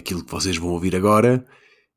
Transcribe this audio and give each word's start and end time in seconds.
Aquilo 0.00 0.24
que 0.24 0.32
vocês 0.32 0.56
vão 0.56 0.70
ouvir 0.70 0.96
agora 0.96 1.44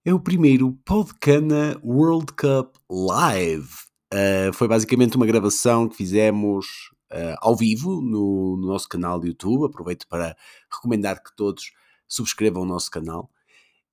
é 0.03 0.13
o 0.13 0.19
primeiro 0.19 0.73
Podcana 0.83 1.79
World 1.81 2.33
Cup 2.33 2.75
Live. 2.91 3.69
Uh, 4.13 4.51
foi 4.53 4.67
basicamente 4.67 5.15
uma 5.15 5.25
gravação 5.25 5.87
que 5.87 5.95
fizemos 5.95 6.65
uh, 7.13 7.37
ao 7.39 7.55
vivo 7.55 8.01
no, 8.01 8.57
no, 8.57 8.67
nosso 8.67 8.89
canal 8.89 9.21
de 9.21 9.29
YouTube. 9.29 9.67
Aproveito 9.67 10.05
para 10.09 10.35
recomendar 10.69 11.23
que 11.23 11.33
todos 11.33 11.71
subscrevam 12.05 12.63
o 12.63 12.65
nosso 12.65 12.91
canal. 12.91 13.31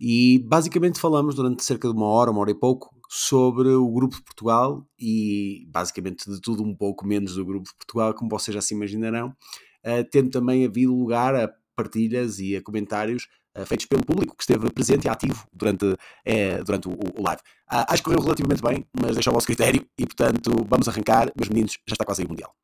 E 0.00 0.40
basicamente 0.40 0.98
falamos 0.98 1.36
durante 1.36 1.62
cerca 1.62 1.86
de 1.86 1.94
uma 1.94 2.06
hora, 2.06 2.32
uma 2.32 2.40
hora 2.40 2.50
e 2.50 2.58
pouco, 2.58 2.92
sobre 3.08 3.68
o 3.68 3.88
Grupo 3.92 4.16
de 4.16 4.22
Portugal 4.24 4.84
e 4.98 5.68
basicamente 5.68 6.28
de 6.28 6.40
tudo 6.40 6.64
um 6.64 6.74
pouco 6.74 7.06
menos 7.06 7.36
do 7.36 7.46
Grupo 7.46 7.68
de 7.68 7.76
Portugal, 7.76 8.12
como 8.12 8.28
vocês 8.28 8.52
já 8.52 8.60
se 8.60 8.74
imaginarão, 8.74 9.28
uh, 9.28 10.04
tendo 10.10 10.30
também 10.30 10.66
havido 10.66 10.92
lugar 10.96 11.32
a 11.36 11.48
partilhas 11.76 12.40
e 12.40 12.56
a 12.56 12.62
comentários 12.62 13.28
feitos 13.66 13.86
pelo 13.86 14.04
público 14.04 14.36
que 14.36 14.42
esteve 14.42 14.70
presente 14.70 15.06
e 15.06 15.08
ativo 15.08 15.46
durante, 15.52 15.84
uh, 15.84 16.64
durante 16.64 16.88
o, 16.88 16.92
o 16.92 17.22
live. 17.22 17.40
Uh, 17.70 17.84
acho 17.88 18.02
que 18.02 18.04
correu 18.04 18.22
relativamente 18.22 18.62
bem, 18.62 18.86
mas 19.00 19.14
deixa 19.14 19.30
ao 19.30 19.34
vosso 19.34 19.46
critério 19.46 19.84
e, 19.98 20.06
portanto, 20.06 20.66
vamos 20.68 20.88
arrancar. 20.88 21.30
Meus 21.36 21.48
meninos, 21.48 21.72
já 21.86 21.94
está 21.94 22.04
quase 22.04 22.22
aí 22.22 22.26
o 22.26 22.28
Mundial. 22.28 22.54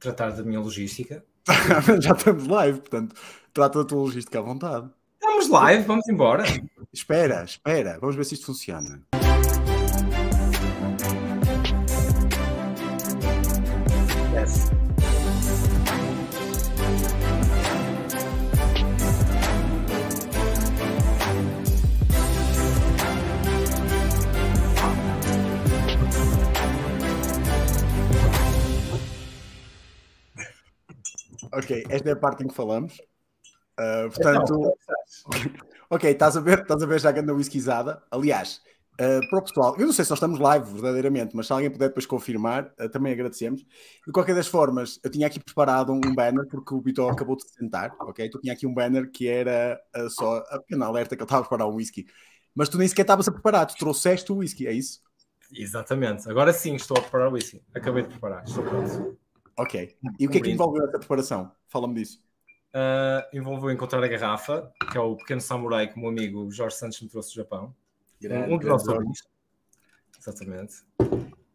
Tratar 0.00 0.30
da 0.30 0.42
minha 0.42 0.58
logística. 0.58 1.24
Já 2.00 2.12
estamos 2.12 2.46
live, 2.46 2.80
portanto, 2.80 3.14
trata 3.52 3.80
da 3.80 3.84
tua 3.84 3.98
logística 3.98 4.38
à 4.38 4.42
vontade. 4.42 4.90
Estamos 5.14 5.48
live, 5.48 5.84
vamos 5.84 6.08
embora. 6.08 6.44
Espera, 6.92 7.44
espera, 7.44 7.98
vamos 8.00 8.16
ver 8.16 8.24
se 8.24 8.34
isto 8.34 8.46
funciona. 8.46 9.02
Ok, 31.52 31.84
esta 31.88 32.08
é 32.08 32.12
a 32.12 32.16
parte 32.16 32.44
em 32.44 32.48
que 32.48 32.54
falamos. 32.54 32.98
Uh, 33.78 34.10
portanto, 34.10 34.72
ok, 35.90 36.10
estás 36.10 36.36
a 36.36 36.40
ver, 36.40 36.60
estás 36.60 36.82
a 36.82 36.86
ver 36.86 37.00
já 37.00 37.12
que 37.12 37.20
anda 37.20 37.34
whiskyzada. 37.34 38.02
Aliás, 38.10 38.60
uh, 39.00 39.28
para 39.28 39.38
o 39.38 39.42
pessoal, 39.42 39.76
eu 39.78 39.86
não 39.86 39.92
sei 39.92 40.04
se 40.04 40.10
nós 40.10 40.18
estamos 40.18 40.38
live 40.38 40.70
verdadeiramente, 40.72 41.34
mas 41.34 41.46
se 41.46 41.52
alguém 41.52 41.70
puder 41.70 41.88
depois 41.88 42.06
confirmar, 42.06 42.72
uh, 42.78 42.88
também 42.90 43.12
agradecemos. 43.12 43.62
De 44.06 44.12
qualquer 44.12 44.34
das 44.34 44.46
formas, 44.46 45.00
eu 45.02 45.10
tinha 45.10 45.26
aqui 45.26 45.40
preparado 45.40 45.92
um, 45.92 46.14
banner 46.14 46.46
porque 46.46 46.74
o 46.74 46.80
Vitor 46.80 47.10
acabou 47.10 47.36
de 47.36 47.42
se 47.42 47.54
sentar, 47.54 47.96
ok? 48.00 48.28
Tu 48.28 48.40
tinha 48.40 48.52
aqui 48.52 48.66
um 48.66 48.74
banner 48.74 49.10
que 49.10 49.26
era 49.26 49.80
só 50.10 50.38
a 50.50 50.58
pequena 50.58 50.86
alerta 50.86 51.16
que 51.16 51.22
ele 51.22 51.26
estava 51.26 51.42
a 51.42 51.48
preparar 51.48 51.68
um 51.68 51.76
whisky. 51.76 52.06
Mas 52.54 52.68
tu 52.68 52.76
nem 52.78 52.86
sequer 52.86 53.02
estavas 53.02 53.26
a 53.28 53.32
preparar, 53.32 53.66
tu 53.66 53.76
trouxeste 53.76 54.30
o 54.30 54.36
whisky, 54.36 54.66
é 54.66 54.72
isso? 54.72 55.00
Exatamente, 55.52 56.28
agora 56.30 56.52
sim 56.52 56.74
estou 56.74 56.96
a 56.96 57.00
preparar 57.00 57.28
o 57.28 57.32
whisky. 57.32 57.62
Acabei 57.74 58.02
de 58.02 58.10
preparar, 58.10 58.44
estou 58.44 58.62
pronto. 58.62 59.19
Ok. 59.60 59.94
E 60.18 60.26
o 60.26 60.30
que 60.30 60.38
é 60.38 60.40
que 60.40 60.50
envolveu 60.50 60.86
essa 60.88 60.98
preparação? 60.98 61.52
Fala-me 61.68 61.94
disso. 61.94 62.18
Uh, 62.70 63.36
envolveu 63.36 63.70
encontrar 63.70 64.02
a 64.02 64.08
garrafa, 64.08 64.72
que 64.90 64.96
é 64.96 65.00
o 65.00 65.16
pequeno 65.16 65.40
samurai 65.40 65.86
que 65.86 65.96
o 65.96 66.00
meu 66.00 66.08
amigo 66.08 66.50
Jorge 66.50 66.76
Santos 66.76 66.98
me 67.02 67.10
trouxe 67.10 67.34
do 67.34 67.36
Japão. 67.36 67.74
Grande, 68.18 68.54
um 68.54 68.56
dos 68.56 68.66
nossos 68.66 68.88
amigos. 68.88 69.22
Exatamente. 70.18 70.76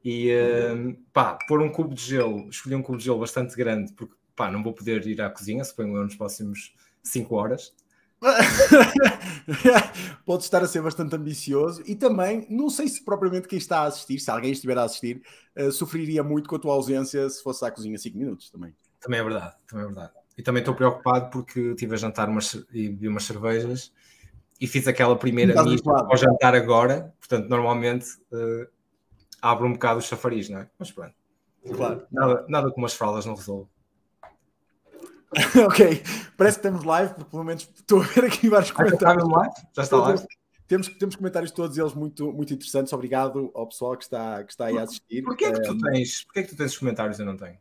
E 0.03 0.31
uh, 0.35 0.95
pá, 1.11 1.35
pôr 1.47 1.63
um 1.63 1.71
cubo 1.71 1.95
de 1.95 2.01
gelo, 2.03 2.47
escolhi 2.47 2.75
um 2.75 2.83
cubo 2.83 2.99
de 2.99 3.05
gelo 3.05 3.19
bastante 3.19 3.55
grande, 3.55 3.91
porque 3.93 4.13
pá, 4.35 4.51
não 4.51 4.61
vou 4.61 4.73
poder 4.73 5.07
ir 5.07 5.19
à 5.19 5.29
cozinha, 5.29 5.63
suponho 5.63 5.97
eu, 5.97 6.03
nos 6.03 6.15
próximos 6.15 6.75
5 7.01 7.35
horas. 7.35 7.73
Pode 10.25 10.43
estar 10.43 10.63
a 10.63 10.67
ser 10.67 10.81
bastante 10.81 11.15
ambicioso 11.15 11.83
e 11.85 11.95
também, 11.95 12.47
não 12.49 12.69
sei 12.69 12.87
se 12.87 13.03
propriamente 13.03 13.47
quem 13.47 13.57
está 13.57 13.81
a 13.81 13.85
assistir, 13.85 14.19
se 14.19 14.29
alguém 14.29 14.51
estiver 14.51 14.77
a 14.77 14.83
assistir, 14.83 15.21
uh, 15.57 15.71
sofreria 15.71 16.23
muito 16.23 16.49
com 16.49 16.55
a 16.55 16.59
tua 16.59 16.73
ausência 16.73 17.29
se 17.29 17.41
fosse 17.43 17.63
à 17.65 17.71
cozinha 17.71 17.97
5 17.97 18.17
minutos 18.17 18.49
também. 18.49 18.73
Também 18.99 19.19
é 19.19 19.23
verdade, 19.23 19.53
também 19.67 19.85
é 19.85 19.87
verdade. 19.87 20.13
E 20.37 20.43
também 20.43 20.61
estou 20.61 20.75
preocupado 20.75 21.29
porque 21.29 21.59
estive 21.59 21.93
a 21.93 21.97
jantar 21.97 22.29
umas, 22.29 22.53
e 22.73 22.89
bebi 22.89 23.07
umas 23.07 23.23
cervejas 23.23 23.91
e 24.59 24.67
fiz 24.67 24.87
aquela 24.87 25.15
primeira 25.17 25.63
mista 25.63 25.91
ao 25.91 26.17
jantar 26.17 26.55
agora, 26.55 27.13
portanto, 27.19 27.47
normalmente 27.47 28.07
uh, 28.31 28.67
abro 29.41 29.67
um 29.67 29.73
bocado 29.73 29.99
o 29.99 30.01
chafariz, 30.01 30.49
não 30.49 30.59
é? 30.59 30.69
Mas 30.79 30.91
pronto. 30.91 31.13
Claro. 31.73 32.05
Nada, 32.11 32.45
nada 32.47 32.71
como 32.71 32.85
as 32.85 32.93
fraldas 32.93 33.25
não 33.25 33.35
resolve. 33.35 33.67
ok, 35.65 36.03
parece 36.37 36.59
que 36.59 36.67
estamos 36.67 36.83
live, 36.83 37.13
porque 37.13 37.31
pelo 37.31 37.43
menos 37.43 37.69
estou 37.75 38.01
a 38.01 38.05
ver 38.05 38.25
aqui 38.25 38.49
vários 38.49 38.71
comentários. 38.71 39.23
Já 39.23 39.53
Já 39.75 39.83
está 39.83 39.97
live? 39.97 40.25
Temos, 40.67 40.87
temos 40.87 41.15
comentários 41.15 41.51
todos 41.51 41.77
eles 41.77 41.93
muito, 41.93 42.31
muito 42.31 42.53
interessantes. 42.53 42.91
Obrigado 42.91 43.51
ao 43.53 43.67
pessoal 43.67 43.95
que 43.95 44.03
está, 44.03 44.43
que 44.43 44.51
está 44.51 44.65
aí 44.65 44.77
a 44.77 44.83
assistir. 44.83 45.21
Porquê 45.21 45.45
é 45.45 45.51
que 45.51 45.61
tu 45.61 45.77
tens, 45.77 46.23
porquê 46.23 46.39
é 46.39 46.43
que 46.43 46.49
tu 46.49 46.55
tens 46.55 46.71
os 46.71 46.77
comentários 46.77 47.19
e 47.19 47.21
eu 47.21 47.25
não 47.25 47.37
tenho? 47.37 47.57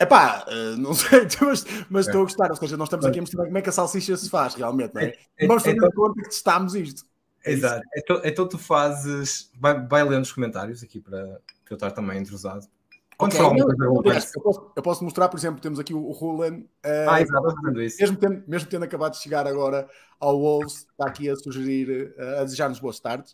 Epá, 0.00 0.44
uh, 0.48 0.76
não 0.76 0.94
sei, 0.94 1.26
mas, 1.40 1.64
mas 1.88 2.06
é. 2.06 2.10
estou 2.10 2.22
a 2.22 2.24
gostar. 2.24 2.50
Ou 2.50 2.56
seja, 2.56 2.76
nós 2.76 2.86
estamos 2.86 3.06
aqui 3.06 3.18
a 3.18 3.22
mostrar 3.22 3.44
como 3.44 3.58
é 3.58 3.62
que 3.62 3.68
a 3.68 3.72
salsicha 3.72 4.16
se 4.16 4.28
faz 4.28 4.54
realmente, 4.54 4.94
não 4.94 5.02
é? 5.02 5.14
é 5.36 5.46
Vamos 5.46 5.62
fazer 5.62 5.76
então, 5.76 5.90
conta 5.92 6.22
que 6.22 6.28
testámos 6.28 6.74
isto. 6.74 7.04
É 7.44 7.52
Exato. 7.52 7.82
Então, 7.96 8.20
então, 8.24 8.48
tu 8.48 8.58
fazes. 8.58 9.50
Vai, 9.58 9.86
vai 9.86 10.02
lendo 10.02 10.24
os 10.24 10.32
comentários 10.32 10.82
aqui 10.82 11.00
para, 11.00 11.20
para 11.20 11.40
eu 11.70 11.74
estar 11.74 11.90
também 11.92 12.18
entrosado. 12.18 12.66
Okay, 13.20 13.40
eu, 13.40 13.56
eu, 13.56 14.02
posso, 14.40 14.72
eu, 14.76 14.82
posso, 14.82 15.04
mostrar, 15.04 15.28
por 15.28 15.36
exemplo, 15.36 15.60
temos 15.60 15.80
aqui 15.80 15.92
o, 15.92 16.12
Rulan. 16.12 16.58
Uh, 16.58 17.10
ah, 17.10 17.20
exato, 17.20 17.62
mesmo 17.72 18.16
tendo, 18.16 18.44
mesmo 18.46 18.68
tendo 18.68 18.84
acabado 18.84 19.12
de 19.14 19.18
chegar 19.18 19.44
agora 19.44 19.88
ao 20.20 20.38
Wolves, 20.38 20.86
está 20.88 21.08
aqui 21.08 21.28
a 21.28 21.34
sugerir, 21.34 22.14
uh, 22.16 22.40
a 22.40 22.44
desejar-nos 22.44 22.78
boas 22.78 23.00
tardes. 23.00 23.32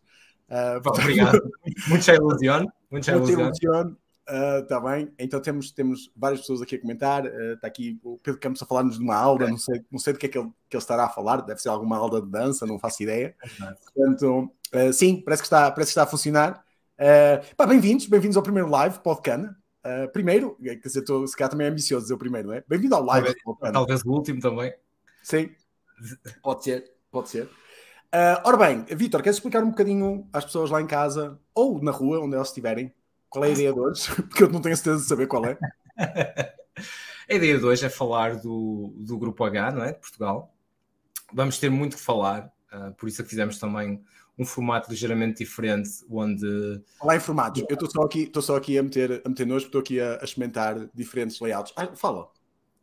Uh, 0.49 0.81
portanto, 0.83 1.05
Obrigado. 1.05 1.53
Muita 1.87 2.15
ilusão. 2.15 2.73
Muita 2.91 3.11
ilusão. 3.13 3.97
Está 4.27 4.79
uh, 4.79 4.83
bem, 4.83 5.13
então 5.19 5.39
temos, 5.39 5.71
temos 5.71 6.11
várias 6.17 6.41
pessoas 6.41 6.63
aqui 6.63 6.77
a 6.77 6.81
comentar. 6.81 7.27
Uh, 7.27 7.53
está 7.53 7.67
aqui 7.67 8.01
o 8.03 8.17
Pedro 8.23 8.41
Campos 8.41 8.63
a 8.63 8.67
falar-nos 8.67 8.97
de 8.97 9.05
uma 9.05 9.17
aula, 9.17 9.45
é. 9.45 9.51
não, 9.51 9.59
sei, 9.59 9.85
não 9.93 9.99
sei 9.99 10.15
do 10.15 10.19
que 10.19 10.25
é 10.25 10.29
que 10.31 10.39
ele, 10.39 10.49
que 10.71 10.77
ele 10.77 10.83
estará 10.83 11.05
a 11.05 11.11
falar, 11.11 11.43
deve 11.43 11.61
ser 11.61 11.69
alguma 11.69 11.99
aula 11.99 12.23
de 12.23 12.31
dança, 12.31 12.65
não 12.65 12.79
faço 12.79 13.03
ideia. 13.03 13.37
É 13.43 13.75
Portanto, 13.93 14.51
uh, 14.75 14.93
sim, 14.95 15.21
parece 15.21 15.43
que, 15.43 15.47
está, 15.47 15.71
parece 15.71 15.91
que 15.91 15.93
está 15.93 16.05
a 16.05 16.07
funcionar. 16.07 16.65
bem-vindos, 17.69 18.07
bem-vindos 18.07 18.39
ao 18.39 18.43
primeiro 18.43 18.71
live, 18.71 18.99
Podcana. 19.01 19.63
Uh, 19.85 20.11
primeiro, 20.11 20.57
quer 20.63 20.77
dizer, 20.77 21.01
estou, 21.01 21.27
se 21.27 21.37
calhar 21.37 21.51
também 21.51 21.67
é 21.67 21.71
ambicioso 21.71 22.05
dizer 22.05 22.15
o 22.15 22.19
primeiro, 22.19 22.49
não 22.49 22.55
é? 22.55 22.65
Bem-vindo 22.67 22.95
ao 22.95 23.05
live. 23.05 23.35
Talvez, 23.45 23.73
talvez, 23.73 24.03
o 24.03 24.11
último 24.13 24.41
também. 24.41 24.73
Sim, 25.23 25.51
pode 26.43 26.65
ser, 26.65 26.91
pode 27.11 27.29
ser. 27.29 27.45
Uh, 27.45 28.41
ora 28.45 28.57
bem, 28.57 28.85
Vitor, 28.97 29.23
queres 29.23 29.37
explicar 29.37 29.63
um 29.63 29.69
bocadinho 29.69 30.27
às 30.33 30.45
pessoas 30.47 30.71
lá 30.71 30.81
em 30.81 30.87
casa 30.87 31.39
ou 31.55 31.83
na 31.83 31.91
rua, 31.91 32.21
onde 32.21 32.35
elas 32.35 32.49
estiverem, 32.49 32.95
qual 33.29 33.45
é 33.45 33.49
a 33.49 33.51
ideia 33.51 33.75
de 33.75 33.79
hoje? 33.79 34.09
Porque 34.17 34.45
eu 34.45 34.49
não 34.49 34.63
tenho 34.63 34.75
certeza 34.75 35.03
de 35.03 35.09
saber 35.09 35.27
qual 35.27 35.45
é. 35.45 35.59
a 37.29 37.35
ideia 37.35 37.59
de 37.59 37.65
hoje 37.65 37.85
é 37.85 37.91
falar 37.91 38.37
do, 38.37 38.95
do 38.97 39.19
Grupo 39.19 39.45
H, 39.45 39.73
não 39.73 39.85
é? 39.85 39.93
De 39.93 39.99
Portugal. 39.99 40.55
Vamos 41.31 41.59
ter 41.59 41.69
muito 41.69 41.97
que 41.97 42.03
falar, 42.03 42.51
uh, 42.73 42.95
por 42.95 43.07
isso 43.07 43.21
é 43.21 43.25
que 43.25 43.31
fizemos 43.31 43.59
também 43.59 44.03
um 44.39 44.45
formato 44.45 44.91
ligeiramente 44.91 45.45
diferente, 45.45 45.91
onde. 46.11 46.83
Falar 46.99 47.17
em 47.17 47.21
formatos, 47.21 47.65
eu 47.69 47.75
estou 47.75 47.91
só 47.91 48.03
aqui, 48.03 48.23
estou 48.25 48.43
só 48.43 48.57
aqui 48.57 48.79
a 48.79 48.83
meter, 48.83 49.23
a 49.25 49.29
meter 49.29 49.47
nojo, 49.47 49.67
estou 49.67 49.81
aqui 49.81 50.01
a, 50.01 50.19
a 50.21 50.25
experimentar 50.25 50.89
diferentes 50.95 51.41
layouts. 51.41 51.73
Ah, 51.77 51.89
fala. 51.95 52.29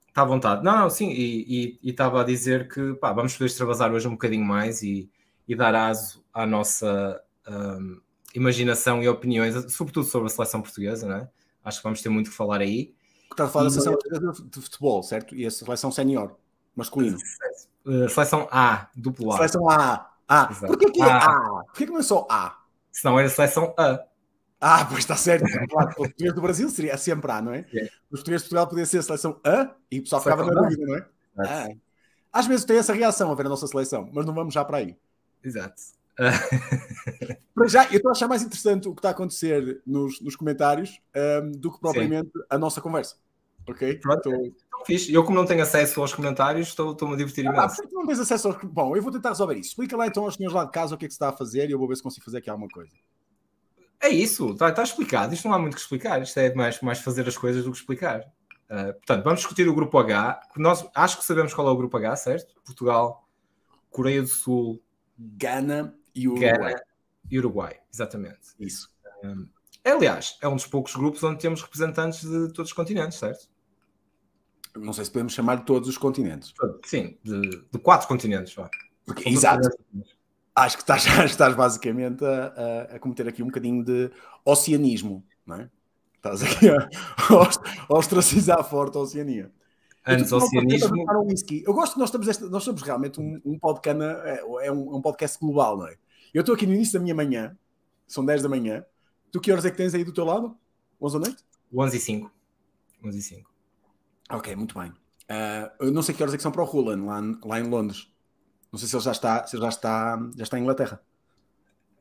Está 0.07 0.23
à 0.23 0.25
vontade. 0.25 0.63
Não, 0.63 0.77
não, 0.77 0.89
sim, 0.89 1.09
e 1.09 1.79
estava 1.83 2.21
a 2.21 2.23
dizer 2.23 2.67
que 2.67 2.93
pá, 2.95 3.13
vamos 3.13 3.33
poder 3.33 3.45
extravasar 3.45 3.93
hoje 3.93 4.07
um 4.07 4.11
bocadinho 4.11 4.43
mais 4.43 4.81
e, 4.81 5.09
e 5.47 5.55
dar 5.55 5.73
aso 5.73 6.23
à 6.33 6.45
nossa 6.45 7.21
um, 7.47 8.01
imaginação 8.35 9.01
e 9.01 9.07
opiniões, 9.07 9.73
sobretudo 9.73 10.05
sobre 10.05 10.27
a 10.27 10.29
seleção 10.29 10.61
portuguesa, 10.61 11.07
não 11.07 11.15
é? 11.15 11.29
Acho 11.63 11.77
que 11.77 11.83
vamos 11.83 12.01
ter 12.01 12.09
muito 12.09 12.29
que 12.29 12.35
falar 12.35 12.59
aí. 12.59 12.93
Está 13.29 13.45
a 13.45 13.47
falar 13.47 13.65
da 13.65 13.69
seleção 13.69 13.97
de 14.49 14.61
futebol, 14.61 15.01
certo? 15.01 15.33
E 15.33 15.45
a 15.45 15.51
seleção 15.51 15.91
sénior, 15.91 16.35
masculino. 16.75 17.17
Seleção 18.09 18.49
A, 18.51 18.89
duplo 18.95 19.31
A. 19.31 19.37
Seleção 19.37 19.69
A, 19.69 20.10
ah, 20.33 20.47
Exato. 20.49 20.67
por 20.67 20.77
que, 20.77 20.91
que 20.91 21.01
é 21.01 21.11
A? 21.11 21.63
Por 21.65 21.73
que, 21.73 21.85
que 21.85 21.91
não 21.91 21.99
é 21.99 22.03
só 22.03 22.25
A? 22.29 22.57
Se 22.89 23.03
não 23.03 23.19
era 23.19 23.27
seleção 23.27 23.73
A. 23.77 23.99
Ah, 24.61 24.85
pois 24.85 24.99
está 24.99 25.17
certo. 25.17 25.43
Claro, 25.69 25.89
os 25.89 25.95
portugueses 25.95 26.35
do 26.35 26.41
Brasil 26.41 26.69
seria 26.69 26.95
sempre 26.97 27.29
A, 27.31 27.41
não 27.41 27.53
é? 27.53 27.65
é. 27.73 27.83
Os 28.09 28.19
portugueses 28.19 28.43
de 28.43 28.49
Portugal 28.49 28.67
podia 28.67 28.85
ser 28.85 28.99
a 28.99 29.01
seleção 29.01 29.41
A 29.43 29.75
e 29.91 29.99
o 29.99 30.03
pessoal 30.03 30.21
ficava 30.21 30.45
na 30.45 30.53
dúvida, 30.53 30.85
não 30.85 30.95
é? 30.95 31.05
Ah. 31.37 31.67
Às 32.31 32.47
vezes 32.47 32.63
tem 32.63 32.77
essa 32.77 32.93
reação 32.93 33.29
a 33.29 33.35
ver 33.35 33.45
a 33.45 33.49
nossa 33.49 33.67
seleção, 33.67 34.09
mas 34.13 34.25
não 34.25 34.33
vamos 34.33 34.53
já 34.53 34.63
para 34.63 34.77
aí. 34.77 34.95
Exato. 35.43 35.81
Para 37.53 37.67
já, 37.67 37.85
eu 37.85 37.97
estou 37.97 38.09
a 38.09 38.11
achar 38.11 38.27
mais 38.27 38.41
interessante 38.41 38.87
o 38.87 38.93
que 38.93 38.99
está 38.99 39.09
a 39.09 39.11
acontecer 39.11 39.81
nos, 39.85 40.21
nos 40.21 40.35
comentários 40.35 41.01
um, 41.43 41.51
do 41.51 41.71
que 41.71 41.79
propriamente 41.79 42.31
Sim. 42.31 42.43
a 42.49 42.57
nossa 42.57 42.79
conversa. 42.79 43.15
Ok? 43.67 43.99
Pronto. 43.99 44.29
Estou... 44.29 44.55
Fixe. 44.85 45.13
Eu, 45.13 45.23
como 45.23 45.37
não 45.37 45.45
tenho 45.45 45.61
acesso 45.61 46.01
aos 46.01 46.13
comentários, 46.13 46.69
estou-me 46.69 47.13
a 47.13 47.17
divertir 47.17 47.47
ah, 47.47 47.51
imenso. 47.51 47.81
não 47.91 48.05
tens 48.05 48.19
acesso 48.19 48.49
aos... 48.49 48.57
Bom, 48.63 48.95
eu 48.95 49.01
vou 49.01 49.11
tentar 49.11 49.29
resolver 49.29 49.55
isso. 49.55 49.69
Explica 49.69 49.95
lá 49.97 50.07
então 50.07 50.23
aos 50.23 50.35
senhores 50.35 50.55
lá 50.55 50.65
de 50.65 50.71
casa 50.71 50.95
o 50.95 50.97
que 50.97 51.05
é 51.05 51.07
que 51.07 51.13
se 51.13 51.15
está 51.15 51.29
a 51.29 51.37
fazer 51.37 51.69
e 51.69 51.71
eu 51.71 51.79
vou 51.79 51.87
ver 51.87 51.95
se 51.95 52.03
consigo 52.03 52.25
fazer 52.25 52.39
aqui 52.39 52.49
alguma 52.49 52.69
coisa. 52.69 52.91
É 54.01 54.09
isso, 54.09 54.51
está, 54.51 54.69
está 54.69 54.81
explicado. 54.81 55.33
Isto 55.33 55.47
não 55.47 55.55
há 55.55 55.59
muito 55.59 55.75
que 55.75 55.81
explicar. 55.81 56.21
Isto 56.21 56.39
é 56.39 56.53
mais, 56.55 56.81
mais 56.81 56.99
fazer 56.99 57.27
as 57.27 57.37
coisas 57.37 57.63
do 57.63 57.71
que 57.71 57.77
explicar. 57.77 58.21
Uh, 58.69 58.93
portanto, 58.93 59.23
vamos 59.23 59.41
discutir 59.41 59.67
o 59.67 59.75
grupo 59.75 59.97
H. 59.99 60.41
Nós 60.57 60.87
acho 60.95 61.19
que 61.19 61.25
sabemos 61.25 61.53
qual 61.53 61.67
é 61.67 61.71
o 61.71 61.77
grupo 61.77 61.97
H, 61.97 62.15
certo? 62.15 62.55
Portugal, 62.65 63.27
Coreia 63.91 64.21
do 64.21 64.27
Sul, 64.27 64.81
Gana 65.17 65.95
e 66.15 66.27
Uruguai. 66.27 66.51
Gana 66.51 66.83
e 67.29 67.37
Uruguai, 67.37 67.79
exatamente. 67.93 68.39
Isso. 68.59 68.89
Um, 69.23 69.47
aliás, 69.83 70.37
é 70.41 70.47
um 70.47 70.55
dos 70.55 70.65
poucos 70.65 70.95
grupos 70.95 71.21
onde 71.23 71.39
temos 71.39 71.61
representantes 71.61 72.21
de 72.21 72.51
todos 72.53 72.71
os 72.71 72.73
continentes, 72.73 73.19
certo? 73.19 73.50
Não 74.75 74.93
sei 74.93 75.05
se 75.05 75.11
podemos 75.11 75.33
chamar 75.33 75.57
de 75.57 75.65
todos 75.65 75.89
os 75.89 75.97
continentes. 75.97 76.53
Sim, 76.85 77.17
de, 77.23 77.41
de 77.71 77.79
quatro 77.79 78.07
continentes. 78.07 78.55
Porque, 79.05 79.29
exato. 79.29 79.69
Acho 80.55 80.77
que 80.77 80.83
estás, 80.83 81.05
estás 81.25 81.55
basicamente 81.55 82.23
a, 82.23 82.47
a, 82.91 82.95
a, 82.95 82.99
cometer 82.99 83.27
aqui 83.27 83.41
um 83.41 83.47
bocadinho 83.47 83.83
de 83.83 84.11
oceanismo, 84.45 85.23
não 85.45 85.57
é? 85.57 85.69
Estás 86.15 86.43
aqui 86.43 86.69
a, 86.69 86.87
a 87.89 87.97
ostracizar 87.97 88.63
forte 88.63 88.97
a 88.97 89.01
Oceania. 89.01 89.51
Antes 90.05 90.31
oceanismo. 90.31 90.95
Eu 91.63 91.73
gosto 91.73 91.93
que 91.93 91.99
nós 91.99 92.09
estamos, 92.09 92.27
esta, 92.27 92.49
nós 92.49 92.63
somos 92.63 92.81
realmente 92.81 93.19
um, 93.19 93.39
um 93.45 93.59
podcast, 93.59 94.01
é, 94.01 94.41
é 94.63 94.71
um, 94.71 94.95
um, 94.95 95.01
podcast 95.01 95.39
global, 95.39 95.77
não 95.77 95.87
é? 95.87 95.95
Eu 96.33 96.41
estou 96.41 96.55
aqui 96.55 96.65
no 96.65 96.73
início 96.73 96.93
da 96.93 96.99
minha 96.99 97.13
manhã, 97.13 97.55
são 98.07 98.25
10 98.25 98.43
da 98.43 98.49
manhã. 98.49 98.85
Tu 99.31 99.39
que 99.39 99.51
horas 99.51 99.65
é 99.65 99.71
que 99.71 99.77
tens 99.77 99.93
aí 99.93 100.03
do 100.03 100.11
teu 100.11 100.25
lado? 100.25 100.57
11 101.01 101.19
da 101.19 101.25
noite? 101.27 101.43
11 101.73 101.97
e 101.97 101.99
5. 101.99 102.31
11 103.03 103.17
e 103.17 103.21
5. 103.21 103.50
Ok, 104.31 104.55
muito 104.55 104.77
bem. 104.79 104.89
Uh, 104.89 105.69
eu 105.79 105.91
não 105.91 106.01
sei 106.01 106.15
que 106.15 106.21
horas 106.21 106.33
é 106.33 106.37
que 106.37 106.43
são 106.43 106.51
para 106.51 106.61
o 106.61 106.65
Roland, 106.65 107.05
lá, 107.05 107.21
lá 107.45 107.59
em 107.59 107.69
Londres. 107.69 108.07
Não 108.71 108.79
sei 108.79 108.87
se 108.87 108.95
ele 108.95 109.03
já 109.03 109.11
está, 109.11 109.45
se 109.45 109.57
já 109.57 109.69
está, 109.69 110.29
já 110.35 110.43
está 110.43 110.57
em 110.57 110.61
Inglaterra. 110.61 111.01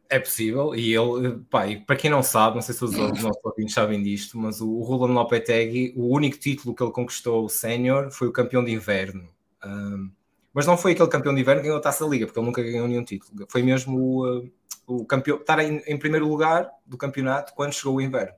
É 0.08 0.18
possível, 0.18 0.74
e 0.74 0.92
ele, 0.92 1.38
pá, 1.48 1.68
e 1.68 1.80
para 1.84 1.94
quem 1.94 2.10
não 2.10 2.22
sabe, 2.22 2.56
não 2.56 2.62
sei 2.62 2.74
se 2.74 2.84
os 2.84 2.90
nossos 3.22 3.44
ouvintes 3.44 3.74
sabem 3.74 4.02
disto, 4.02 4.36
mas 4.36 4.60
o, 4.60 4.80
Roland 4.80 5.12
Lopetegui, 5.12 5.94
o 5.96 6.12
único 6.12 6.36
título 6.36 6.74
que 6.74 6.82
ele 6.82 6.90
conquistou, 6.90 7.44
o 7.44 7.48
sénior, 7.48 8.10
foi 8.10 8.26
o 8.26 8.32
campeão 8.32 8.64
de 8.64 8.72
inverno. 8.72 9.28
Um, 9.64 10.10
mas 10.52 10.66
não 10.66 10.76
foi 10.76 10.92
aquele 10.92 11.08
campeão 11.08 11.32
de 11.32 11.40
inverno 11.40 11.60
que 11.60 11.68
ganhou 11.68 11.78
a 11.78 11.82
taça 11.82 12.04
da 12.04 12.10
liga, 12.10 12.26
porque 12.26 12.40
ele 12.40 12.46
nunca 12.46 12.62
ganhou 12.62 12.88
nenhum 12.88 13.04
título. 13.04 13.46
Foi 13.48 13.62
mesmo 13.62 13.96
o, 13.96 14.38
uh, 14.38 14.50
o 14.86 15.04
campeão, 15.04 15.36
estar 15.36 15.60
em, 15.60 15.80
em, 15.86 15.96
primeiro 15.96 16.26
lugar 16.26 16.68
do 16.84 16.96
campeonato 16.96 17.54
quando 17.54 17.72
chegou 17.72 17.94
o 17.94 18.00
inverno. 18.00 18.34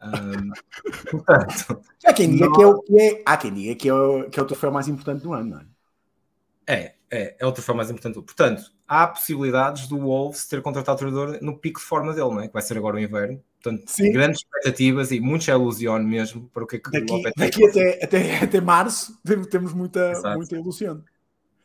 Um, 0.00 0.52
portanto, 1.10 1.82
há 2.06 2.12
quem 2.12 2.30
diga 2.30 2.52
que 2.52 2.62
é 2.62 2.66
o 2.66 2.82
que 2.82 3.00
é, 3.00 3.22
há 3.26 3.36
quem 3.36 3.52
diga 3.52 3.74
que 3.74 3.88
é 3.88 3.94
o, 3.94 4.30
que 4.30 4.38
é 4.38 4.42
o 4.42 4.46
troféu 4.46 4.70
mais 4.70 4.88
importante 4.88 5.22
do 5.22 5.32
ano, 5.32 5.50
não 5.50 5.60
é? 5.60 5.66
É, 6.66 6.94
é, 7.10 7.36
é 7.38 7.46
o 7.46 7.52
troféu 7.52 7.74
mais 7.74 7.90
importante. 7.90 8.14
Portanto, 8.14 8.62
há 8.86 9.06
possibilidades 9.06 9.88
do 9.88 9.98
Wolves 9.98 10.46
ter 10.46 10.60
contratado 10.62 10.96
o 10.96 10.98
treinador 10.98 11.38
no 11.42 11.58
pico 11.58 11.80
de 11.80 11.86
forma 11.86 12.12
dele, 12.12 12.28
não 12.28 12.40
é? 12.40 12.46
Que 12.46 12.52
vai 12.52 12.62
ser 12.62 12.76
agora 12.76 12.96
o 12.96 13.00
inverno. 13.00 13.42
Portanto, 13.60 13.84
Sim. 13.88 14.12
grandes 14.12 14.40
expectativas 14.40 15.10
e 15.10 15.18
muita 15.18 15.50
ilusão 15.50 15.98
mesmo 16.00 16.48
para 16.50 16.62
o 16.62 16.66
que 16.66 16.76
é 16.76 16.78
que 16.78 16.90
daqui, 16.90 17.12
o 17.12 17.22
Daqui 17.36 17.66
até, 17.66 18.04
até, 18.04 18.38
até 18.44 18.60
março 18.60 19.18
temos 19.50 19.72
muita, 19.72 20.12
muita 20.36 20.56
ilusão. 20.56 21.02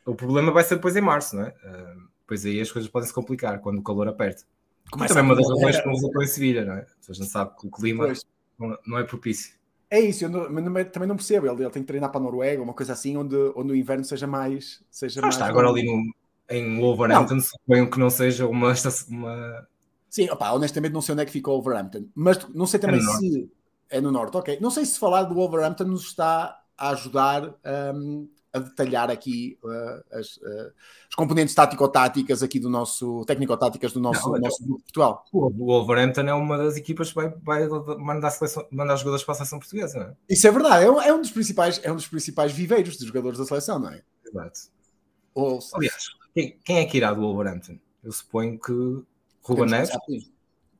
O 0.04 0.14
problema 0.14 0.50
vai 0.50 0.64
ser 0.64 0.74
depois 0.74 0.96
em 0.96 1.00
março, 1.00 1.36
não 1.36 1.44
é? 1.44 1.48
Uh, 1.50 2.08
pois 2.26 2.44
aí 2.44 2.60
as 2.60 2.72
coisas 2.72 2.90
podem 2.90 3.06
se 3.06 3.14
complicar 3.14 3.60
quando 3.60 3.78
o 3.78 3.82
calor 3.82 4.08
aperta. 4.08 4.42
Começa 4.90 5.14
também 5.14 5.30
é 5.30 5.32
uma 5.32 5.36
das 5.36 5.48
razões 5.48 5.80
que 5.80 5.86
não 5.86 5.96
voltou 5.96 6.22
em 6.22 6.26
Sevilha, 6.26 6.64
não 6.64 6.74
é? 6.74 6.86
A 7.08 7.12
gente 7.12 7.28
sabe 7.28 7.56
que 7.58 7.66
o 7.66 7.70
clima 7.70 8.12
não, 8.58 8.78
não 8.86 8.98
é 8.98 9.04
propício. 9.04 9.54
É 9.90 10.00
isso, 10.00 10.24
eu 10.24 10.28
não, 10.28 10.50
mas 10.50 10.90
também 10.90 11.08
não 11.08 11.16
percebo. 11.16 11.46
Ele, 11.46 11.62
ele 11.62 11.70
tem 11.70 11.82
que 11.82 11.86
treinar 11.86 12.10
para 12.10 12.20
a 12.20 12.24
Noruega, 12.24 12.62
uma 12.62 12.74
coisa 12.74 12.92
assim, 12.92 13.16
onde, 13.16 13.36
onde 13.54 13.72
o 13.72 13.76
inverno 13.76 14.04
seja 14.04 14.26
mais. 14.26 14.82
Seja 14.90 15.20
mais 15.20 15.34
está 15.34 15.46
agora 15.46 15.68
ali 15.68 15.84
no, 15.84 16.12
em 16.50 16.80
Wolverhampton, 16.80 17.40
suponho 17.40 17.90
que 17.90 17.98
não 17.98 18.10
seja 18.10 18.46
uma. 18.46 18.74
uma... 19.08 19.68
Sim, 20.10 20.30
opa, 20.30 20.52
honestamente 20.52 20.92
não 20.92 21.02
sei 21.02 21.12
onde 21.12 21.22
é 21.22 21.26
que 21.26 21.32
fica 21.32 21.50
o 21.50 21.54
Wolverhampton, 21.54 22.06
mas 22.14 22.38
não 22.54 22.66
sei 22.66 22.80
também 22.80 22.98
é 22.98 23.00
se. 23.00 23.06
Norte. 23.06 23.50
É 23.90 24.00
no 24.00 24.10
norte, 24.10 24.36
ok. 24.36 24.58
Não 24.60 24.70
sei 24.70 24.84
se 24.84 24.98
falar 24.98 25.24
do 25.24 25.34
Wolverhampton 25.34 25.84
nos 25.84 26.06
está 26.06 26.60
a 26.76 26.90
ajudar 26.90 27.54
um, 27.94 28.28
a 28.54 28.60
detalhar 28.60 29.10
aqui 29.10 29.58
uh, 29.64 30.16
as, 30.16 30.36
uh, 30.36 30.72
as, 31.08 31.14
componentes 31.16 31.52
tático-táticas 31.56 32.40
aqui 32.40 32.60
do 32.60 32.70
nosso, 32.70 33.24
técnico-táticas 33.24 33.92
do 33.92 34.00
nosso, 34.00 34.30
não, 34.30 34.38
nosso 34.38 34.64
grupo 34.64 34.78
de 34.78 34.84
Portugal. 34.84 35.24
O 35.32 35.50
Wolverhampton 35.50 36.20
é 36.20 36.32
uma 36.32 36.56
das 36.56 36.76
equipas 36.76 37.08
que 37.08 37.16
vai, 37.16 37.28
vai 37.42 37.68
mandar, 37.98 38.30
seleção, 38.30 38.64
mandar 38.70 38.94
jogadores 38.94 39.24
para 39.24 39.32
a 39.32 39.36
seleção 39.38 39.58
portuguesa, 39.58 39.98
não 39.98 40.06
é? 40.06 40.16
Isso 40.30 40.46
é 40.46 40.52
verdade, 40.52 40.84
é 40.84 40.90
um, 40.90 41.02
é 41.02 41.12
um, 41.12 41.20
dos, 41.20 41.32
principais, 41.32 41.80
é 41.82 41.90
um 41.90 41.96
dos 41.96 42.06
principais 42.06 42.52
viveiros 42.52 42.96
dos 42.96 43.08
jogadores 43.08 43.38
da 43.38 43.44
seleção, 43.44 43.80
não 43.80 43.90
é? 43.90 44.02
Exato. 44.24 44.60
Ou, 45.34 45.58
Aliás, 45.74 46.04
quem, 46.32 46.56
quem, 46.64 46.78
é 46.78 46.84
que 46.84 46.96
irá 46.96 47.12
do 47.12 47.22
Wolverhampton? 47.22 47.76
Eu 48.04 48.12
suponho 48.12 48.56
que 48.56 48.72
Ruba 49.42 49.66
Neves. 49.66 49.90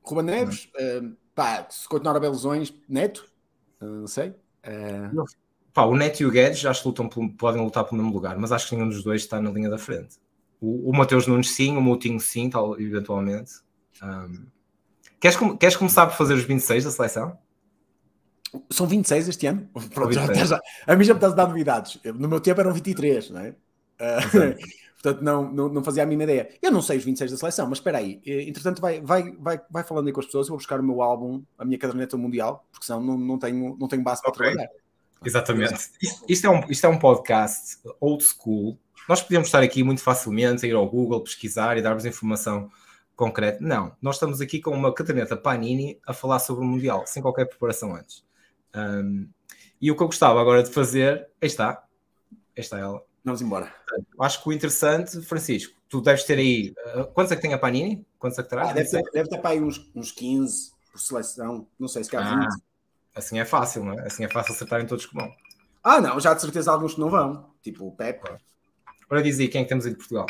Ruba 0.01 0.23
Neves, 0.23 0.69
uh, 0.75 1.13
pá, 1.33 1.67
se 1.69 1.89
continuar 1.89 2.15
a 2.15 2.19
ver 2.19 2.29
lesões, 2.29 2.73
Neto, 2.87 3.29
não 3.81 4.07
sei. 4.07 4.29
Uh... 4.65 5.25
Pá, 5.75 5.83
o 5.83 5.93
Neto 5.93 6.21
e 6.21 6.25
o 6.25 6.31
Guedes 6.31 6.59
já 6.59 6.71
lutam, 6.85 7.09
podem 7.09 7.61
lutar 7.61 7.83
pelo 7.83 7.97
mesmo 8.01 8.13
lugar, 8.13 8.37
mas 8.37 8.53
acho 8.53 8.69
que 8.69 8.75
nenhum 8.77 8.87
dos 8.87 9.03
dois 9.03 9.23
está 9.23 9.41
na 9.41 9.51
linha 9.51 9.69
da 9.69 9.77
frente. 9.77 10.15
O, 10.61 10.89
o 10.89 10.95
Mateus 10.95 11.27
Nunes 11.27 11.53
sim, 11.53 11.75
o 11.75 11.81
Moutinho 11.81 12.17
sim, 12.17 12.49
tal, 12.49 12.79
eventualmente. 12.79 13.55
Um, 14.01 14.45
queres, 15.19 15.37
queres 15.59 15.75
começar 15.75 16.07
por 16.07 16.15
fazer 16.15 16.33
os 16.35 16.45
26 16.45 16.85
da 16.85 16.91
seleção? 16.91 17.37
São 18.69 18.87
26 18.87 19.27
este 19.27 19.47
ano? 19.47 19.67
Pronto, 19.93 20.13
já, 20.13 20.33
já, 20.33 20.61
a 20.87 20.95
mim 20.95 21.03
já 21.03 21.13
me 21.13 21.17
estás 21.17 21.33
a 21.33 21.35
dar 21.35 21.47
novidades. 21.49 21.99
No 22.05 22.29
meu 22.29 22.39
tempo 22.39 22.61
eram 22.61 22.73
23, 22.73 23.31
não 23.31 23.41
é? 23.41 23.49
Uh, 23.49 24.55
portanto, 25.03 25.21
não, 25.25 25.51
não, 25.51 25.67
não, 25.67 25.83
fazia 25.83 26.03
a 26.03 26.05
mínima 26.05 26.23
ideia. 26.23 26.57
Eu 26.61 26.71
não 26.71 26.81
sei 26.81 26.99
os 26.99 27.03
26 27.03 27.31
da 27.31 27.37
seleção, 27.37 27.67
mas 27.67 27.79
espera 27.79 27.97
aí. 27.97 28.21
Eh, 28.25 28.43
entretanto, 28.43 28.81
vai, 28.81 29.01
vai, 29.01 29.29
vai, 29.33 29.59
vai 29.69 29.83
falando 29.83 30.07
aí 30.07 30.13
com 30.13 30.21
as 30.21 30.25
pessoas. 30.25 30.47
Eu 30.47 30.51
vou 30.51 30.57
buscar 30.57 30.79
o 30.79 30.83
meu 30.83 31.01
álbum, 31.01 31.43
a 31.57 31.65
minha 31.65 31.77
caderneta 31.77 32.15
mundial, 32.15 32.65
porque 32.71 32.85
senão 32.85 33.01
não, 33.01 33.17
não, 33.17 33.37
tenho, 33.37 33.75
não 33.77 33.89
tenho 33.89 34.03
base 34.03 34.21
para 34.21 34.31
okay. 34.31 34.45
trabalhar. 34.45 34.69
Exatamente. 35.23 35.91
Isto, 36.01 36.25
isto, 36.27 36.47
é 36.47 36.49
um, 36.49 36.69
isto 36.69 36.85
é 36.85 36.89
um 36.89 36.99
podcast 36.99 37.79
old 37.99 38.23
school. 38.23 38.79
Nós 39.07 39.21
podíamos 39.21 39.47
estar 39.47 39.61
aqui 39.61 39.83
muito 39.83 40.01
facilmente 40.01 40.65
a 40.65 40.69
ir 40.69 40.73
ao 40.73 40.89
Google, 40.89 41.21
pesquisar 41.21 41.77
e 41.77 41.81
dar-vos 41.81 42.05
informação 42.05 42.69
concreta. 43.15 43.59
Não, 43.61 43.95
nós 44.01 44.15
estamos 44.15 44.41
aqui 44.41 44.59
com 44.59 44.71
uma 44.71 44.93
caderneta 44.93 45.37
Panini 45.37 45.99
a 46.05 46.13
falar 46.13 46.39
sobre 46.39 46.63
o 46.63 46.67
Mundial, 46.67 47.05
sem 47.05 47.21
qualquer 47.21 47.45
preparação 47.45 47.95
antes. 47.95 48.23
Um, 48.75 49.29
e 49.81 49.91
o 49.91 49.95
que 49.95 50.03
eu 50.03 50.07
gostava 50.07 50.39
agora 50.41 50.63
de 50.63 50.71
fazer, 50.71 51.27
aí 51.41 51.47
está, 51.47 51.83
aí 52.31 52.61
está 52.61 52.79
ela. 52.79 53.03
Vamos 53.23 53.41
embora. 53.41 53.73
Acho 54.19 54.41
que 54.41 54.49
o 54.49 54.53
interessante, 54.53 55.21
Francisco, 55.21 55.75
tu 55.89 56.01
deves 56.01 56.23
ter 56.23 56.37
aí. 56.37 56.73
Uh, 56.95 57.05
quantos 57.05 57.31
é 57.31 57.35
que 57.35 57.41
tem 57.41 57.53
a 57.53 57.57
Panini? 57.57 58.05
Quantos 58.19 58.37
é 58.37 58.43
que 58.43 58.49
terá? 58.49 58.69
Ah, 58.69 58.73
deve, 58.73 58.89
ter, 58.89 59.03
deve 59.11 59.29
ter 59.29 59.39
para 59.39 59.51
aí 59.51 59.61
uns, 59.61 59.89
uns 59.95 60.11
15 60.11 60.71
por 60.91 60.99
seleção, 60.99 61.67
não 61.79 61.87
sei 61.87 62.03
se 62.03 62.11
calhar 62.11 62.33
ah. 62.33 62.39
20. 62.39 62.63
Assim 63.15 63.39
é 63.39 63.45
fácil, 63.45 63.83
não 63.85 63.93
é? 63.93 64.07
Assim 64.07 64.25
é 64.25 64.29
fácil 64.29 64.53
acertarem 64.53 64.85
todos 64.85 65.05
que 65.05 65.15
vão. 65.15 65.31
Ah, 65.83 66.01
não, 66.01 66.19
já 66.19 66.33
de 66.33 66.41
certeza 66.41 66.71
alguns 66.71 66.95
que 66.95 66.99
não 66.99 67.09
vão. 67.09 67.49
Tipo 67.61 67.87
o 67.87 67.91
Pepe. 67.91 68.29
Ora, 69.09 69.23
diz 69.23 69.39
aí, 69.39 69.47
quem 69.47 69.61
é 69.61 69.63
que 69.63 69.69
temos 69.69 69.85
aí 69.85 69.91
de 69.91 69.97
Portugal? 69.97 70.25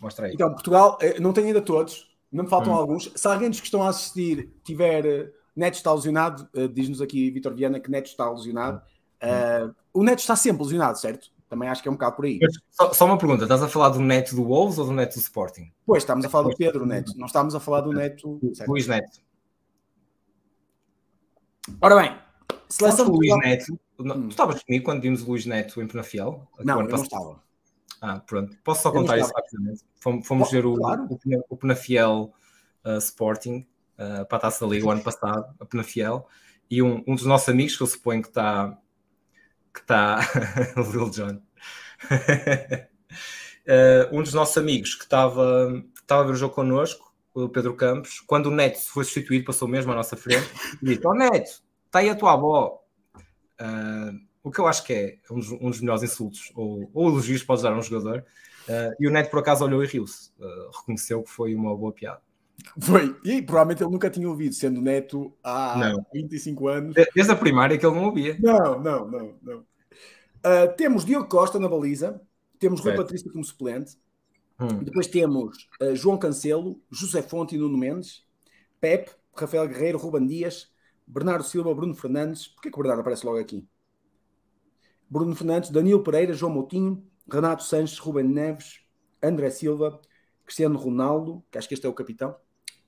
Mostra 0.00 0.26
aí. 0.26 0.34
Então, 0.34 0.50
Portugal, 0.52 0.98
eh, 1.00 1.18
não 1.20 1.32
tenho 1.32 1.46
ainda 1.46 1.62
todos, 1.62 2.10
não 2.30 2.44
me 2.44 2.50
faltam 2.50 2.72
hum. 2.72 2.76
alguns. 2.76 3.12
Se 3.14 3.26
alguém 3.26 3.48
dos 3.48 3.60
que 3.60 3.66
estão 3.66 3.82
a 3.82 3.88
assistir 3.88 4.50
tiver 4.64 5.04
uh, 5.04 5.32
Neto 5.54 5.74
está 5.74 5.92
lesionado, 5.92 6.48
uh, 6.54 6.68
diz-nos 6.68 7.00
aqui 7.00 7.30
Vitor 7.30 7.54
Viana 7.54 7.80
que 7.80 7.90
Neto 7.90 8.06
está 8.06 8.30
lesionado. 8.30 8.82
Uh, 9.22 9.74
o 9.92 10.02
Neto 10.02 10.20
está 10.20 10.34
sempre 10.36 10.62
lesionado, 10.62 10.98
certo? 10.98 11.30
Também 11.48 11.68
acho 11.68 11.82
que 11.82 11.88
é 11.88 11.90
um 11.90 11.94
bocado 11.94 12.16
por 12.16 12.24
aí. 12.24 12.38
Só, 12.70 12.92
só, 12.92 13.04
uma 13.04 13.18
pergunta: 13.18 13.42
estás 13.42 13.62
a 13.62 13.68
falar 13.68 13.90
do 13.90 14.00
Neto 14.00 14.34
do 14.34 14.44
Wolves 14.44 14.78
ou 14.78 14.86
do 14.86 14.92
Neto 14.92 15.14
do 15.14 15.20
Sporting? 15.20 15.70
Pois, 15.84 16.02
estamos 16.02 16.24
a 16.24 16.28
falar 16.28 16.48
do 16.48 16.56
Pedro 16.56 16.86
Neto, 16.86 17.12
não 17.16 17.26
estamos 17.26 17.54
a 17.54 17.60
falar 17.60 17.80
do 17.82 17.92
Neto. 17.92 18.40
Luís 18.66 18.86
Neto. 18.86 19.20
Ora 21.80 21.96
bem, 21.96 22.18
Seleção 22.68 23.06
do 23.06 23.16
Luís 23.16 23.36
Neto. 23.38 23.78
Hum. 23.98 24.22
Tu 24.22 24.28
estavas 24.28 24.62
comigo 24.62 24.84
quando 24.84 25.02
vimos 25.02 25.22
o 25.22 25.26
Luís 25.26 25.44
Neto 25.44 25.82
em 25.82 25.86
Penafiel? 25.86 26.48
Não, 26.60 26.80
eu 26.80 26.88
não 26.88 27.02
estava. 27.02 27.42
Ah, 28.00 28.20
pronto. 28.20 28.56
Posso 28.64 28.82
só 28.82 28.90
contar 28.90 29.18
isso 29.18 29.32
rapidamente? 29.34 29.82
Fomos, 29.96 30.26
fomos 30.26 30.50
ver 30.50 30.64
o, 30.64 30.74
claro. 30.76 31.06
o, 31.10 31.18
o 31.50 31.56
Penafiel 31.56 32.32
uh, 32.84 32.98
Sporting 32.98 33.66
uh, 33.98 34.24
para 34.26 34.38
a 34.38 34.40
Taça 34.40 34.64
da 34.64 34.70
Liga 34.72 34.86
o 34.86 34.90
ano 34.90 35.02
passado, 35.02 35.54
a 35.60 35.66
Penafiel, 35.66 36.26
e 36.70 36.80
um, 36.80 37.04
um 37.06 37.14
dos 37.14 37.26
nossos 37.26 37.48
amigos, 37.48 37.76
que 37.76 37.82
eu 37.82 37.86
suponho 37.86 38.22
que 38.22 38.28
está 38.28 38.78
que 39.72 39.80
está 39.80 40.18
o 40.76 40.90
Lil 40.90 41.10
John 41.10 41.40
uh, 43.70 44.10
um 44.12 44.22
dos 44.22 44.34
nossos 44.34 44.56
amigos 44.58 44.96
que 44.96 45.04
estava 45.04 45.84
estava 46.00 46.22
a 46.22 46.26
ver 46.26 46.32
o 46.32 46.36
jogo 46.36 46.54
connosco 46.54 47.09
o 47.34 47.48
Pedro 47.48 47.74
Campos, 47.74 48.20
quando 48.20 48.46
o 48.46 48.50
Neto 48.50 48.78
foi 48.78 49.04
substituído, 49.04 49.44
passou 49.44 49.68
mesmo 49.68 49.92
à 49.92 49.94
nossa 49.94 50.16
frente, 50.16 50.48
e 50.82 50.86
disse: 50.86 51.06
Ó 51.06 51.10
oh, 51.10 51.14
Neto, 51.14 51.62
está 51.86 52.00
aí 52.00 52.08
a 52.08 52.14
tua 52.14 52.32
avó. 52.32 52.80
Uh, 53.60 54.18
o 54.42 54.50
que 54.50 54.58
eu 54.58 54.66
acho 54.66 54.84
que 54.84 54.92
é 54.92 55.18
um 55.30 55.38
dos, 55.38 55.50
um 55.52 55.70
dos 55.70 55.80
melhores 55.80 56.02
insultos 56.02 56.50
ou, 56.54 56.90
ou 56.94 57.08
elogios 57.08 57.42
que 57.42 57.46
pode 57.46 57.62
dar 57.62 57.72
a 57.72 57.78
um 57.78 57.82
jogador. 57.82 58.24
Uh, 58.68 58.94
e 58.98 59.06
o 59.06 59.10
Neto, 59.10 59.30
por 59.30 59.40
acaso, 59.40 59.64
olhou 59.64 59.82
e 59.82 59.86
riu-se. 59.86 60.30
Uh, 60.38 60.78
reconheceu 60.78 61.22
que 61.22 61.30
foi 61.30 61.54
uma 61.54 61.76
boa 61.76 61.92
piada. 61.92 62.20
Foi. 62.78 63.16
E 63.24 63.42
provavelmente 63.42 63.82
ele 63.82 63.90
nunca 63.90 64.10
tinha 64.10 64.28
ouvido, 64.28 64.54
sendo 64.54 64.80
neto 64.80 65.34
há 65.42 65.76
não. 65.78 66.06
25 66.12 66.68
anos. 66.68 66.94
Desde 67.14 67.32
a 67.32 67.36
primária 67.36 67.78
que 67.78 67.86
ele 67.86 67.94
não 67.94 68.04
ouvia. 68.04 68.36
Não, 68.40 68.78
não, 68.78 69.08
não. 69.08 69.34
não. 69.42 69.58
Uh, 69.58 70.74
temos 70.76 71.04
Diogo 71.04 71.28
Costa 71.28 71.58
na 71.58 71.68
baliza, 71.68 72.20
temos 72.58 72.80
Rui 72.80 72.94
Patrício 72.94 73.30
como 73.30 73.44
suplente, 73.44 73.98
hum. 74.60 74.82
depois 74.82 75.06
temos 75.06 75.68
uh, 75.80 75.94
João 75.94 76.18
Cancelo, 76.18 76.80
José 76.90 77.22
Fonte 77.22 77.54
e 77.54 77.58
Nuno 77.58 77.78
Mendes, 77.78 78.24
Pepe, 78.80 79.10
Rafael 79.34 79.66
Guerreiro, 79.68 79.98
Ruben 79.98 80.26
Dias, 80.26 80.70
Bernardo 81.06 81.44
Silva, 81.44 81.74
Bruno 81.74 81.94
Fernandes. 81.94 82.48
Porquê 82.48 82.70
que 82.70 82.76
o 82.76 82.82
Bernardo 82.82 83.00
aparece 83.00 83.26
logo 83.26 83.38
aqui? 83.38 83.66
Bruno 85.08 85.34
Fernandes, 85.34 85.70
Danilo 85.70 86.02
Pereira, 86.02 86.32
João 86.32 86.52
Moutinho, 86.52 87.04
Renato 87.30 87.64
Sanches, 87.64 87.98
Ruben 87.98 88.28
Neves, 88.28 88.80
André 89.22 89.50
Silva, 89.50 90.00
Cristiano 90.44 90.78
Ronaldo, 90.78 91.44
que 91.50 91.58
acho 91.58 91.68
que 91.68 91.74
este 91.74 91.86
é 91.86 91.88
o 91.88 91.94
capitão, 91.94 92.36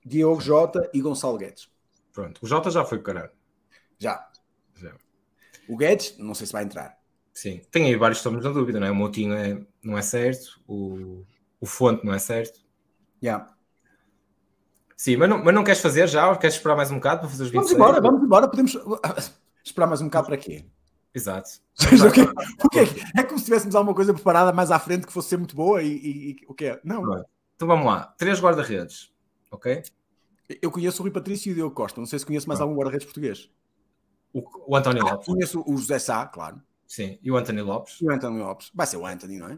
Diogo 0.05 0.41
Jota 0.41 0.89
e 0.93 1.01
Gonçalo 1.01 1.37
Guedes. 1.37 1.69
Pronto, 2.11 2.39
o 2.43 2.47
Jota 2.47 2.69
já 2.69 2.85
foi 2.85 2.97
o 2.97 3.03
caralho. 3.03 3.31
Já. 3.97 4.29
já. 4.75 4.95
O 5.67 5.77
Guedes, 5.77 6.17
não 6.17 6.33
sei 6.33 6.47
se 6.47 6.53
vai 6.53 6.63
entrar. 6.63 6.97
Sim, 7.33 7.61
tem 7.71 7.85
aí 7.85 7.95
vários 7.95 8.19
estamos 8.19 8.43
na 8.43 8.51
dúvida, 8.51 8.79
não 8.79 8.87
é? 8.87 8.91
O 8.91 8.95
Moutinho 8.95 9.33
é, 9.33 9.65
não 9.81 9.97
é 9.97 10.01
certo, 10.01 10.61
o, 10.67 11.25
o 11.63 11.65
Fonte 11.65 12.05
não 12.05 12.13
é 12.13 12.19
certo. 12.19 12.59
Já. 13.21 13.29
Yeah. 13.29 13.53
Sim, 14.97 15.15
mas 15.15 15.29
não, 15.29 15.41
mas 15.41 15.55
não 15.55 15.63
queres 15.63 15.79
fazer 15.79 16.07
já? 16.07 16.35
Queres 16.35 16.57
esperar 16.57 16.75
mais 16.75 16.91
um 16.91 16.95
bocado 16.95 17.21
para 17.21 17.29
fazer 17.29 17.43
os 17.43 17.49
26? 17.49 17.77
Vamos 17.77 17.89
embora, 17.89 18.01
vamos 18.01 18.23
embora. 18.23 18.47
Podemos 18.49 18.77
esperar 19.63 19.87
mais 19.87 20.01
um 20.01 20.05
bocado 20.05 20.27
para 20.27 20.37
quê? 20.37 20.65
Exato. 21.15 21.49
quê? 22.71 22.81
É 23.17 23.23
como 23.23 23.39
se 23.39 23.45
tivéssemos 23.45 23.75
alguma 23.75 23.95
coisa 23.95 24.13
preparada 24.13 24.51
mais 24.51 24.71
à 24.71 24.79
frente 24.79 25.07
que 25.07 25.13
fosse 25.13 25.29
ser 25.29 25.37
muito 25.37 25.55
boa 25.55 25.81
e, 25.81 26.35
o 26.47 26.53
quê? 26.53 26.79
Não. 26.83 27.01
Pronto. 27.01 27.25
Então 27.55 27.67
vamos 27.67 27.85
lá. 27.85 28.13
Três 28.17 28.41
guarda-redes 28.41 29.13
ok? 29.53 29.83
Eu 30.61 30.71
conheço 30.71 31.01
o 31.01 31.03
Rui 31.03 31.11
Patrício 31.11 31.49
e 31.49 31.51
o 31.53 31.55
Diogo 31.55 31.75
Costa. 31.75 31.99
Não 31.99 32.05
sei 32.05 32.19
se 32.19 32.25
conheço 32.25 32.47
mais 32.47 32.59
ah. 32.59 32.63
algum 32.63 32.75
guarda-redes 32.75 33.05
português. 33.05 33.49
O, 34.33 34.43
o 34.67 34.75
António 34.75 35.05
ah, 35.07 35.11
Lopes. 35.11 35.27
Conheço 35.27 35.63
o 35.65 35.77
José 35.77 35.99
Sá, 35.99 36.25
claro. 36.25 36.61
Sim, 36.85 37.17
e 37.23 37.31
o 37.31 37.37
António 37.37 37.63
Lopes. 37.65 38.01
E 38.01 38.05
o 38.05 38.11
António 38.11 38.43
Lopes. 38.43 38.71
Vai 38.73 38.85
ser 38.85 38.97
o 38.97 39.05
António, 39.05 39.39
não 39.39 39.49
é? 39.49 39.57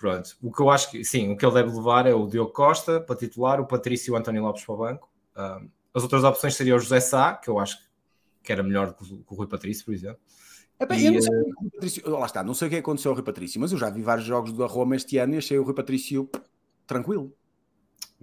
Pronto. 0.00 0.34
O 0.42 0.50
que 0.50 0.62
eu 0.62 0.70
acho 0.70 0.90
que, 0.90 1.04
sim, 1.04 1.30
o 1.30 1.36
que 1.36 1.44
ele 1.44 1.54
deve 1.54 1.76
levar 1.76 2.06
é 2.06 2.14
o 2.14 2.26
Diogo 2.26 2.52
Costa 2.52 3.00
para 3.00 3.14
titular, 3.14 3.60
o 3.60 3.66
Patrício 3.66 4.10
e 4.10 4.12
o 4.14 4.16
António 4.16 4.42
Lopes 4.42 4.64
para 4.64 4.74
o 4.74 4.78
banco. 4.78 5.10
Um, 5.36 5.68
as 5.92 6.02
outras 6.02 6.24
opções 6.24 6.54
seriam 6.54 6.78
o 6.78 6.80
José 6.80 7.00
Sá, 7.00 7.34
que 7.34 7.50
eu 7.50 7.58
acho 7.58 7.78
que 8.42 8.50
era 8.50 8.62
melhor 8.62 8.94
que 8.94 9.04
o, 9.04 9.34
Rui 9.34 9.46
Patrício, 9.46 9.84
por 9.84 9.92
exemplo. 9.92 10.18
É 10.78 10.86
bem, 10.86 11.00
e, 11.00 11.06
eu 11.06 11.12
não 11.12 11.20
sei, 11.20 11.38
uh... 11.38 11.70
Patrício, 11.74 12.10
lá 12.10 12.24
está, 12.24 12.42
não 12.42 12.54
sei 12.54 12.68
o 12.68 12.70
que 12.70 12.76
aconteceu 12.78 13.10
ao 13.10 13.14
Rui 13.14 13.24
Patrício, 13.24 13.60
mas 13.60 13.72
eu 13.72 13.78
já 13.78 13.90
vi 13.90 14.00
vários 14.00 14.26
jogos 14.26 14.54
da 14.54 14.64
Roma 14.64 14.96
este 14.96 15.18
ano 15.18 15.34
e 15.34 15.38
achei 15.38 15.58
o 15.58 15.62
Rui 15.62 15.74
Patrício 15.74 16.30
tranquilo. 16.86 17.36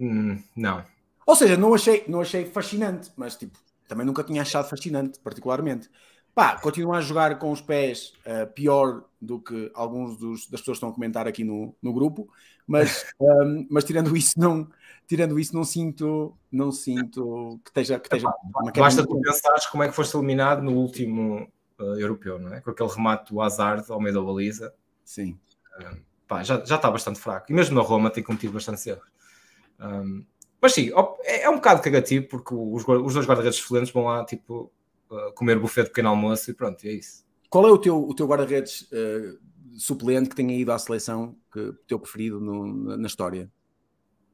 Hum, 0.00 0.42
não, 0.56 0.84
ou 1.28 1.36
seja, 1.36 1.58
não 1.58 1.74
achei, 1.74 2.04
não 2.08 2.22
achei 2.22 2.46
fascinante, 2.46 3.12
mas 3.14 3.36
tipo, 3.36 3.58
também 3.86 4.06
nunca 4.06 4.24
tinha 4.24 4.40
achado 4.40 4.66
fascinante, 4.66 5.20
particularmente. 5.20 5.90
Pá, 6.38 6.56
continua 6.56 6.98
a 6.98 7.00
jogar 7.00 7.36
com 7.36 7.50
os 7.50 7.60
pés 7.60 8.12
uh, 8.24 8.46
pior 8.52 9.02
do 9.20 9.40
que 9.40 9.72
alguns 9.74 10.16
dos, 10.16 10.46
das 10.46 10.60
pessoas 10.60 10.76
estão 10.76 10.90
a 10.90 10.92
comentar 10.92 11.26
aqui 11.26 11.42
no, 11.42 11.74
no 11.82 11.92
grupo, 11.92 12.28
mas, 12.64 13.06
um, 13.18 13.66
mas 13.68 13.82
tirando 13.82 14.16
isso, 14.16 14.38
não, 14.38 14.68
tirando 15.04 15.36
isso, 15.36 15.52
não 15.52 15.64
sinto, 15.64 16.32
não 16.52 16.70
sinto 16.70 17.58
que 17.64 17.70
esteja. 17.70 17.98
Que 17.98 18.06
esteja 18.06 18.32
Basta 18.76 19.04
tu 19.04 19.20
pensares 19.20 19.66
como 19.66 19.82
é 19.82 19.88
que 19.88 19.96
foste 19.96 20.16
eliminado 20.16 20.62
no 20.62 20.74
último 20.74 21.50
uh, 21.76 21.98
europeu, 21.98 22.38
não 22.38 22.54
é? 22.54 22.60
Com 22.60 22.70
aquele 22.70 22.88
remate 22.88 23.32
do 23.32 23.40
Hazard 23.40 23.90
ao 23.90 24.00
meio 24.00 24.14
da 24.14 24.22
baliza. 24.22 24.72
Sim. 25.04 25.36
Um, 25.80 25.96
pá, 26.28 26.44
já, 26.44 26.64
já 26.64 26.76
está 26.76 26.88
bastante 26.88 27.18
fraco. 27.18 27.50
E 27.50 27.52
mesmo 27.52 27.74
na 27.74 27.82
Roma 27.82 28.10
tem 28.10 28.22
cometido 28.22 28.52
bastante 28.52 28.88
erros. 28.88 29.10
Um, 29.80 30.24
mas 30.62 30.72
sim, 30.72 30.92
é, 31.24 31.42
é 31.42 31.50
um 31.50 31.56
bocado 31.56 31.82
cagativo 31.82 32.28
porque 32.28 32.54
os, 32.54 32.86
os 32.86 33.14
dois 33.14 33.26
guarda-redes 33.26 33.58
excelentes 33.58 33.90
vão 33.92 34.04
lá 34.04 34.24
tipo 34.24 34.70
comer 35.34 35.58
buffet 35.58 35.84
de 35.84 35.88
pequeno 35.88 36.08
almoço 36.08 36.50
e 36.50 36.54
pronto, 36.54 36.84
é 36.84 36.92
isso. 36.92 37.24
Qual 37.48 37.66
é 37.66 37.70
o 37.70 37.78
teu, 37.78 37.98
o 37.98 38.14
teu 38.14 38.26
guarda-redes 38.26 38.82
uh, 38.92 39.38
suplente 39.78 40.28
que 40.28 40.36
tenha 40.36 40.54
ido 40.54 40.70
à 40.70 40.78
seleção, 40.78 41.36
que, 41.52 41.72
teu 41.86 41.98
preferido 41.98 42.40
no, 42.40 42.96
na 42.96 43.06
história? 43.06 43.50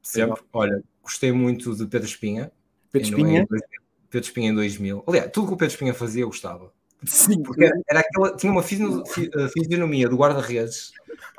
Sempre. 0.01 0.41
Olha, 0.51 0.83
gostei 1.01 1.31
muito 1.31 1.75
de 1.75 1.85
Pedro 1.87 2.07
Espinha. 2.07 2.51
Pedro 2.91 3.09
Espinha? 3.09 3.47
Pedro 4.09 4.27
Espinha 4.27 4.49
em 4.49 4.55
2000. 4.55 5.03
Aliás, 5.07 5.31
tudo 5.31 5.47
que 5.47 5.53
o 5.53 5.57
Pedro 5.57 5.73
Espinha 5.73 5.93
fazia 5.93 6.23
eu 6.23 6.27
gostava. 6.27 6.71
Sim. 7.05 7.41
Porque 7.41 7.63
era, 7.63 7.81
era 7.89 7.99
aquela, 8.01 8.35
tinha 8.35 8.51
uma 8.51 8.61
uh, 8.61 9.49
fisionomia 9.49 10.09
do 10.09 10.17
guarda-redes. 10.17 10.91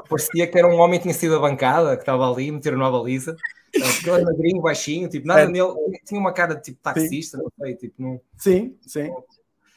Parecia 0.09 0.47
que 0.47 0.59
era 0.59 0.67
um 0.67 0.79
homem 0.79 0.99
que 0.99 1.05
tinha 1.05 1.15
sido 1.15 1.37
a 1.37 1.39
bancada, 1.39 1.97
que 1.97 2.03
estava 2.03 2.31
ali, 2.31 2.51
meteram 2.51 2.79
na 2.79 2.91
baliza 2.91 3.37
porque 3.81 4.11
ele 4.11 4.21
é 4.21 4.25
magrinho, 4.25 4.63
baixinho, 4.63 5.09
tipo, 5.09 5.27
nada 5.27 5.43
é. 5.43 5.49
nele. 5.49 5.75
Tinha 6.05 6.21
uma 6.21 6.33
cara 6.33 6.55
de 6.55 6.63
tipo 6.63 6.81
taxista, 6.83 7.37
sim. 7.37 7.43
não 7.43 7.53
sei, 7.59 7.77
tipo, 7.77 7.95
não. 8.03 8.21
Sim, 8.37 8.77
sim. 8.81 9.11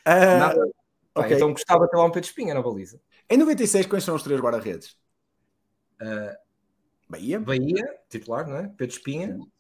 Nada. 0.05 0.65
Uh, 0.65 0.71
okay. 1.15 1.35
Então 1.35 1.51
gostava 1.51 1.85
de 1.85 1.91
ter 1.91 1.97
lá 1.97 2.05
um 2.05 2.11
Pedro 2.11 2.27
Espinha 2.27 2.53
na 2.53 2.61
baliza. 2.61 2.99
Em 3.29 3.37
96, 3.37 3.85
quais 3.85 4.03
são 4.03 4.15
os 4.15 4.23
três 4.23 4.39
guarda-redes? 4.39 4.97
Uh, 6.01 6.35
Bahia. 7.09 7.39
Bahia, 7.39 7.99
titular, 8.09 8.47
não 8.47 8.57
é? 8.57 8.67
Pedro 8.67 8.95
Espinha. 8.95 9.35
Sim. 9.35 9.51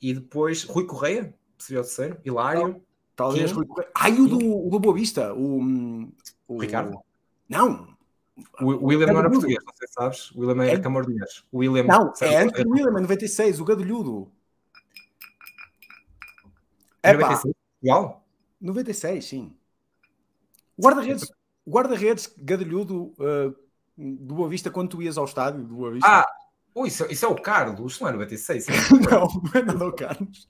E 0.00 0.14
depois 0.14 0.64
Rui 0.64 0.86
Correia, 0.86 1.32
seria 1.58 1.80
o 1.80 1.84
terceiro. 1.84 2.20
Hilário. 2.24 2.68
Não, 2.68 2.82
talvez. 3.14 3.52
Rui 3.52 3.66
Correia. 3.66 3.90
Ai, 3.94 4.12
o 4.18 4.26
do, 4.26 4.66
o 4.66 4.70
do 4.70 4.80
Boa 4.80 4.94
Vista. 4.94 5.32
O, 5.34 6.08
o 6.48 6.58
Ricardo. 6.58 6.98
Não, 7.48 7.92
o 8.60 8.86
William 8.86 9.06
não 9.06 9.18
era 9.18 9.30
português, 9.30 9.62
não 9.64 9.74
sei 9.74 9.88
se 9.88 9.94
sabes. 9.94 10.30
O 10.32 10.40
William 10.40 10.64
era 10.64 10.78
é... 10.78 10.80
camardinhas. 10.80 11.44
O 11.52 11.58
William. 11.58 11.84
Não, 11.84 12.12
é 12.20 12.36
antes 12.36 12.64
do 12.64 12.70
William, 12.70 12.96
é 12.96 13.00
96, 13.00 13.60
o 13.60 13.64
Gadulhudo. 13.64 14.32
É 17.02 17.12
96? 17.12 17.54
Igual? 17.82 18.24
96, 18.60 19.24
sim. 19.24 19.56
Guarda-redes, 20.80 21.30
guarda-redes 21.68 22.32
Gadulhudo 22.38 23.12
uh, 23.18 23.54
do 23.96 24.34
Boa 24.34 24.48
Vista 24.48 24.70
quando 24.70 24.90
tu 24.90 25.02
ias 25.02 25.18
ao 25.18 25.24
estádio 25.24 25.64
do 25.64 25.74
Boa 25.74 25.90
Vista. 25.90 26.08
Ah, 26.08 26.26
oh, 26.74 26.86
isso, 26.86 27.04
isso 27.10 27.26
é 27.26 27.28
o 27.28 27.34
Carlos, 27.34 28.00
não 28.00 28.08
é 28.08 28.12
96? 28.12 28.66
não, 29.10 29.74
não 29.74 29.86
é 29.86 29.88
o 29.88 29.92
Carlos. 29.92 30.48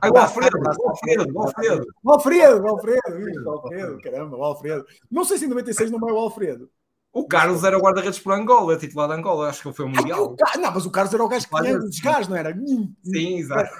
Ah, 0.00 0.10
o 0.10 0.16
Alfredo, 0.16 0.58
o 0.58 0.88
Alfredo, 0.88 1.32
o 1.34 1.42
Alfredo. 1.42 1.86
O 2.04 2.12
Alfredo, 2.12 2.62
o 2.62 2.68
Alfredo, 2.68 3.44
o 3.44 3.50
Alfredo, 3.50 4.00
caramba, 4.00 4.36
o 4.36 4.44
Alfredo. 4.44 4.86
Não 5.10 5.24
sei 5.24 5.38
se 5.38 5.46
em 5.46 5.48
96 5.48 5.90
não 5.90 6.08
é 6.08 6.12
o 6.12 6.18
Alfredo. 6.18 6.70
O 7.16 7.26
Carlos 7.26 7.64
era 7.64 7.78
o 7.78 7.80
guarda-redes 7.80 8.18
por 8.18 8.34
Angola, 8.34 8.76
titular 8.76 9.08
de 9.08 9.14
Angola, 9.14 9.48
acho 9.48 9.62
que 9.62 9.68
ele 9.68 9.74
foi 9.74 9.86
o 9.86 9.88
Mundial. 9.88 10.36
Ah, 10.46 10.58
não, 10.58 10.70
mas 10.70 10.84
o 10.84 10.90
Carlos 10.90 11.14
era 11.14 11.24
o 11.24 11.28
gajo 11.28 11.48
que 11.48 11.62
tinha 11.62 11.78
os 11.78 11.98
gajos, 11.98 12.28
não 12.28 12.36
era? 12.36 12.54
Sim, 13.02 13.38
exato. 13.38 13.74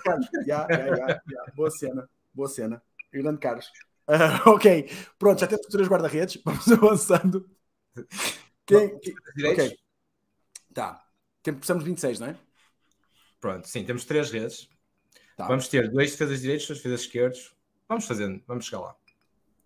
Yeah, 0.47 0.66
yeah, 0.73 1.21
yeah, 1.28 1.52
boa 1.55 1.71
cena, 1.71 2.09
boa 2.33 2.49
cena. 2.49 2.83
Grande 3.12 3.38
Carlos. 3.38 3.66
Uh, 4.09 4.49
ok, 4.49 4.90
pronto, 5.19 5.38
já 5.38 5.47
temos 5.47 5.66
três 5.66 5.87
guarda-redes, 5.87 6.40
vamos 6.43 6.66
avançando. 6.73 7.47
Quem? 8.64 8.99
quem 9.00 9.14
ok, 9.52 9.78
tá. 10.73 11.05
Precisamos 11.43 11.85
de 11.85 11.90
26, 11.90 12.21
não 12.21 12.28
é? 12.28 12.37
Pronto, 13.38 13.69
sim, 13.69 13.85
temos 13.85 14.07
três 14.07 14.31
redes. 14.31 14.66
Tá. 15.37 15.47
Vamos 15.47 15.69
ter 15.69 15.90
dois 15.90 16.12
defesas 16.12 16.40
direitos, 16.40 16.69
dois 16.69 16.78
defesas 16.78 17.00
esquerdos. 17.02 17.55
Vamos 17.87 18.07
fazendo, 18.07 18.43
vamos 18.47 18.64
chegar 18.64 18.81
lá. 18.81 18.97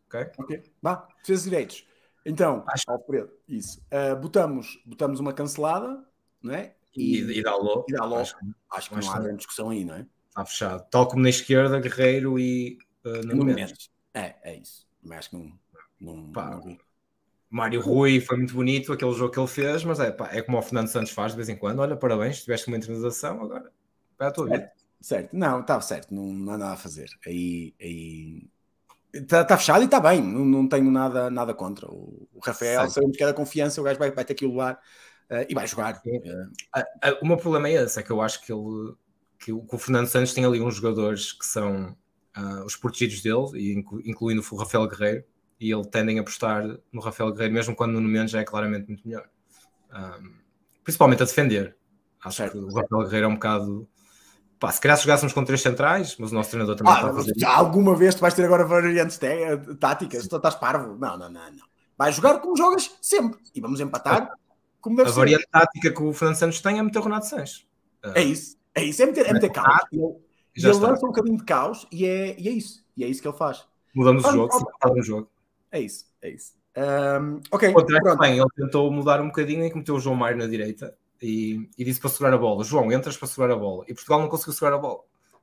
Ok? 0.09 0.27
Ok, 0.39 0.63
vá, 0.83 1.07
defesas 1.23 1.45
direitos. 1.45 1.90
Então, 2.25 2.65
Acho... 2.69 2.85
Alfredo, 2.89 3.31
isso. 3.49 3.81
Uh, 3.93 4.17
botamos, 4.21 4.81
botamos 4.85 5.21
uma 5.21 5.33
cancelada, 5.33 6.05
não 6.43 6.55
é? 6.55 6.75
E, 6.97 7.21
e, 7.21 7.39
e 7.39 7.43
dá 7.43 7.55
logo. 7.57 7.87
E 7.89 7.93
dá 7.93 8.05
logo. 8.05 8.23
Acho, 8.23 8.37
acho 8.71 8.91
que 8.91 8.97
não 8.97 9.13
há 9.13 9.19
grande 9.21 9.39
discussão 9.39 9.71
aí, 9.71 9.85
não 9.85 9.95
é? 9.95 10.07
Está 10.29 10.45
fechado. 10.45 10.87
Tal 10.91 11.09
como 11.09 11.23
na 11.23 11.31
esquerda, 11.31 11.81
Guerreiro 11.81 12.39
e 12.39 12.79
uh, 13.05 13.27
no 13.27 13.45
Mendes. 13.45 13.91
É, 14.15 14.37
é 14.43 14.57
isso. 14.57 14.87
Mas 15.03 15.19
acho 15.19 15.31
que 15.31 15.37
não. 15.37 15.59
não, 16.01 16.33
pá, 16.33 16.51
não 16.51 16.79
Mário 17.51 17.81
Rui 17.81 18.21
foi 18.21 18.37
muito 18.37 18.55
bonito 18.55 18.93
aquele 18.93 19.13
jogo 19.13 19.33
que 19.33 19.41
ele 19.41 19.49
fez, 19.49 19.83
mas 19.83 19.99
é, 19.99 20.13
pá, 20.13 20.31
é 20.33 20.41
como 20.41 20.57
o 20.57 20.63
Fernando 20.63 20.87
Santos 20.87 21.11
faz 21.11 21.33
de 21.33 21.37
vez 21.37 21.49
em 21.49 21.57
quando. 21.57 21.81
Olha, 21.81 21.97
parabéns, 21.97 22.43
tiveste 22.43 22.69
uma 22.69 22.77
internalização, 22.77 23.43
agora 23.43 23.73
vai 24.17 24.29
a 24.29 24.31
tua 24.31 24.45
vida. 24.45 24.59
Certo, 24.59 24.75
certo. 25.01 25.37
não, 25.37 25.61
estava 25.61 25.83
certo, 25.83 26.15
não, 26.15 26.27
não 26.27 26.53
há 26.53 26.59
nada 26.59 26.73
a 26.75 26.77
fazer. 26.77 27.09
Aí, 27.27 27.75
aí 27.81 28.49
Está 29.13 29.45
tá 29.45 29.57
fechado 29.57 29.83
e 29.83 29.87
está 29.87 29.99
bem, 29.99 30.23
não, 30.23 30.45
não, 30.45 30.69
tenho 30.69 30.91
nada, 30.91 31.31
nada 31.31 31.53
contra. 31.53 31.89
O, 31.89 32.29
o 32.33 32.41
Rafael, 32.43 32.87
Sim. 32.87 32.95
sabemos 32.95 33.17
que 33.17 33.23
é 33.23 33.27
da 33.27 33.35
confiança, 33.35 33.81
o 33.81 33.85
gajo 33.85 33.99
vai, 33.99 34.11
vai 34.11 34.25
ter 34.25 34.35
que 34.35 34.47
lá 34.47 34.79
uh, 35.31 35.47
e 35.49 35.55
vai 35.55 35.67
jogar. 35.67 36.01
Uh, 36.05 37.19
o 37.21 37.27
meu 37.27 37.37
problema 37.37 37.69
é 37.69 37.83
esse, 37.83 37.99
é 37.99 38.03
que 38.03 38.11
eu 38.11 38.21
acho 38.21 38.45
que 38.45 38.53
ele 38.53 38.95
que 39.41 39.53
o, 39.53 39.63
que 39.63 39.75
o 39.75 39.79
Fernando 39.79 40.07
Santos 40.07 40.35
tem 40.35 40.45
ali 40.45 40.61
uns 40.61 40.77
jogadores 40.77 41.33
que 41.33 41.47
são 41.47 41.97
uh, 42.37 42.65
os 42.65 42.77
protegidos 42.77 43.23
dele, 43.23 43.85
incluindo 44.05 44.45
o 44.53 44.57
Rafael 44.57 44.87
Guerreiro, 44.87 45.25
e 45.59 45.73
ele 45.73 45.85
tendem 45.87 46.19
a 46.19 46.23
apostar 46.23 46.63
no 46.93 47.01
Rafael 47.01 47.33
Guerreiro, 47.33 47.55
mesmo 47.55 47.75
quando 47.75 47.93
no 47.93 48.03
momento 48.03 48.29
já 48.29 48.41
é 48.41 48.45
claramente 48.45 48.87
muito 48.87 49.07
melhor. 49.07 49.29
Um, 49.93 50.35
principalmente 50.85 51.23
a 51.23 51.27
defender. 51.27 51.77
Acho 52.23 52.37
certo. 52.37 52.53
que 52.53 52.59
o 52.59 52.67
Rafael 52.67 53.05
Guerreiro 53.05 53.27
é 53.27 53.29
um 53.29 53.35
bocado 53.35 53.89
Pá, 54.61 54.71
se 54.71 54.79
calhar 54.79 54.97
se 54.99 55.05
jogássemos 55.05 55.33
com 55.33 55.43
três 55.43 55.63
centrais, 55.63 56.17
mas 56.19 56.31
o 56.31 56.35
nosso 56.35 56.51
treinador 56.51 56.77
também 56.77 56.93
ah, 56.93 56.97
está 56.97 57.11
a 57.11 57.15
fazer 57.15 57.33
isso. 57.35 57.47
Alguma 57.47 57.97
vez 57.97 58.15
tu 58.15 58.21
vais 58.21 58.35
ter 58.35 58.45
agora 58.45 58.63
variantes 58.63 59.19
táticas? 59.81 60.29
Tu 60.29 60.37
estás 60.37 60.55
parvo? 60.55 60.99
Não, 60.99 61.17
não, 61.17 61.31
não, 61.31 61.51
não. 61.51 61.65
Vais 61.97 62.15
jogar 62.15 62.39
como 62.41 62.55
jogas 62.55 62.95
sempre. 63.01 63.41
E 63.55 63.61
vamos 63.61 63.81
empatar 63.81 64.31
como 64.79 64.97
deve 64.97 65.09
A 65.09 65.13
ser. 65.13 65.19
variante 65.19 65.47
tática 65.51 65.91
que 65.91 66.03
o 66.03 66.13
Fernando 66.13 66.37
Santos 66.37 66.61
tem 66.61 66.79
é 66.79 66.83
meter 66.83 66.99
o 66.99 67.03
Renato 67.03 67.27
Sanches. 67.27 67.67
É 68.15 68.23
isso. 68.23 68.59
É 68.75 68.85
isso. 68.85 69.03
É 69.03 69.07
meter, 69.07 69.27
é 69.27 69.33
meter 69.33 69.51
caos. 69.51 69.81
E 69.93 69.97
ele, 69.97 70.69
ele 70.69 70.79
lança 70.79 71.07
um 71.07 71.09
bocadinho 71.09 71.39
de 71.39 71.45
caos 71.45 71.87
e 71.91 72.07
é, 72.07 72.39
e 72.39 72.47
é 72.47 72.53
isso. 72.53 72.85
E 72.95 73.03
é 73.03 73.09
isso 73.09 73.23
que 73.23 73.29
ele 73.29 73.37
faz. 73.37 73.65
Mudamos 73.95 74.23
o 74.25 74.31
jogo, 74.31 74.53
se 74.53 75.03
jogo. 75.03 75.31
É 75.73 75.81
isso, 75.81 76.05
é 76.21 76.31
isso. 76.31 76.53
Um, 76.77 77.41
ok, 77.51 77.73
pronto. 77.73 78.19
Bem, 78.19 78.39
ele 78.39 78.47
tentou 78.57 78.91
mudar 78.93 79.21
um 79.21 79.27
bocadinho 79.27 79.65
e 79.65 79.75
meteu 79.75 79.97
o 79.97 80.01
João 80.01 80.17
Mário 80.17 80.39
na 80.39 80.47
direita 80.47 80.95
e, 81.23 81.69
e, 81.77 81.85
disse 81.85 82.01
para 82.01 82.11
segurar 82.11 82.35
a 82.35 82.39
bola. 82.39 82.65
João, 82.65 82.91
entras 82.93 83.17
para 83.17 83.29
segurar 83.29 83.55
a 83.55 83.59
bola. 83.59 83.85
E 83.89 83.95
Portugal 83.95 84.21
não 84.21 84.29
conseguiu 84.29 84.55
segurar 84.55 84.77
a 84.77 84.79
bola. 84.79 85.01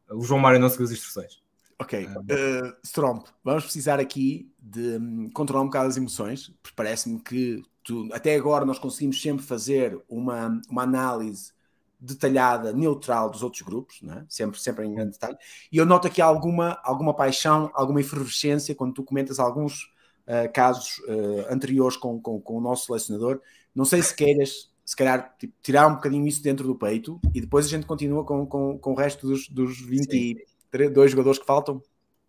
O 0.09 0.23
João 0.23 0.39
Mário 0.39 0.59
não 0.59 0.69
seguiu 0.69 0.85
as 0.85 0.91
instruções. 0.91 1.41
Ok, 1.79 2.05
uh, 2.05 2.75
Stromp, 2.83 3.27
vamos 3.43 3.65
precisar 3.65 3.99
aqui 3.99 4.51
de 4.59 4.97
um, 4.97 5.29
controlar 5.29 5.61
um 5.61 5.67
bocado 5.67 5.87
as 5.87 5.95
emoções, 5.95 6.51
porque 6.63 6.75
parece-me 6.75 7.19
que 7.19 7.61
tu, 7.83 8.09
até 8.11 8.35
agora 8.35 8.65
nós 8.65 8.79
conseguimos 8.79 9.21
sempre 9.21 9.45
fazer 9.45 10.01
uma, 10.09 10.59
uma 10.69 10.81
análise 10.81 11.53
detalhada, 11.99 12.73
neutral 12.73 13.29
dos 13.29 13.43
outros 13.43 13.61
grupos, 13.61 14.01
é? 14.03 14.25
sempre, 14.27 14.59
sempre 14.59 14.85
em 14.85 14.93
grande 14.93 15.11
detalhe. 15.11 15.37
E 15.71 15.77
eu 15.77 15.85
noto 15.85 16.07
aqui 16.07 16.21
alguma, 16.21 16.79
alguma 16.83 17.13
paixão, 17.13 17.69
alguma 17.73 18.01
efervescência 18.01 18.75
quando 18.75 18.93
tu 18.93 19.03
comentas 19.03 19.39
alguns 19.39 19.83
uh, 20.27 20.51
casos 20.53 20.97
uh, 21.07 21.45
anteriores 21.51 21.97
com, 21.97 22.19
com, 22.19 22.39
com, 22.39 22.57
o 22.57 22.61
nosso 22.61 22.87
selecionador. 22.87 23.39
Não 23.73 23.85
sei 23.85 24.01
se 24.01 24.15
queiras, 24.15 24.69
se 24.87 24.95
calhar, 24.95 25.35
tipo, 25.37 25.53
tirar 25.61 25.85
um 25.85 25.95
bocadinho 25.95 26.25
isso 26.25 26.41
dentro 26.41 26.65
do 26.65 26.73
peito 26.73 27.19
e 27.33 27.41
depois 27.41 27.65
a 27.65 27.69
gente 27.69 27.85
continua 27.85 28.23
com, 28.23 28.47
com, 28.47 28.79
com 28.79 28.93
o 28.93 28.95
resto 28.95 29.27
dos, 29.27 29.49
dos 29.49 29.81
22 29.81 31.11
jogadores 31.11 31.37
que 31.37 31.45
faltam. 31.45 31.83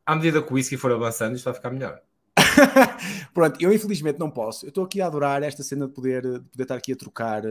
À 0.05 0.17
medida 0.17 0.43
que 0.43 0.51
o 0.51 0.57
whisky 0.57 0.77
for 0.77 0.91
avançando, 0.91 1.37
isto 1.37 1.45
vai 1.45 1.55
ficar 1.55 1.71
melhor. 1.71 2.03
Pronto, 3.33 3.63
eu 3.63 3.73
infelizmente 3.73 4.19
não 4.19 4.29
posso. 4.29 4.67
Eu 4.67 4.71
estou 4.71 4.85
aqui 4.85 5.01
a 5.01 5.07
adorar 5.07 5.41
esta 5.45 5.63
cena 5.63 5.87
de 5.87 5.93
poder, 5.93 6.23
de 6.23 6.41
poder 6.41 6.65
estar 6.65 6.75
aqui 6.75 6.93
a 6.93 6.97
trocar, 6.97 7.45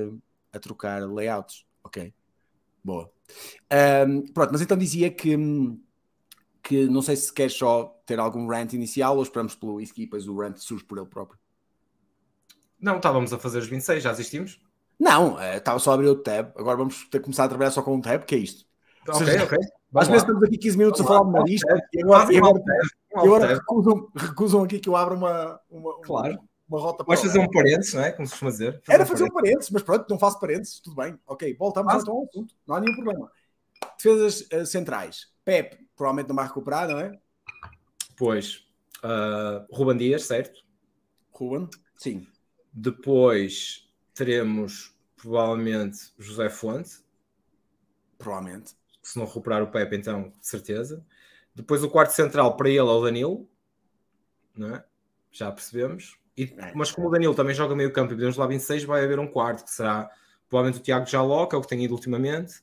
a 0.51 0.59
trocar 0.59 1.01
layouts. 1.09 1.65
Ok, 1.85 2.13
boa. 2.83 3.09
Um, 4.05 4.27
pronto, 4.33 4.51
mas 4.51 4.61
então 4.61 4.77
dizia 4.77 5.09
que, 5.09 5.37
que 6.61 6.85
não 6.87 7.01
sei 7.01 7.15
se 7.15 7.31
queres 7.31 7.53
só 7.53 7.97
ter 8.05 8.19
algum 8.19 8.45
rant 8.45 8.73
inicial 8.73 9.15
ou 9.15 9.23
esperamos 9.23 9.55
pelo 9.55 9.75
whisky 9.75 10.01
e 10.01 10.05
depois 10.05 10.27
o 10.27 10.37
rant 10.37 10.57
surge 10.57 10.83
por 10.83 10.97
ele 10.97 11.07
próprio. 11.07 11.39
Não, 12.77 12.97
estávamos 12.97 13.31
a 13.31 13.39
fazer 13.39 13.59
os 13.59 13.67
26, 13.67 14.03
já 14.03 14.11
assistimos? 14.11 14.59
Não, 14.99 15.41
estava 15.53 15.79
só 15.79 15.91
a 15.91 15.93
abrir 15.93 16.07
o 16.07 16.15
tab. 16.15 16.51
Agora 16.55 16.77
vamos 16.77 17.07
ter 17.09 17.19
que 17.19 17.25
começar 17.25 17.45
a 17.45 17.49
trabalhar 17.49 17.71
só 17.71 17.81
com 17.81 17.95
um 17.95 18.01
tab, 18.01 18.23
que 18.23 18.35
é 18.35 18.39
isto. 18.39 18.65
Ok, 19.07 19.25
seja, 19.25 19.43
ok. 19.43 19.57
Às 19.95 20.07
vezes 20.07 20.23
estamos 20.23 20.43
aqui 20.43 20.57
15 20.57 20.77
minutos 20.77 21.01
Vamos 21.01 21.11
a 21.11 21.17
falar 21.17 21.31
de 21.31 21.39
nariz 21.39 21.61
e 21.93 22.03
agora, 22.03 22.33
e 22.33 22.37
agora, 22.37 22.59
e 22.59 23.19
agora 23.19 23.53
recusam, 23.53 24.07
recusam, 24.15 24.63
aqui 24.63 24.79
que 24.79 24.89
eu 24.89 24.95
abra 24.95 25.15
uma, 25.15 25.59
uma, 25.71 26.01
claro 26.01 26.37
uma 26.67 26.79
rota 26.79 27.03
Vais 27.03 27.21
fazer 27.21 27.39
um 27.39 27.49
parênteses, 27.49 27.93
não 27.93 28.03
é? 28.03 28.11
Como 28.11 28.27
se 28.27 28.31
costuma 28.31 28.51
dizer. 28.51 28.81
Fazer 28.83 28.93
Era 28.93 29.05
fazer 29.05 29.23
um 29.23 29.29
parênteses, 29.29 29.69
mas 29.69 29.83
pronto, 29.83 30.05
não 30.09 30.19
faço 30.19 30.39
parênteses, 30.39 30.79
tudo 30.81 30.95
bem. 30.97 31.17
Ok, 31.25 31.55
voltamos 31.57 31.93
Mas... 31.93 32.03
então 32.03 32.15
ao 32.15 32.23
assunto, 32.23 32.53
não 32.67 32.75
há 32.75 32.79
nenhum 32.81 32.95
problema. 32.95 33.31
Defesas 33.95 34.41
uh, 34.51 34.65
centrais. 34.65 35.27
Pep, 35.45 35.77
provavelmente 35.95 36.27
não 36.27 36.35
vai 36.35 36.45
recuperar, 36.45 36.89
não 36.89 36.99
é? 36.99 37.17
Pois. 38.17 38.65
Uh, 38.97 39.65
Ruben 39.73 39.97
Dias, 39.97 40.23
certo? 40.23 40.59
Ruben, 41.31 41.69
sim. 41.95 42.27
Depois 42.73 43.86
teremos 44.17 44.95
provavelmente 45.15 46.11
José 46.17 46.49
Fonte. 46.49 47.03
Provavelmente. 48.17 48.75
Se 49.03 49.17
não 49.17 49.25
recuperar 49.25 49.61
o 49.61 49.67
Pepe, 49.67 49.95
então, 49.95 50.29
de 50.29 50.47
certeza. 50.47 51.05
Depois 51.53 51.83
o 51.83 51.89
quarto 51.89 52.11
central 52.11 52.57
para 52.57 52.67
ele 52.67 52.79
é 52.79 52.83
o 52.83 53.03
Danilo. 53.03 53.49
Não 54.55 54.75
é? 54.75 54.83
Já 55.31 55.51
percebemos. 55.51 56.17
E, 56.35 56.55
é. 56.57 56.71
mas 56.75 56.91
como 56.91 57.07
o 57.07 57.11
Danilo 57.11 57.35
também 57.35 57.55
joga 57.55 57.75
meio 57.75 57.93
campo 57.93 58.13
e 58.13 58.15
podemos 58.15 58.37
lá 58.37 58.45
26, 58.47 58.83
vai 58.83 59.03
haver 59.03 59.19
um 59.19 59.27
quarto, 59.27 59.63
que 59.63 59.71
será 59.71 60.09
provavelmente 60.49 60.81
o 60.81 60.83
Tiago 60.83 61.05
Jaló, 61.05 61.45
que 61.45 61.55
é 61.55 61.57
o 61.57 61.61
que 61.61 61.67
tem 61.67 61.83
ido 61.83 61.93
ultimamente. 61.93 62.59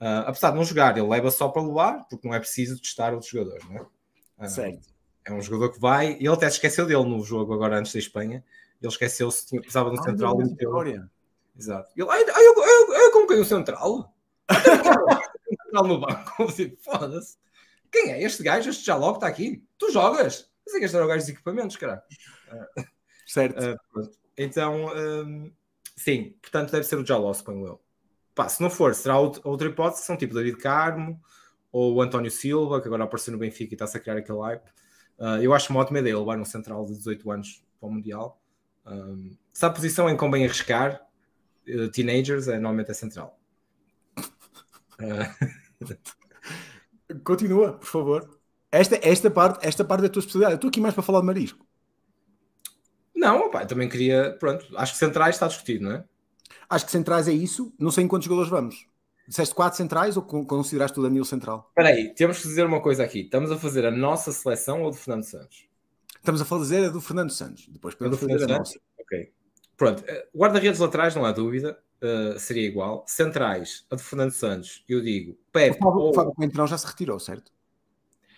Uh, 0.00 0.26
apesar 0.26 0.50
de 0.50 0.56
não 0.56 0.64
jogar, 0.64 0.96
ele 0.96 1.06
leva 1.06 1.30
só 1.30 1.48
para 1.48 1.62
levar, 1.62 2.06
porque 2.08 2.26
não 2.26 2.34
é 2.34 2.38
preciso 2.38 2.80
testar 2.80 3.12
outros 3.12 3.30
jogadores, 3.30 3.64
não 3.68 3.76
é? 3.76 4.44
Uh, 4.44 4.48
certo. 4.48 4.88
É 5.24 5.32
um 5.32 5.40
jogador 5.40 5.72
que 5.72 5.80
vai, 5.80 6.12
e 6.14 6.26
ele 6.26 6.28
até 6.28 6.48
se 6.50 6.56
esqueceu 6.56 6.86
dele 6.86 7.04
no 7.04 7.22
jogo 7.22 7.54
agora 7.54 7.78
antes 7.78 7.92
da 7.92 7.98
Espanha. 7.98 8.44
Ele 8.80 8.92
esqueceu-se 8.92 9.46
que 9.46 9.56
precisava 9.56 9.90
de 9.90 9.96
um 9.96 10.00
ah, 10.00 10.04
central 10.04 10.36
meteu. 10.36 11.08
Exato. 11.56 11.90
Ele, 11.96 12.08
ai, 12.10 12.24
ai, 12.28 12.46
eu, 12.46 12.54
eu, 12.54 12.94
eu 12.94 13.12
coloquei 13.12 13.40
um 13.40 13.44
central. 13.44 14.14
um 14.50 15.64
central 15.64 15.86
no 15.86 16.00
banco. 16.00 16.48
Foda-se. 16.82 17.36
Quem 17.90 18.10
é 18.10 18.22
este 18.22 18.42
gajo? 18.42 18.70
Este 18.70 18.84
Jaló 18.84 19.12
que 19.12 19.18
está 19.18 19.28
aqui? 19.28 19.64
Tu 19.78 19.92
jogas? 19.92 20.50
Mas 20.66 20.74
é 20.74 20.78
que 20.78 20.84
este 20.84 20.96
era 20.96 21.04
o 21.04 21.08
gajo 21.08 21.24
de 21.24 21.32
equipamentos, 21.32 21.76
cara. 21.76 22.02
Uh, 22.76 22.84
Certo. 23.26 23.58
Uh, 23.58 24.10
então, 24.36 24.86
um, 24.94 25.52
sim, 25.96 26.36
portanto 26.42 26.72
deve 26.72 26.84
ser 26.84 26.98
o 26.98 27.06
Jaló, 27.06 27.32
suponho 27.32 27.66
eu. 27.66 27.80
Pá, 28.34 28.48
se 28.48 28.60
não 28.60 28.68
for, 28.68 28.94
será 28.94 29.18
outra 29.18 29.68
hipótese, 29.68 30.04
são 30.04 30.16
tipo 30.16 30.34
David 30.34 30.56
Carmo 30.56 31.20
ou 31.70 31.94
o 31.94 32.02
António 32.02 32.30
Silva, 32.30 32.80
que 32.80 32.88
agora 32.88 33.04
apareceu 33.04 33.32
no 33.32 33.38
Benfica 33.38 33.72
e 33.72 33.76
está-se 33.76 33.96
a 33.96 34.00
criar 34.00 34.16
aquele 34.16 34.40
hype. 34.40 34.68
Uh, 35.18 35.40
eu 35.40 35.54
acho 35.54 35.70
uma 35.70 35.80
ótima 35.80 36.00
ideia 36.00 36.18
levar 36.18 36.38
um 36.38 36.44
central 36.44 36.84
de 36.84 36.94
18 36.94 37.30
anos 37.30 37.64
para 37.78 37.88
o 37.88 37.92
Mundial. 37.92 38.40
Um, 38.86 39.36
se 39.52 39.64
a 39.64 39.70
posição 39.70 40.08
em 40.08 40.12
que 40.12 40.18
convém 40.18 40.44
arriscar, 40.44 41.00
uh, 41.68 41.88
teenagers 41.88 42.48
é, 42.48 42.54
normalmente 42.54 42.90
é 42.90 42.94
central. 42.94 43.38
Uh... 44.98 45.84
Continua, 47.22 47.74
por 47.74 47.86
favor. 47.86 48.38
Esta, 48.72 48.98
esta, 49.02 49.30
parte, 49.30 49.66
esta 49.66 49.84
parte 49.84 50.02
da 50.02 50.08
tua 50.08 50.20
especialidade. 50.20 50.54
Eu 50.54 50.56
estou 50.56 50.68
aqui 50.68 50.80
mais 50.80 50.94
para 50.94 51.02
falar 51.02 51.20
de 51.20 51.26
marisco. 51.26 51.64
Não, 53.14 53.46
opa, 53.46 53.64
também 53.64 53.88
queria. 53.88 54.36
Pronto, 54.38 54.66
acho 54.76 54.92
que 54.92 54.98
centrais 54.98 55.36
está 55.36 55.46
discutido, 55.46 55.84
não 55.84 55.92
é? 55.92 56.04
Acho 56.68 56.84
que 56.84 56.90
centrais 56.90 57.28
é 57.28 57.32
isso. 57.32 57.72
Não 57.78 57.90
sei 57.90 58.04
em 58.04 58.08
quantos 58.08 58.24
jogadores 58.24 58.50
vamos. 58.50 58.86
Disseste 59.26 59.54
quatro 59.54 59.76
centrais 59.76 60.16
ou 60.16 60.22
consideraste 60.22 60.98
o 60.98 61.02
Danilo 61.02 61.24
central? 61.24 61.66
Espera 61.70 61.88
aí, 61.88 62.14
temos 62.14 62.42
que 62.42 62.48
dizer 62.48 62.66
uma 62.66 62.80
coisa 62.80 63.04
aqui. 63.04 63.20
Estamos 63.20 63.50
a 63.50 63.56
fazer 63.56 63.86
a 63.86 63.90
nossa 63.90 64.32
seleção 64.32 64.82
ou 64.82 64.90
do 64.90 64.96
Fernando 64.96 65.24
Santos? 65.24 65.66
Estamos 66.24 66.40
a 66.40 66.46
fazer 66.46 66.86
a 66.86 66.88
do 66.88 67.02
Fernando 67.02 67.30
Santos. 67.30 67.68
Depois 67.68 67.94
podemos 67.94 68.18
fazer 68.18 68.38
Fernando 68.38 68.52
a 68.52 68.58
nossa. 68.60 68.80
Ok. 68.98 69.30
Pronto. 69.76 70.02
Eh, 70.06 70.26
guarda-redes 70.34 70.80
laterais, 70.80 71.14
não 71.14 71.22
há 71.22 71.32
dúvida. 71.32 71.78
Uh, 72.02 72.38
seria 72.38 72.66
igual. 72.66 73.04
Centrais, 73.06 73.84
a 73.90 73.96
do 73.96 74.02
Fernando 74.02 74.30
Santos, 74.30 74.82
eu 74.88 75.02
digo. 75.02 75.36
Pepe. 75.52 75.76
O 75.76 75.84
Fábio, 75.84 76.00
ou... 76.00 76.14
Fábio 76.14 76.32
Coentrão 76.32 76.66
já 76.66 76.78
se 76.78 76.86
retirou, 76.86 77.20
certo? 77.20 77.52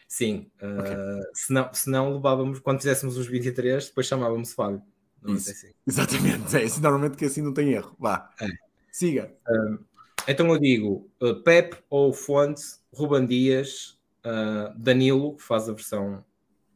Sim, 0.09 0.51
uh, 0.61 0.81
okay. 0.81 0.97
se, 1.33 1.53
não, 1.53 1.73
se 1.73 1.89
não 1.89 2.15
levávamos, 2.15 2.59
quando 2.59 2.79
fizéssemos 2.79 3.17
os 3.17 3.29
23, 3.29 3.87
depois 3.87 4.09
chamávamos 4.09 4.53
Fábio. 4.53 4.83
Assim. 5.25 5.69
Exatamente, 5.87 6.57
é 6.57 6.65
isso. 6.65 6.83
Normalmente 6.83 7.17
que 7.17 7.25
assim 7.25 7.41
não 7.41 7.55
tem 7.55 7.73
erro. 7.73 7.95
Vá, 8.01 8.33
é. 8.41 8.49
siga. 8.91 9.33
Uh, 9.49 9.79
então 10.27 10.49
eu 10.49 10.59
digo 10.59 11.09
uh, 11.23 11.41
Pep 11.45 11.77
ou 11.89 12.13
Fonte, 12.13 12.63
Ruban 12.93 13.27
Dias, 13.27 13.97
uh, 14.25 14.77
Danilo, 14.77 15.37
que 15.37 15.43
faz 15.45 15.69
a 15.69 15.73
versão 15.73 16.25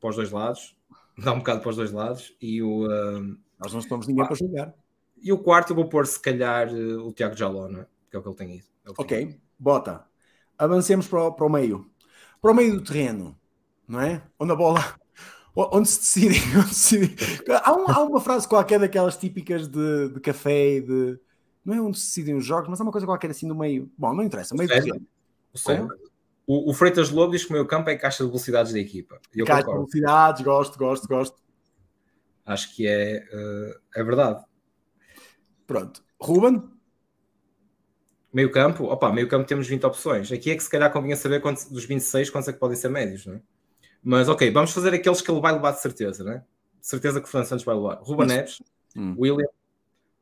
para 0.01 0.11
os 0.11 0.17
dois 0.17 0.31
lados, 0.31 0.77
dá 1.23 1.33
um 1.33 1.39
bocado 1.39 1.61
para 1.61 1.71
os 1.71 1.77
dois 1.77 1.93
lados, 1.93 2.37
e 2.41 2.63
o. 2.63 2.87
Nós 3.59 3.73
não 3.73 3.81
estamos 3.81 4.07
ninguém 4.07 4.27
para 4.27 4.35
jogar. 4.35 4.75
E 5.23 5.33
o 5.33 5.39
quarto 5.39 5.71
eu 5.71 5.77
vou 5.77 5.89
pôr, 5.89 6.07
se 6.07 6.19
calhar, 6.19 6.73
o 6.73 7.13
Tiago 7.13 7.37
Jaló, 7.37 7.69
não 7.69 7.81
é? 7.81 7.87
Que 8.11 8.17
é 8.17 8.19
o 8.19 8.23
que 8.23 8.29
ele 8.29 8.37
tem 8.37 8.57
ido. 8.57 8.67
É 8.87 8.91
ok, 8.97 9.41
bota. 9.59 10.05
Avancemos 10.57 11.07
para 11.07 11.25
o, 11.25 11.33
para 11.33 11.47
o 11.47 11.51
meio 11.51 11.91
para 12.41 12.53
o 12.53 12.55
meio 12.55 12.75
do 12.77 12.85
terreno, 12.85 13.39
não 13.87 14.01
é? 14.01 14.23
Onde 14.39 14.53
a 14.53 14.57
bola. 14.57 14.95
Onde 15.55 15.89
se 15.89 15.99
decidem. 15.99 16.41
Decidem. 16.67 17.17
Há, 17.63 17.73
um, 17.73 17.91
há, 17.91 18.03
uma 18.05 18.21
frase 18.21 18.49
qualquer 18.49 18.79
daquelas 18.79 19.17
típicas 19.17 19.69
de, 19.69 20.09
de 20.09 20.21
café 20.21 20.77
e 20.77 20.81
de. 20.81 21.21
Não 21.65 21.75
é 21.75 21.81
onde 21.81 21.99
se 21.99 22.07
decidem 22.07 22.35
os 22.35 22.45
jogos, 22.45 22.69
mas 22.69 22.81
há 22.81 22.85
uma 22.85 22.93
coisa 22.93 23.07
qualquer 23.07 23.31
assim 23.31 23.47
no 23.47 23.55
meio. 23.55 23.91
Bom, 23.99 24.15
não 24.15 24.23
interessa, 24.23 24.55
meio 24.55 24.69
do 24.69 24.75
terreno. 24.75 25.07
O, 26.47 26.71
o 26.71 26.75
Freitas 26.75 27.11
Lobo 27.11 27.33
diz 27.33 27.45
que 27.45 27.51
o 27.51 27.53
meio 27.53 27.67
campo 27.67 27.91
é 27.91 27.97
caixa 27.97 28.25
de 28.25 28.29
velocidades 28.29 28.73
da 28.73 28.79
equipa. 28.79 29.21
Eu 29.35 29.47
caixa 29.47 29.65
concordo. 29.65 29.87
de 29.87 30.01
velocidades, 30.01 30.43
gosto, 30.43 30.79
gosto, 30.79 31.09
gosto. 31.09 31.37
Acho 32.45 32.75
que 32.75 32.87
é, 32.87 33.25
uh, 33.33 33.81
é 33.95 34.03
verdade. 34.03 34.45
Pronto. 35.67 36.03
Ruben? 36.21 36.69
Meio 38.33 38.51
campo, 38.51 38.85
opa, 38.85 39.13
meio 39.13 39.29
campo 39.29 39.47
temos 39.47 39.67
20 39.67 39.85
opções. 39.85 40.33
Aqui 40.33 40.51
é 40.51 40.57
que 40.57 40.63
se 40.63 40.71
calhar 40.71 40.93
convinha 40.93 41.17
saber 41.17 41.41
quantos, 41.41 41.67
dos 41.67 41.85
26 41.85 42.31
quantos 42.31 42.49
é 42.49 42.53
que 42.53 42.59
podem 42.59 42.77
ser 42.77 42.89
médios, 42.89 43.27
não 43.27 43.35
é? 43.35 43.41
Mas 44.03 44.29
ok, 44.29 44.51
vamos 44.51 44.73
fazer 44.73 44.95
aqueles 44.95 45.21
que 45.21 45.31
ele 45.31 45.41
vai 45.41 45.53
levar 45.53 45.73
de 45.73 45.81
certeza, 45.81 46.25
não 46.25 46.33
é? 46.33 46.39
De 46.39 46.87
certeza 46.87 47.21
que 47.21 47.27
o 47.27 47.31
Fernando 47.31 47.49
Santos 47.49 47.65
vai 47.65 47.75
levar. 47.75 47.97
Ruba 48.03 48.25
Neves, 48.25 48.63
hum. 48.97 49.15
William, 49.19 49.49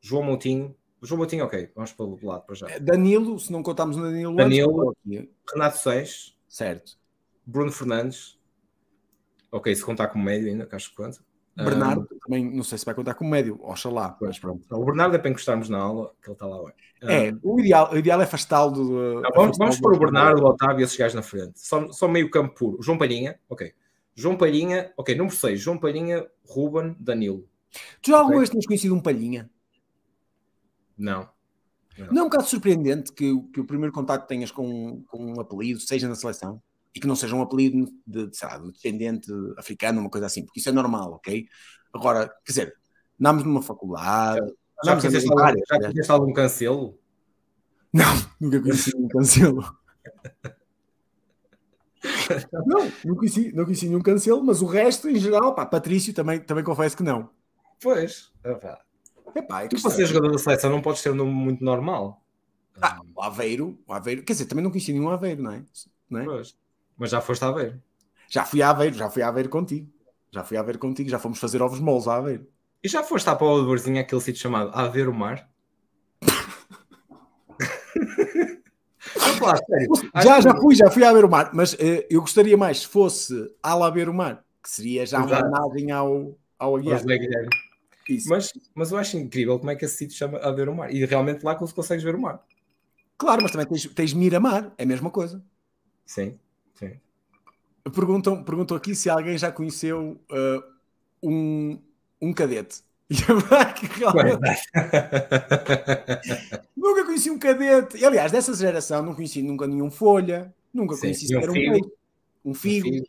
João 0.01 0.23
Moutinho. 0.23 0.75
João 1.01 1.19
Moutinho, 1.19 1.45
ok, 1.45 1.71
vamos 1.75 1.93
para 1.93 2.05
o 2.05 2.19
lado 2.21 2.45
para 2.45 2.55
já. 2.55 2.69
É, 2.69 2.79
Danilo, 2.79 3.39
se 3.39 3.51
não 3.51 3.63
contarmos 3.63 3.95
no 3.95 4.03
Danilo, 4.03 4.35
Danilo, 4.35 4.95
antes, 5.05 5.29
Renato 5.51 5.77
Seis, 5.77 6.37
certo. 6.47 6.97
Bruno 7.45 7.71
Fernandes, 7.71 8.37
ok, 9.51 9.73
se 9.73 9.83
contar 9.83 10.07
como 10.07 10.23
médio 10.23 10.47
ainda, 10.47 10.65
que 10.65 10.75
acho 10.75 10.89
que 10.89 10.95
conta. 10.95 11.19
Bernardo, 11.55 12.07
um, 12.11 12.19
também 12.19 12.49
não 12.49 12.63
sei 12.63 12.77
se 12.77 12.85
vai 12.85 12.95
contar 12.95 13.13
como 13.15 13.29
médio, 13.29 13.59
oxalá. 13.61 14.17
Mas 14.21 14.39
pronto. 14.39 14.65
O 14.71 14.85
Bernardo 14.85 15.15
é 15.15 15.19
para 15.19 15.29
encostarmos 15.29 15.67
na 15.69 15.77
aula, 15.77 16.13
que 16.21 16.29
ele 16.29 16.33
está 16.33 16.45
lá. 16.45 16.57
É, 17.01 17.33
o 17.43 17.59
ideal, 17.59 17.91
o 17.91 17.97
ideal 17.97 18.21
é 18.21 18.23
afastá-lo 18.23 18.71
do. 18.71 19.21
Não, 19.21 19.31
vamos, 19.35 19.57
vamos 19.57 19.79
pôr 19.79 19.93
o 19.93 19.99
Bernardo, 19.99 20.41
o 20.41 20.47
Otávio 20.47 20.81
e 20.81 20.83
esses 20.83 20.95
gajos 20.95 21.15
na 21.15 21.21
frente. 21.21 21.59
Só, 21.59 21.91
só 21.91 22.07
meio 22.07 22.29
campo 22.29 22.55
puro. 22.55 22.81
João 22.81 22.97
Palhinha, 22.97 23.39
ok. 23.49 23.73
João 24.15 24.37
Palhinha, 24.37 24.93
ok. 24.97 25.15
Número 25.15 25.35
6, 25.35 25.59
João 25.59 25.77
Palhinha, 25.77 26.25
Ruben, 26.45 26.95
Danilo. 26.99 27.45
Tu 28.01 28.11
já 28.11 28.17
alguma 28.17 28.35
okay. 28.35 28.39
vez 28.39 28.49
tens 28.49 28.65
conhecido 28.65 28.95
um 28.95 29.01
Palhinha? 29.01 29.49
Não. 30.99 31.29
Não. 31.97 32.07
não 32.07 32.21
é 32.21 32.21
um 32.21 32.29
bocado 32.29 32.47
surpreendente 32.47 33.11
que, 33.11 33.41
que 33.53 33.59
o 33.59 33.65
primeiro 33.65 33.91
contato 33.93 34.27
tenhas 34.27 34.51
com, 34.51 35.03
com 35.07 35.33
um 35.33 35.39
apelido, 35.39 35.79
seja 35.79 36.07
na 36.07 36.15
seleção, 36.15 36.61
e 36.93 36.99
que 36.99 37.07
não 37.07 37.15
seja 37.15 37.35
um 37.35 37.41
apelido 37.41 37.91
de, 38.05 38.27
de, 38.27 38.37
lá, 38.43 38.57
de 38.57 38.71
descendente 38.71 39.31
africano, 39.57 39.99
uma 39.99 40.09
coisa 40.09 40.27
assim, 40.27 40.45
porque 40.45 40.59
isso 40.59 40.69
é 40.69 40.71
normal, 40.71 41.13
ok? 41.13 41.47
Agora, 41.93 42.27
quer 42.45 42.51
dizer, 42.51 42.75
andámos 43.19 43.43
numa 43.43 43.61
faculdade. 43.61 44.45
Já, 44.83 44.95
já 44.95 45.01
fizeste 45.01 45.29
algum, 45.29 46.03
já 46.03 46.13
algum 46.13 46.33
cancelo? 46.33 46.99
Não, 47.91 48.05
nunca 48.39 48.61
conheci 48.61 48.95
um 48.95 49.07
cancelo. 49.07 49.77
não, 52.65 52.91
não 53.03 53.15
conheci, 53.15 53.51
não 53.53 53.65
conheci 53.65 53.87
nenhum 53.87 54.01
cancelo, 54.01 54.43
mas 54.43 54.61
o 54.61 54.65
resto, 54.65 55.09
em 55.09 55.15
geral, 55.15 55.53
pá, 55.53 55.65
Patrício 55.65 56.13
também, 56.13 56.39
também 56.39 56.63
confesso 56.63 56.95
que 56.95 57.03
não. 57.03 57.29
Pois, 57.81 58.31
epá. 58.43 58.79
Epá, 59.35 59.63
é 59.63 59.67
tu 59.67 59.81
para 59.81 59.91
ser 59.91 60.05
jogador 60.05 60.31
da 60.31 60.37
seleção 60.37 60.69
não 60.69 60.81
podes 60.81 61.01
ter 61.01 61.11
um 61.11 61.15
nome 61.15 61.31
muito 61.31 61.63
normal. 61.63 62.21
Ah, 62.81 63.01
o 63.15 63.21
Aveiro, 63.21 63.77
o 63.87 63.93
Aveiro, 63.93 64.23
quer 64.23 64.33
dizer, 64.33 64.45
também 64.45 64.63
não 64.63 64.71
conheci 64.71 64.93
nenhum 64.93 65.09
Aveiro, 65.09 65.43
não 65.43 65.51
é? 65.51 65.63
Não 66.09 66.19
é? 66.21 66.25
Pois. 66.25 66.55
Mas 66.97 67.09
já 67.09 67.21
foste 67.21 67.43
a 67.43 67.49
Aveiro. 67.49 67.81
Já 68.29 68.45
fui 68.45 68.61
a 68.61 68.69
Aveiro, 68.69 68.95
já 68.95 69.09
fui 69.09 69.21
a 69.21 69.27
Aveiro 69.27 69.49
contigo. 69.49 69.89
Já 70.31 70.43
fui 70.43 70.57
a 70.57 70.61
Aveiro 70.61 70.79
contigo, 70.79 71.09
já 71.09 71.19
fomos 71.19 71.39
fazer 71.39 71.61
ovos 71.61 71.79
moles 71.79 72.07
a 72.07 72.15
Aveiro. 72.15 72.47
E 72.83 72.87
já 72.87 73.03
foste 73.03 73.29
à 73.29 73.35
Paula 73.35 73.61
de 73.61 73.67
Borzinha, 73.67 74.01
aquele 74.01 74.21
sítio 74.21 74.41
chamado 74.41 74.71
Aveiro 74.73 75.13
Mar? 75.13 75.49
Falar, 79.39 79.57
já, 80.21 80.41
já 80.41 80.55
fui, 80.55 80.75
já 80.75 80.91
fui 80.91 81.03
a 81.03 81.13
ver 81.13 81.23
o 81.23 81.29
mar, 81.29 81.51
mas 81.53 81.73
uh, 81.73 81.77
eu 82.09 82.19
gostaria 82.19 82.57
mais 82.57 82.81
se 82.81 82.87
fosse 82.87 83.49
a 83.63 83.73
lá 83.73 83.89
ver 83.89 84.09
o 84.09 84.13
mar, 84.13 84.43
que 84.61 84.69
seria 84.69 85.05
já 85.05 85.19
Exato. 85.19 85.45
uma 85.45 85.65
homenagem 85.65 85.91
ao, 85.91 86.37
ao 86.59 86.75
Aguiar. 86.75 87.01
Mas, 88.27 88.51
mas 88.73 88.91
eu 88.91 88.97
acho 88.97 89.17
incrível 89.17 89.59
como 89.59 89.71
é 89.71 89.75
que 89.75 89.85
esse 89.85 89.97
sítio 89.97 90.17
chama 90.17 90.39
a 90.39 90.51
ver 90.51 90.69
o 90.69 90.75
mar. 90.75 90.93
E 90.93 91.05
realmente 91.05 91.43
lá 91.43 91.55
consegues 91.55 92.03
ver 92.03 92.15
o 92.15 92.21
mar. 92.21 92.43
Claro, 93.17 93.41
mas 93.43 93.51
também 93.51 93.67
tens, 93.67 93.85
tens 93.87 94.13
Miramar, 94.13 94.71
é 94.77 94.83
a 94.83 94.85
mesma 94.85 95.09
coisa. 95.09 95.43
Sim, 96.05 96.39
sim. 96.73 96.93
Perguntam, 97.93 98.41
perguntam 98.43 98.77
aqui 98.77 98.95
se 98.95 99.09
alguém 99.09 99.37
já 99.37 99.51
conheceu 99.51 100.17
uh, 100.31 100.63
um, 101.21 101.77
um 102.21 102.31
cadete. 102.33 102.81
nunca 106.75 107.05
conheci 107.05 107.29
um 107.29 107.39
cadete. 107.39 107.97
E, 107.97 108.05
aliás, 108.05 108.31
dessa 108.31 108.53
geração 108.53 109.03
não 109.03 109.13
conheci 109.13 109.41
nunca 109.41 109.67
nenhum 109.67 109.91
folha, 109.91 110.53
nunca 110.73 110.95
Sim, 110.95 111.01
conheci 111.01 111.27
sequer 111.27 111.49
um, 111.49 111.53
figo. 111.53 111.91
um 112.45 112.53
figo. 112.53 112.87
Um 112.87 112.91
figo. 112.91 113.05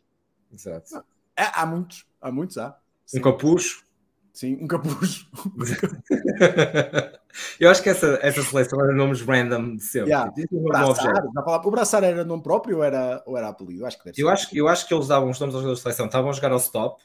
Exato. 0.53 0.95
Há, 0.95 1.03
ah, 1.37 1.61
há, 1.61 1.65
muitos, 1.65 2.05
há 2.21 2.29
muitos, 2.31 2.57
há. 2.57 2.77
Sim. 3.05 3.19
Um 3.19 3.21
capucho. 3.21 3.85
Sim, 4.33 4.57
um 4.61 4.67
capucho. 4.67 5.29
Eu 7.59 7.69
acho 7.69 7.81
que 7.81 7.89
essa, 7.89 8.19
essa 8.21 8.43
seleção 8.43 8.81
era 8.81 8.93
nomes 8.93 9.21
random 9.21 9.75
de 9.77 9.83
sempre. 9.83 10.09
Yeah. 10.09 10.31
Tipo, 10.33 10.57
o, 10.57 10.63
braçar, 10.63 11.23
o 11.65 11.71
braçar 11.71 12.03
era 12.03 12.25
nome 12.25 12.43
próprio 12.43 12.77
ou 12.77 12.83
era, 12.83 13.23
ou 13.25 13.37
era 13.37 13.47
apelido? 13.47 13.85
Acho 13.85 14.01
que 14.01 14.21
eu, 14.21 14.27
acho, 14.29 14.49
eu 14.53 14.67
acho 14.67 14.87
que 14.87 14.93
eles 14.93 15.07
davam 15.07 15.29
os 15.29 15.39
nomes 15.39 15.55
aos 15.55 15.61
jogadores 15.61 15.79
de 15.79 15.83
seleção. 15.83 16.07
Estavam 16.07 16.29
a 16.29 16.33
jogar 16.33 16.51
ao 16.51 16.57
stop. 16.57 17.01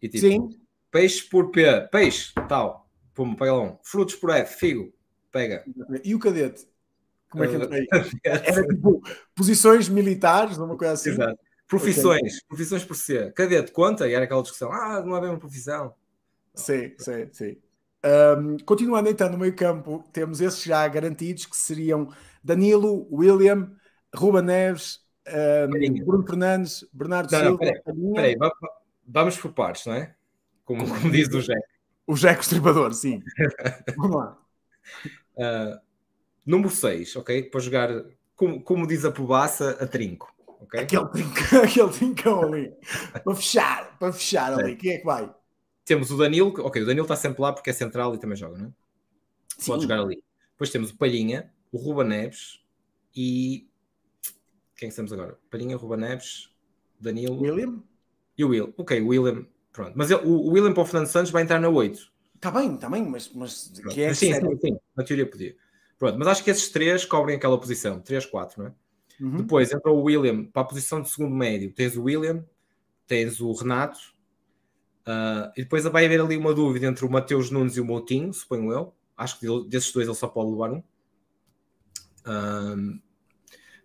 E, 0.00 0.08
tipo, 0.08 0.26
Sim 0.26 0.48
Peixe 0.90 1.22
por 1.22 1.50
P, 1.50 1.88
peixe, 1.92 2.32
tal. 2.48 2.88
Pum, 3.14 3.34
pega 3.34 3.52
lá 3.52 3.62
um. 3.62 3.78
Frutos 3.82 4.16
por 4.16 4.30
F, 4.30 4.58
figo, 4.58 4.92
pega. 5.30 5.64
E 6.02 6.14
o 6.14 6.18
cadete? 6.18 6.66
Como 7.30 7.44
é 7.44 7.48
que 7.48 7.54
entra 7.54 7.76
aí? 7.76 7.86
Era 8.24 8.66
tipo 8.66 9.00
posições 9.34 9.88
militares, 9.88 10.58
uma 10.58 10.76
coisa 10.76 10.94
assim. 10.94 11.10
Exato. 11.10 11.38
Profissões, 11.68 12.18
okay. 12.18 12.48
profissões 12.48 12.84
por 12.84 12.96
C. 12.96 13.30
Cadete, 13.30 13.70
conta? 13.70 14.08
E 14.08 14.12
era 14.12 14.24
aquela 14.24 14.42
discussão. 14.42 14.72
Ah, 14.72 15.00
não 15.06 15.16
é 15.16 15.20
bem 15.20 15.30
uma 15.30 15.38
profissão. 15.38 15.94
Sim, 16.54 16.92
sim, 16.98 17.28
sim. 17.32 17.56
Um, 18.04 18.56
continuando 18.64 19.08
então 19.08 19.30
no 19.30 19.38
meio 19.38 19.54
campo, 19.54 20.02
temos 20.12 20.40
esses 20.40 20.62
já 20.62 20.86
garantidos 20.88 21.46
que 21.46 21.56
seriam 21.56 22.08
Danilo, 22.42 23.06
William, 23.12 23.72
Ruba 24.14 24.40
Neves, 24.40 25.00
um, 25.28 26.04
Bruno 26.04 26.26
Fernandes, 26.26 26.84
Bernardo 26.92 27.30
não, 27.30 27.38
Silva. 27.38 27.64
Não, 27.86 28.12
peraí, 28.12 28.36
peraí, 28.36 28.52
vamos 29.06 29.36
por 29.36 29.52
partes, 29.52 29.86
não 29.86 29.94
é? 29.94 30.14
como, 30.70 30.88
como 30.88 31.10
diz 31.10 31.28
o 31.28 31.42
Jack. 31.42 31.62
O 32.06 32.14
Jack 32.14 32.42
Estripador, 32.42 32.94
sim. 32.94 33.20
Vamos 33.96 34.16
lá. 34.16 34.38
Uh, 35.36 35.80
número 36.46 36.70
6, 36.70 37.16
ok? 37.16 37.42
Para 37.44 37.60
jogar, 37.60 38.04
como, 38.36 38.62
como 38.62 38.86
diz 38.86 39.04
a 39.04 39.10
pobaça, 39.10 39.76
a 39.80 39.86
trinco. 39.86 40.32
Okay? 40.62 40.80
Aquele, 40.80 41.08
trinco, 41.08 41.38
aquele 41.64 41.88
trincão 41.90 42.42
ali. 42.42 42.72
para 43.24 43.34
fechar, 43.34 43.98
para 43.98 44.12
fechar 44.12 44.52
ali. 44.52 44.76
Quem 44.76 44.92
é 44.92 44.98
que 44.98 45.04
vai? 45.04 45.32
Temos 45.90 46.10
o 46.12 46.16
Danilo, 46.16 46.54
ok, 46.58 46.82
o 46.82 46.86
Danilo 46.86 47.04
está 47.04 47.16
sempre 47.16 47.42
lá 47.42 47.52
porque 47.52 47.70
é 47.70 47.72
central 47.72 48.14
e 48.14 48.18
também 48.18 48.36
joga, 48.36 48.58
não 48.58 48.66
é? 48.66 48.72
Sim. 49.58 49.72
Pode 49.72 49.82
jogar 49.82 49.98
ali. 49.98 50.22
Depois 50.52 50.70
temos 50.70 50.90
o 50.90 50.96
Palhinha, 50.96 51.52
o 51.72 51.78
Ruba 51.78 52.04
Neves 52.04 52.60
e. 53.14 53.68
Quem 54.76 54.86
é 54.86 54.90
que 54.90 54.96
temos 54.96 55.12
agora? 55.12 55.36
Palhinha, 55.50 55.76
Ruba 55.76 55.96
Neves, 55.96 56.48
Danilo. 57.00 57.40
William? 57.40 57.82
E 58.38 58.44
o 58.44 58.50
Will. 58.50 58.72
Ok, 58.78 59.00
William 59.00 59.46
Pronto. 59.72 59.92
Mas 59.96 60.10
ele, 60.12 60.20
o 60.24 60.50
William 60.50 60.72
para 60.72 60.82
o 60.82 60.86
Fernando 60.86 61.06
Santos 61.08 61.30
vai 61.30 61.42
entrar 61.42 61.60
na 61.60 61.68
8. 61.68 62.10
Está 62.36 62.50
bem, 62.50 62.74
está 62.74 62.88
bem, 62.88 63.04
mas, 63.04 63.30
mas 63.34 63.72
que 63.92 64.02
é 64.02 64.14
sim, 64.14 64.32
sim, 64.32 64.58
sim, 64.60 64.78
na 64.96 65.04
teoria 65.04 65.28
podia. 65.28 65.56
Pronto, 65.98 66.18
mas 66.18 66.28
acho 66.28 66.44
que 66.44 66.50
esses 66.50 66.68
três 66.70 67.04
cobrem 67.04 67.36
aquela 67.36 67.58
posição, 67.58 68.00
3, 68.00 68.26
4, 68.26 68.62
não 68.62 68.68
é? 68.68 68.74
Uhum. 69.20 69.36
Depois 69.38 69.70
entra 69.72 69.90
o 69.90 70.02
William 70.02 70.44
para 70.44 70.62
a 70.62 70.64
posição 70.64 71.02
de 71.02 71.10
segundo 71.10 71.34
médio. 71.34 71.72
Tens 71.72 71.96
o 71.96 72.04
William, 72.04 72.44
tens 73.06 73.40
o 73.40 73.52
Renato, 73.52 73.98
uh, 75.06 75.52
e 75.56 75.62
depois 75.62 75.84
vai 75.84 76.06
haver 76.06 76.20
ali 76.20 76.36
uma 76.36 76.54
dúvida 76.54 76.86
entre 76.86 77.04
o 77.04 77.10
Mateus 77.10 77.50
Nunes 77.50 77.76
e 77.76 77.80
o 77.80 77.84
Moutinho, 77.84 78.32
suponho 78.32 78.72
eu. 78.72 78.94
Acho 79.16 79.38
que 79.38 79.46
desses 79.68 79.92
dois 79.92 80.06
ele 80.06 80.16
só 80.16 80.28
pode 80.28 80.50
levar 80.50 80.72
um. 80.72 80.78
Uh, 82.20 83.00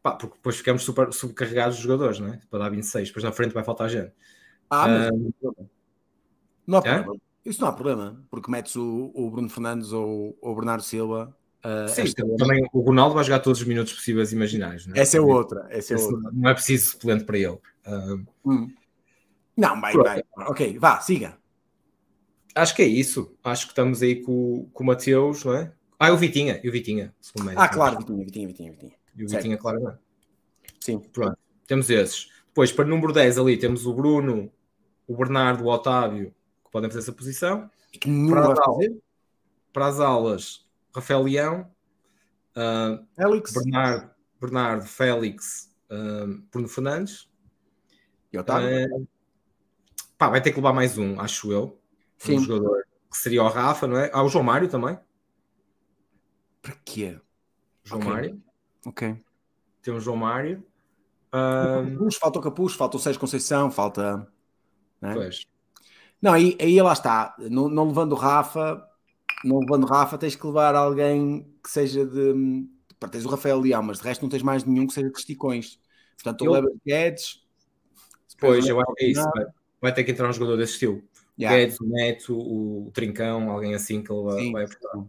pá, 0.02 0.12
porque 0.12 0.36
depois 0.36 0.58
ficamos 0.58 0.84
super 0.84 1.12
subcarregados 1.12 1.78
de 1.78 1.84
jogadores, 1.84 2.20
não 2.20 2.30
é? 2.30 2.40
Para 2.50 2.60
dar 2.60 2.70
26, 2.70 3.10
depois 3.10 3.24
na 3.24 3.32
frente 3.32 3.54
vai 3.54 3.64
faltar 3.64 3.90
gente. 3.90 4.14
Ah, 4.70 4.88
mas... 4.88 5.10
Uh, 5.42 5.70
não 6.66 6.80
há 6.80 6.82
problema. 6.82 7.16
Isso 7.46 7.62
não 7.62 7.68
há 7.68 7.74
problema, 7.74 8.26
porque 8.30 8.50
metes 8.50 8.76
o, 8.76 9.12
o 9.14 9.30
Bruno 9.30 9.50
Fernandes 9.50 9.92
ou 9.92 10.36
o 10.42 10.56
Bernardo 10.56 10.84
Silva. 10.84 11.36
Uh, 11.64 11.88
Sim, 11.90 12.12
também 12.38 12.68
o 12.74 12.80
Ronaldo 12.80 13.14
vai 13.14 13.24
jogar 13.24 13.40
todos 13.40 13.62
os 13.62 13.68
minutos 13.68 13.94
possíveis 13.94 14.32
imaginários. 14.32 14.88
Não 14.88 14.96
é? 14.96 15.00
Essa 15.00 15.18
é 15.18 15.22
outra. 15.22 15.68
Essa 15.70 15.94
é 15.94 15.98
outra. 15.98 16.32
Não 16.32 16.50
é 16.50 16.54
preciso 16.54 16.92
suplente 16.92 17.24
para 17.24 17.38
ele. 17.38 17.58
Hum. 18.46 18.74
Não, 19.56 19.80
vai, 19.80 19.94
vai. 19.94 20.24
Ok, 20.38 20.78
vá, 20.78 21.00
siga. 21.00 21.38
Acho 22.54 22.76
que 22.76 22.82
é 22.82 22.86
isso. 22.86 23.38
Acho 23.44 23.66
que 23.66 23.72
estamos 23.72 24.02
aí 24.02 24.22
com, 24.22 24.70
com 24.74 24.84
o 24.84 24.88
Mateus, 24.88 25.44
não 25.44 25.54
é? 25.54 25.74
Ah, 26.00 26.12
o 26.12 26.18
Vitinha, 26.18 26.60
e 26.64 26.70
o 26.70 26.72
Vitinha. 26.72 27.14
Ah, 27.56 27.70
claro, 27.70 27.98
Vitinha, 28.00 28.26
Vitinha, 28.26 28.48
Vitinha, 28.48 28.72
Vitinha. 28.72 28.92
E 29.16 29.24
o 29.24 29.30
certo. 29.30 29.44
Vitinha, 29.44 29.58
claro, 29.58 29.80
não 29.80 29.92
é? 29.92 29.98
Sim. 30.80 31.00
Pronto, 31.00 31.38
temos 31.66 31.90
esses. 31.90 32.30
Depois, 32.48 32.72
para 32.72 32.86
o 32.86 32.88
número 32.88 33.14
10 33.14 33.38
ali, 33.38 33.58
temos 33.58 33.86
o 33.86 33.94
Bruno, 33.94 34.52
o 35.08 35.16
Bernardo, 35.16 35.64
o 35.64 35.68
Otávio, 35.68 36.34
podem 36.72 36.90
fazer 36.90 37.00
essa 37.00 37.14
posição. 37.14 37.70
Para 38.30 38.52
as, 38.52 38.60
aulas, 38.60 38.88
para 39.72 39.88
as 39.88 40.00
aulas, 40.00 40.70
Rafael 40.94 41.24
Leão, 41.24 41.72
uh, 42.56 43.06
Félix. 43.16 43.54
Bernardo, 43.54 44.10
Bernardo 44.40 44.86
Félix, 44.86 45.74
uh, 45.90 46.42
Bruno 46.52 46.68
Fernandes. 46.68 47.30
E 48.32 48.38
Otávio. 48.38 48.96
Uh, 48.96 49.08
pá, 50.26 50.30
vai 50.30 50.42
ter 50.42 50.52
que 50.52 50.58
levar 50.58 50.74
mais 50.74 50.98
um, 50.98 51.20
acho 51.20 51.52
eu. 51.52 51.80
Sim. 52.18 52.38
Um 52.38 52.42
jogador 52.42 52.84
que 53.10 53.18
seria 53.18 53.44
o 53.44 53.48
Rafa, 53.48 53.88
não 53.88 53.98
é? 53.98 54.10
Ah, 54.14 54.24
o 54.24 54.30
João 54.30 54.44
Mário 54.44 54.68
também. 54.68 54.98
Para 56.62 56.74
quê? 56.84 57.20
João 57.84 58.02
okay. 58.02 58.12
Mário. 58.12 58.44
Ok. 58.86 59.24
Tem 59.82 59.94
o 59.94 60.00
João 60.00 60.18
Mário. 60.18 60.64
Capuz, 61.32 62.16
falta 62.16 62.40
o 62.40 62.42
Capuz, 62.42 62.74
falta 62.74 62.98
o 62.98 63.00
Sérgio 63.00 63.20
Conceição, 63.20 63.70
falta. 63.70 64.28
Né? 65.02 65.14
Pois. 65.14 65.46
Não, 66.22 66.34
aí, 66.34 66.58
aí 66.60 66.82
lá 66.82 66.94
está. 66.94 67.36
Não, 67.38 67.68
não 67.70 67.88
levando 67.88 68.14
o 68.14 68.16
Rafa, 68.16 68.84
não 69.44 69.60
levando 69.60 69.86
Rafa, 69.86 70.18
tens 70.18 70.36
que 70.36 70.48
levar 70.48 70.76
alguém 70.76 71.54
que 71.62 71.70
seja 71.70 72.06
de. 72.06 72.66
Pá, 73.00 73.10
tens 73.10 73.26
o 73.26 73.30
Rafael 73.30 73.60
Leão, 73.60 73.84
mas 73.84 74.00
de 74.00 74.06
resto 74.06 74.22
não 74.22 74.30
tens 74.30 74.42
mais 74.42 74.64
nenhum 74.64 74.88
que 74.88 74.94
seja 74.94 75.10
de 75.10 75.18
esticões. 75.18 75.80
Portanto, 76.16 76.46
eu... 76.46 76.52
leva 76.52 76.68
Guedes. 76.86 77.46
Pois, 78.40 78.66
eu 78.66 78.80
acho 78.80 78.94
que 78.94 79.06
é 79.06 79.10
isso. 79.10 79.30
Vai, 79.36 79.46
vai, 79.86 79.94
ter 79.94 80.04
que 80.04 80.12
entrar 80.12 80.30
um 80.30 80.34
jogador 80.34 80.58
desse 80.58 80.74
estilo. 80.74 81.04
Yeah. 81.38 81.58
Guedes, 81.58 81.80
o 81.80 81.86
Neto, 81.86 82.38
o 82.38 82.92
Trincão, 82.94 83.50
alguém 83.50 83.74
assim 83.74 84.02
que 84.02 84.12
ele 84.12 84.32
Sim. 84.40 84.52
vai 84.52 84.64
apostar. 84.64 85.04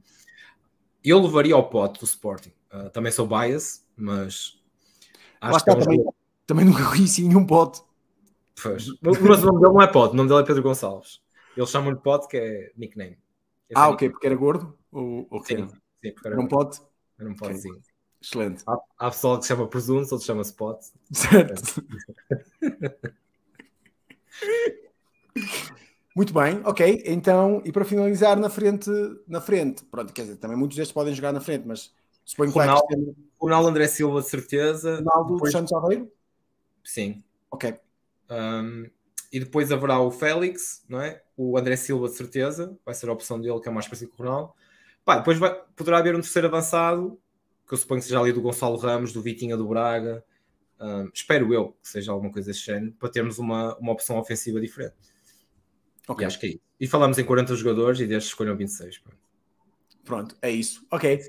Eu 1.05 1.21
levaria 1.21 1.55
ao 1.55 1.69
pote 1.69 2.01
do 2.01 2.05
Sporting. 2.05 2.53
Uh, 2.73 2.91
também 2.91 3.13
sou 3.13 3.27
bias, 3.27 3.87
mas 3.97 4.61
acho 5.41 5.65
que 5.65 5.71
é 5.71 5.73
um 5.73 5.79
também, 5.79 5.99
jogador... 5.99 6.15
também 6.47 6.65
nunca 6.65 6.85
conheci 6.91 7.23
nenhum 7.23 7.47
pote. 7.47 7.81
Pois. 8.61 8.87
Mas 9.01 9.19
o 9.19 9.47
nome 9.47 9.61
dele 9.61 9.75
não 9.75 9.83
é 9.83 9.87
Pote, 9.87 10.15
o 10.15 10.17
nome 10.17 10.29
dele 10.29 10.41
é 10.41 10.45
Pedro 10.45 10.63
Gonçalves. 10.63 11.21
Eles 11.57 11.71
chamam-lhe 11.71 11.99
Pot, 11.99 12.27
que 12.27 12.37
é 12.37 12.73
nickname. 12.77 13.19
Esse 13.69 13.79
ah, 13.79 13.87
é 13.87 13.89
ok, 13.89 14.11
porque 14.11 14.27
era 14.27 14.35
gordo? 14.35 14.77
Ou, 14.91 15.27
ou 15.31 15.45
sim, 15.45 15.67
sim, 15.67 16.13
porque 16.13 16.29
era, 16.29 16.37
era 16.37 16.41
um 16.41 16.49
pote? 16.49 16.81
Era 17.19 17.29
um 17.29 17.35
potezinho. 17.35 17.75
Okay. 17.75 17.87
Excelente. 18.23 18.65
Há, 18.67 18.79
há 18.99 19.11
pessoal 19.11 19.39
que 19.39 19.47
chama 19.47 19.69
presunto, 19.69 20.13
outro 20.13 20.27
chama-se 20.27 20.55
pote. 20.55 20.87
Certo. 21.13 21.85
Muito 26.15 26.33
bem, 26.33 26.63
ok. 26.65 27.03
Então, 27.05 27.61
e 27.65 27.71
para 27.71 27.85
finalizar 27.85 28.39
na 28.39 28.49
frente, 28.49 28.91
na 29.29 29.41
frente, 29.41 29.85
pronto, 29.85 30.13
quer 30.13 30.23
dizer, 30.23 30.37
também 30.37 30.57
muitos 30.57 30.77
destes 30.77 30.95
podem 30.95 31.15
jogar 31.15 31.33
na 31.33 31.41
frente, 31.41 31.67
mas 31.67 31.93
suponho 32.25 32.53
que 32.53 32.59
Ronaldo, 32.59 32.87
vai 32.89 33.15
Ronaldo 33.39 33.69
André 33.69 33.87
Silva, 33.87 34.23
de 34.23 34.29
certeza. 34.29 34.97
Ronaldo 34.97 35.35
depois... 35.35 35.53
Santos 35.53 35.73
Aveiro? 35.73 36.11
Sim. 36.83 37.23
Ok. 37.51 37.79
Um, 38.31 38.89
e 39.31 39.41
depois 39.41 39.71
haverá 39.71 40.01
o 40.01 40.11
Félix, 40.11 40.85
não 40.89 41.01
é? 41.01 41.23
O 41.37 41.59
André 41.59 41.77
Silva, 41.77 42.09
de 42.09 42.15
certeza, 42.15 42.79
vai 42.85 42.95
ser 42.95 43.11
a 43.11 43.13
opção 43.13 43.39
dele, 43.39 43.61
que 43.61 43.69
é 43.69 43.73
mais 43.73 43.87
parecido 43.87 44.13
com 44.13 44.23
o 44.23 44.27
Ronaldo. 44.27 44.53
Pá, 45.05 45.19
depois 45.19 45.39
vai, 45.39 45.55
poderá 45.77 45.99
haver 45.99 46.15
um 46.15 46.21
terceiro 46.21 46.49
avançado, 46.49 47.21
que 47.69 47.75
eu 47.75 47.79
suponho 47.79 48.01
que 48.01 48.07
seja 48.07 48.21
ali 48.21 48.33
do 48.33 48.41
Gonçalo 48.41 48.77
Ramos, 48.77 49.13
do 49.13 49.21
Vitinha 49.21 49.57
do 49.57 49.69
Braga. 49.69 50.25
Um, 50.81 51.11
espero 51.13 51.55
eu 51.55 51.73
que 51.83 51.89
seja 51.89 52.13
alguma 52.13 52.31
coisa 52.31 52.49
desse 52.49 52.65
género, 52.65 52.93
para 52.93 53.09
termos 53.09 53.39
uma, 53.39 53.77
uma 53.79 53.93
opção 53.93 54.19
ofensiva 54.19 54.61
diferente. 54.61 54.95
Ok. 56.07 56.23
E 56.23 56.27
acho 56.27 56.39
que 56.39 56.47
é 56.47 56.49
isso. 56.51 56.61
E 56.79 56.87
falamos 56.87 57.19
em 57.19 57.25
40 57.25 57.55
jogadores 57.57 58.01
e 58.01 58.07
destes 58.07 58.31
escolham 58.31 58.57
26. 58.57 58.99
Pronto. 58.99 59.19
pronto, 60.05 60.37
é 60.43 60.51
isso. 60.51 60.87
Ok. 60.91 61.21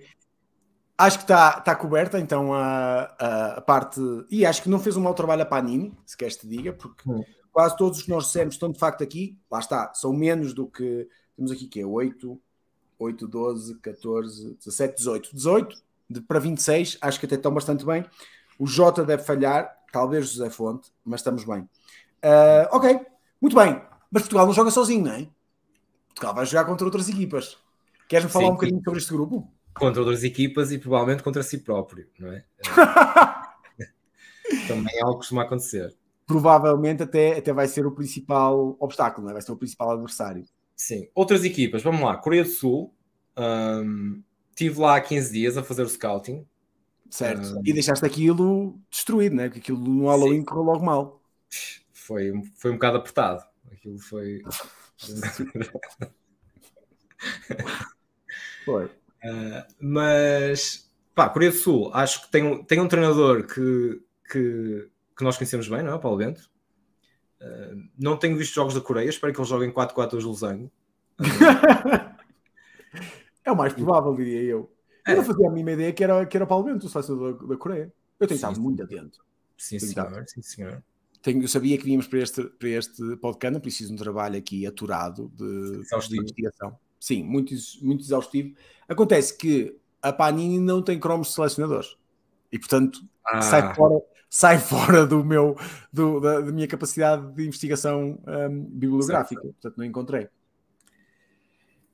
Acho 0.98 1.20
que 1.20 1.24
está 1.24 1.62
tá 1.62 1.76
coberta 1.76 2.20
então 2.20 2.54
a, 2.54 3.16
a, 3.20 3.46
a, 3.58 3.62
parte. 3.62 4.02
E 4.30 4.46
acho 4.46 4.62
que 4.62 4.70
não 4.70 4.80
fez 4.80 4.98
um 4.98 5.02
mau 5.02 5.14
trabalho 5.14 5.44
a 5.44 5.46
Panini, 5.46 5.96
se 6.06 6.18
queres 6.18 6.36
te 6.36 6.48
diga, 6.48 6.74
porque 6.74 7.10
hum. 7.10 7.24
quase 7.52 7.78
todos 7.78 8.00
os 8.00 8.04
que 8.04 8.10
nós 8.10 8.26
dissemos 8.26 8.56
estão 8.56 8.72
de 8.72 8.80
facto 8.80 9.04
aqui. 9.04 9.38
Lá 9.50 9.60
está, 9.60 9.94
são 9.94 10.12
menos 10.12 10.54
do 10.54 10.68
que. 10.68 11.08
Temos 11.36 11.52
aqui 11.52 11.68
que 11.68 11.80
é 11.80 11.86
8, 11.86 12.42
8, 13.00 13.28
12, 13.28 13.80
14, 13.80 14.56
17, 14.56 14.96
18. 14.98 15.36
18 15.36 15.88
de, 16.10 16.22
para 16.22 16.40
26, 16.40 16.98
acho 17.02 17.20
que 17.20 17.26
até 17.26 17.36
estão 17.36 17.54
bastante 17.54 17.86
bem. 17.86 18.06
O 18.58 18.66
Jota 18.66 19.04
deve 19.04 19.24
falhar, 19.24 19.78
talvez 19.92 20.30
José 20.30 20.50
Fonte, 20.50 20.92
mas 21.06 21.22
estamos 21.22 21.44
bem. 21.44 21.62
Uh, 21.62 22.68
ok, 22.72 23.00
muito 23.42 23.56
bem. 23.56 23.82
Mas 24.12 24.24
Portugal 24.24 24.46
não 24.46 24.54
joga 24.54 24.72
sozinho, 24.72 25.06
não 25.06 25.12
é? 25.12 25.28
Portugal 26.10 26.34
vai 26.34 26.46
jogar 26.46 26.66
contra 26.66 26.86
outras 26.86 27.10
equipas. 27.10 27.58
Queres-me 28.08 28.32
falar 28.32 28.46
Sim, 28.46 28.52
um 28.52 28.56
bocadinho 28.56 28.82
sobre 28.84 29.00
este 29.00 29.12
grupo? 29.12 29.52
contra 29.78 30.02
outras 30.02 30.24
equipas 30.24 30.72
e 30.72 30.78
provavelmente 30.78 31.24
contra 31.24 31.44
si 31.44 31.60
próprio, 31.60 32.08
não 32.20 32.32
é? 32.32 32.44
Também 34.68 34.96
é 34.96 35.02
algo 35.02 35.14
que 35.14 35.20
costuma 35.20 35.44
acontecer. 35.44 35.96
Provavelmente 36.26 37.04
até, 37.04 37.38
até 37.38 37.54
vai 37.54 37.68
ser 37.68 37.86
o 37.86 37.92
principal 37.92 38.76
obstáculo, 38.80 39.26
não 39.26 39.32
é? 39.32 39.34
vai 39.34 39.42
ser 39.42 39.52
o 39.52 39.58
principal 39.58 39.92
adversário. 39.92 40.46
Sim. 40.76 41.08
Outras 41.16 41.44
equipas, 41.44 41.84
vamos 41.84 42.02
lá. 42.02 42.18
Coreia 42.18 42.44
do 42.44 42.50
Sul, 42.50 42.94
um, 43.38 44.22
estive 44.50 44.80
lá 44.80 44.98
há 44.98 45.02
15 45.02 45.32
dias 45.32 45.58
a 45.58 45.64
fazer 45.64 45.84
o 45.84 45.90
scouting. 45.90 46.46
Certo. 47.10 47.58
Um, 47.58 47.62
e 47.66 47.74
deixaste 47.74 48.06
aquilo 48.06 48.80
destruído, 48.90 49.36
né? 49.36 49.46
Porque 49.46 49.60
aquilo 49.60 49.80
no 49.80 50.08
Halloween 50.08 50.44
correu 50.44 50.64
logo 50.64 50.86
mal. 50.86 51.22
Foi, 51.94 52.32
foi 52.56 52.72
um 52.72 52.76
bocado 52.76 52.98
apertado. 52.98 53.44
Aquilo 53.72 54.00
foi. 54.00 54.42
foi. 58.66 58.86
Uh, 58.86 59.64
mas, 59.80 60.92
pá, 61.14 61.30
Coreia 61.30 61.52
do 61.52 61.58
Sul, 61.58 61.92
acho 61.94 62.24
que 62.24 62.32
tem, 62.32 62.44
um, 62.44 62.64
tem 62.64 62.80
um 62.80 62.88
treinador 62.88 63.46
que, 63.46 64.02
que, 64.32 64.90
que 65.18 65.24
nós 65.24 65.38
conhecemos 65.38 65.68
bem, 65.68 65.84
não 65.84 65.96
é? 65.96 66.00
Paulo 66.00 66.18
Bento. 66.18 66.50
Uh, 67.42 67.84
não 67.98 68.18
tenho 68.18 68.38
visto 68.38 68.56
jogos 68.56 68.74
da 68.74 68.82
Coreia, 68.82 69.10
espero 69.10 69.34
que 69.34 69.40
eles 69.40 69.50
joguem 69.50 69.72
4-4 69.72 70.16
hoje 70.16 70.26
Losango. 70.26 70.72
é 73.44 73.52
o 73.52 73.56
mais 73.56 73.74
provável, 73.74 74.16
diria 74.16 74.42
eu. 74.42 74.77
Eu 75.08 75.18
não 75.18 75.24
fazia 75.24 75.48
a 75.48 75.50
mínima 75.50 75.72
ideia 75.72 75.94
que 75.94 76.04
era, 76.04 76.26
que 76.26 76.38
era 76.38 76.46
Paulo 76.46 76.66
Bento, 76.66 76.86
o 76.86 76.90
selecionador 76.90 77.40
da, 77.40 77.48
da 77.48 77.58
Coreia. 77.58 77.92
Eu 78.20 78.28
tenho 78.28 78.36
estado 78.36 78.60
muito 78.60 78.84
atento. 78.84 79.24
Sim, 79.58 79.80
senhor. 79.80 80.24
Sim, 80.28 80.42
senhor. 80.42 80.84
Tenho, 81.22 81.42
eu 81.42 81.48
sabia 81.48 81.78
que 81.78 81.84
vínhamos 81.84 82.08
para 82.08 82.20
este, 82.20 82.44
para 82.44 82.70
este 82.70 83.18
podcast, 83.18 83.60
preciso 83.60 83.90
de 83.90 83.96
um 83.96 83.98
trabalho 83.98 84.38
aqui 84.38 84.66
aturado 84.66 85.32
de, 85.36 85.82
de 85.82 86.18
investigação. 86.18 86.78
Sim, 87.00 87.24
muito, 87.24 87.54
muito 87.82 88.04
exaustivo. 88.04 88.56
Acontece 88.88 89.36
que 89.38 89.76
a 90.02 90.14
Panini 90.14 90.60
não 90.60 90.82
tem 90.82 91.00
cromos 91.00 91.30
de 91.30 91.34
selecionadores 91.34 91.98
e, 92.52 92.60
portanto, 92.60 93.00
ah. 93.26 93.42
sai, 93.42 93.76
fora, 93.76 94.02
sai 94.30 94.60
fora 94.60 95.06
do 95.06 95.24
meu, 95.24 95.58
do, 95.92 96.20
da, 96.20 96.40
da, 96.42 96.52
minha 96.52 96.68
capacidade 96.68 97.34
de 97.34 97.46
investigação 97.46 98.20
um, 98.26 98.64
bibliográfica. 98.66 99.42
Certo. 99.42 99.54
Portanto, 99.54 99.78
não 99.78 99.86
encontrei. 99.86 100.30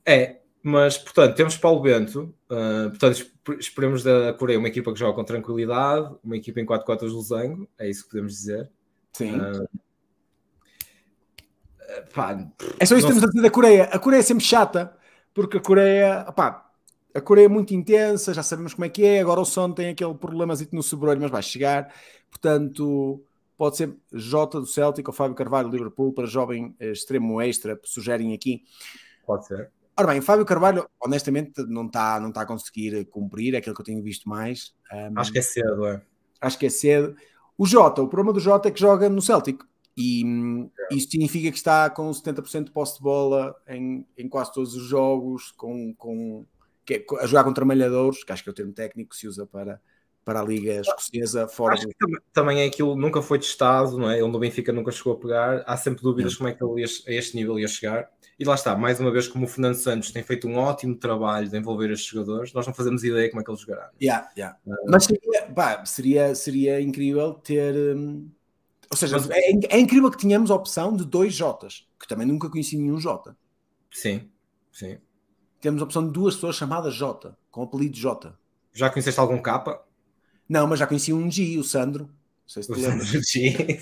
É, 0.05 0.41
mas, 0.63 0.97
portanto, 0.97 1.35
temos 1.35 1.57
Paulo 1.57 1.81
Bento. 1.81 2.33
Uh, 2.49 2.89
portanto, 2.89 3.31
esperemos 3.59 4.01
da 4.03 4.33
Coreia 4.33 4.57
uma 4.57 4.69
equipa 4.69 4.93
que 4.93 4.99
joga 4.99 5.13
com 5.13 5.23
tranquilidade, 5.23 6.15
uma 6.23 6.37
equipa 6.37 6.61
em 6.61 6.65
4 6.65 6.85
4 6.85 7.07
de 7.07 7.13
losango, 7.13 7.67
é 7.77 7.89
isso 7.89 8.03
que 8.03 8.11
podemos 8.11 8.31
dizer. 8.31 8.71
Sim. 9.11 9.39
Uh, 9.39 9.67
Pá, 12.13 12.37
é 12.79 12.85
só 12.85 12.95
isso 12.95 13.07
que 13.07 13.13
temos 13.13 13.23
a 13.23 13.27
dizer 13.27 13.41
da 13.41 13.49
Coreia. 13.51 13.83
A 13.85 13.99
Coreia 13.99 14.19
é 14.21 14.23
sempre 14.23 14.43
chata, 14.43 14.95
porque 15.33 15.57
a 15.57 15.61
Coreia, 15.61 16.31
pá, 16.35 16.71
a 17.13 17.21
Coreia 17.21 17.45
é 17.45 17.49
muito 17.49 17.73
intensa, 17.73 18.33
já 18.33 18.41
sabemos 18.41 18.73
como 18.73 18.85
é 18.85 18.89
que 18.89 19.05
é. 19.05 19.19
Agora 19.19 19.39
o 19.39 19.45
Son 19.45 19.71
tem 19.71 19.89
aquele 19.89 20.13
problema 20.15 20.53
no 20.71 20.83
sobrolho, 20.83 21.21
mas 21.21 21.31
vai 21.31 21.43
chegar. 21.43 21.93
Portanto, 22.29 23.23
pode 23.57 23.77
ser 23.77 23.95
J 24.11 24.59
do 24.59 24.65
Celtic 24.65 25.07
ou 25.07 25.13
Fábio 25.13 25.35
Carvalho 25.35 25.69
do 25.69 25.75
Liverpool 25.75 26.13
para 26.13 26.25
jovem 26.25 26.75
eh, 26.79 26.91
extremo 26.91 27.41
extra, 27.41 27.79
sugerem 27.83 28.33
aqui. 28.33 28.63
Pode 29.25 29.45
ser. 29.45 29.71
Ora 29.95 30.07
bem, 30.07 30.21
Fábio 30.21 30.45
Carvalho, 30.45 30.89
honestamente, 30.99 31.63
não 31.67 31.85
está 31.85 32.19
não 32.19 32.31
tá 32.31 32.41
a 32.41 32.45
conseguir 32.45 33.05
cumprir 33.05 33.53
é 33.53 33.57
aquilo 33.57 33.75
que 33.75 33.81
eu 33.81 33.85
tenho 33.85 34.01
visto 34.01 34.27
mais. 34.27 34.73
Um, 34.91 35.19
acho 35.19 35.31
que 35.31 35.39
é 35.39 35.41
cedo, 35.41 35.85
é. 35.85 36.01
Acho 36.41 36.57
que 36.57 36.65
é 36.65 36.69
cedo. 36.69 37.15
O 37.57 37.65
Jota, 37.65 38.01
o 38.01 38.07
problema 38.07 38.33
do 38.33 38.39
Jota 38.39 38.69
é 38.69 38.71
que 38.71 38.79
joga 38.79 39.07
no 39.07 39.21
Celtic. 39.21 39.63
E 39.95 40.23
é. 40.91 40.95
isso 40.95 41.11
significa 41.11 41.51
que 41.51 41.57
está 41.57 41.89
com 41.89 42.09
70% 42.09 42.65
de 42.65 42.71
posse 42.71 42.97
de 42.97 43.03
bola 43.03 43.55
em, 43.67 44.05
em 44.17 44.27
quase 44.27 44.51
todos 44.51 44.75
os 44.75 44.83
jogos, 44.83 45.51
com, 45.51 45.93
com, 45.93 46.45
é, 46.89 47.05
a 47.19 47.27
jogar 47.27 47.43
contra 47.43 47.63
malhadores, 47.63 48.23
que 48.23 48.31
acho 48.31 48.43
que 48.43 48.49
é 48.49 48.51
o 48.51 48.55
termo 48.55 48.73
técnico 48.73 49.11
que 49.11 49.17
se 49.17 49.27
usa 49.27 49.45
para, 49.45 49.79
para 50.23 50.41
a 50.41 50.43
Liga 50.43 50.81
Escocesa. 50.81 51.47
Fora 51.47 51.73
acho 51.73 51.87
do... 51.87 51.93
que 51.93 52.17
também 52.31 52.61
é 52.61 52.65
aquilo, 52.65 52.95
nunca 52.95 53.21
foi 53.21 53.39
testado, 53.39 53.97
não 53.97 54.09
é? 54.09 54.19
Ele 54.19 54.27
no 54.27 54.39
Benfica 54.39 54.71
nunca 54.71 54.91
chegou 54.91 55.13
a 55.13 55.17
pegar. 55.17 55.63
Há 55.65 55.77
sempre 55.77 56.01
dúvidas 56.01 56.35
como 56.35 56.49
é 56.49 56.53
que 56.53 56.63
ele 56.63 56.81
ia, 56.81 56.87
a 57.07 57.11
este 57.11 57.35
nível 57.35 57.59
ia 57.59 57.67
chegar. 57.67 58.09
E 58.39 58.45
lá 58.45 58.55
está, 58.55 58.75
mais 58.75 58.99
uma 58.99 59.11
vez, 59.11 59.27
como 59.27 59.45
o 59.45 59.47
Fernando 59.47 59.75
Santos 59.75 60.11
tem 60.11 60.23
feito 60.23 60.47
um 60.47 60.57
ótimo 60.57 60.95
trabalho 60.95 61.47
de 61.47 61.57
envolver 61.57 61.91
estes 61.91 62.09
jogadores, 62.09 62.51
nós 62.51 62.65
não 62.65 62.73
fazemos 62.73 63.03
ideia 63.03 63.29
como 63.29 63.41
é 63.41 63.43
que 63.43 63.51
ele 63.51 63.59
jogará. 63.59 63.91
Yeah, 64.01 64.29
yeah. 64.35 64.57
Uh... 64.65 64.73
Mas 64.89 65.05
seria, 65.05 65.43
pá, 65.53 65.85
seria, 65.85 66.35
seria 66.35 66.81
incrível 66.81 67.33
ter. 67.33 67.75
Hum 67.95 68.29
ou 68.93 68.97
seja, 68.97 69.17
Mas... 69.17 69.27
é, 69.31 69.39
é, 69.71 69.79
incrível 69.79 70.11
que 70.11 70.19
tenhamos 70.19 70.51
a 70.51 70.55
opção 70.55 70.95
de 70.95 71.03
dois 71.03 71.33
Jotas, 71.33 71.87
que 71.99 72.07
também 72.07 72.27
nunca 72.27 72.47
conheci 72.47 72.77
nenhum 72.77 72.99
Jota. 72.99 73.35
Sim, 73.91 74.29
sim. 74.71 74.99
Temos 75.59 75.81
a 75.81 75.85
opção 75.85 76.05
de 76.05 76.13
duas 76.13 76.35
pessoas 76.35 76.55
chamadas 76.55 76.93
Jota, 76.93 77.35
com 77.49 77.61
o 77.61 77.63
apelido 77.63 77.97
Jota. 77.97 78.37
Já 78.71 78.91
conheceste 78.91 79.19
algum 79.19 79.41
capa? 79.41 79.83
Não, 80.47 80.67
mas 80.67 80.79
já 80.79 80.87
conheci 80.87 81.13
um 81.13 81.29
G, 81.31 81.57
o 81.57 81.63
Sandro. 81.63 82.05
Não 82.05 82.11
sei 82.47 82.63
se 82.63 82.73
te 82.73 82.79
lembras. 82.79 83.07
G. 83.07 83.79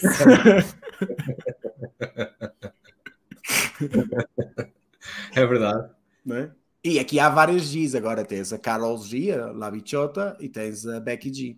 é 5.36 5.46
verdade. 5.46 5.90
É? 6.30 6.52
E 6.84 7.00
aqui 7.00 7.20
há 7.20 7.30
várias 7.30 7.72
Gs 7.72 7.96
agora. 7.96 8.26
Tens 8.26 8.52
a 8.54 8.58
Carol 8.58 8.98
G, 8.98 9.32
a 9.32 9.52
Labichota, 9.52 10.36
e 10.40 10.50
tens 10.50 10.86
a 10.86 11.00
Becky 11.00 11.34
G. 11.34 11.58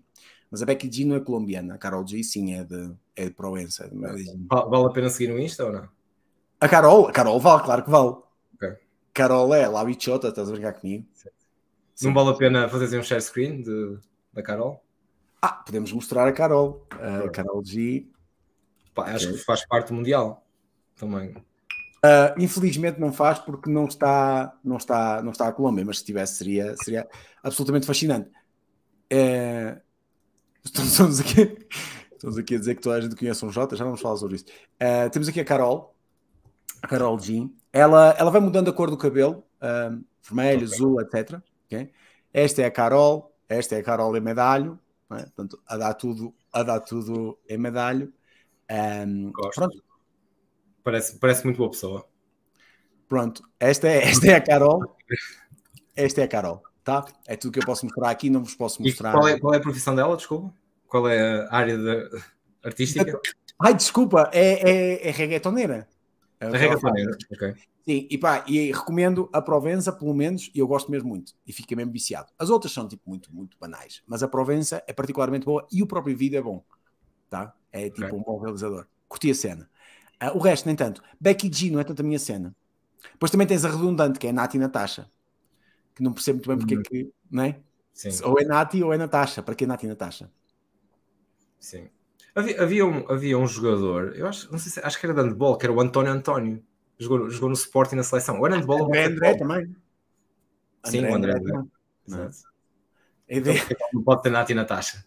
Mas 0.52 0.62
a 0.62 0.66
Becky 0.66 0.92
G 0.92 1.06
não 1.06 1.16
é 1.16 1.20
colombiana, 1.20 1.76
a 1.76 1.78
Carol 1.78 2.06
G 2.06 2.24
sim 2.24 2.54
é 2.54 2.64
de, 2.64 2.94
é 3.16 3.26
de 3.26 3.32
Proença. 3.32 3.90
De 3.90 3.98
vale 4.48 4.86
a 4.86 4.90
pena 4.90 5.10
seguir 5.10 5.34
no 5.34 5.40
Insta 5.40 5.66
ou 5.66 5.72
não? 5.74 5.90
A 6.60 6.70
Carol, 6.70 7.08
a 7.08 7.12
Carol 7.12 7.40
vale, 7.40 7.64
claro 7.64 7.84
que 7.84 7.90
vale. 7.90 8.16
Okay. 8.56 8.76
Carol 9.14 9.54
é 9.54 9.68
lá 9.68 9.84
bichota, 9.84 10.28
estás 10.28 10.50
a 10.50 10.52
brincar 10.52 10.74
comigo? 10.74 11.06
Sim. 11.14 12.08
Não 12.08 12.14
vale 12.14 12.30
a 12.30 12.34
pena 12.34 12.70
fazer 12.70 13.00
um 13.00 13.04
share 13.04 13.22
screen 13.22 13.62
de, 13.64 13.98
da 14.32 14.44
Carol? 14.44 14.84
Ah, 15.46 15.52
podemos 15.52 15.92
mostrar 15.92 16.26
a 16.26 16.32
Carol. 16.32 16.88
A 16.90 17.30
Carol 17.30 17.62
G. 17.66 18.08
Pá, 18.96 19.12
acho 19.14 19.26
okay. 19.26 19.38
que 19.38 19.44
faz 19.44 19.68
parte 19.68 19.90
do 19.90 19.96
Mundial 19.96 20.42
também. 20.96 21.32
Uh, 21.32 22.32
infelizmente 22.40 22.98
não 22.98 23.12
faz 23.12 23.40
porque 23.40 23.70
não 23.70 23.84
está, 23.84 24.58
não 24.64 24.78
está, 24.78 25.22
não 25.22 25.32
está 25.32 25.50
a 25.50 25.52
Colômbia, 25.52 25.84
mas 25.84 26.00
se 26.00 26.06
tivesse 26.06 26.36
seria, 26.36 26.74
seria 26.78 27.06
absolutamente 27.44 27.86
fascinante. 27.86 28.30
Uh, 29.12 29.82
Estamos 30.64 31.20
aqui, 31.20 31.68
estamos 32.14 32.38
aqui 32.38 32.56
a 32.56 32.60
dizer 32.60 32.76
que 32.76 32.82
toda 32.82 32.96
a 32.96 33.02
gente 33.02 33.18
conhece 33.18 33.44
um 33.46 33.52
Jota, 33.52 33.76
já 33.76 33.84
vamos 33.84 34.00
falar 34.00 34.16
sobre 34.16 34.38
isso. 34.38 34.46
Uh, 34.46 35.10
temos 35.10 35.28
aqui 35.28 35.42
a 35.42 35.46
Carol, 35.46 35.94
a 36.82 36.88
Carol 36.88 37.20
Jean. 37.20 37.50
Ela, 37.74 38.16
ela 38.18 38.32
vai 38.32 38.40
mudando 38.40 38.70
a 38.70 38.74
cor 38.74 38.90
do 38.90 38.98
cabelo, 38.98 39.44
uh, 39.62 40.02
vermelho, 40.22 40.66
okay. 40.66 40.74
azul, 40.74 41.02
etc. 41.02 41.42
Okay? 41.66 41.92
Esta 42.34 42.62
é 42.62 42.66
a 42.66 42.72
Carol, 42.72 43.36
esta 43.50 43.76
é 43.76 43.80
a 43.80 43.84
Carol 43.84 44.16
em 44.16 44.22
medalho, 44.22 44.80
é? 45.12 45.24
portanto, 45.24 45.62
a 45.68 45.78
dar 45.78 45.94
tudo, 45.94 46.34
a 46.52 46.64
dar 46.64 46.80
tudo 46.80 47.38
em 47.48 47.58
medalho. 47.58 48.14
Um. 48.70 49.32
Pronto. 49.32 49.84
Parece, 50.84 51.18
parece 51.18 51.44
muito 51.46 51.58
boa 51.58 51.70
pessoa. 51.70 52.08
Pronto, 53.08 53.44
esta 53.60 53.88
é, 53.88 54.10
esta 54.10 54.28
é 54.28 54.36
a 54.36 54.42
Carol. 54.42 54.96
Esta 55.96 56.22
é 56.22 56.24
a 56.24 56.28
Carol, 56.28 56.64
tá? 56.84 57.06
É 57.28 57.36
tudo 57.36 57.54
que 57.54 57.60
eu 57.60 57.66
posso 57.66 57.86
mostrar 57.86 58.10
aqui, 58.10 58.30
não 58.30 58.44
vos 58.44 58.56
posso 58.56 58.82
mostrar. 58.82 59.12
qual 59.12 59.28
é, 59.28 59.40
qual 59.40 59.54
é 59.54 59.58
a 59.58 59.62
profissão 59.62 59.96
dela, 59.96 60.18
desculpa? 60.18 60.54
Qual 60.88 61.08
é 61.08 61.48
a 61.48 61.56
área 61.56 61.78
de, 61.78 62.22
artística? 62.64 63.20
Ai, 63.62 63.74
desculpa, 63.76 64.30
é, 64.34 64.70
é, 64.70 65.08
é 65.10 65.12
reggaetoneira. 65.12 65.88
É 66.50 66.58
reggaetoneira, 66.58 67.18
ok. 67.32 67.54
Sim, 67.86 68.08
e 68.10 68.18
pá, 68.18 68.46
e 68.48 68.72
recomendo 68.72 69.30
a 69.34 69.42
Provença, 69.42 69.92
pelo 69.92 70.14
menos, 70.14 70.50
e 70.56 70.60
eu 70.60 70.68
gosto 70.68 70.90
mesmo 70.90 71.10
muito, 71.10 71.34
e 71.46 71.52
fica 71.52 71.76
mesmo 71.76 71.92
viciado. 71.92 72.32
As 72.40 72.50
outras 72.50 72.72
são, 72.72 72.88
tipo, 72.88 73.04
muito, 73.06 73.34
muito 73.34 73.58
banais, 73.60 74.02
mas 74.08 74.24
a 74.24 74.28
Provença 74.28 74.84
é 74.88 74.94
particularmente 74.94 75.46
boa 75.46 75.68
e 75.72 75.84
o 75.84 75.88
próprio 75.88 76.16
vídeo 76.16 76.38
é 76.38 76.42
bom, 76.42 76.64
tá? 77.30 77.54
É 77.72 77.90
tipo 77.90 78.06
okay. 78.06 78.18
um 78.18 78.22
bom 78.22 78.40
realizador. 78.40 78.88
Curti 79.08 79.32
a 79.32 79.36
cena. 79.36 79.70
Uh, 80.22 80.38
o 80.38 80.40
resto, 80.40 80.66
nem 80.66 80.76
tanto. 80.76 81.04
Becky 81.20 81.52
G 81.52 81.70
não 81.72 81.80
é 81.80 81.84
tanto 81.84 82.02
a 82.02 82.06
minha 82.06 82.20
cena. 82.20 82.56
Depois 83.12 83.32
também 83.32 83.46
tens 83.46 83.66
a 83.66 83.70
redundante, 83.70 84.18
que 84.18 84.28
é 84.28 84.32
Nati 84.32 84.56
e 84.56 84.60
Natasha, 84.60 85.10
que 85.94 86.02
não 86.02 86.14
percebo 86.14 86.38
muito 86.38 86.48
bem 86.48 86.58
porque 86.58 86.74
é 86.74 86.78
uhum. 86.78 86.84
que, 86.84 87.14
não 87.30 87.44
é? 87.44 87.60
Sim. 87.94 88.10
Ou 88.24 88.40
é 88.40 88.46
Nati 88.46 88.82
ou 88.82 88.94
é 88.94 88.98
Natasha, 88.98 89.44
para 89.44 89.56
que 89.56 89.66
é 89.66 89.68
Nati 89.68 89.86
e 89.86 89.90
Natasha? 89.90 90.32
Sim. 91.60 91.90
Havia, 92.36 92.62
havia, 92.64 92.86
um, 92.86 93.06
havia 93.12 93.38
um 93.38 93.46
jogador, 93.46 94.16
eu 94.16 94.28
acho, 94.28 94.52
não 94.52 94.58
sei 94.58 94.72
se, 94.72 94.80
acho 94.80 95.00
que 95.00 95.06
era 95.06 95.14
de 95.14 95.22
handball, 95.22 95.56
que 95.56 95.66
era 95.66 95.74
o 95.74 95.80
António 95.80 96.12
António. 96.12 96.64
Jogou, 96.98 97.30
jogou 97.30 97.50
no 97.50 97.56
Sporting 97.56 97.96
na 97.96 98.04
seleção. 98.04 98.40
Ou 98.40 98.46
era 98.46 98.56
handball 98.56 98.82
ou 98.82 98.88
André, 98.88 99.06
André 99.06 99.36
também. 99.36 99.76
Sim, 100.86 101.00
André, 101.00 101.12
o 101.12 101.16
André. 101.16 101.34
André. 101.34 101.56
André. 102.08 102.30
Então, 103.30 103.54
não 103.94 104.04
pode 104.04 104.24
ter 104.24 104.30
Nati 104.30 104.52
e 104.52 104.56
Natasha. 104.56 105.06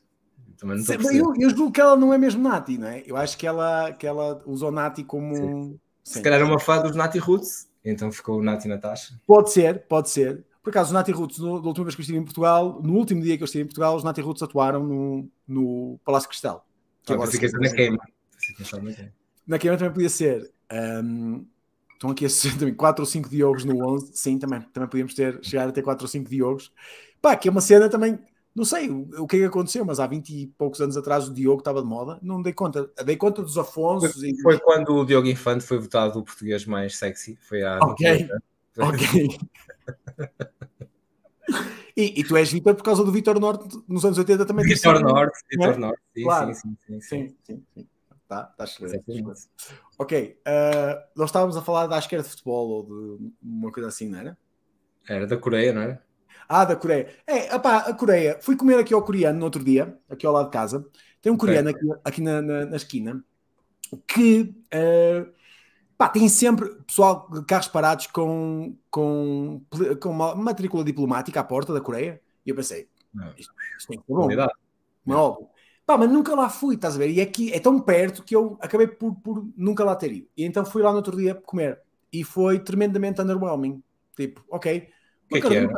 Também 0.57 0.79
não 0.79 1.13
eu, 1.13 1.35
eu 1.39 1.51
julgo 1.51 1.71
que 1.71 1.81
ela 1.81 1.97
não 1.97 2.15
é 2.15 2.19
mesmo 2.19 2.43
Nati, 2.43 2.79
não 2.79 2.89
é? 2.89 3.03
Eu 3.07 3.17
acho 3.17 3.37
que 3.37 3.47
ela, 3.47 3.93
que 3.93 4.07
ela 4.07 4.43
usou 4.47 4.71
Nati 4.73 5.05
como. 5.05 5.35
Sim. 5.35 5.79
Se 6.03 6.23
calhar 6.23 6.41
era 6.41 6.49
uma 6.49 6.59
fã 6.59 6.81
dos 6.81 6.97
Nati 6.97 7.19
Roots, 7.19 7.69
então 7.85 8.11
ficou 8.11 8.43
Nati 8.43 8.67
e 8.67 8.71
Natasha. 8.71 9.21
Pode 9.27 9.51
ser, 9.53 9.87
pode 9.87 10.09
ser. 10.09 10.45
Por 10.63 10.71
acaso, 10.71 10.89
os 10.89 10.93
Nati 10.93 11.13
Roots, 11.13 11.39
no, 11.39 11.61
da 11.61 11.69
última 11.69 11.85
vez 11.85 11.95
que 11.95 12.01
eu 12.01 12.03
estive 12.03 12.19
em 12.19 12.25
Portugal, 12.25 12.81
no 12.83 12.95
último 12.95 13.21
dia 13.23 13.37
que 13.37 13.43
eu 13.43 13.45
estive 13.45 13.65
em 13.65 13.67
Portugal, 13.67 13.95
os 13.95 14.03
Nati 14.03 14.21
Roots 14.21 14.43
atuaram 14.43 14.83
no, 14.83 15.29
no 15.47 16.01
Palácio 16.05 16.29
Cristal. 16.29 16.66
Que 17.07 17.13
agora 17.13 17.31
fica 17.31 17.49
na 17.59 17.73
queima. 17.73 17.99
Na 19.47 19.59
queima 19.59 19.79
também 19.79 19.95
podia 19.95 20.11
ser. 20.11 20.51
Um, 20.71 21.47
estão 21.95 22.11
aqui 22.11 22.27
a 22.27 22.29
ser 22.29 22.59
também 22.59 22.75
4 22.75 23.03
ou 23.03 23.07
5 23.07 23.29
Diogos 23.29 23.65
no 23.65 23.83
11. 23.95 24.11
Sim, 24.13 24.39
também, 24.39 24.61
também 24.73 24.89
podíamos 24.89 25.15
ter, 25.15 25.39
chegar 25.43 25.69
a 25.69 25.73
ter 25.73 25.83
4 25.83 26.05
ou 26.05 26.09
5 26.09 26.29
Diogos. 26.29 26.73
Pá, 27.23 27.37
que 27.37 27.49
é 27.49 27.51
uma 27.51 27.61
cena 27.61 27.89
também 27.89 28.19
não 28.57 28.65
sei 28.65 28.89
o, 28.89 29.07
o 29.19 29.27
que 29.27 29.37
é 29.37 29.39
que 29.41 29.45
aconteceu, 29.45 29.85
mas 29.85 30.01
há 30.01 30.07
20 30.07 30.31
e 30.31 30.47
poucos 30.47 30.81
anos 30.81 30.97
atrás 30.97 31.29
o 31.29 31.35
Diogo 31.35 31.59
estava 31.59 31.83
de 31.83 31.87
moda. 31.87 32.19
Não 32.23 32.41
dei 32.41 32.55
conta. 32.55 32.91
Dei 33.05 33.15
conta 33.15 33.43
dos 33.43 33.59
Afonsos. 33.59 34.15
Foi, 34.15 34.31
e... 34.31 34.41
foi 34.41 34.59
quando 34.59 34.95
o 34.95 35.05
Diogo 35.05 35.29
Infante 35.29 35.63
foi 35.63 35.79
votado 35.79 36.19
o 36.19 36.23
português 36.25 36.65
mais 36.65 36.97
sexy. 36.97 37.39
Foi 37.43 37.63
há. 37.63 37.79
Ok. 37.83 38.29
Ok. 38.79 39.39
e, 41.97 42.21
e, 42.21 42.25
tu 42.25 42.37
és 42.37 42.53
Vitor 42.53 42.75
por 42.75 42.83
causa 42.83 43.03
do 43.03 43.11
Vitor 43.11 43.41
Norte 43.41 43.83
nos 43.89 44.05
anos 44.05 44.19
80 44.19 44.45
também. 44.45 44.67
Vitor 44.67 45.01
Norte, 45.01 45.39
Vitor 45.51 45.75
é? 45.75 45.77
Norte. 45.79 46.03
Sim, 46.15 46.23
claro. 46.23 46.55
sim, 46.55 46.77
sim, 46.87 47.01
sim, 47.01 47.37
sim, 47.43 47.63
sim. 47.75 47.89
Tá, 48.29 48.43
tá 48.43 48.65
excelente. 48.65 49.05
Ok, 49.99 50.39
uh, 50.47 51.09
nós 51.17 51.31
estávamos 51.31 51.57
a 51.57 51.63
falar 51.63 51.87
da 51.87 51.99
esquerda 51.99 52.25
de 52.25 52.31
futebol 52.31 52.69
ou 52.69 52.83
de 52.85 53.33
uma 53.41 53.71
coisa 53.71 53.89
assim, 53.89 54.09
não 54.09 54.19
era? 54.19 54.39
Era 55.09 55.27
da 55.27 55.37
Coreia, 55.37 55.73
não 55.73 55.83
era? 55.83 56.05
Ah, 56.49 56.65
da 56.65 56.77
Coreia. 56.77 57.09
É, 57.27 57.55
opá, 57.55 57.79
a 57.79 57.95
Coreia. 57.95 58.39
Fui 58.43 58.57
comer 58.57 58.79
aqui 58.79 58.93
ao 58.93 59.03
coreano 59.03 59.39
no 59.39 59.45
outro 59.45 59.65
dia, 59.65 59.97
aqui 60.09 60.27
ao 60.27 60.33
lado 60.33 60.47
de 60.47 60.53
casa. 60.53 60.85
Tem 61.23 61.33
um 61.33 61.37
coreano 61.37 61.71
aqui, 61.71 61.87
aqui 62.05 62.21
na, 62.21 62.43
na, 62.43 62.67
na, 62.67 62.77
esquina 62.77 63.25
que 64.07 64.55
uh, 64.75 65.33
pá, 65.97 66.09
tem 66.09 66.29
sempre 66.29 66.75
pessoal 66.87 67.29
carros 67.47 67.69
parados 67.69 68.07
com, 68.07 68.77
com, 68.91 69.63
com 70.01 70.11
uma 70.11 70.35
matrícula 70.35 70.85
diplomática 70.85 71.41
à 71.41 71.45
porta 71.45 71.73
da 71.73 71.81
Coreia. 71.81 72.21
E 72.45 72.51
eu 72.51 72.57
pensei, 72.57 72.89
isto, 73.37 73.55
isto 73.77 73.89
tem 73.89 73.99
que 73.99 74.05
ser 74.07 74.13
bom. 74.15 74.29
Não 75.05 75.15
é 75.15 75.19
óbvio. 75.19 75.49
Pá, 75.87 75.97
mas 75.97 76.11
nunca 76.11 76.35
lá 76.35 76.49
fui, 76.49 76.75
estás 76.75 76.97
a 76.97 76.99
ver? 76.99 77.11
E 77.11 77.21
aqui 77.21 77.53
é 77.53 77.61
tão 77.61 77.81
perto 77.81 78.25
que 78.25 78.35
eu 78.35 78.59
acabei 78.61 78.89
por, 78.89 79.15
por 79.15 79.49
nunca 79.57 79.85
lá 79.85 79.95
ter 79.95 80.13
ido. 80.13 80.29
E 80.37 80.45
então 80.45 80.65
fui 80.65 80.83
lá 80.83 80.91
no 80.91 80.97
outro 80.97 81.17
dia 81.17 81.35
comer. 81.35 81.81
E 82.13 82.25
foi 82.25 82.59
tremendamente 82.59 83.21
underwhelming. 83.21 83.83
Tipo, 84.17 84.45
ok. 84.49 84.89
O 85.27 85.29
que 85.29 85.39
é 85.39 85.41
que 85.41 85.55
era? 85.55 85.73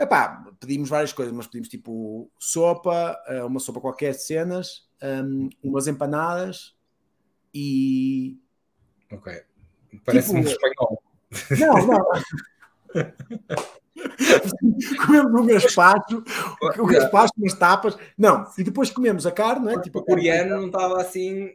Epá, 0.00 0.44
pedimos 0.58 0.88
várias 0.88 1.12
coisas, 1.12 1.32
mas 1.32 1.46
pedimos 1.46 1.68
tipo 1.68 2.30
sopa, 2.38 3.16
eh, 3.26 3.44
uma 3.44 3.60
sopa 3.60 3.80
qualquer 3.80 4.12
de 4.12 4.22
cenas, 4.22 4.88
um, 5.02 5.48
umas 5.62 5.86
empanadas 5.86 6.74
e. 7.54 8.38
Ok. 9.10 9.42
Parece 10.04 10.28
tipo... 10.28 10.40
um 10.40 10.42
espanhol. 10.42 11.02
Não, 11.58 11.86
não. 11.86 12.06
comemos 15.06 15.40
um 15.40 15.46
gaspacho, 15.46 16.24
o 16.78 16.86
gaspacho, 16.86 17.32
umas 17.36 17.54
tapas. 17.54 17.96
Não, 18.16 18.50
e 18.56 18.64
depois 18.64 18.90
comemos 18.90 19.26
a 19.26 19.32
carne, 19.32 19.66
não 19.66 19.72
é? 19.72 19.80
Tipo, 19.80 19.98
o 20.00 20.04
coreano 20.04 20.56
não 20.56 20.66
estava 20.66 21.00
assim. 21.00 21.54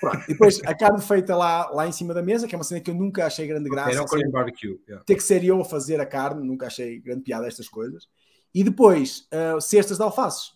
Pronto, 0.00 0.22
e 0.24 0.32
depois 0.32 0.60
a 0.64 0.74
carne 0.74 1.00
feita 1.00 1.34
lá, 1.34 1.70
lá 1.70 1.86
em 1.86 1.92
cima 1.92 2.12
da 2.12 2.22
mesa, 2.22 2.46
que 2.46 2.54
é 2.54 2.58
uma 2.58 2.64
cena 2.64 2.80
que 2.80 2.90
eu 2.90 2.94
nunca 2.94 3.26
achei 3.26 3.46
grande 3.46 3.70
graça. 3.70 3.92
Era 3.92 4.02
um 4.02 4.04
assim, 4.04 4.30
barbecue. 4.30 4.80
Yeah. 4.86 5.04
Ter 5.04 5.14
que 5.14 5.22
ser 5.22 5.42
eu 5.44 5.60
a 5.60 5.64
fazer 5.64 6.00
a 6.00 6.06
carne, 6.06 6.46
nunca 6.46 6.66
achei 6.66 7.00
grande 7.00 7.22
piada 7.22 7.46
estas 7.46 7.68
coisas. 7.68 8.08
E 8.54 8.62
depois, 8.62 9.26
uh, 9.32 9.60
cestas 9.60 9.96
de 9.96 10.02
alfaces. 10.02 10.52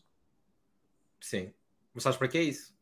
Sim. 1.21 1.53
Mas 1.95 2.03
sabes 2.03 2.19
para 2.19 2.29
que 2.29 2.39
é 2.39 2.43
isso? 2.43 2.75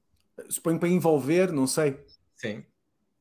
Suponho 0.48 0.78
para 0.78 0.88
envolver, 0.88 1.52
não 1.52 1.66
sei. 1.66 1.98
Sim. 2.34 2.64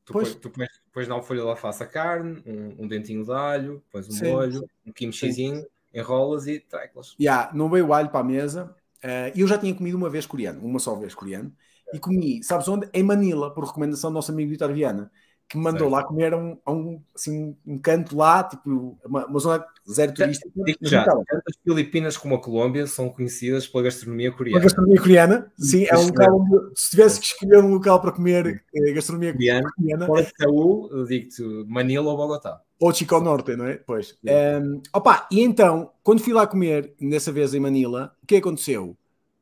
Tu, 0.06 0.12
pois. 0.12 0.28
Pões, 0.28 0.40
tu 0.40 0.50
pões, 0.50 0.68
pões 0.92 1.08
na 1.08 1.20
folha 1.20 1.42
de 1.42 1.48
alface 1.48 1.82
a 1.82 1.86
carne, 1.86 2.42
um, 2.46 2.84
um, 2.84 2.88
dentinho 2.88 3.24
de 3.24 3.32
alho, 3.32 3.82
pões 3.90 4.08
um 4.08 4.12
sim. 4.12 4.30
molho, 4.30 4.64
um 4.86 4.92
kimchizinho, 4.92 5.66
enrolas 5.92 6.46
e 6.46 6.60
treclas. 6.60 7.16
Yeah, 7.20 7.52
não 7.52 7.68
veio 7.68 7.88
o 7.88 7.92
alho 7.92 8.08
para 8.08 8.20
a 8.20 8.24
mesa. 8.24 8.74
Uh, 9.04 9.34
eu 9.34 9.46
já 9.48 9.58
tinha 9.58 9.74
comido 9.74 9.96
uma 9.96 10.08
vez 10.08 10.24
coreano, 10.24 10.64
uma 10.64 10.78
só 10.78 10.94
vez 10.94 11.12
coreano 11.12 11.52
e 11.92 11.98
comi, 11.98 12.42
sabes 12.42 12.68
onde? 12.68 12.88
Em 12.92 13.02
Manila, 13.02 13.52
por 13.52 13.64
recomendação 13.64 14.10
do 14.10 14.14
nosso 14.14 14.32
amigo 14.32 14.50
Vitor 14.50 14.72
Viana, 14.72 15.10
que 15.48 15.56
me 15.56 15.62
mandou 15.62 15.88
certo. 15.88 15.92
lá 15.92 16.04
comer 16.04 16.34
a 16.34 16.36
um, 16.36 16.58
a 16.64 16.72
um, 16.72 17.00
assim, 17.14 17.56
um 17.64 17.78
canto 17.78 18.16
lá, 18.16 18.42
tipo, 18.42 18.98
uma, 19.04 19.26
uma 19.26 19.38
zona 19.38 19.64
zero 19.88 20.12
turística. 20.12 20.50
Já, 20.80 21.04
já 21.04 21.04
tanto 21.04 21.42
as 21.48 21.56
Filipinas 21.62 22.16
como 22.16 22.34
a 22.34 22.40
Colômbia 22.40 22.86
são 22.86 23.08
conhecidas 23.08 23.66
pela 23.66 23.84
gastronomia 23.84 24.32
coreana. 24.32 24.58
A 24.58 24.62
gastronomia 24.62 25.00
coreana, 25.00 25.52
sim, 25.56 25.86
é 25.88 25.96
um 25.96 26.06
local 26.06 26.40
onde, 26.40 26.80
se 26.80 26.90
tivesse 26.90 27.20
que 27.20 27.26
escolher 27.26 27.62
um 27.62 27.74
local 27.74 28.00
para 28.00 28.12
comer 28.12 28.64
eh, 28.74 28.92
gastronomia 28.92 29.32
coreana, 29.32 29.70
fora 30.06 30.22
de 30.24 30.32
Seul, 30.36 31.06
digo-te 31.06 31.42
Manila 31.68 32.10
ou 32.10 32.16
Bogotá. 32.16 32.60
Ou 32.78 32.92
Chico 32.92 33.20
Norte, 33.20 33.56
não 33.56 33.66
é? 33.66 33.76
Pois. 33.76 34.18
Um, 34.24 34.82
opa, 34.92 35.26
e 35.30 35.40
então, 35.40 35.92
quando 36.02 36.20
fui 36.20 36.32
lá 36.32 36.46
comer, 36.46 36.92
dessa 37.00 37.32
vez 37.32 37.54
em 37.54 37.60
Manila, 37.60 38.12
o 38.22 38.26
que 38.26 38.36
aconteceu? 38.36 38.96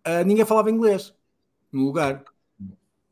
Uh, 0.06 0.24
ninguém 0.24 0.44
falava 0.44 0.70
inglês 0.70 1.14
no 1.72 1.86
lugar 1.86 2.22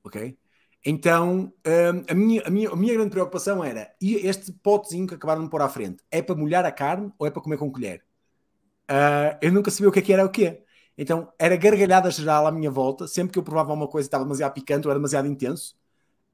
ok? 0.05 0.37
Então, 0.85 1.53
um, 1.67 2.05
a, 2.09 2.15
minha, 2.15 2.43
a, 2.45 2.51
minha, 2.51 2.71
a 2.71 2.77
minha 2.77 2.95
grande 2.95 3.11
preocupação 3.11 3.63
era, 3.63 3.95
e 4.01 4.17
este 4.27 4.51
potezinho 4.51 5.07
que 5.07 5.15
acabaram 5.15 5.45
de 5.45 5.51
pôr 5.51 5.63
à 5.63 5.69
frente, 5.69 6.03
é 6.11 6.21
para 6.21 6.35
molhar 6.35 6.65
a 6.65 6.73
carne 6.73 7.13
ou 7.19 7.27
é 7.27 7.31
para 7.31 7.41
comer 7.41 7.57
com 7.57 7.71
colher? 7.71 8.03
Uh, 8.91 9.39
eu 9.41 9.53
nunca 9.53 9.71
sabia 9.71 9.89
o 9.89 9.93
que, 9.93 10.01
é 10.01 10.03
que 10.03 10.13
era 10.13 10.25
o 10.25 10.31
quê. 10.31 10.63
Então, 10.99 11.33
era 11.39 11.57
gargalhada 11.57 12.11
geral 12.11 12.47
à 12.47 12.53
minha 12.53 12.71
volta, 12.71 13.07
sempre 13.07 13.33
que 13.33 13.39
eu 13.39 13.43
provava 13.43 13.73
uma 13.73 13.87
coisa 13.87 14.07
estava 14.07 14.25
demasiado 14.25 14.53
picante 14.53 14.87
ou 14.87 14.91
era 14.91 14.99
demasiado 14.99 15.29
intenso. 15.29 15.77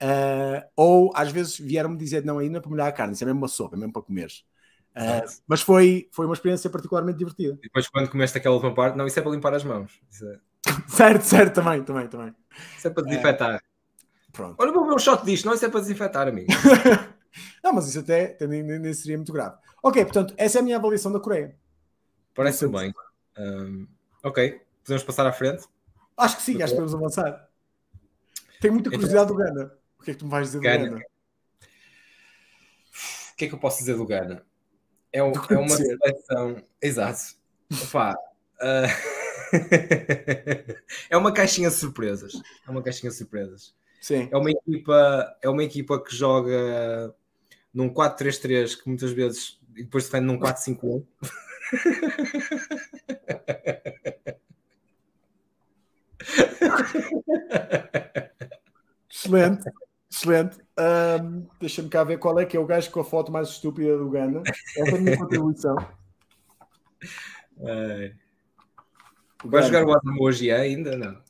Uh, 0.03 0.65
ou 0.77 1.13
às 1.15 1.31
vezes 1.31 1.59
vieram-me 1.59 1.97
dizer, 1.97 2.25
não, 2.25 2.39
ainda 2.39 2.59
é 2.59 2.61
para 2.61 2.71
molhar 2.71 2.87
a 2.87 2.93
carne, 2.93 3.15
isso 3.15 3.25
é 3.25 3.27
mesmo 3.27 3.41
uma 3.41 3.49
sopa, 3.49 3.77
é 3.77 3.79
mesmo 3.79 3.93
para 3.93 4.03
comeres. 4.03 4.45
Uh, 4.97 5.29
mas 5.47 5.61
foi, 5.61 6.09
foi 6.11 6.25
uma 6.25 6.35
experiência 6.35 6.71
particularmente 6.71 7.19
divertida. 7.19 7.55
E 7.61 7.63
depois, 7.63 7.89
quando 7.89 8.09
comeste 8.09 8.39
aquela 8.39 8.55
última 8.55 8.75
parte, 8.75 8.97
não, 8.97 9.07
isso 9.07 9.19
é 9.19 9.23
para 9.23 9.31
limpar 9.31 9.55
as 9.55 9.63
mãos. 9.63 10.01
É... 10.23 10.39
certo, 10.89 11.23
certo, 11.23 11.55
também, 11.55 11.83
também, 11.83 12.09
também. 12.09 12.35
Isso 12.77 12.89
é 12.89 12.91
para 12.91 13.05
desinfetar. 13.05 13.63
É... 14.29 14.33
Pronto. 14.33 14.57
Olha, 14.59 14.73
vou 14.73 14.87
ver 14.87 14.95
um 14.95 14.99
shot 14.99 15.25
disto, 15.25 15.47
não, 15.47 15.55
isso 15.55 15.64
é 15.64 15.69
para 15.69 15.81
desinfetar, 15.81 16.29
amigo. 16.29 16.49
não, 17.62 17.73
mas 17.73 17.88
isso 17.88 18.01
até, 18.01 18.27
até 18.27 18.47
nem, 18.47 18.62
nem, 18.62 18.95
seria 18.95 19.17
muito 19.17 19.33
grave. 19.33 19.57
Ok, 19.83 20.05
portanto, 20.05 20.35
essa 20.37 20.59
é 20.59 20.61
a 20.61 20.62
minha 20.62 20.77
avaliação 20.77 21.12
da 21.12 21.21
Coreia. 21.21 21.57
Parece 22.35 22.67
bem. 22.69 22.93
Um, 23.38 23.87
ok, 24.23 24.61
podemos 24.85 25.05
passar 25.05 25.27
à 25.27 25.33
frente? 25.33 25.64
Acho 26.17 26.37
que 26.37 26.43
sim, 26.43 26.62
acho 26.62 26.73
que 26.73 26.81
podemos 26.81 26.95
avançar. 26.95 27.49
Tenho 28.61 28.75
muita 28.75 28.88
então, 28.88 28.99
curiosidade 28.99 29.33
então, 29.33 29.37
do 29.37 29.55
Gana. 29.55 29.73
O 29.99 30.03
que 30.03 30.11
é 30.11 30.14
que 30.14 30.20
tu 30.20 30.24
me 30.24 30.31
vais 30.31 30.47
dizer 30.47 30.61
Gana. 30.61 30.85
do 30.85 30.91
Gana? 30.91 31.05
O 33.33 33.37
que 33.37 33.45
é 33.45 33.49
que 33.49 33.55
eu 33.55 33.59
posso 33.59 33.79
dizer 33.79 33.97
do 33.97 34.07
Gana? 34.07 34.43
É, 35.12 35.22
um, 35.22 35.33
é 35.33 35.57
uma 35.57 35.68
seleção. 35.68 36.62
Exato. 36.83 37.37
Opa, 37.83 38.14
uh... 38.14 39.18
é 41.09 41.16
uma 41.16 41.33
caixinha 41.33 41.68
de 41.68 41.76
surpresas. 41.76 42.33
É 42.66 42.70
uma 42.70 42.83
caixinha 42.83 43.11
de 43.11 43.16
surpresas. 43.16 43.74
Sim. 44.01 44.28
É 44.30 44.36
uma 44.36 44.51
equipa, 44.51 45.36
é 45.42 45.49
uma 45.49 45.64
equipa 45.64 46.03
que 46.03 46.14
joga 46.14 47.14
num 47.72 47.92
4-3-3 47.92 48.80
que 48.80 48.88
muitas 48.88 49.12
vezes 49.12 49.59
e 49.76 49.82
depois 49.84 50.05
defende 50.05 50.26
num 50.26 50.38
4-5-1. 50.38 51.05
Excelente. 59.09 59.70
Excelente. 60.11 60.59
Um, 60.78 61.46
Deixa-me 61.61 61.88
cá 61.88 62.03
ver 62.03 62.18
qual 62.18 62.38
é 62.40 62.46
que 62.46 62.57
é 62.57 62.61
o 62.61 62.66
gajo 62.66 62.90
com 62.90 63.01
a 63.01 63.05
foto 63.05 63.30
mais 63.30 63.49
estúpida 63.49 63.96
do 63.96 64.11
Gana. 64.11 64.42
Essa 64.76 64.90
é 64.90 64.94
a 64.94 65.01
minha 65.01 65.18
contribuição. 65.18 65.76
É. 67.61 68.12
Vai 69.44 69.62
jogar 69.62 69.84
o 69.84 69.92
Adam 69.92 70.16
hoje 70.20 70.51
ainda? 70.51 70.96
Não. 70.96 71.22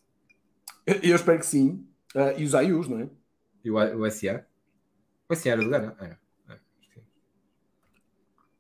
Eu, 0.87 0.95
eu 1.03 1.17
espero 1.17 1.39
que 1.39 1.47
sim. 1.47 1.87
Uh, 2.19 2.37
e 2.37 2.45
os 2.45 2.53
Ayus, 2.53 2.89
não 2.89 2.99
é? 2.99 3.09
E 3.63 3.71
o, 3.71 3.77
o 3.77 4.11
SA? 4.11 4.45
O 5.29 5.37
SA 5.37 5.51
era 5.51 5.63
do 5.63 5.71
Gana? 5.71 5.97
É. 6.01 6.17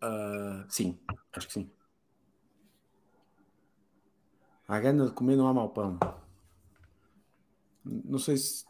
É, 0.01 0.07
uh, 0.07 0.65
sim, 0.69 0.97
acho 1.33 1.49
que 1.49 1.53
sim. 1.55 1.71
A 4.69 4.79
gana 4.79 5.07
de 5.07 5.13
comer 5.13 5.35
não 5.35 5.49
há 5.49 5.55
mau 5.55 5.71
pão. 5.71 5.99
Não 7.85 8.19
sei 8.21 8.37
se 8.37 8.65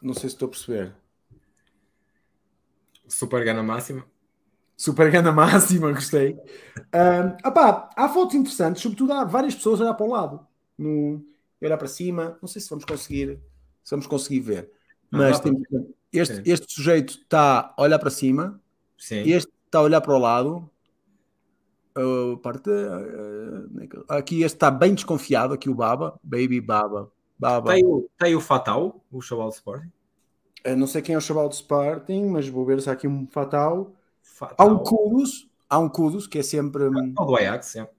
não 0.00 0.12
sei 0.12 0.28
se 0.28 0.34
estou 0.34 0.46
a 0.46 0.50
perceber. 0.50 0.92
Super 3.06 3.44
gana 3.44 3.62
máxima. 3.62 4.04
Super 4.76 5.10
gana 5.10 5.30
máxima, 5.30 5.92
gostei. 5.94 6.34
Um, 6.92 7.48
opá, 7.48 7.90
há 7.94 8.08
fotos 8.08 8.34
interessantes, 8.34 8.82
sobretudo 8.82 9.12
há 9.12 9.24
várias 9.24 9.54
pessoas 9.54 9.80
a 9.80 9.84
olhar 9.84 9.94
para 9.94 10.06
o 10.06 10.10
lado, 10.10 10.46
no, 10.76 11.24
olhar 11.60 11.78
para 11.78 11.86
cima. 11.86 12.36
Não 12.40 12.48
sei 12.48 12.60
se 12.60 12.68
vamos 12.68 12.84
conseguir, 12.84 13.38
se 13.82 13.90
vamos 13.90 14.06
conseguir 14.06 14.40
ver. 14.40 14.70
Mas 15.10 15.40
tem, 15.40 15.52
este, 16.12 16.42
este 16.44 16.72
sujeito 16.72 17.14
está 17.14 17.74
a 17.76 17.82
olhar 17.82 17.98
para 17.98 18.10
cima, 18.10 18.60
Sim. 18.98 19.22
este 19.30 19.50
está 19.66 19.78
a 19.78 19.82
olhar 19.82 20.00
para 20.00 20.14
o 20.14 20.18
lado. 20.18 20.70
Uh, 21.96 22.38
parte, 22.38 22.70
uh, 22.70 24.04
aqui 24.08 24.42
este 24.42 24.56
está 24.56 24.70
bem 24.70 24.94
desconfiado, 24.94 25.52
aqui 25.52 25.68
o 25.68 25.74
Baba, 25.74 26.18
Baby 26.22 26.60
Baba. 26.60 27.12
Baba. 27.38 27.72
Tem, 27.72 27.84
o, 27.84 28.08
tem 28.18 28.34
o 28.34 28.40
Fatal, 28.40 29.04
o 29.10 29.20
Chaval 29.20 29.48
de 29.48 29.56
Sporting. 29.56 29.90
Eu 30.64 30.76
não 30.76 30.86
sei 30.86 31.02
quem 31.02 31.14
é 31.14 31.18
o 31.18 31.20
Chaval 31.20 31.48
de 31.48 31.56
Sporting, 31.56 32.26
mas 32.26 32.48
vou 32.48 32.64
ver 32.64 32.80
se 32.80 32.88
há 32.88 32.92
aqui 32.92 33.08
um 33.08 33.26
Fatal. 33.26 33.94
fatal. 34.22 34.54
Há 34.58 34.64
um 34.64 34.78
Kudos, 34.78 35.50
há 35.68 35.78
um 35.78 35.88
Kudos 35.88 36.26
que 36.26 36.38
é 36.38 36.42
sempre. 36.42 36.84
É 36.84 36.88
o 36.88 37.24
do 37.24 37.36
Ajax, 37.36 37.76
é. 37.76 37.90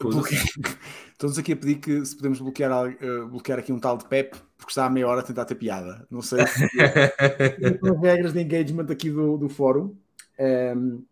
Estamos 1.20 1.36
aqui 1.36 1.52
a 1.52 1.56
pedir 1.56 1.74
que 1.74 2.02
se 2.02 2.16
podemos 2.16 2.40
bloquear, 2.40 2.72
uh, 2.72 3.28
bloquear 3.28 3.58
aqui 3.58 3.70
um 3.70 3.78
tal 3.78 3.98
de 3.98 4.06
Pep, 4.06 4.34
porque 4.56 4.70
está 4.70 4.86
há 4.86 4.88
meia 4.88 5.06
hora 5.06 5.20
a 5.20 5.22
tentar 5.22 5.44
ter 5.44 5.54
piada. 5.54 6.06
Não 6.10 6.22
sei 6.22 6.46
se 6.46 6.64
as 6.80 8.00
regras 8.00 8.32
de 8.32 8.40
engagement 8.40 8.86
aqui 8.88 9.10
do, 9.10 9.36
do 9.36 9.46
fórum. 9.46 9.82
Um, 9.84 9.94
ehm, 10.38 11.04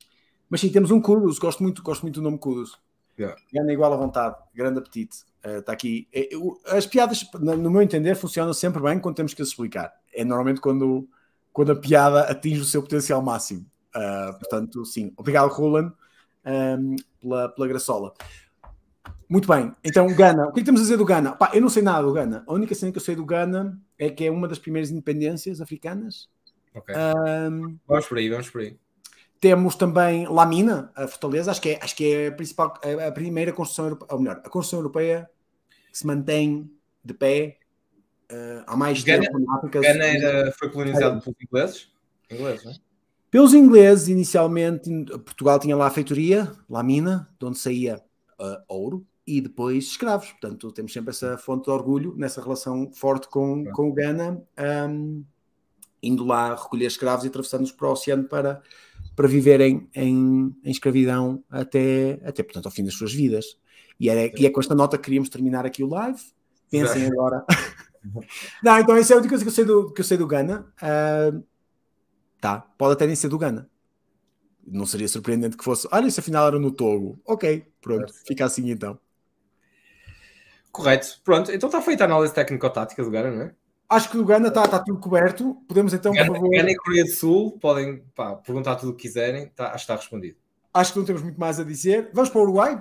mas 0.49 0.63
sim, 0.63 0.71
temos 0.71 0.91
um 0.91 0.99
Kudos, 0.99 1.39
gosto 1.39 1.63
muito, 1.63 1.83
gosto 1.83 2.01
muito 2.05 2.15
do 2.15 2.23
nome 2.23 2.39
Kudos. 2.39 2.81
Yeah. 3.19 3.39
Gana 3.53 3.71
igual 3.71 3.93
à 3.93 3.97
vontade, 3.99 4.35
grande 4.55 4.79
apetite. 4.79 5.27
Está 5.45 5.73
uh, 5.73 5.75
aqui. 5.75 6.09
É, 6.11 6.31
as 6.69 6.87
piadas, 6.87 7.27
no 7.39 7.71
meu 7.71 7.83
entender, 7.83 8.15
funcionam 8.15 8.55
sempre 8.55 8.81
bem 8.81 8.99
quando 8.99 9.17
temos 9.17 9.35
que 9.35 9.43
as 9.43 9.49
explicar. 9.49 9.93
É 10.15 10.25
normalmente 10.25 10.63
quando, 10.63 11.07
quando 11.53 11.73
a 11.73 11.77
piada 11.77 12.23
atinge 12.23 12.63
o 12.63 12.65
seu 12.65 12.81
potencial 12.81 13.21
máximo. 13.21 13.67
Uh, 13.95 14.33
portanto, 14.39 14.87
sim. 14.87 15.13
Obrigado, 15.19 15.51
Roland, 15.51 15.93
um, 16.47 16.51
ehm, 16.51 16.97
pela, 17.21 17.51
pela 17.51 17.69
graçola. 17.69 18.15
Muito 19.29 19.47
bem, 19.47 19.75
então 19.85 20.07
Gana, 20.15 20.49
o 20.49 20.53
que, 20.53 20.61
é 20.61 20.63
que 20.63 20.65
temos 20.65 20.81
a 20.81 20.85
dizer 20.85 20.97
do 20.97 21.05
Gana? 21.05 21.33
Pá, 21.33 21.51
eu 21.53 21.61
não 21.61 21.69
sei 21.69 21.83
nada 21.83 22.07
do 22.07 22.13
Gana. 22.13 22.45
A 22.47 22.53
única 22.55 22.75
cena 22.75 22.91
que 22.91 22.97
eu 22.97 23.03
sei 23.03 23.15
do 23.15 23.27
Gana 23.27 23.79
é 23.99 24.09
que 24.09 24.25
é 24.25 24.31
uma 24.31 24.49
das 24.49 24.59
primeiras 24.59 24.91
independências 24.91 25.61
africanas. 25.61 26.31
Ok. 26.75 26.95
Um, 26.95 27.79
vamos 27.87 28.07
por 28.07 28.17
aí, 28.17 28.31
vamos 28.31 28.49
por 28.49 28.63
aí. 28.63 28.79
Temos 29.39 29.75
também 29.75 30.27
Lamina, 30.27 30.91
a 30.97 31.07
Fortaleza, 31.07 31.51
acho 31.51 31.61
que 31.61 31.71
é, 31.71 31.79
acho 31.83 31.95
que 31.95 32.13
é 32.13 32.27
a, 32.29 32.33
principal, 32.33 32.75
a 33.07 33.13
primeira 33.13 33.53
construção 33.53 33.85
europeia, 33.85 34.09
ou 34.13 34.19
melhor, 34.19 34.41
a 34.45 34.49
construção 34.49 34.81
europeia 34.81 35.31
que 35.93 35.99
se 35.99 36.07
mantém 36.07 36.71
de 37.05 37.13
pé 37.13 37.59
uh, 38.33 38.65
há 38.67 38.77
mais 38.77 39.03
Gana, 39.05 39.23
tempo 39.23 39.39
na 39.39 39.57
África. 39.57 39.81
Gana 39.81 40.05
era, 40.05 40.53
foi 40.53 40.71
colonizado 40.71 41.19
é. 41.19 41.21
pelos 41.21 41.39
ingleses? 41.43 41.93
É? 42.31 42.89
Pelos 43.31 43.53
ingleses, 43.53 44.09
inicialmente, 44.09 44.91
Portugal 45.19 45.59
tinha 45.59 45.77
lá 45.77 45.87
a 45.87 45.91
feitoria, 45.91 46.51
Lamina, 46.69 47.29
de 47.39 47.45
onde 47.45 47.59
saía 47.59 48.03
uh, 48.41 48.63
ouro, 48.67 49.07
e 49.29 49.43
depois 49.43 49.85
escravos. 49.85 50.31
Portanto, 50.31 50.73
temos 50.73 50.91
sempre 50.91 51.11
essa 51.11 51.37
fonte 51.37 51.65
de 51.65 51.71
orgulho 51.71 52.15
nessa 52.17 52.41
relação 52.41 52.91
forte 52.95 53.29
com, 53.29 53.63
com 53.73 53.91
o 53.91 53.93
Ghana, 53.93 54.43
um, 54.89 55.23
indo 56.03 56.25
lá 56.25 56.55
recolher 56.55 56.87
escravos 56.87 57.27
e 57.27 57.29
atravessando-os 57.29 57.71
para 57.71 57.89
o 57.89 57.93
oceano 57.93 58.25
para, 58.25 58.63
para 59.15 59.29
viverem 59.29 59.87
em, 59.95 60.57
em 60.65 60.71
escravidão 60.71 61.45
até, 61.51 62.19
até, 62.25 62.43
portanto, 62.43 62.65
ao 62.65 62.73
fim 62.73 62.83
das 62.85 62.95
suas 62.95 63.13
vidas. 63.13 63.59
E, 64.01 64.09
era, 64.09 64.33
e 64.35 64.47
é 64.47 64.51
com 64.51 64.61
esta 64.61 64.75
nota 64.75 64.97
que 64.97 65.05
queríamos 65.05 65.29
terminar 65.29 65.67
aqui 65.67 65.85
o 65.85 65.89
live. 65.89 66.21
Pensem 66.71 67.05
agora. 67.07 67.45
Não, 68.65 68.79
então 68.79 68.97
essa 68.97 69.13
é 69.13 69.17
a 69.17 69.19
única 69.19 69.31
coisa 69.31 69.45
que 69.45 69.51
eu 69.51 69.55
sei 69.55 69.65
do, 69.67 69.93
que 69.93 70.01
eu 70.01 70.05
sei 70.05 70.17
do 70.17 70.27
Ghana. 70.27 70.73
Uh, 70.81 71.45
tá, 72.41 72.61
pode 72.79 72.95
até 72.95 73.07
nem 73.07 73.17
ser 73.17 73.29
do 73.29 73.37
Ghana. 73.37 73.69
Não 74.67 74.87
seria 74.87 75.09
surpreendente 75.09 75.57
que 75.57 75.65
fosse. 75.65 75.87
Olha, 75.93 76.07
isso 76.07 76.21
afinal 76.21 76.47
era 76.47 76.59
no 76.59 76.71
Togo. 76.71 77.21
Ok, 77.27 77.67
pronto, 77.83 78.15
fica 78.27 78.47
assim 78.47 78.71
então. 78.71 78.99
Correto, 80.79 81.21
pronto. 81.25 81.51
Então 81.51 81.69
está 81.69 81.83
feita 81.83 82.05
a 82.05 82.07
análise 82.07 82.33
técnico-tática 82.33 83.03
do 83.03 83.11
Gana, 83.11 83.31
não 83.33 83.43
é? 83.43 83.53
Acho 83.89 84.11
que 84.11 84.17
o 84.17 84.25
Gana 84.25 84.47
está 84.47 84.63
tá 84.63 84.79
tudo 84.79 85.01
coberto. 85.01 85.57
Podemos 85.67 85.93
então, 85.93 86.13
Gana, 86.13 86.27
por 86.29 86.37
favor. 86.37 86.51
Gana 86.51 86.71
e 86.71 86.77
Coreia 86.77 87.05
do 87.05 87.11
Sul 87.11 87.59
podem 87.59 88.05
pá, 88.15 88.37
perguntar 88.37 88.77
tudo 88.77 88.93
o 88.93 88.95
que 88.95 89.03
quiserem. 89.03 89.49
Tá, 89.49 89.67
acho 89.67 89.73
que 89.73 89.81
está 89.81 89.97
respondido. 89.97 90.37
Acho 90.73 90.93
que 90.93 90.99
não 91.01 91.05
temos 91.05 91.23
muito 91.23 91.41
mais 91.41 91.59
a 91.59 91.65
dizer. 91.65 92.11
Vamos 92.13 92.31
para 92.31 92.39
o 92.39 92.43
Uruguai? 92.45 92.81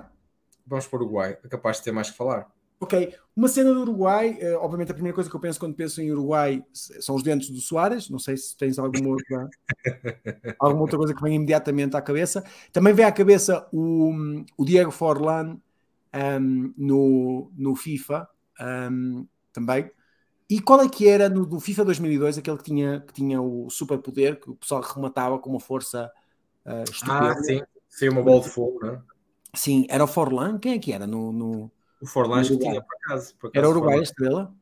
Vamos 0.64 0.86
para 0.86 0.96
o 0.96 1.02
Uruguai. 1.02 1.38
É 1.44 1.48
capaz 1.48 1.78
de 1.78 1.82
ter 1.82 1.90
mais 1.90 2.08
que 2.08 2.16
falar. 2.16 2.46
Ok. 2.78 3.12
Uma 3.34 3.48
cena 3.48 3.74
do 3.74 3.80
Uruguai. 3.80 4.38
Uh, 4.40 4.58
obviamente, 4.58 4.92
a 4.92 4.94
primeira 4.94 5.14
coisa 5.14 5.28
que 5.28 5.34
eu 5.34 5.40
penso 5.40 5.58
quando 5.58 5.74
penso 5.74 6.00
em 6.00 6.12
Uruguai 6.12 6.64
são 6.72 7.16
os 7.16 7.24
dentes 7.24 7.50
do 7.50 7.60
Soares. 7.60 8.08
Não 8.08 8.20
sei 8.20 8.36
se 8.36 8.56
tens 8.56 8.78
alguma 8.78 9.08
outra, 9.08 9.48
alguma 10.60 10.82
outra 10.82 10.98
coisa 10.98 11.12
que 11.12 11.22
vem 11.22 11.34
imediatamente 11.34 11.96
à 11.96 12.00
cabeça. 12.00 12.44
Também 12.72 12.94
vem 12.94 13.04
à 13.04 13.10
cabeça 13.10 13.66
o, 13.72 14.12
o 14.56 14.64
Diego 14.64 14.92
Forlan 14.92 15.58
um, 16.14 16.72
no, 16.76 17.52
no 17.56 17.76
FIFA 17.76 18.28
um, 18.90 19.26
também. 19.52 19.90
E 20.50 20.60
qual 20.60 20.80
é 20.80 20.88
que 20.88 21.06
era 21.06 21.28
no, 21.28 21.46
no, 21.46 21.60
FIFA 21.60 21.84
2002 21.86 22.38
aquele 22.38 22.56
que 22.56 22.64
tinha, 22.64 23.00
que 23.00 23.12
tinha 23.12 23.40
o 23.40 23.68
superpoder, 23.68 24.40
que 24.40 24.50
o 24.50 24.54
pessoal 24.54 24.80
rematava 24.80 25.38
com 25.38 25.50
uma 25.50 25.60
força 25.60 26.10
uh, 26.64 26.90
estupenda? 26.90 27.32
Ah, 27.32 27.42
sim. 27.42 27.60
Sim, 27.88 28.08
uma 28.10 28.22
bola 28.22 28.40
de 28.42 28.48
fogo, 28.48 28.78
não 28.80 28.94
é? 28.94 29.00
Sim, 29.54 29.86
era 29.88 30.04
o 30.04 30.06
Forlan. 30.06 30.58
Quem 30.58 30.74
é 30.74 30.78
que 30.78 30.92
era 30.92 31.06
no... 31.06 31.32
no 31.32 31.70
o 32.00 32.06
Forlan 32.06 32.42
que 32.42 32.56
tinha, 32.56 32.80
por 32.80 32.96
acaso. 32.96 33.34
Por 33.36 33.48
acaso 33.48 33.58
era 33.58 33.66
o 33.66 33.70
Uruguai, 33.70 33.98
a 33.98 34.02
estrela. 34.02 34.54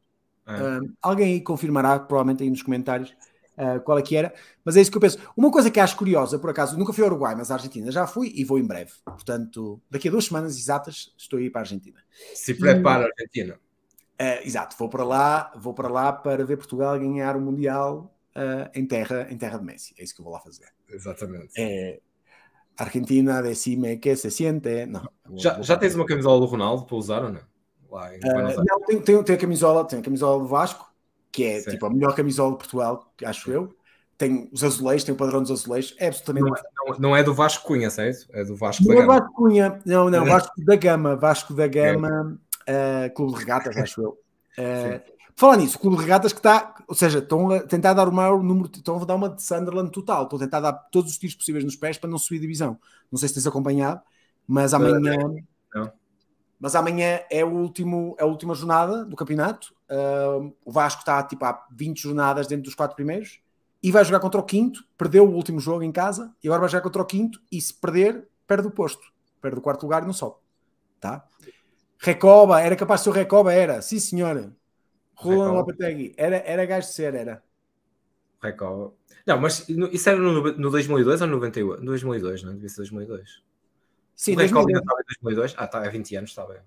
É. 0.47 0.79
Uh, 0.79 0.93
alguém 1.03 1.35
aí 1.35 1.41
confirmará, 1.41 1.99
provavelmente 1.99 2.43
aí 2.43 2.51
nos 2.51 2.63
comentários, 2.63 3.15
uh, 3.57 3.81
qual 3.81 3.99
é 3.99 4.03
que 4.03 4.17
era, 4.17 4.33
mas 4.65 4.77
é 4.77 4.81
isso 4.81 4.91
que 4.91 4.97
eu 4.97 5.01
penso. 5.01 5.19
Uma 5.37 5.51
coisa 5.51 5.71
que 5.71 5.81
acho 5.81 5.97
curiosa, 5.97 6.39
por 6.39 6.51
acaso, 6.51 6.79
nunca 6.79 6.93
fui 6.93 7.03
ao 7.03 7.11
Uruguai, 7.11 7.35
mas 7.35 7.51
à 7.51 7.55
Argentina 7.55 7.91
já 7.91 8.07
fui 8.07 8.33
e 8.35 8.45
vou 8.45 8.59
em 8.59 8.67
breve. 8.67 8.93
Portanto, 9.05 9.81
daqui 9.91 10.09
a 10.09 10.11
duas 10.11 10.27
semanas 10.27 10.57
exatas 10.57 11.15
estou 11.17 11.39
aí 11.39 11.51
para 11.51 11.61
a 11.61 11.63
Argentina. 11.63 12.01
Se 12.35 12.55
prepara 12.55 13.05
a 13.05 13.09
Argentina. 13.09 13.59
Uh, 14.21 14.47
exato, 14.47 14.77
vou 14.79 14.89
para 14.89 15.05
lá, 15.05 15.53
vou 15.57 15.75
para 15.75 15.89
lá 15.89 16.13
para 16.13 16.45
ver 16.45 16.57
Portugal 16.57 16.99
ganhar 16.99 17.37
o 17.37 17.41
Mundial 17.41 18.17
uh, 18.35 18.71
em, 18.75 18.87
terra, 18.87 19.27
em 19.31 19.37
terra 19.37 19.59
de 19.59 19.65
Messi. 19.65 19.95
É 19.99 20.05
isso 20.05 20.15
que 20.15 20.21
eu 20.21 20.25
vou 20.25 20.33
lá 20.33 20.41
fazer. 20.41 20.69
Exatamente. 20.89 21.53
É, 21.59 22.01
Argentina, 22.77 23.43
decime 23.43 23.99
que 23.99 24.15
se 24.17 24.31
siente. 24.31 24.87
Não, 24.87 25.09
já, 25.35 25.55
vou, 25.55 25.63
já 25.63 25.77
tens 25.77 25.95
uma 25.95 26.07
camisola 26.07 26.41
do 26.41 26.47
Ronaldo 26.47 26.85
para 26.85 26.97
usar 26.97 27.25
ou 27.25 27.31
não? 27.31 27.43
Lá 27.91 28.15
em 28.15 28.19
uh, 28.19 28.65
não, 28.65 28.81
tenho, 28.81 29.03
tenho, 29.03 29.25
tenho, 29.25 29.39
a 29.39 29.41
camisola, 29.41 29.85
tenho 29.85 30.03
a 30.03 30.05
camisola 30.05 30.43
do 30.43 30.49
Vasco, 30.49 30.91
que 31.37 31.45
é 31.45 31.61
Sim. 31.61 31.73
tipo 31.73 31.85
a 31.85 31.91
melhor 31.91 32.15
camisola 32.15 32.53
de 32.53 32.57
Portugal, 32.57 33.13
acho 33.23 33.51
eu. 33.51 33.77
Tem 34.17 34.49
os 34.51 34.65
azulejos, 34.65 35.05
tem 35.05 35.15
o 35.15 35.19
padrão 35.19 35.43
dos 35.43 35.51
azulejos, 35.51 35.95
é 35.99 36.07
absolutamente. 36.07 36.49
Não, 36.49 36.57
é, 36.57 36.63
não, 36.89 36.99
não 36.99 37.17
é 37.17 37.23
do 37.23 37.35
Vasco 37.35 37.67
Cunha, 37.67 37.91
certo? 37.91 38.27
É 38.33 38.43
do 38.43 38.57
Vasco 38.57 38.83
não 38.83 38.95
da 38.95 38.95
é 38.95 39.07
Gama. 39.07 39.21
Vasco 39.21 39.35
Cunha, 39.35 39.83
não, 39.85 40.09
não, 40.09 40.25
Vasco 40.25 40.65
da 40.65 40.77
Gama, 40.77 41.15
Vasco 41.15 41.53
da 41.53 41.67
Gama, 41.67 42.39
é. 42.67 43.09
uh, 43.09 43.15
Clube 43.15 43.35
de 43.35 43.39
Regatas, 43.41 43.77
acho 43.77 44.01
eu. 44.01 44.19
Uh, 44.59 45.17
Falar 45.39 45.59
nisso, 45.59 45.77
o 45.77 45.81
Clube 45.81 45.99
de 45.99 46.03
Regatas 46.05 46.33
que 46.33 46.39
está, 46.39 46.75
ou 46.89 46.95
seja, 46.95 47.19
estão 47.19 47.51
a 47.51 47.61
tentar 47.61 47.93
dar 47.93 48.09
o 48.09 48.13
maior 48.13 48.43
número, 48.43 48.71
estão 48.75 48.99
a 48.99 49.05
dar 49.05 49.17
uma 49.17 49.29
de 49.29 49.43
Sunderland 49.43 49.91
total, 49.91 50.23
estão 50.23 50.39
a 50.39 50.41
tentar 50.41 50.61
dar 50.61 50.73
todos 50.73 51.11
os 51.11 51.19
tiros 51.19 51.37
possíveis 51.37 51.63
nos 51.63 51.77
pés 51.77 51.99
para 51.99 52.09
não 52.09 52.17
subir 52.17 52.39
divisão. 52.39 52.79
Não 53.13 53.19
sei 53.19 53.29
se 53.29 53.35
tens 53.35 53.47
acompanhado, 53.47 54.01
mas 54.49 54.73
amanhã. 54.73 55.19
Não. 55.75 55.93
Mas 56.59 56.75
amanhã 56.75 57.21
é, 57.31 57.45
o 57.45 57.53
último, 57.53 58.17
é 58.19 58.23
a 58.23 58.27
última 58.27 58.55
jornada 58.55 59.05
do 59.05 59.15
campeonato. 59.15 59.75
Uh, 59.91 60.55
o 60.65 60.73
Vasco 60.73 61.01
está 61.01 61.23
tipo 61.23 61.45
há 61.45 61.67
20 61.71 62.03
jornadas 62.03 62.47
dentro 62.47 62.65
dos 62.65 62.75
quatro 62.75 62.97
primeiros 62.97 63.41
e 63.83 63.93
vai 63.93 64.05
jogar 64.05 64.21
contra 64.21 64.41
o 64.41 64.45
quinto. 64.45 64.85
Perdeu 64.97 65.25
o 65.25 65.35
último 65.35 65.61
jogo 65.61 65.83
em 65.83 65.93
casa 65.93 66.35
e 66.43 66.49
agora 66.49 66.61
vai 66.61 66.71
jogar 66.71 66.83
contra 66.83 67.03
o 67.03 67.07
quinto. 67.07 67.41
E 67.53 67.61
se 67.61 67.75
perder, 67.75 68.27
perde 68.47 68.67
o 68.67 68.71
posto, 68.71 69.03
perde 69.41 69.59
o 69.59 69.63
quarto 69.63 69.83
lugar 69.83 70.03
e 70.03 70.07
não 70.07 70.13
sobe. 70.13 70.37
Tá? 70.99 71.25
Recoba, 71.99 72.61
era 72.61 72.75
capaz 72.75 73.01
de 73.01 73.05
ser 73.05 73.11
o 73.11 73.13
Recoba, 73.13 73.53
era, 73.53 73.83
sim 73.83 73.99
senhora. 73.99 74.55
Roland 75.15 75.53
Lopetegui, 75.53 76.15
era, 76.17 76.37
era 76.37 76.67
gajo 76.67 76.89
de 76.89 76.95
ser, 76.95 77.15
era. 77.15 77.43
Recoba. 78.43 78.93
Não, 79.27 79.41
mas 79.41 79.67
isso 79.69 80.09
era 80.09 80.19
no, 80.19 80.53
no 80.53 80.71
2002 80.71 81.21
ou 81.23 81.27
no 81.27 81.35
98? 81.35 81.81
No 81.81 81.87
2002, 81.87 82.43
não? 82.45 82.53
Devia 82.55 82.69
ser 82.69 82.77
2002. 82.77 83.43
Sim, 84.17 84.35
o 84.35 84.39
Recoba 84.39 84.73
estava 84.73 85.01
em 85.01 85.05
2002? 85.23 85.55
Ah, 85.59 85.65
está, 85.67 85.79
há 85.87 85.91
20 85.91 86.17
anos, 86.17 86.31
está 86.31 86.47
bem. 86.47 86.59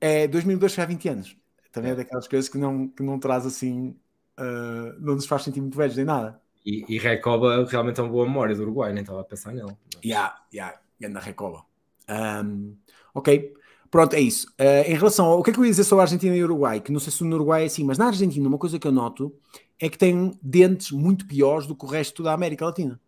É, 0.00 0.28
2002 0.28 0.74
foi 0.74 0.84
há 0.84 0.86
20 0.86 1.08
anos. 1.08 1.36
Também 1.72 1.90
é, 1.90 1.92
é 1.94 1.96
daquelas 1.96 2.28
coisas 2.28 2.48
que 2.48 2.56
não, 2.56 2.88
que 2.88 3.02
não 3.02 3.18
traz 3.18 3.44
assim 3.44 3.96
uh, 4.38 5.00
não 5.00 5.14
nos 5.14 5.26
faz 5.26 5.42
sentir 5.42 5.60
muito 5.60 5.76
velhos 5.76 5.96
nem 5.96 6.04
nada. 6.04 6.40
E, 6.64 6.84
e 6.88 6.98
Recoba 6.98 7.64
realmente 7.64 8.00
é 8.00 8.02
uma 8.02 8.12
boa 8.12 8.26
memória 8.26 8.54
do 8.54 8.62
Uruguai, 8.62 8.92
nem 8.92 9.02
estava 9.02 9.20
a 9.20 9.24
pensar 9.24 9.52
nele. 9.52 9.76
Ya, 10.04 10.36
ya, 10.52 10.78
na 11.00 11.20
Recoba. 11.20 11.64
Um, 12.08 12.76
ok, 13.14 13.54
pronto, 13.90 14.14
é 14.14 14.20
isso. 14.20 14.48
Uh, 14.60 14.88
em 14.88 14.94
relação 14.94 15.26
ao 15.26 15.40
o 15.40 15.42
que 15.42 15.50
é 15.50 15.52
que 15.52 15.58
eu 15.58 15.64
ia 15.64 15.70
dizer 15.70 15.84
sobre 15.84 16.02
a 16.02 16.04
Argentina 16.04 16.34
e 16.34 16.42
o 16.42 16.44
Uruguai, 16.44 16.80
que 16.80 16.92
não 16.92 17.00
sei 17.00 17.12
se 17.12 17.24
no 17.24 17.36
Uruguai 17.36 17.62
é 17.62 17.66
assim, 17.66 17.84
mas 17.84 17.98
na 17.98 18.06
Argentina 18.06 18.46
uma 18.48 18.58
coisa 18.58 18.78
que 18.78 18.86
eu 18.86 18.92
noto 18.92 19.34
é 19.78 19.88
que 19.88 19.98
tem 19.98 20.32
dentes 20.42 20.90
muito 20.90 21.26
piores 21.26 21.66
do 21.66 21.76
que 21.76 21.84
o 21.84 21.88
resto 21.88 22.22
da 22.22 22.32
América 22.32 22.64
Latina. 22.64 23.00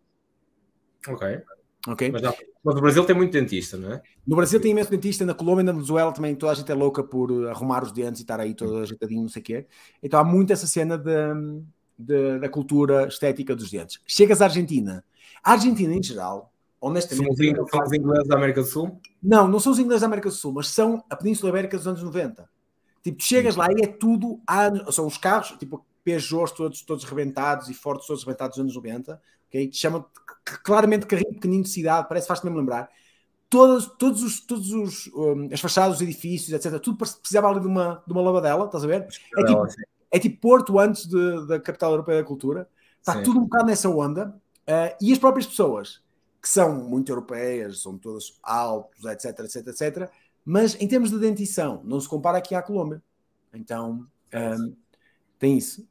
Ok. 1.07 1.41
Ok. 1.87 2.11
Mas, 2.11 2.21
mas 2.69 2.77
o 2.77 2.81
Brasil 2.81 3.03
tem 3.03 3.15
muito 3.15 3.31
dentista, 3.31 3.77
não 3.77 3.93
é? 3.93 4.01
No 4.27 4.35
Brasil 4.35 4.59
tem 4.59 4.69
imenso 4.69 4.91
dentista, 4.91 5.25
na 5.25 5.33
Colômbia 5.33 5.63
e 5.63 5.65
na 5.65 5.71
Venezuela 5.71 6.11
também 6.11 6.35
toda 6.35 6.51
a 6.51 6.55
gente 6.55 6.71
é 6.71 6.75
louca 6.75 7.03
por 7.03 7.47
arrumar 7.47 7.83
os 7.83 7.91
dentes 7.91 8.19
e 8.19 8.23
estar 8.23 8.39
aí 8.39 8.53
todo 8.53 8.77
ajeitadinho, 8.77 9.23
não 9.23 9.29
sei 9.29 9.41
o 9.41 9.45
quê. 9.45 9.65
Então 10.03 10.19
há 10.19 10.23
muito 10.23 10.53
essa 10.53 10.67
cena 10.67 10.95
de, 10.95 11.11
de, 11.97 12.37
da 12.37 12.47
cultura 12.47 13.07
estética 13.07 13.55
dos 13.55 13.71
dentes. 13.71 13.99
Chegas 14.05 14.39
à 14.39 14.45
Argentina. 14.45 15.03
A 15.43 15.53
Argentina, 15.53 15.91
em 15.91 16.03
geral, 16.03 16.53
honestamente. 16.79 17.35
São 17.35 17.63
os, 17.63 17.69
são 17.71 17.81
os 17.81 17.93
ingleses 17.93 18.27
da 18.27 18.35
América 18.35 18.61
do 18.61 18.67
Sul? 18.67 19.01
Não, 19.21 19.47
não 19.47 19.59
são 19.59 19.71
os 19.71 19.79
ingleses 19.79 20.01
da 20.01 20.07
América 20.07 20.29
do 20.29 20.35
Sul, 20.35 20.53
mas 20.53 20.67
são 20.67 21.03
a 21.09 21.15
Península 21.15 21.49
Ibérica 21.49 21.75
dos 21.75 21.87
anos 21.87 22.03
90. 22.03 22.47
Tipo, 23.01 23.17
tu 23.17 23.23
chegas 23.23 23.55
lá 23.55 23.67
e 23.71 23.83
é 23.83 23.87
tudo. 23.87 24.39
São 24.91 25.07
os 25.07 25.17
carros, 25.17 25.57
tipo, 25.57 25.83
Peugeots 26.03 26.53
todos, 26.53 26.81
todos 26.83 27.03
rebentados 27.03 27.67
e 27.67 27.73
Fords 27.73 28.05
todos 28.05 28.23
rebentados 28.23 28.57
dos 28.57 28.61
anos 28.61 28.75
90. 28.75 29.19
Okay? 29.47 29.71
Chama 29.73 30.05
claramente 30.63 31.05
carrinho 31.05 31.33
pequenino 31.33 31.63
de 31.63 31.69
cidade, 31.69 32.07
parece 32.07 32.27
faz-te 32.27 32.43
mesmo 32.45 32.59
lembrar. 32.59 32.89
Todas, 33.49 33.85
todos 33.97 34.21
os, 34.21 34.39
todos 34.41 34.71
os, 34.71 35.07
um, 35.07 35.49
as 35.51 35.59
fachadas 35.59 35.93
dos 35.93 36.01
edifícios, 36.01 36.53
etc. 36.53 36.79
Tudo 36.79 36.97
precisava 36.97 37.47
ali 37.47 37.59
de 37.59 37.67
uma, 37.67 38.03
de 38.05 38.13
uma 38.13 38.21
lavadela, 38.21 38.65
estás 38.65 38.83
a 38.83 38.87
ver? 38.87 39.07
É 39.37 39.43
tipo, 39.43 39.67
é 40.11 40.19
tipo 40.19 40.39
Porto 40.39 40.79
antes 40.79 41.07
de, 41.07 41.47
da 41.47 41.59
capital 41.59 41.91
europeia 41.91 42.21
da 42.21 42.27
cultura. 42.27 42.69
Está 42.99 43.13
sim. 43.13 43.23
tudo 43.23 43.39
um 43.39 43.43
bocado 43.43 43.65
nessa 43.65 43.89
onda. 43.89 44.35
Uh, 44.67 44.95
e 45.01 45.11
as 45.11 45.17
próprias 45.17 45.47
pessoas, 45.47 46.03
que 46.39 46.47
são 46.47 46.75
muito 46.75 47.11
europeias, 47.11 47.81
são 47.81 47.97
todas 47.97 48.37
altos, 48.43 49.03
etc, 49.05 49.39
etc, 49.39 49.67
etc. 49.67 50.11
Mas 50.45 50.79
em 50.79 50.87
termos 50.87 51.09
de 51.09 51.17
dentição, 51.17 51.81
não 51.83 51.99
se 51.99 52.07
compara 52.07 52.37
aqui 52.37 52.53
à 52.53 52.61
Colômbia. 52.61 53.01
Então, 53.51 54.05
um, 54.33 54.75
tem 55.39 55.57
isso. 55.57 55.87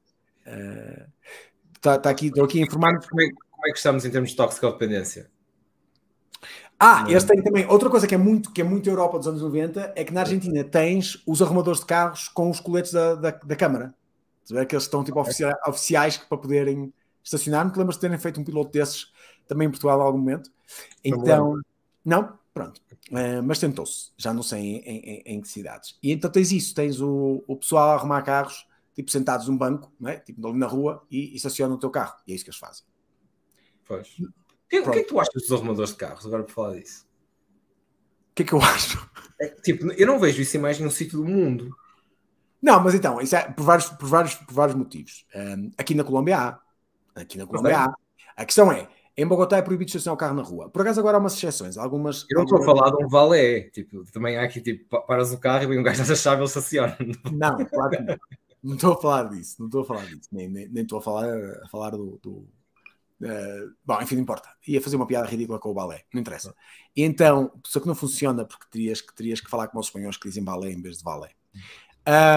Está 1.75 1.97
uh, 1.97 2.01
tá 2.01 2.11
aqui, 2.11 2.27
estou 2.27 2.45
aqui 2.45 2.61
a 2.61 2.65
informar 2.65 3.01
como 3.09 3.21
é, 3.21 3.29
como 3.59 3.67
é 3.67 3.73
que 3.73 3.77
estamos 3.77 4.05
em 4.05 4.11
termos 4.11 4.31
de 4.31 4.37
toxicodependência? 4.37 5.29
Ah, 6.79 7.05
eles 7.09 7.25
têm 7.25 7.43
também. 7.43 7.67
Outra 7.67 7.91
coisa 7.91 8.07
que 8.07 8.15
é 8.15 8.19
muito 8.19 8.53
que 8.53 8.61
é 8.61 8.65
muito 8.65 8.89
Europa 8.89 9.19
dos 9.19 9.27
anos 9.27 9.43
90 9.43 9.95
é 9.97 10.05
que 10.05 10.13
na 10.13 10.21
Argentina 10.21 10.63
tens 10.63 11.21
os 11.27 11.43
arrumadores 11.43 11.81
de 11.81 11.87
carros 11.87 12.29
com 12.29 12.49
os 12.49 12.61
coletes 12.61 12.93
da, 12.93 13.17
da, 13.17 13.31
da 13.33 13.57
Câmara. 13.57 13.93
Que 14.47 14.75
eles 14.75 14.85
estão 14.85 15.03
tipo 15.03 15.21
oficiais, 15.21 15.57
oficiais 15.67 16.17
para 16.17 16.39
poderem 16.39 16.95
estacionar. 17.23 17.65
Não 17.65 17.73
te 17.73 17.79
lembras 17.79 17.97
de 17.97 18.01
terem 18.01 18.17
feito 18.17 18.41
um 18.41 18.45
piloto 18.45 18.71
desses 18.71 19.13
também 19.49 19.67
em 19.67 19.71
Portugal 19.71 19.99
em 19.99 20.03
algum 20.05 20.19
momento? 20.19 20.51
Então, 21.05 21.57
não, 22.05 22.39
pronto. 22.55 22.81
Uh, 23.11 23.43
mas 23.43 23.59
tentou-se, 23.59 24.13
já 24.17 24.33
não 24.33 24.43
sei 24.43 24.61
em, 24.61 24.77
em, 24.79 25.23
em, 25.27 25.41
que 25.41 25.49
cidades. 25.49 25.99
E 26.01 26.13
então 26.13 26.31
tens 26.31 26.53
isso: 26.53 26.75
tens 26.75 27.01
o, 27.01 27.43
o 27.47 27.57
pessoal 27.57 27.91
a 27.91 27.95
arrumar 27.95 28.23
carros, 28.23 28.67
tipo 28.95 29.11
sentados 29.11 29.49
num 29.49 29.57
banco, 29.57 29.93
não 29.99 30.11
é? 30.11 30.19
tipo 30.19 30.47
ali 30.47 30.59
na 30.59 30.67
rua, 30.67 31.05
e, 31.11 31.33
e 31.33 31.37
estacionam 31.37 31.75
o 31.75 31.79
teu 31.79 31.91
carro. 31.91 32.15
E 32.27 32.33
é 32.33 32.35
isso 32.37 32.45
que 32.45 32.51
eles 32.51 32.61
fazem. 32.61 32.85
Pois. 33.89 34.07
O 34.19 34.29
que, 34.69 34.83
que, 34.83 34.89
é 34.91 34.93
que 34.93 35.09
tu 35.09 35.19
achas 35.19 35.33
dos 35.35 35.51
arrumadores 35.51 35.91
de 35.93 35.97
carros, 35.97 36.27
agora 36.27 36.45
por 36.45 36.53
falar 36.53 36.75
disso? 36.75 37.07
O 38.31 38.35
que 38.35 38.43
é 38.43 38.47
que 38.47 38.53
eu 38.53 38.61
acho? 38.61 39.11
É, 39.41 39.49
tipo, 39.49 39.91
eu 39.93 40.07
não 40.07 40.19
vejo 40.19 40.43
isso 40.43 40.57
em 40.57 40.61
mais 40.61 40.79
nenhum 40.79 40.91
sítio 40.91 41.19
do 41.19 41.25
mundo. 41.25 41.75
Não, 42.61 42.79
mas 42.81 42.95
então, 42.95 43.21
isso 43.21 43.35
é 43.35 43.51
por 43.51 43.63
vários, 43.63 43.89
por 43.89 44.09
vários, 44.09 44.35
por 44.35 44.53
vários 44.53 44.77
motivos. 44.77 45.25
Um, 45.35 45.71
aqui 45.79 45.95
na 45.95 46.05
Colômbia 46.05 46.39
há. 46.39 46.61
Aqui 47.15 47.39
na 47.39 47.47
Colômbia 47.47 47.79
há. 47.79 47.95
A 48.37 48.45
questão 48.45 48.71
é, 48.71 48.89
em 49.17 49.27
Bogotá 49.27 49.57
é 49.57 49.63
proibido 49.63 49.89
estacionar 49.89 50.15
o 50.15 50.19
carro 50.19 50.35
na 50.35 50.43
rua. 50.43 50.69
Por 50.69 50.83
acaso 50.83 51.01
agora 51.01 51.17
há 51.17 51.21
umas 51.21 51.35
exceções. 51.35 51.77
Algumas, 51.79 52.27
eu 52.31 52.37
não 52.37 52.45
estou 52.45 52.59
algumas... 52.59 52.79
a 52.79 52.85
falar 52.85 52.97
de 52.97 53.05
um 53.05 53.09
valé. 53.09 53.63
Tipo, 53.71 54.05
também 54.13 54.37
há 54.37 54.43
aqui, 54.43 54.61
tipo, 54.61 55.01
paras 55.07 55.33
o 55.33 55.39
carro 55.39 55.65
e 55.65 55.67
vem 55.67 55.79
um 55.79 55.83
gajo 55.83 56.07
da 56.07 56.15
chave 56.15 56.37
e 56.37 56.41
ele 56.41 56.47
estaciona. 56.47 56.97
Não, 57.33 57.65
claro 57.65 57.91
que 57.91 58.03
não. 58.03 58.17
Não 58.63 58.75
estou 58.75 58.93
a 58.93 59.01
falar 59.01 59.25
disso. 59.31 59.57
Não 59.61 59.67
estou 59.67 59.83
a 59.83 59.85
falar 59.85 60.05
disso. 60.07 60.29
Nem, 60.33 60.49
nem, 60.49 60.69
nem 60.69 60.83
estou 60.83 60.99
a 60.99 61.03
falar, 61.03 61.29
a 61.63 61.69
falar 61.69 61.91
do, 61.91 62.19
do 62.23 62.49
Uh, 63.21 63.75
bom, 63.85 64.01
enfim, 64.01 64.15
não 64.15 64.23
importa. 64.23 64.49
Ia 64.67 64.81
fazer 64.81 64.97
uma 64.97 65.07
piada 65.07 65.27
ridícula 65.27 65.59
com 65.59 65.71
o 65.71 65.75
balé, 65.75 66.05
não 66.13 66.21
interessa. 66.21 66.55
E 66.95 67.03
então, 67.03 67.53
só 67.67 67.81
que 67.81 67.87
não 67.87 67.95
funciona 67.95 68.45
porque 68.45 68.67
terias 68.71 69.01
que, 69.01 69.15
terias 69.15 69.41
que 69.41 69.51
falar 69.51 69.69
com 69.69 69.79
os 69.79 69.87
espanhóis 69.87 70.17
que 70.17 70.29
dizem 70.29 70.45
balé 70.45 70.71
em 70.71 70.81
vez 70.81 70.99
de 70.99 71.05
balé. 71.05 71.31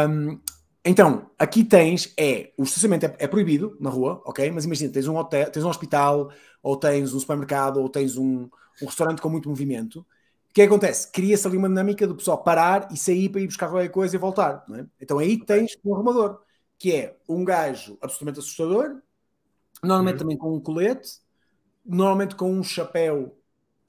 Um, 0.10 0.40
então, 0.84 1.30
aqui 1.38 1.64
tens, 1.64 2.12
é, 2.18 2.52
o 2.58 2.64
estacionamento 2.64 3.06
é, 3.06 3.16
é, 3.20 3.28
proibido 3.28 3.78
na 3.80 3.90
rua, 3.90 4.22
ok? 4.26 4.50
Mas 4.52 4.66
imagina, 4.66 4.92
tens 4.92 5.08
um 5.08 5.16
hotel, 5.16 5.52
tens 5.52 5.64
um 5.64 5.70
hospital, 5.70 6.32
ou 6.64 6.76
tens 6.76 7.14
um 7.14 7.20
supermercado, 7.20 7.78
ou 7.78 7.88
tens 7.88 8.18
um, 8.18 8.50
um 8.82 8.86
restaurante 8.86 9.22
com 9.22 9.30
muito 9.30 9.48
movimento. 9.48 10.00
O 10.00 10.54
que 10.54 10.64
acontece? 10.64 11.10
Cria-se 11.12 11.48
ali 11.48 11.56
uma 11.56 11.70
dinâmica 11.70 12.08
do 12.08 12.16
pessoal 12.16 12.44
parar 12.44 12.90
e 12.92 12.98
sair 12.98 13.30
para 13.30 13.42
ir 13.42 13.48
buscar 13.48 13.70
qualquer 13.70 13.90
coisa 13.90 14.16
e 14.16 14.20
voltar. 14.20 14.66
É? 14.74 14.86
Então 15.00 15.20
aí 15.20 15.38
tens 15.46 15.78
um 15.86 15.94
arrumador, 15.94 16.42
que 16.78 16.94
é 16.94 17.18
um 17.30 17.46
gajo 17.46 17.98
absolutamente 18.02 18.40
assustador, 18.40 19.02
Normalmente 19.84 20.14
uhum. 20.14 20.20
também 20.20 20.38
com 20.38 20.56
um 20.56 20.60
colete, 20.60 21.20
normalmente 21.86 22.36
com 22.36 22.52
um 22.52 22.64
chapéu 22.64 23.38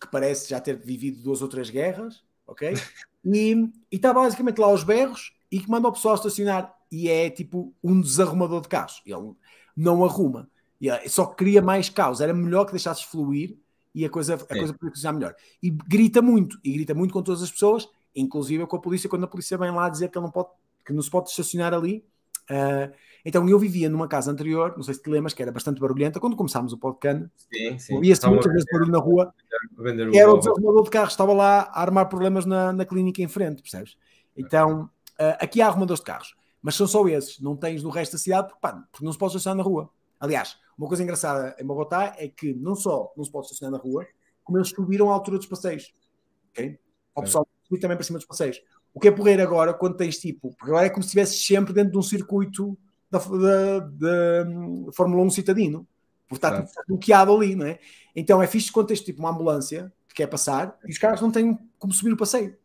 que 0.01 0.11
parece 0.11 0.51
já 0.51 0.61
ter 0.61 0.77
vivido 0.77 1.23
duas 1.23 1.43
ou 1.43 1.49
três 1.49 1.71
guerras, 1.71 2.23
ok? 2.47 2.75
E 3.25 3.71
está 3.89 4.13
basicamente 4.13 4.59
lá 4.59 4.67
aos 4.67 4.83
berros 4.83 5.33
e 5.49 5.61
que 5.61 5.71
manda 5.71 5.87
o 5.87 5.93
pessoal 5.93 6.17
estacionar 6.17 6.75
e 6.91 7.09
é 7.09 7.31
tipo 7.31 7.73
um 7.81 8.01
desarrumador 8.01 8.61
de 8.61 8.69
carros. 8.69 9.01
Ele 9.07 9.35
não 9.77 10.05
arruma, 10.05 10.51
ele 10.81 11.09
só 11.09 11.27
cria 11.27 11.63
mais 11.63 11.89
caos. 11.89 12.21
Era 12.21 12.35
melhor 12.35 12.65
que 12.65 12.73
deixasses 12.73 13.05
fluir 13.05 13.57
e 13.95 14.05
a 14.05 14.11
coisa, 14.11 14.35
a 14.35 14.39
coisa 14.39 14.73
podia 14.75 14.91
funcionar 14.91 15.19
melhor. 15.19 15.37
E 15.63 15.71
grita 15.71 16.21
muito, 16.21 16.59
e 16.65 16.73
grita 16.73 16.95
muito 16.95 17.13
com 17.13 17.23
todas 17.23 17.43
as 17.43 17.51
pessoas, 17.53 17.89
inclusive 18.15 18.67
com 18.67 18.77
a 18.77 18.81
polícia, 18.81 19.09
quando 19.09 19.25
a 19.25 19.29
polícia 19.29 19.57
vem 19.57 19.71
lá 19.71 19.89
dizer 19.89 20.09
que, 20.09 20.19
ele 20.19 20.25
não, 20.25 20.33
pode, 20.33 20.49
que 20.85 20.93
não 20.93 21.03
se 21.03 21.11
pode 21.11 21.31
estacionar 21.31 21.73
ali. 21.73 22.05
Uh, 22.51 22.93
então 23.25 23.49
eu 23.49 23.59
vivia 23.59 23.89
numa 23.89 24.09
casa 24.09 24.31
anterior, 24.31 24.75
não 24.77 24.83
sei 24.83 24.95
se 24.95 25.03
te 25.03 25.11
lembras, 25.11 25.33
que 25.33 25.43
era 25.43 25.53
bastante 25.53 25.81
barulhenta, 25.81 26.19
quando 26.19 26.37
começámos 26.37 26.73
o 26.73 26.79
podcast. 26.79 27.29
Ouvia-se 27.91 28.27
muitas 28.27 28.53
vezes 28.53 28.67
barulho 28.71 28.91
na 28.91 28.99
rua. 28.99 29.35
Era 30.15 30.33
o 30.33 30.39
desarrumador 30.39 30.85
de 30.85 30.91
carros, 30.91 31.13
estava 31.13 31.33
lá 31.33 31.61
a 31.73 31.81
armar 31.81 32.09
problemas 32.09 32.45
na, 32.45 32.73
na 32.73 32.85
clínica 32.85 33.23
em 33.23 33.29
frente, 33.29 33.63
percebes? 33.63 33.97
Então, 34.37 34.85
uh, 35.21 35.37
aqui 35.39 35.63
há 35.63 35.69
arrumadores 35.69 36.01
de 36.01 36.07
carros, 36.07 36.35
mas 36.61 36.75
são 36.75 36.87
só 36.87 37.07
esses, 37.09 37.41
não 37.41 37.57
tens 37.57 37.83
no 37.83 37.91
resto 37.91 38.13
da 38.13 38.19
cidade, 38.19 38.49
porque, 38.49 38.61
pá, 38.61 38.73
porque 38.91 39.05
não 39.05 39.13
se 39.13 39.19
pode 39.19 39.33
estacionar 39.33 39.57
na 39.57 39.63
rua. 39.63 39.91
Aliás, 40.19 40.57
uma 40.77 40.89
coisa 40.89 41.03
engraçada 41.03 41.55
em 41.59 41.65
Bogotá 41.65 42.15
é 42.19 42.29
que 42.29 42.53
não 42.55 42.75
só 42.75 43.13
não 43.17 43.25
se 43.25 43.31
pode 43.31 43.47
estacionar 43.47 43.79
na 43.79 43.83
rua, 43.83 44.07
como 44.43 44.59
eles 44.59 44.69
subiram 44.69 45.11
a 45.11 45.15
altura 45.15 45.39
dos 45.39 45.47
passeios. 45.47 45.95
Ok? 46.51 46.79
O 47.15 47.23
pessoal 47.23 47.47
subir 47.65 47.81
também 47.81 47.97
para 47.97 48.05
cima 48.05 48.19
dos 48.19 48.27
passeios. 48.27 48.61
O 48.95 49.01
que 49.01 49.09
é 49.09 49.11
porreiro 49.11 49.43
agora, 49.43 49.73
quando 49.73 49.97
tens 49.97 50.19
tipo, 50.19 50.51
porque 50.57 50.71
agora 50.71 50.87
é 50.87 50.91
como 50.91 51.03
se 51.03 51.09
estivesse 51.09 51.39
sempre 51.39 51.73
dentro 51.73 51.93
de 51.93 51.99
um 51.99 52.03
circuito 52.03 52.77
da, 53.13 53.19
da, 53.19 53.79
da 53.81 54.49
hum, 54.49 54.89
Fórmula 54.93 55.23
1 55.23 55.31
citadino, 55.31 55.87
porque 56.27 56.45
está 56.47 56.63
tudo 56.63 56.71
bloqueado 56.89 57.37
ali, 57.37 57.55
não 57.55 57.67
é? 57.67 57.79
Então 58.17 58.43
é 58.43 58.47
fixe 58.47 58.73
quando 58.73 58.89
tens 58.89 59.03
tipo 59.03 59.21
uma 59.21 59.31
ambulância 59.31 59.93
que 60.09 60.15
quer 60.15 60.27
passar 60.27 60.79
e 60.87 60.91
os 60.91 60.99
caras 60.99 61.21
não 61.21 61.31
têm 61.31 61.59
como 61.79 61.93
subir 61.93 62.13
o 62.13 62.17
passeio. 62.17 62.57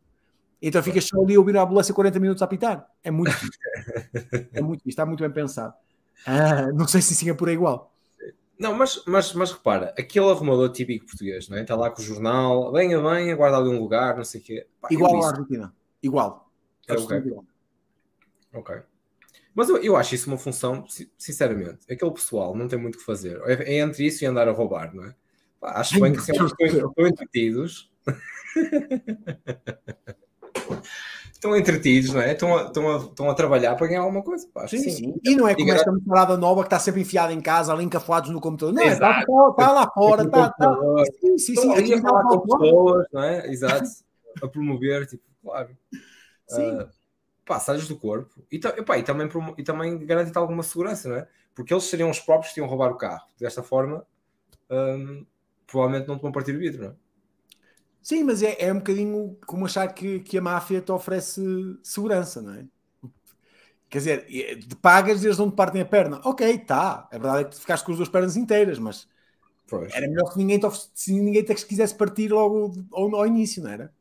Então 0.61 0.81
ficas 0.81 1.05
só 1.05 1.21
ali 1.21 1.35
a 1.35 1.39
ouvir 1.39 1.57
a 1.57 1.63
ambulância 1.63 1.93
40 1.93 2.19
minutos 2.19 2.41
a 2.41 2.45
apitar. 2.45 2.87
É 3.03 3.11
muito 3.11 3.31
É 4.53 4.61
muito 4.61 4.87
está 4.87 5.05
muito 5.05 5.19
bem 5.19 5.31
pensado. 5.31 5.73
Ah, 6.25 6.71
não 6.71 6.87
sei 6.87 7.01
se 7.01 7.13
em 7.13 7.17
Singapura 7.17 7.51
é 7.51 7.53
igual. 7.53 7.93
Não, 8.57 8.73
mas, 8.73 9.03
mas, 9.05 9.33
mas 9.33 9.51
repara, 9.51 9.93
aquele 9.99 10.31
arrumador 10.31 10.71
típico 10.71 11.05
português, 11.05 11.47
não 11.47 11.57
é? 11.57 11.61
Está 11.61 11.75
lá 11.75 11.91
com 11.91 12.01
o 12.01 12.03
jornal, 12.03 12.71
venha, 12.71 12.99
venha, 12.99 13.35
guarda 13.35 13.57
ali 13.57 13.69
um 13.69 13.79
lugar, 13.79 14.17
não 14.17 14.23
sei 14.23 14.41
o 14.41 14.43
quê. 14.43 14.67
Pá, 14.81 14.87
igual 14.89 15.23
à 15.23 15.29
Argentina. 15.29 15.75
Igual. 16.01 16.49
É 16.87 16.93
okay. 16.93 17.21
ok. 18.51 18.81
Mas 19.57 19.69
eu, 19.69 19.77
eu 19.77 19.95
acho 19.95 20.13
isso 20.13 20.29
uma 20.29 20.37
função, 20.37 20.85
sinceramente, 21.17 21.79
aquele 21.91 22.11
pessoal 22.11 22.55
não 22.55 22.67
tem 22.67 22.77
muito 22.77 22.93
o 22.93 22.99
que 22.99 23.03
fazer. 23.03 23.41
É, 23.47 23.73
é, 23.73 23.79
entre 23.79 24.05
isso 24.05 24.23
e 24.23 24.27
andar 24.27 24.47
a 24.47 24.51
roubar, 24.51 24.93
não 24.93 25.03
é? 25.03 25.15
Pá, 25.59 25.79
acho 25.79 25.99
bem 25.99 26.13
que 26.13 26.19
estão, 26.19 26.45
estão 26.45 27.07
entretidos. 27.07 27.91
estão 31.33 31.57
entretidos, 31.57 32.13
não 32.13 32.21
é? 32.21 32.33
Estão 32.33 32.55
a, 32.55 32.65
estão, 32.65 32.87
a, 32.87 32.97
estão 32.97 33.29
a 33.31 33.33
trabalhar 33.33 33.75
para 33.75 33.87
ganhar 33.87 34.01
alguma 34.01 34.21
coisa. 34.21 34.47
Pá, 34.53 34.67
sim, 34.67 34.77
sim, 34.77 34.91
sim. 34.91 35.15
E 35.23 35.35
não 35.35 35.47
é 35.47 35.55
como 35.55 35.71
esta 35.71 35.91
parada 36.07 36.37
nova 36.37 36.61
que 36.61 36.67
está 36.67 36.77
sempre 36.77 37.01
enfiada 37.01 37.33
em 37.33 37.41
casa, 37.41 37.73
ali 37.73 37.83
encafuados 37.83 38.29
no 38.29 38.39
computador. 38.39 38.75
Não, 38.75 38.83
está, 38.83 39.21
está, 39.21 39.71
lá 39.71 39.89
fora, 39.91 40.21
está, 40.21 40.49
está. 40.49 40.77
Sim, 41.19 41.37
sim, 41.39 41.55
sim. 41.55 41.73
Aqui 41.73 41.95
a 41.95 42.01
falar 42.03 42.25
com 42.25 42.41
pessoas, 42.41 43.07
não 43.11 43.23
é? 43.23 43.47
Exato. 43.51 43.89
a 44.39 44.47
promover, 44.47 45.07
tipo, 45.07 45.23
claro. 45.41 45.75
Sim. 46.47 46.77
Uh, 46.77 46.96
passagens 47.47 47.87
do 47.87 47.97
corpo 47.97 48.43
e, 48.51 48.57
epá, 48.57 48.97
e, 48.97 49.03
também, 49.03 49.29
e 49.57 49.63
também 49.63 50.05
garante 50.05 50.37
alguma 50.37 50.63
segurança, 50.63 51.09
não 51.09 51.15
é? 51.17 51.27
Porque 51.55 51.73
eles 51.73 51.85
seriam 51.85 52.09
os 52.09 52.19
próprios 52.19 52.53
que 52.53 52.59
iam 52.59 52.67
roubar 52.67 52.91
o 52.91 52.97
carro. 52.97 53.27
Desta 53.39 53.63
forma, 53.63 54.05
um, 54.69 55.25
provavelmente 55.65 56.07
não 56.07 56.17
te 56.17 56.21
vão 56.21 56.31
partir 56.31 56.55
o 56.55 56.59
vidro, 56.59 56.83
não 56.83 56.89
é? 56.91 56.95
Sim, 58.01 58.23
mas 58.23 58.41
é, 58.41 58.55
é 58.59 58.71
um 58.71 58.77
bocadinho 58.77 59.37
como 59.45 59.65
achar 59.65 59.93
que, 59.93 60.21
que 60.21 60.37
a 60.37 60.41
máfia 60.41 60.81
te 60.81 60.91
oferece 60.91 61.41
segurança, 61.83 62.41
não 62.41 62.53
é? 62.53 62.65
Quer 63.89 63.97
dizer, 63.99 64.25
te 64.67 64.75
pagas 64.75 65.23
eles 65.23 65.37
não 65.37 65.49
te 65.49 65.55
partem 65.55 65.81
a 65.81 65.85
perna. 65.85 66.21
Ok, 66.25 66.59
tá. 66.59 67.07
A 67.11 67.17
verdade 67.17 67.41
é 67.41 67.43
que 67.45 67.55
ficaste 67.55 67.85
com 67.85 67.91
as 67.91 67.97
duas 67.97 68.09
pernas 68.09 68.35
inteiras, 68.35 68.79
mas 68.79 69.07
pois. 69.67 69.93
era 69.93 70.07
melhor 70.07 70.31
que 70.31 70.37
ninguém 70.39 70.59
te, 70.59 70.67
se 70.95 71.13
ninguém 71.13 71.43
te 71.43 71.55
quisesse 71.65 71.95
partir 71.95 72.29
logo 72.31 72.73
ao, 72.93 73.15
ao 73.15 73.27
início, 73.27 73.63
não 73.63 73.71
era? 73.71 73.93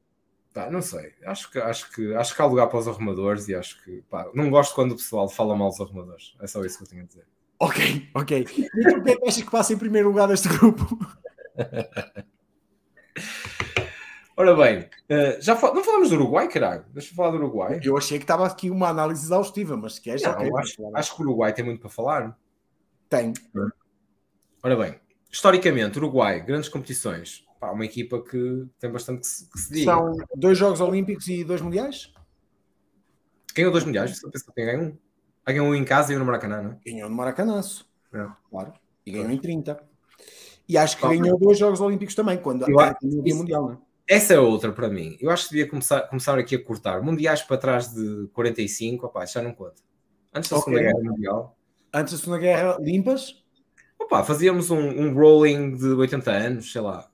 Pá, 0.56 0.70
não 0.70 0.80
sei. 0.80 1.12
Acho 1.26 1.50
que, 1.50 1.58
acho, 1.58 1.92
que, 1.92 2.14
acho 2.14 2.34
que 2.34 2.40
há 2.40 2.46
lugar 2.46 2.66
para 2.68 2.78
os 2.78 2.88
arrumadores 2.88 3.46
e 3.46 3.54
acho 3.54 3.84
que 3.84 4.00
pá, 4.08 4.26
não 4.32 4.48
gosto 4.48 4.74
quando 4.74 4.92
o 4.92 4.96
pessoal 4.96 5.28
fala 5.28 5.54
mal 5.54 5.68
dos 5.68 5.78
arrumadores. 5.82 6.34
É 6.40 6.46
só 6.46 6.64
isso 6.64 6.78
que 6.78 6.84
eu 6.84 6.88
tenho 6.88 7.02
a 7.02 7.06
dizer. 7.06 7.26
Ok, 7.58 8.08
ok. 8.14 8.46
E 8.56 8.88
o 8.88 9.02
que 9.02 9.28
achas 9.28 9.42
que 9.42 9.50
passa 9.50 9.74
em 9.74 9.76
primeiro 9.76 10.08
lugar 10.08 10.28
deste 10.28 10.48
grupo? 10.48 10.98
Ora 14.34 14.56
bem, 14.56 14.88
uh, 15.10 15.42
já 15.42 15.54
fal... 15.56 15.74
não 15.74 15.84
falamos 15.84 16.08
do 16.08 16.16
Uruguai, 16.16 16.48
caralho? 16.48 16.86
Deixa 16.88 17.12
eu 17.12 17.16
falar 17.16 17.32
do 17.32 17.36
Uruguai. 17.36 17.78
Eu 17.82 17.98
achei 17.98 18.16
que 18.16 18.24
estava 18.24 18.46
aqui 18.46 18.70
uma 18.70 18.88
análise 18.88 19.26
exaustiva, 19.26 19.76
mas 19.76 19.96
se 19.96 20.00
queres, 20.00 20.22
não, 20.22 20.32
okay, 20.32 20.50
acho, 20.56 20.96
acho, 20.96 21.14
que 21.14 21.20
o 21.20 21.24
Uruguai 21.26 21.52
tem 21.52 21.66
muito 21.66 21.80
para 21.80 21.90
falar. 21.90 22.34
Tem. 23.10 23.34
Ora 24.62 24.74
bem, 24.74 24.98
historicamente, 25.30 25.98
Uruguai, 25.98 26.40
grandes 26.40 26.70
competições. 26.70 27.45
Pá, 27.58 27.70
uma 27.70 27.84
equipa 27.84 28.22
que 28.22 28.66
tem 28.78 28.90
bastante 28.90 29.20
que 29.20 29.26
se, 29.26 29.50
que 29.50 29.58
se 29.58 29.72
diga. 29.72 29.92
São 29.92 30.16
dois 30.34 30.58
Jogos 30.58 30.80
Olímpicos 30.80 31.26
e 31.28 31.44
dois 31.44 31.60
Mundiais? 31.60 32.12
Ganhou 33.54 33.72
dois 33.72 33.84
Mundiais? 33.84 34.18
Você 34.18 34.30
pensa 34.30 34.44
que 34.44 34.52
tem 34.52 34.66
ganho 34.66 34.82
um? 34.82 34.98
Ah, 35.44 35.52
ganhou 35.52 35.68
um 35.68 35.74
em 35.74 35.84
casa 35.84 36.12
e 36.12 36.16
um 36.16 36.18
no 36.18 36.24
Maracanã, 36.24 36.62
não 36.62 36.70
é? 36.72 36.78
Ganhou 36.84 37.08
no 37.08 37.16
Maracanãço. 37.16 37.88
É. 38.12 38.26
Claro. 38.50 38.72
E 39.06 39.12
ganhou 39.12 39.30
em 39.30 39.38
30. 39.38 39.80
E 40.68 40.76
acho 40.76 40.96
que 40.96 41.06
ganhou 41.06 41.38
dois 41.38 41.58
Jogos 41.58 41.80
Olímpicos 41.80 42.14
também, 42.14 42.38
quando 42.38 42.68
eu, 42.68 42.80
acho, 42.80 42.96
no 43.02 43.22
Mundial, 43.36 43.62
não 43.62 43.72
é? 43.72 43.78
Essa 44.08 44.34
é 44.34 44.38
outra 44.38 44.72
para 44.72 44.88
mim. 44.88 45.16
Eu 45.20 45.30
acho 45.30 45.44
que 45.44 45.50
devia 45.50 45.68
começar, 45.68 46.02
começar 46.02 46.38
aqui 46.38 46.54
a 46.54 46.62
cortar. 46.62 47.02
Mundiais 47.02 47.42
para 47.42 47.56
trás 47.56 47.92
de 47.92 48.28
45, 48.32 49.06
opa, 49.06 49.24
já 49.26 49.42
não 49.42 49.52
conta. 49.52 49.82
Antes 50.32 50.50
da 50.50 50.58
okay. 50.58 50.74
Segunda 50.74 50.92
Guerra 50.92 51.10
Mundial. 51.10 51.58
Antes 51.92 52.12
da 52.12 52.18
Segunda 52.18 52.38
Guerra, 52.38 52.76
limpas? 52.80 53.42
Opa, 53.98 54.22
fazíamos 54.22 54.70
um, 54.70 54.78
um 54.78 55.14
rolling 55.14 55.74
de 55.74 55.86
80 55.86 56.30
anos, 56.30 56.72
sei 56.72 56.80
lá. 56.80 57.08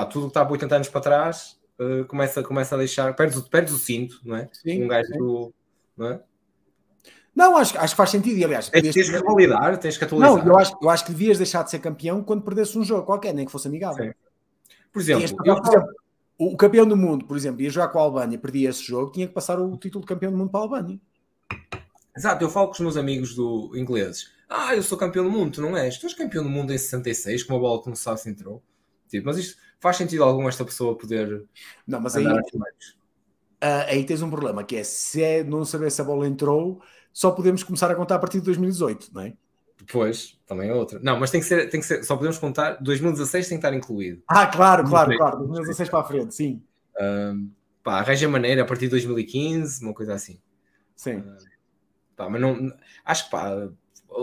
Pá, 0.00 0.06
tudo 0.06 0.26
que 0.26 0.30
está 0.30 0.42
a 0.42 0.50
80 0.50 0.74
anos 0.74 0.88
para 0.88 1.00
trás 1.00 1.58
uh, 1.78 2.04
começa, 2.06 2.42
começa 2.42 2.74
a 2.74 2.78
deixar. 2.78 3.14
Perdes, 3.14 3.40
perdes 3.42 3.72
o 3.72 3.78
cinto, 3.78 4.20
não 4.24 4.36
é? 4.36 4.48
Sim, 4.52 4.84
um 4.84 4.88
gajo 4.88 5.12
do. 5.12 5.54
Não 5.96 6.06
é? 6.08 6.20
Não, 7.34 7.56
acho, 7.56 7.78
acho 7.78 7.92
que 7.94 7.96
faz 7.96 8.10
sentido. 8.10 8.36
E, 8.36 8.44
aliás, 8.44 8.68
tens, 8.68 8.94
tens 8.94 9.10
que 9.10 9.16
atualizar, 9.16 9.78
tens 9.78 9.96
que 9.96 10.04
atualizar. 10.04 10.44
Não, 10.44 10.52
eu 10.52 10.58
acho, 10.58 10.76
eu 10.82 10.90
acho 10.90 11.04
que 11.04 11.12
devias 11.12 11.38
deixar 11.38 11.62
de 11.62 11.70
ser 11.70 11.78
campeão 11.78 12.22
quando 12.22 12.42
perdesse 12.42 12.76
um 12.76 12.84
jogo 12.84 13.04
qualquer, 13.06 13.32
nem 13.32 13.46
que 13.46 13.52
fosse 13.52 13.68
amigável. 13.68 14.06
Sim. 14.06 14.12
Por 14.92 15.00
exemplo, 15.00 15.24
eu, 15.44 15.62
por 15.62 15.68
exemplo 15.68 15.94
o 16.38 16.56
campeão 16.56 16.86
do 16.86 16.96
mundo, 16.96 17.24
por 17.24 17.36
exemplo, 17.36 17.60
ia 17.60 17.68
jogar 17.68 17.88
com 17.88 17.98
a 17.98 18.02
Albânia, 18.02 18.38
perdia 18.38 18.70
esse 18.70 18.84
jogo, 18.84 19.10
tinha 19.10 19.26
que 19.26 19.34
passar 19.34 19.60
o 19.60 19.76
título 19.76 20.02
de 20.02 20.08
campeão 20.08 20.30
do 20.30 20.38
mundo 20.38 20.50
para 20.50 20.60
a 20.60 20.62
Albânia. 20.62 21.00
Exato, 22.16 22.44
eu 22.44 22.48
falo 22.48 22.68
com 22.68 22.74
os 22.74 22.80
meus 22.80 22.96
amigos 22.96 23.34
do 23.34 23.72
ingleses. 23.74 24.30
Ah, 24.48 24.74
eu 24.74 24.82
sou 24.82 24.96
campeão 24.96 25.24
do 25.24 25.30
mundo, 25.30 25.54
tu 25.54 25.60
não 25.60 25.76
és? 25.76 25.98
Tu 25.98 26.06
és 26.06 26.14
campeão 26.14 26.44
do 26.44 26.48
mundo 26.48 26.72
em 26.72 26.78
66, 26.78 27.42
com 27.42 27.54
uma 27.54 27.60
bola 27.60 27.82
que 27.82 27.88
não 27.88 27.96
sabe 27.96 28.20
se 28.20 28.30
entrou. 28.30 28.62
Tipo, 29.08 29.26
mas 29.26 29.38
isto 29.38 29.56
faz 29.80 29.96
sentido 29.96 30.24
algum 30.24 30.48
esta 30.48 30.64
pessoa 30.64 30.96
poder. 30.96 31.44
Não, 31.86 32.00
mas 32.00 32.16
aí, 32.16 32.26
uh, 32.26 32.40
aí 33.60 34.04
tens 34.04 34.22
um 34.22 34.30
problema, 34.30 34.64
que 34.64 34.76
é 34.76 34.84
se 34.84 35.22
é 35.22 35.42
não 35.42 35.64
saber 35.64 35.90
se 35.90 36.00
a 36.00 36.04
bola 36.04 36.26
entrou, 36.26 36.82
só 37.12 37.30
podemos 37.30 37.62
começar 37.62 37.90
a 37.90 37.94
contar 37.94 38.16
a 38.16 38.18
partir 38.18 38.38
de 38.38 38.44
2018, 38.46 39.10
não 39.12 39.22
é? 39.22 39.34
Depois, 39.78 40.38
também 40.46 40.68
é 40.68 40.74
outra. 40.74 40.98
Não, 41.00 41.18
mas 41.18 41.30
tem 41.30 41.40
que 41.40 41.46
ser, 41.46 41.68
tem 41.70 41.80
que 41.80 41.86
ser, 41.86 42.02
só 42.02 42.16
podemos 42.16 42.38
contar, 42.38 42.74
2016 42.80 43.48
tem 43.48 43.58
que 43.58 43.66
estar 43.66 43.76
incluído. 43.76 44.22
Ah, 44.26 44.46
claro, 44.46 44.84
claro, 44.84 45.16
claro, 45.16 45.38
2016 45.38 45.88
para 45.88 46.00
a 46.00 46.04
frente, 46.04 46.34
sim. 46.34 46.62
Um, 47.00 47.50
pá, 47.82 48.00
arranja 48.00 48.28
maneira 48.28 48.62
a 48.62 48.64
partir 48.64 48.86
de 48.86 48.90
2015, 48.90 49.84
uma 49.84 49.94
coisa 49.94 50.14
assim. 50.14 50.40
Sim. 50.96 51.18
Uh, 51.18 51.36
pá, 52.16 52.28
mas 52.28 52.40
não, 52.40 52.72
acho 53.04 53.24
que 53.26 53.30
pá, 53.30 53.68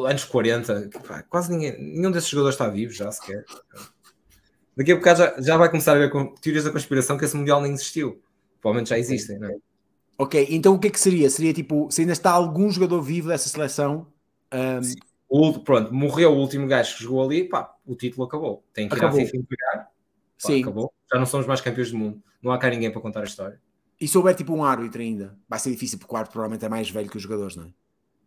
anos 0.05 0.25
40, 0.25 0.89
pá, 1.07 1.23
quase 1.23 1.51
ninguém, 1.51 1.81
nenhum 1.81 2.11
desses 2.11 2.29
jogadores 2.29 2.55
está 2.55 2.67
vivo 2.67 2.91
já 2.91 3.09
sequer. 3.11 3.45
Daqui 4.75 4.91
a 4.91 4.95
bocado 4.95 5.19
já, 5.19 5.41
já 5.41 5.57
vai 5.57 5.69
começar 5.69 5.93
a 5.93 5.99
ver 5.99 6.11
teorias 6.41 6.65
da 6.65 6.71
conspiração 6.71 7.17
que 7.17 7.25
esse 7.25 7.35
Mundial 7.35 7.61
nem 7.61 7.73
existiu. 7.73 8.21
Provavelmente 8.61 8.89
já 8.89 8.99
existem, 8.99 9.39
não 9.39 9.49
é? 9.49 9.55
Ok, 10.17 10.47
então 10.49 10.73
o 10.73 10.79
que 10.79 10.87
é 10.87 10.91
que 10.91 10.99
seria? 10.99 11.29
Seria 11.29 11.53
tipo, 11.53 11.89
se 11.91 12.01
ainda 12.01 12.13
está 12.13 12.31
algum 12.31 12.69
jogador 12.69 13.01
vivo 13.01 13.27
dessa 13.27 13.49
seleção, 13.49 14.07
um, 14.53 14.79
o, 15.27 15.59
pronto, 15.59 15.93
morreu 15.93 16.31
o 16.31 16.37
último 16.37 16.67
gajo 16.67 16.95
que 16.95 17.03
jogou 17.03 17.23
ali, 17.23 17.43
pá, 17.47 17.75
o 17.85 17.95
título 17.95 18.25
acabou. 18.25 18.63
Tem 18.73 18.87
que 18.87 18.95
ir 18.95 18.97
acabou. 18.97 19.19
à 19.19 19.23
FIFA 19.23 19.37
entregar. 19.37 19.77
Pá, 19.85 19.89
Sim. 20.37 20.61
Acabou. 20.61 20.93
Já 21.11 21.19
não 21.19 21.25
somos 21.25 21.47
mais 21.47 21.61
campeões 21.61 21.91
do 21.91 21.97
mundo. 21.97 22.23
Não 22.41 22.51
há 22.51 22.57
cá 22.57 22.69
ninguém 22.69 22.91
para 22.91 23.01
contar 23.01 23.21
a 23.21 23.25
história. 23.25 23.59
E 23.99 24.07
se 24.07 24.17
houver 24.17 24.35
tipo 24.35 24.53
um 24.53 24.63
árbitro 24.63 25.01
ainda, 25.01 25.37
vai 25.47 25.59
ser 25.59 25.71
difícil 25.71 25.97
porque 25.97 26.13
o 26.13 26.17
árbitro 26.17 26.33
provavelmente 26.33 26.65
é 26.65 26.69
mais 26.69 26.89
velho 26.89 27.09
que 27.09 27.17
os 27.17 27.23
jogadores, 27.23 27.55
não 27.55 27.65
é? 27.65 27.73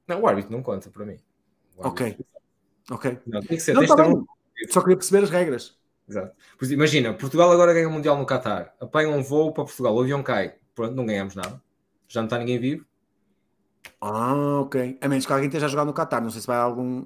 Não, 0.08 0.22
o 0.22 0.26
árbitro 0.26 0.50
não 0.50 0.62
conta 0.62 0.90
para 0.90 1.04
mim. 1.04 1.18
Ok. 1.76 2.18
Ok. 2.90 3.18
Não, 3.26 3.40
tem 3.40 3.56
que 3.56 3.60
ser. 3.60 3.74
Não, 3.74 3.86
tá 3.86 4.08
um... 4.08 4.24
Só 4.70 4.80
queria 4.80 4.96
perceber 4.96 5.24
as 5.24 5.30
regras. 5.30 5.77
Exato. 6.08 6.34
Pois, 6.58 6.70
imagina, 6.70 7.12
Portugal 7.12 7.50
agora 7.52 7.74
ganha 7.74 7.88
o 7.88 7.92
Mundial 7.92 8.16
no 8.16 8.26
Qatar. 8.26 8.74
Apanha 8.80 9.10
um 9.10 9.22
voo 9.22 9.52
para 9.52 9.64
Portugal, 9.64 9.94
o 9.94 10.00
avião 10.00 10.22
cai. 10.22 10.54
Pronto, 10.74 10.94
não 10.94 11.04
ganhamos 11.04 11.34
nada. 11.34 11.60
Já 12.08 12.20
não 12.20 12.26
está 12.26 12.38
ninguém 12.38 12.58
vivo. 12.58 12.86
Ah, 14.00 14.60
ok. 14.60 14.98
A 15.00 15.08
menos 15.08 15.26
que 15.26 15.32
alguém 15.32 15.48
esteja 15.48 15.66
a 15.66 15.68
jogar 15.68 15.84
no 15.84 15.92
Qatar. 15.92 16.22
Não 16.22 16.30
sei 16.30 16.40
se 16.40 16.46
vai 16.46 16.56
algum 16.56 17.04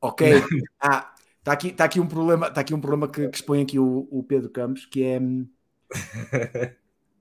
Ok. 0.00 0.32
Ah, 0.80 1.12
está 1.38 1.52
aqui, 1.52 1.72
tá 1.72 1.84
aqui 1.84 2.00
um 2.00 2.06
problema, 2.06 2.50
tá 2.50 2.60
aqui 2.60 2.72
um 2.72 2.80
problema 2.80 3.08
que, 3.08 3.28
que 3.28 3.36
expõe 3.36 3.62
aqui 3.62 3.78
o, 3.78 4.06
o, 4.10 4.22
Pedro 4.22 4.48
Campos, 4.48 4.86
que 4.86 5.02
é 5.02 5.20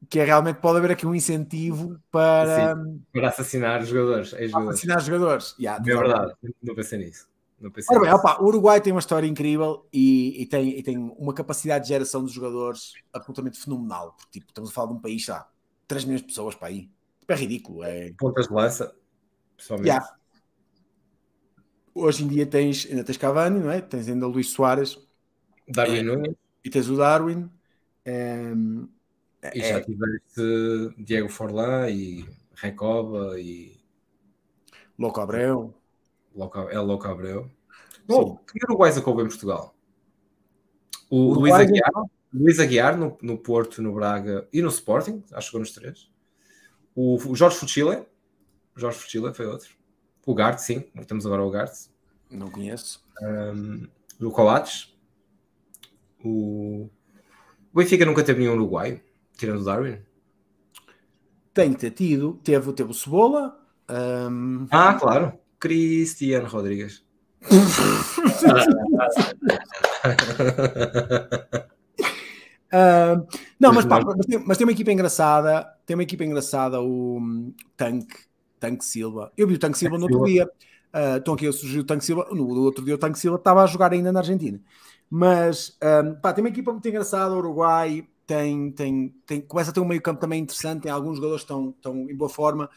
que 0.10 0.20
é 0.20 0.24
realmente 0.24 0.60
pode 0.60 0.78
haver 0.78 0.92
aqui 0.92 1.06
um 1.08 1.16
incentivo 1.16 2.00
para, 2.12 2.76
Sim, 2.76 3.04
para 3.12 3.30
assassinar 3.30 3.84
jogadores. 3.84 4.32
Para 4.32 4.62
assassinar 4.62 5.02
jogadores. 5.02 5.56
Yeah, 5.60 5.84
é 5.84 5.96
verdade, 5.96 6.34
não 6.62 6.76
pensei 6.76 7.00
nisso. 7.00 7.28
Não 7.60 7.72
Ora 7.89 7.99
bem. 7.99 8.14
Opa, 8.14 8.39
o 8.39 8.45
Uruguai 8.45 8.80
tem 8.80 8.93
uma 8.93 8.99
história 8.99 9.28
incrível 9.28 9.88
e, 9.91 10.43
e, 10.43 10.45
tem, 10.45 10.78
e 10.78 10.84
tem 10.84 10.97
uma 10.97 11.34
capacidade 11.34 11.86
de 11.86 11.89
geração 11.89 12.24
de 12.24 12.32
jogadores 12.32 12.93
absolutamente 13.12 13.60
fenomenal. 13.60 14.14
Porque, 14.14 14.39
tipo, 14.39 14.51
estamos 14.51 14.70
a 14.70 14.74
falar 14.74 14.89
de 14.89 14.93
um 14.93 14.99
país, 14.99 15.24
já 15.24 15.47
3 15.88 16.05
milhões 16.05 16.22
de 16.22 16.28
pessoas 16.28 16.53
para 16.53 16.68
aí. 16.68 16.89
Tipo, 17.20 17.34
é 17.34 17.36
ridículo. 17.36 17.84
É... 17.84 18.14
Pontas 18.18 18.47
de 18.47 18.53
lança, 18.53 18.95
pessoalmente. 19.58 19.89
Yeah 19.89 20.18
hoje 21.97 22.24
em 22.24 22.28
dia 22.28 22.45
tens, 22.45 22.88
ainda 22.89 23.03
tens 23.03 23.18
Cavani, 23.18 23.60
não 23.60 23.72
é? 23.72 23.82
Tens 23.82 24.08
ainda 24.08 24.28
o 24.28 24.32
Luís 24.32 24.49
Soares. 24.49 24.97
Darwin 25.68 25.97
é, 25.97 26.03
Nunes. 26.03 26.36
E 26.64 26.70
tens 26.70 26.89
o 26.89 26.95
Darwin. 26.95 27.49
É, 28.05 28.53
e 29.53 29.60
já 29.60 29.78
é, 29.78 29.82
tiveste 29.82 30.95
Diego 30.97 31.30
Forlán 31.30 31.89
e 31.89 32.26
Recoba 32.55 33.39
e... 33.39 33.76
Louco 34.97 35.20
Abreu. 35.20 35.74
Loco, 36.38 36.60
é 36.70 36.80
Louco 36.80 37.08
Abreu. 37.08 37.50
Oh, 38.08 38.38
que 38.38 38.64
Uruguais 38.66 38.98
acabou 38.98 39.22
em 39.22 39.28
Portugal? 39.28 39.76
O, 41.10 41.34
Luís 41.34 41.54
Aguiar, 41.54 41.92
Luís 42.34 42.60
Aguiar 42.60 42.98
no, 42.98 43.18
no 43.22 43.38
Porto, 43.38 43.82
no 43.82 43.94
Braga 43.94 44.48
e 44.54 44.62
no 44.62 44.70
Sporting, 44.70 45.24
acho 45.32 45.36
que 45.36 45.46
chegou 45.46 45.60
nos 45.60 45.72
três. 45.72 46.12
O, 46.96 47.16
o 47.16 47.36
Jorge 47.36 47.58
Fuchile, 47.58 48.06
Jorge 48.76 49.00
Fuchile 49.00 49.34
foi 49.34 49.48
outro. 49.48 49.70
O 50.26 50.36
Gart, 50.36 50.60
sim. 50.60 50.82
Temos 51.08 51.26
agora 51.26 51.44
o 51.44 51.50
Gart. 51.50 51.74
Não 52.30 52.52
conheço. 52.52 53.04
Um, 53.22 53.88
o 54.20 54.30
Coates. 54.30 54.94
O... 56.24 56.90
o 57.74 57.78
Benfica 57.78 58.06
nunca 58.06 58.24
teve 58.24 58.42
nenhum 58.42 58.54
Uruguai, 58.54 59.02
tirando 59.38 59.62
o 59.62 59.64
Darwin. 59.64 60.00
Tem 61.54 61.74
que 61.74 61.80
ter 61.80 61.92
tido. 61.92 62.34
Teve, 62.44 62.74
teve 62.74 62.92
o 62.92 62.94
Cebola. 62.94 63.58
Um... 63.90 64.68
Ah, 64.70 64.94
claro. 64.96 65.40
Cristiano 65.60 66.47
Rodrigues. 66.47 67.03
uh, 72.74 73.28
não, 73.60 73.74
mas, 73.74 73.86
pá, 73.86 74.01
mas, 74.03 74.26
tem, 74.26 74.43
mas, 74.45 74.58
tem, 74.58 74.66
uma 74.66 74.72
equipa 74.72 74.91
engraçada. 74.91 75.68
Tem 75.86 75.95
uma 75.95 76.03
equipa 76.03 76.24
engraçada, 76.24 76.82
o 76.82 77.18
um, 77.20 77.53
Tanque 77.76 78.28
Tanque 78.60 78.86
Silva. 78.86 79.32
Eu 79.38 79.47
vi 79.47 79.55
o 79.55 79.60
Tanque 79.60 79.78
Silva 79.78 79.97
no 79.97 80.03
outro 80.03 80.24
dia. 80.26 80.45
Uh, 80.93 81.18
então 81.18 81.34
aqui 81.34 81.51
surgiu 81.51 81.82
o 81.82 81.86
Tanque 81.86 82.05
Silva. 82.05 82.28
No, 82.32 82.47
outro 82.62 82.84
dia 82.84 82.95
o 82.95 82.97
Tanque 82.97 83.20
Silva 83.20 83.38
estava 83.38 83.64
a 83.64 83.68
jogar 83.68 83.93
ainda 83.93 84.12
na 84.12 84.20
Argentina. 84.20 84.60
Mas 85.10 85.78
um, 85.82 86.16
pá, 86.16 86.34
tem 86.34 86.43
uma 86.43 86.49
equipa 86.49 86.72
muito 86.72 86.88
engraçada. 86.88 87.34
O 87.34 87.38
Uruguai 87.38 88.08
tem, 88.26 88.72
tem, 88.72 89.16
tem, 89.26 89.41
começa 89.41 89.72
a 89.72 89.74
ter 89.74 89.80
um 89.80 89.86
meio 89.86 90.01
campo 90.01 90.20
também 90.20 90.41
interessante. 90.41 90.84
Tem 90.84 90.91
alguns 90.91 91.18
jogadores 91.18 91.43
que 91.43 91.45
estão, 91.45 91.70
estão 91.70 91.95
em 92.10 92.16
boa 92.16 92.30
forma. 92.30 92.70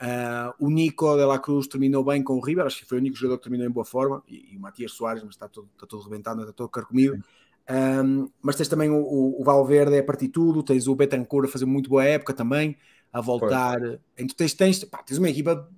Uh, 0.00 0.66
o 0.66 0.70
Nico 0.70 1.16
de 1.16 1.24
la 1.24 1.38
Cruz 1.38 1.66
terminou 1.66 2.04
bem 2.04 2.22
com 2.22 2.34
o 2.34 2.40
River, 2.40 2.66
acho 2.66 2.80
que 2.80 2.84
foi 2.84 2.98
o 2.98 3.00
único 3.00 3.16
jogador 3.16 3.38
que 3.38 3.44
terminou 3.44 3.66
em 3.66 3.70
boa 3.70 3.84
forma. 3.84 4.22
E, 4.28 4.52
e 4.52 4.56
o 4.56 4.60
Matias 4.60 4.92
Soares, 4.92 5.22
mas 5.22 5.34
está 5.34 5.48
todo, 5.48 5.68
está 5.74 5.86
todo 5.86 6.02
rebentado, 6.02 6.40
está 6.42 6.52
todo 6.52 6.68
carcomido. 6.68 7.22
Um, 7.68 8.30
mas 8.40 8.56
tens 8.56 8.68
também 8.68 8.90
o, 8.90 8.96
o, 8.96 9.40
o 9.40 9.44
Valverde 9.44 9.98
a 9.98 10.04
partir 10.04 10.26
de 10.26 10.32
tudo, 10.32 10.62
tens 10.62 10.86
o 10.86 10.94
Betancourt 10.94 11.48
a 11.48 11.52
fazer 11.52 11.64
muito 11.64 11.90
boa 11.90 12.04
época 12.04 12.32
também 12.32 12.76
a 13.12 13.20
voltar. 13.20 13.78
Então 14.16 14.36
tens, 14.36 14.54
tens, 14.54 14.84
pá, 14.84 15.02
tens 15.02 15.18
uma 15.18 15.30
equipa 15.30 15.68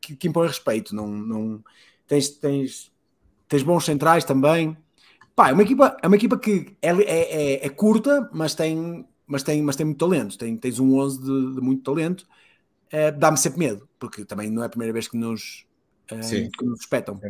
que, 0.00 0.14
que, 0.14 0.28
impõe 0.28 0.46
respeito, 0.46 0.94
não, 0.94 1.08
não 1.08 1.64
tens, 2.06 2.28
tens, 2.28 2.92
tens 3.48 3.62
bons 3.62 3.84
centrais 3.84 4.24
também. 4.24 4.76
Pá, 5.34 5.48
é 5.48 5.52
uma 5.52 5.62
equipa, 5.62 5.96
é 6.02 6.06
uma 6.06 6.16
equipa 6.16 6.38
que 6.38 6.76
é, 6.82 6.90
é, 6.90 7.54
é, 7.62 7.66
é 7.66 7.68
curta, 7.70 8.28
mas 8.32 8.54
tem, 8.54 9.06
mas, 9.26 9.42
tem, 9.42 9.62
mas 9.62 9.76
tem 9.76 9.86
muito 9.86 9.98
talento. 9.98 10.36
Tem, 10.36 10.56
tens 10.56 10.78
um 10.78 10.98
11 10.98 11.20
de, 11.20 11.54
de 11.54 11.60
muito 11.60 11.82
talento. 11.82 12.26
Uh, 12.92 13.18
dá-me 13.18 13.38
sempre 13.38 13.58
medo, 13.58 13.88
porque 13.98 14.24
também 14.24 14.50
não 14.50 14.62
é 14.62 14.66
a 14.66 14.68
primeira 14.68 14.92
vez 14.92 15.08
que 15.08 15.16
nos, 15.16 15.66
uh, 16.10 16.50
que 16.58 16.64
nos 16.64 16.80
espetam. 16.80 17.20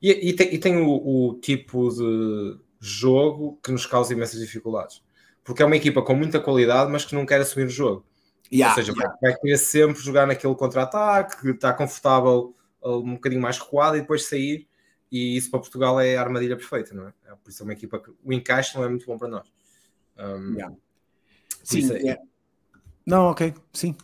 E, 0.00 0.30
e, 0.30 0.32
tem, 0.34 0.54
e 0.54 0.58
tem 0.58 0.76
o, 0.76 0.90
o, 0.90 1.34
tipo 1.40 1.88
de 1.90 2.58
jogo 2.80 3.58
que 3.62 3.72
nos 3.72 3.86
causa 3.86 4.12
imensas 4.12 4.40
dificuldades. 4.40 5.02
Porque 5.42 5.62
é 5.62 5.66
uma 5.66 5.76
equipa 5.76 6.02
com 6.02 6.14
muita 6.14 6.40
qualidade, 6.40 6.90
mas 6.90 7.04
que 7.04 7.14
não 7.14 7.26
quer 7.26 7.40
assumir 7.40 7.66
o 7.66 7.70
jogo. 7.70 8.06
Yeah, 8.52 8.72
Ou 8.72 8.82
seja, 8.82 8.92
yeah. 8.92 9.18
vai, 9.20 9.34
querer 9.36 9.58
sempre 9.58 10.02
jogar 10.02 10.26
naquele 10.26 10.54
contra-ataque, 10.54 11.40
que 11.40 11.50
está 11.50 11.72
confortável 11.72 12.54
um 12.82 13.14
bocadinho 13.14 13.40
mais 13.40 13.58
recuado 13.58 13.96
e 13.96 14.00
depois 14.00 14.26
sair. 14.26 14.68
E 15.10 15.36
isso 15.36 15.50
para 15.50 15.60
Portugal 15.60 16.00
é 16.00 16.16
a 16.16 16.20
armadilha 16.20 16.56
perfeita, 16.56 16.94
não 16.94 17.08
é? 17.08 17.12
é 17.26 17.34
por 17.36 17.50
isso 17.50 17.62
é 17.62 17.64
uma 17.64 17.72
equipa 17.72 17.98
que 18.00 18.10
o 18.22 18.32
encaixe 18.32 18.74
não 18.76 18.84
é 18.84 18.88
muito 18.88 19.06
bom 19.06 19.16
para 19.16 19.28
nós. 19.28 19.52
Um, 20.18 20.54
yeah. 20.54 20.74
Sim, 21.62 21.92
é... 21.92 21.98
Yeah. 21.98 22.22
não, 23.06 23.30
ok, 23.30 23.54
sim. 23.72 23.96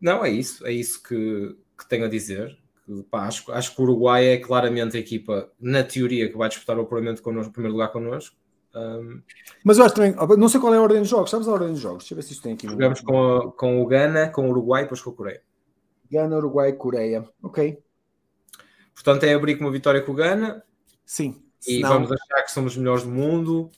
Não, 0.00 0.24
é 0.24 0.30
isso, 0.30 0.66
é 0.66 0.72
isso 0.72 1.02
que, 1.02 1.56
que 1.78 1.88
tenho 1.88 2.04
a 2.04 2.08
dizer. 2.08 2.56
Pá, 3.10 3.26
acho, 3.26 3.50
acho 3.50 3.74
que 3.74 3.80
o 3.80 3.84
Uruguai 3.84 4.26
é 4.26 4.36
claramente 4.36 4.96
a 4.96 5.00
equipa, 5.00 5.50
na 5.60 5.82
teoria, 5.82 6.30
que 6.30 6.36
vai 6.36 6.48
disputar 6.48 6.78
o 6.78 6.82
apuramento 6.82 7.22
connosco, 7.22 7.52
primeiro 7.52 7.74
lugar 7.74 7.90
connosco. 7.90 8.36
Um, 8.74 9.22
Mas 9.64 9.78
eu 9.78 9.84
acho 9.84 9.94
também, 9.94 10.14
não 10.36 10.48
sei 10.48 10.60
qual 10.60 10.74
é 10.74 10.76
a 10.76 10.82
ordem 10.82 11.00
dos 11.00 11.08
jogos, 11.08 11.30
sabes 11.30 11.48
a 11.48 11.52
ordem 11.52 11.70
dos 11.70 11.80
jogos? 11.80 12.04
Deixa 12.04 12.12
eu 12.12 12.16
ver 12.16 12.22
se 12.22 12.32
isto 12.34 12.42
tem 12.42 12.52
aqui. 12.52 12.68
Jogamos 12.68 13.00
com, 13.00 13.36
a, 13.36 13.52
com 13.52 13.82
o 13.82 13.86
Gana, 13.86 14.28
com 14.28 14.46
o 14.46 14.50
Uruguai 14.50 14.82
e 14.82 14.84
depois 14.84 15.00
com 15.00 15.10
a 15.10 15.14
Coreia. 15.14 15.42
Gana, 16.10 16.36
Uruguai, 16.36 16.72
Coreia. 16.74 17.28
Ok. 17.42 17.82
Portanto, 18.94 19.24
é 19.24 19.34
abrir 19.34 19.56
com 19.56 19.64
uma 19.64 19.72
vitória 19.72 20.02
com 20.02 20.12
o 20.12 20.14
Gana. 20.14 20.62
Sim. 21.04 21.42
E 21.66 21.80
vamos 21.80 22.10
achar 22.12 22.42
que 22.44 22.52
somos 22.52 22.72
os 22.72 22.78
melhores 22.78 23.02
do 23.02 23.10
mundo. 23.10 23.70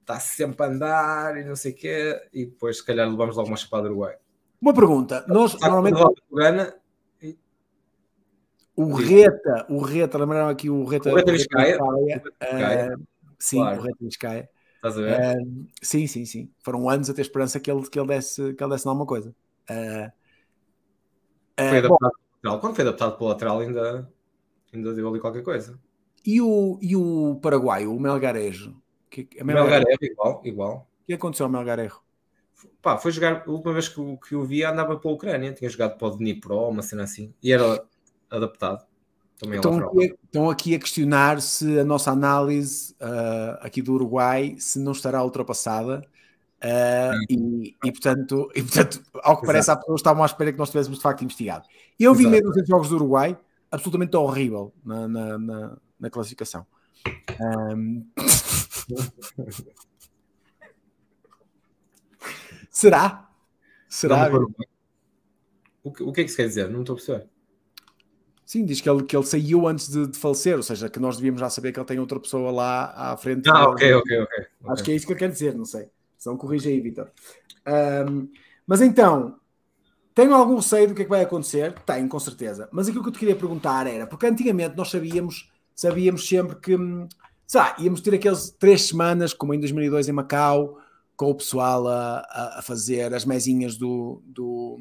Está 0.00 0.20
sempre 0.20 0.64
a 0.64 0.68
andar 0.68 1.36
e 1.36 1.44
não 1.44 1.56
sei 1.56 1.72
o 1.72 1.74
quê. 1.74 2.20
E 2.32 2.46
depois, 2.46 2.78
se 2.78 2.84
calhar, 2.84 3.08
levamos 3.08 3.36
logo 3.36 3.48
uma 3.48 3.56
chapada 3.56 3.84
do 3.84 3.90
Uruguai. 3.90 4.16
Uma 4.64 4.72
pergunta. 4.72 5.26
Nós, 5.28 5.60
normalmente... 5.60 6.00
O 8.74 8.94
Reta, 8.94 9.66
o 9.68 9.78
Reta, 9.78 10.16
lembraram 10.16 10.48
aqui 10.48 10.70
o 10.70 10.84
Reta. 10.84 11.12
O 11.12 11.14
Reta 11.14 11.32
Vizcaia. 11.32 11.78
Uh, 11.78 13.06
sim, 13.38 13.58
claro. 13.58 13.78
o 13.78 13.84
Reta 13.84 13.98
Vizcaia. 14.00 14.50
Estás 14.76 14.98
a 14.98 15.02
ver? 15.02 15.38
Uh, 15.38 15.66
sim, 15.82 16.06
sim, 16.06 16.24
sim. 16.24 16.50
Foram 16.60 16.88
anos 16.88 17.10
a 17.10 17.14
ter 17.14 17.20
esperança 17.20 17.60
que 17.60 17.70
ele, 17.70 17.86
que 17.88 18.00
ele, 18.00 18.08
desse, 18.08 18.54
que 18.54 18.64
ele 18.64 18.72
desse 18.72 18.88
alguma 18.88 19.06
coisa. 19.06 19.34
Uh, 19.70 20.10
foi 21.56 21.78
adaptado 21.78 22.12
bom, 22.42 22.58
Quando 22.58 22.74
foi 22.74 22.84
adaptado 22.84 23.16
para 23.16 23.24
o 23.24 23.28
lateral, 23.28 23.60
ainda, 23.60 24.10
ainda 24.72 24.94
deu 24.94 25.08
ali 25.08 25.20
qualquer 25.20 25.42
coisa. 25.42 25.78
E 26.24 26.40
o, 26.40 26.78
e 26.80 26.96
o 26.96 27.38
Paraguai, 27.42 27.86
o 27.86 28.00
Melgarejo? 28.00 28.74
Que, 29.10 29.28
Melgarejo, 29.44 29.98
igual, 30.00 30.40
igual. 30.42 30.88
O 31.02 31.06
que 31.06 31.12
aconteceu 31.12 31.44
ao 31.44 31.52
Melgarejo? 31.52 32.00
Pá, 32.80 32.96
foi 32.96 33.12
jogar, 33.12 33.44
a 33.46 33.50
última 33.50 33.72
vez 33.72 33.88
que, 33.88 34.16
que 34.28 34.34
o 34.34 34.44
vi 34.44 34.64
andava 34.64 34.96
para 34.96 35.10
a 35.10 35.14
Ucrânia, 35.14 35.52
tinha 35.52 35.68
jogado 35.70 35.96
para 35.96 36.08
o 36.08 36.16
Dnipro, 36.16 36.68
uma 36.68 36.82
cena 36.82 37.04
assim, 37.04 37.32
e 37.42 37.52
era 37.52 37.82
adaptado. 38.30 38.84
Também 39.38 39.56
estão, 39.56 39.78
aqui, 39.78 40.14
estão 40.24 40.50
aqui 40.50 40.74
a 40.74 40.78
questionar 40.78 41.40
se 41.40 41.78
a 41.78 41.84
nossa 41.84 42.10
análise 42.10 42.94
uh, 42.94 43.58
aqui 43.60 43.82
do 43.82 43.94
Uruguai 43.94 44.54
se 44.58 44.78
não 44.78 44.92
estará 44.92 45.22
ultrapassada 45.22 46.02
Uh, 46.64 47.20
e, 47.28 47.76
e, 47.84 47.92
portanto, 47.92 48.50
e, 48.54 48.62
portanto, 48.62 49.02
ao 49.22 49.38
que 49.38 49.44
parece, 49.44 49.70
há 49.70 49.76
pessoas 49.76 50.00
estavam 50.00 50.22
à 50.22 50.26
espera 50.26 50.50
que 50.50 50.58
nós 50.58 50.70
tivéssemos 50.70 50.98
de 50.98 51.02
facto 51.02 51.22
investigado. 51.22 51.68
Eu 52.00 52.14
vi 52.14 52.26
mesmo 52.26 52.48
os 52.48 52.66
jogos 52.66 52.88
do 52.88 52.94
Uruguai, 52.94 53.36
absolutamente 53.70 54.16
horrível 54.16 54.72
na, 54.82 55.06
na, 55.06 55.38
na, 55.38 55.76
na 56.00 56.10
classificação. 56.10 56.66
Um... 57.38 58.06
Será? 62.74 63.30
Será? 63.88 64.28
O 65.84 65.92
que, 65.92 66.02
o 66.02 66.12
que 66.12 66.20
é 66.22 66.24
que 66.24 66.30
isso 66.30 66.36
quer 66.36 66.48
dizer? 66.48 66.68
Não 66.68 66.80
estou 66.80 66.94
a 66.94 66.96
perceber. 66.96 67.28
Sim, 68.44 68.64
diz 68.64 68.80
que 68.80 68.90
ele, 68.90 69.04
que 69.04 69.16
ele 69.16 69.24
saiu 69.24 69.68
antes 69.68 69.88
de, 69.88 70.08
de, 70.08 70.18
falecer, 70.18 70.56
ou 70.56 70.62
seja, 70.62 70.88
que 70.88 70.98
nós 70.98 71.16
devíamos 71.16 71.40
já 71.40 71.48
saber 71.48 71.70
que 71.70 71.78
ele 71.78 71.86
tem 71.86 72.00
outra 72.00 72.18
pessoa 72.18 72.50
lá 72.50 72.92
à 73.12 73.16
frente. 73.16 73.48
Ah, 73.48 73.68
ok, 73.68 73.94
ok, 73.94 74.18
ok. 74.18 74.46
Acho 74.66 74.82
que 74.82 74.90
é 74.90 74.96
isso 74.96 75.06
que 75.06 75.12
ele 75.12 75.18
quer 75.20 75.30
dizer, 75.30 75.54
não 75.54 75.64
sei. 75.64 75.88
Se 76.18 76.26
não 76.28 76.36
corrija 76.36 76.68
aí, 76.68 76.80
Vitor. 76.80 77.12
Um, 78.08 78.28
mas 78.66 78.80
então, 78.80 79.38
tenho 80.12 80.34
algum 80.34 80.56
receio 80.56 80.88
do 80.88 80.94
que 80.96 81.02
é 81.02 81.04
que 81.04 81.10
vai 81.10 81.22
acontecer? 81.22 81.74
Tenho, 81.86 82.08
com 82.08 82.18
certeza. 82.18 82.68
Mas 82.72 82.88
aquilo 82.88 83.04
que 83.04 83.10
eu 83.10 83.12
te 83.12 83.20
queria 83.20 83.36
perguntar 83.36 83.86
era, 83.86 84.04
porque 84.04 84.26
antigamente 84.26 84.76
nós 84.76 84.90
sabíamos, 84.90 85.48
sabíamos 85.76 86.26
sempre 86.26 86.56
que, 86.56 86.76
sabe, 87.46 87.84
íamos 87.84 88.00
ter 88.00 88.16
aqueles 88.16 88.50
três 88.50 88.82
semanas, 88.82 89.32
como 89.32 89.54
em 89.54 89.60
2002 89.60 90.08
em 90.08 90.12
Macau, 90.12 90.80
com 91.16 91.30
o 91.30 91.34
pessoal 91.34 91.86
a, 91.86 92.58
a, 92.58 92.62
fazer 92.62 93.14
as 93.14 93.24
mesinhas 93.24 93.76
do, 93.76 94.22
do, 94.26 94.80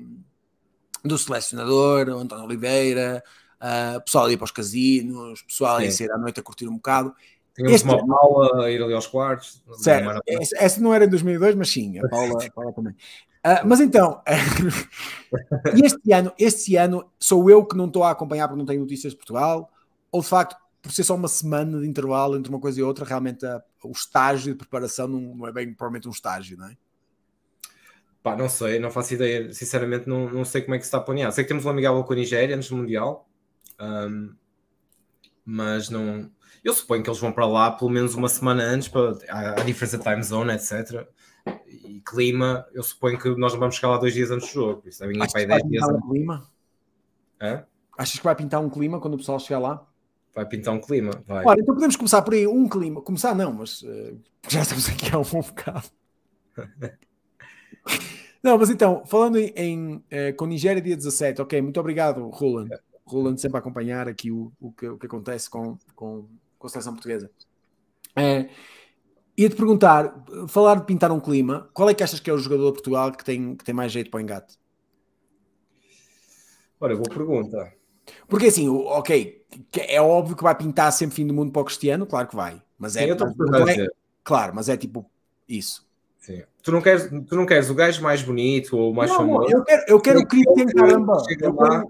do 1.03 1.17
selecionador, 1.17 2.09
o 2.09 2.19
António 2.19 2.45
Oliveira, 2.45 3.23
uh, 3.61 4.01
pessoal 4.03 4.25
a 4.25 4.31
ir 4.31 4.37
para 4.37 4.45
os 4.45 4.51
casinos, 4.51 5.41
pessoal 5.43 5.79
Sim. 5.79 6.03
a 6.03 6.05
ir 6.05 6.11
à 6.11 6.17
noite 6.17 6.39
a 6.39 6.43
curtir 6.43 6.67
um 6.67 6.75
bocado. 6.75 7.13
Tínhamos 7.55 7.83
uma 7.83 8.05
Paula 8.07 8.65
a 8.65 8.71
ir 8.71 8.81
ali 8.81 8.93
aos 8.93 9.05
quartos. 9.05 9.61
Certo. 9.73 10.21
Essa 10.55 10.81
não 10.81 10.93
era 10.93 11.05
em 11.05 11.09
2002, 11.09 11.55
mas 11.55 11.69
sim, 11.69 11.99
a 11.99 12.09
Paula, 12.09 12.43
a 12.43 12.51
Paula 12.51 12.73
também. 12.73 12.93
Uh, 12.93 13.61
mas 13.65 13.79
então, 13.79 14.21
este, 15.83 16.13
ano, 16.13 16.33
este 16.39 16.75
ano 16.77 17.05
sou 17.19 17.49
eu 17.49 17.63
que 17.65 17.75
não 17.75 17.85
estou 17.85 18.03
a 18.03 18.11
acompanhar 18.11 18.47
porque 18.47 18.57
não 18.57 18.65
tenho 18.65 18.79
notícias 18.79 19.11
de 19.11 19.17
Portugal, 19.17 19.69
ou 20.11 20.21
de 20.21 20.27
facto, 20.27 20.55
por 20.81 20.91
ser 20.91 21.03
só 21.03 21.13
uma 21.13 21.27
semana 21.27 21.79
de 21.79 21.87
intervalo 21.87 22.37
entre 22.37 22.49
uma 22.49 22.59
coisa 22.59 22.79
e 22.79 22.83
outra, 22.83 23.05
realmente 23.05 23.45
a, 23.45 23.61
o 23.83 23.91
estágio 23.91 24.53
de 24.53 24.57
preparação 24.57 25.07
não, 25.07 25.47
é 25.47 25.51
bem 25.51 25.73
provavelmente 25.73 26.07
um 26.07 26.11
estágio, 26.11 26.57
não 26.57 26.67
é? 26.67 26.77
Pá, 28.21 28.35
não 28.35 28.47
sei, 28.47 28.79
não 28.79 28.89
faço 28.89 29.13
ideia. 29.13 29.53
Sinceramente, 29.53 30.07
não, 30.07 30.29
não 30.29 30.45
sei 30.45 30.61
como 30.61 30.75
é 30.75 30.77
que 30.77 30.85
se 30.85 30.87
está 30.87 30.97
a 30.97 31.01
planear. 31.01 31.31
Sei 31.31 31.43
que 31.43 31.47
temos 31.47 31.65
um 31.65 31.69
amigável 31.69 32.03
com 32.03 32.13
a 32.13 32.15
Nigéria 32.15 32.55
antes 32.55 32.69
do 32.69 32.77
Mundial, 32.77 33.27
um, 33.79 34.33
mas 35.45 35.89
não 35.89 36.31
eu 36.63 36.73
suponho 36.73 37.03
que 37.03 37.09
eles 37.09 37.19
vão 37.19 37.31
para 37.31 37.45
lá 37.45 37.71
pelo 37.71 37.91
menos 37.91 38.15
uma 38.15 38.29
semana 38.29 38.63
antes, 38.63 38.87
para 38.87 39.17
a, 39.29 39.61
a 39.61 39.63
diferença 39.63 39.97
de 39.97 40.03
time 40.03 40.23
zone, 40.23 40.53
etc. 40.53 41.05
E 41.67 42.01
clima, 42.05 42.65
eu 42.71 42.81
suponho 42.81 43.19
que 43.19 43.27
nós 43.35 43.51
não 43.51 43.59
vamos 43.59 43.75
chegar 43.75 43.89
lá 43.89 43.97
dois 43.97 44.13
dias 44.13 44.31
antes 44.31 44.47
do 44.47 44.53
jogo. 44.53 44.83
Isso 44.87 45.01
devem 45.01 45.17
ir 45.17 45.29
para 45.29 45.41
aí 45.41 45.45
10 45.45 45.63
dias. 45.63 45.89
Um 45.89 46.09
clima? 46.09 46.49
Hã? 47.41 47.65
Achas 47.97 48.17
que 48.17 48.23
vai 48.23 48.35
pintar 48.35 48.61
um 48.61 48.69
clima 48.69 48.99
quando 49.01 49.15
o 49.15 49.17
pessoal 49.17 49.39
chegar 49.39 49.59
lá? 49.59 49.85
Vai 50.33 50.47
pintar 50.47 50.73
um 50.73 50.81
clima, 50.81 51.11
vai. 51.27 51.45
Olha, 51.45 51.61
então 51.61 51.75
podemos 51.75 51.95
começar 51.95 52.21
por 52.21 52.33
aí, 52.33 52.47
um 52.47 52.67
clima. 52.67 53.01
Começar 53.01 53.35
não, 53.35 53.53
mas 53.53 53.81
uh, 53.83 54.19
já 54.49 54.61
estamos 54.61 54.89
aqui 54.89 55.13
há 55.13 55.19
um 55.19 55.23
bom 55.23 55.41
bocado. 55.45 55.87
não, 58.43 58.57
mas 58.57 58.69
então, 58.69 59.05
falando 59.05 59.37
em, 59.37 59.53
em 59.55 59.95
uh, 59.95 60.35
com 60.35 60.45
Nigéria 60.45 60.81
dia 60.81 60.95
17, 60.95 61.41
ok, 61.41 61.61
muito 61.61 61.79
obrigado, 61.79 62.27
Roland. 62.29 62.69
Roland 63.05 63.37
sempre 63.37 63.57
a 63.57 63.59
acompanhar 63.59 64.07
aqui 64.07 64.31
o, 64.31 64.51
o, 64.59 64.71
que, 64.71 64.87
o 64.87 64.97
que 64.97 65.05
acontece 65.05 65.49
com, 65.49 65.77
com 65.93 66.27
com 66.63 66.67
a 66.67 66.69
seleção 66.69 66.93
portuguesa. 66.93 67.29
É, 68.15 68.47
Ia-te 69.35 69.55
perguntar, 69.55 70.23
falar 70.47 70.75
de 70.75 70.85
pintar 70.85 71.11
um 71.11 71.19
clima, 71.19 71.69
qual 71.73 71.89
é 71.89 71.93
que 71.93 72.03
achas 72.03 72.21
que 72.21 72.29
é 72.29 72.33
o 72.33 72.37
jogador 72.37 72.67
de 72.67 72.73
Portugal 72.73 73.11
que 73.11 73.25
tem, 73.25 73.55
que 73.55 73.65
tem 73.65 73.75
mais 73.75 73.91
jeito 73.91 74.09
para 74.09 74.19
o 74.19 74.21
engate? 74.21 74.57
Olha, 76.79 76.95
boa 76.95 77.09
pergunta. 77.09 77.73
Porque 78.27 78.47
assim, 78.47 78.67
ok, 78.69 79.45
é 79.87 80.01
óbvio 80.01 80.35
que 80.35 80.43
vai 80.43 80.55
pintar 80.55 80.91
sempre 80.91 81.15
fim 81.15 81.27
do 81.27 81.33
mundo 81.33 81.51
para 81.51 81.61
o 81.61 81.65
Cristiano, 81.65 82.05
claro 82.05 82.27
que 82.27 82.35
vai. 82.35 82.61
Mas 82.77 82.95
é, 82.95 83.07
mas 83.15 83.77
é 83.77 83.87
claro, 84.23 84.53
mas 84.55 84.69
é 84.69 84.77
tipo 84.77 85.09
isso. 85.47 85.87
Sim. 86.19 86.41
Tu 86.61 86.71
não, 86.71 86.81
queres, 86.81 87.09
tu 87.27 87.35
não 87.35 87.45
queres 87.45 87.69
o 87.69 87.75
gajo 87.75 88.01
mais 88.01 88.21
bonito 88.21 88.77
ou 88.77 88.93
mais 88.93 89.09
não, 89.11 89.17
famoso? 89.17 89.51
Eu 89.51 89.63
quero, 89.63 89.83
eu 89.89 89.99
quero 89.99 90.19
o 90.21 90.25
Cristian 90.25 90.65
Caramba. 90.67 91.21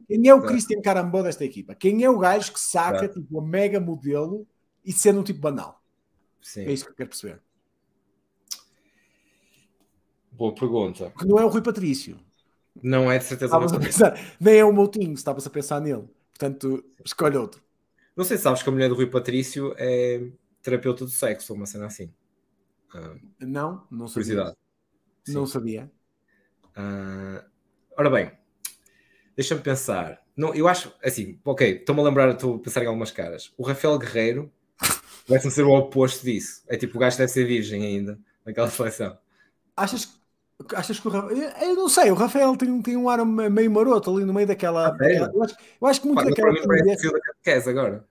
Quem 0.08 0.28
é 0.28 0.34
o 0.34 0.42
Cristian 0.42 0.82
Caramba 0.82 1.22
desta 1.22 1.46
equipa? 1.46 1.76
Quem 1.76 2.04
é 2.04 2.10
o 2.10 2.18
gajo 2.18 2.52
que 2.52 2.60
saca 2.60 3.08
tipo, 3.08 3.40
a 3.40 3.44
mega 3.44 3.80
modelo 3.80 4.48
e 4.84 4.92
sendo 4.92 5.20
um 5.20 5.24
tipo 5.24 5.40
banal. 5.40 5.80
Sim. 6.42 6.66
É 6.66 6.72
isso 6.72 6.86
que 6.86 6.92
eu 6.92 6.96
quero 6.96 7.10
perceber. 7.10 7.40
Boa 10.32 10.54
pergunta. 10.56 11.12
Porque 11.12 11.28
não 11.28 11.38
é 11.38 11.46
o 11.46 11.50
Rui 11.50 11.62
Patrício. 11.62 12.18
Não 12.82 13.12
é 13.12 13.18
de 13.18 13.26
certeza. 13.26 13.56
A 13.56 13.80
pensar, 13.80 14.20
nem 14.40 14.58
é 14.58 14.66
o 14.66 14.74
Moutinho, 14.74 15.14
estavas 15.14 15.46
a 15.46 15.50
pensar 15.50 15.80
nele. 15.80 16.08
Portanto, 16.32 16.84
escolhe 17.06 17.38
outro. 17.38 17.62
Não 18.16 18.24
sei 18.24 18.38
se 18.38 18.44
sabes 18.44 18.64
que 18.64 18.70
a 18.70 18.72
mulher 18.72 18.90
do 18.90 18.96
Rui 18.96 19.08
Patrício 19.08 19.74
é 19.78 20.22
terapeuta 20.62 21.06
do 21.06 21.12
sexo, 21.12 21.54
uma 21.54 21.66
cena 21.66 21.86
assim. 21.86 22.14
Uh, 22.94 23.20
não, 23.40 23.86
não 23.90 24.08
sabia. 24.08 24.24
Curiosidade. 24.24 24.58
Não 25.28 25.46
sabia. 25.46 25.92
Uh, 26.78 27.44
ora 27.98 28.10
bem, 28.10 28.32
deixa-me 29.36 29.62
pensar. 29.62 30.22
Não, 30.36 30.54
eu 30.54 30.68
acho, 30.68 30.94
assim, 31.04 31.40
ok, 31.46 31.78
estou-me 31.78 32.02
a 32.02 32.04
lembrar, 32.04 32.30
estou 32.32 32.56
a 32.56 32.60
pensar 32.60 32.84
em 32.84 32.88
algumas 32.88 33.12
caras. 33.12 33.54
O 33.58 33.64
Rafael 33.64 33.98
Guerreiro 33.98 34.52
Vai-se 35.28 35.50
ser 35.52 35.64
o 35.64 35.72
oposto 35.72 36.24
disso. 36.24 36.64
É 36.68 36.78
tipo, 36.78 36.98
o 36.98 37.00
gajo 37.00 37.18
deve 37.18 37.32
ser 37.32 37.46
virgem 37.46 37.86
ainda, 37.86 38.20
naquela 38.46 38.70
seleção. 38.70 39.18
Achas, 39.76 40.20
achas 40.76 41.00
que 41.00 41.08
o 41.08 41.12
Rafael. 41.12 41.38
Eu 41.38 41.76
não 41.76 41.90
sei, 41.90 42.12
o 42.12 42.16
Rafael 42.16 42.56
tem, 42.58 42.82
tem 42.82 42.98
um 42.98 43.10
ar 43.10 43.26
meio 43.26 43.72
maroto 43.72 44.10
ali 44.10 44.26
no 44.26 44.34
meio 44.34 44.48
daquela. 44.48 44.90
Ah, 44.90 44.98
eu, 45.10 45.44
acho, 45.44 45.56
eu, 45.82 45.88
acho, 45.88 46.02
que 46.02 46.08
muito 46.08 46.24
Pá, 46.24 46.30
daquela. 46.30 46.54
Parece 47.44 47.70
agora. 47.70 48.06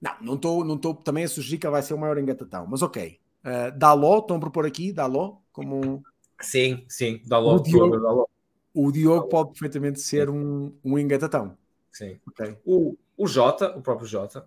Não, 0.00 0.12
não 0.20 0.34
estou 0.34 0.64
não 0.64 0.76
tô 0.76 0.94
também 0.94 1.24
a 1.24 1.28
sugerir 1.28 1.58
que 1.58 1.66
ele 1.66 1.72
vai 1.72 1.82
ser 1.82 1.94
o 1.94 1.98
maior 1.98 2.18
engatatão, 2.18 2.66
mas 2.66 2.82
ok. 2.82 3.18
Uh, 3.44 3.76
Daló, 3.76 4.18
estão 4.18 4.36
a 4.36 4.40
propor 4.40 4.66
aqui, 4.66 4.92
Daló, 4.92 5.36
como. 5.52 6.02
Sim, 6.40 6.84
sim, 6.88 7.20
Daló. 7.26 7.58
Diogo, 7.58 7.98
Daló. 7.98 8.26
o 8.74 8.92
Diogo 8.92 9.28
pode 9.28 9.50
perfeitamente 9.50 10.00
ser 10.00 10.28
um, 10.28 10.72
um 10.84 10.98
engatatão. 10.98 11.56
Sim. 11.92 12.18
Okay. 12.28 12.56
O, 12.64 12.96
o 13.16 13.26
Jota, 13.26 13.76
o 13.76 13.82
próprio 13.82 14.06
Jota. 14.06 14.46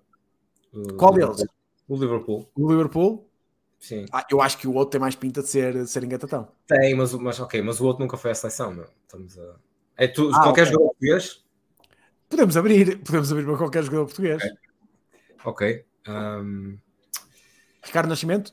Qual 0.98 1.14
deles? 1.14 1.46
O 1.88 1.96
Liverpool. 1.96 2.48
O 2.56 2.70
Liverpool? 2.70 3.27
Sim. 3.80 4.06
Ah, 4.12 4.26
eu 4.30 4.42
acho 4.42 4.58
que 4.58 4.68
o 4.68 4.74
outro 4.74 4.92
tem 4.92 5.02
mais 5.02 5.16
pinta 5.16 5.42
de 5.42 5.50
ser, 5.50 5.74
de 5.74 5.88
ser 5.88 6.04
engatatão. 6.04 6.52
Tem, 6.66 6.96
mas, 6.96 7.14
mas 7.14 7.40
ok, 7.40 7.62
mas 7.62 7.80
o 7.80 7.86
outro 7.86 8.04
nunca 8.04 8.18
foi 8.18 8.32
à 8.32 8.36
seleção, 8.36 8.74
meu. 8.74 8.88
Estamos 9.04 9.38
a... 9.38 9.56
É 9.96 10.08
tu, 10.08 10.30
ah, 10.34 10.44
qualquer 10.44 10.64
okay. 10.64 10.66
jogador 10.66 10.88
português? 10.90 11.46
Podemos 12.30 12.58
abrir, 12.58 12.98
podemos 13.00 13.32
abrir 13.32 13.46
para 13.46 13.58
qualquer 13.58 13.84
jogador 13.84 14.06
português. 14.06 14.44
Ok. 15.44 15.46
okay. 15.46 15.86
Um... 16.08 16.78
Ricardo 17.84 18.10
Nascimento? 18.10 18.52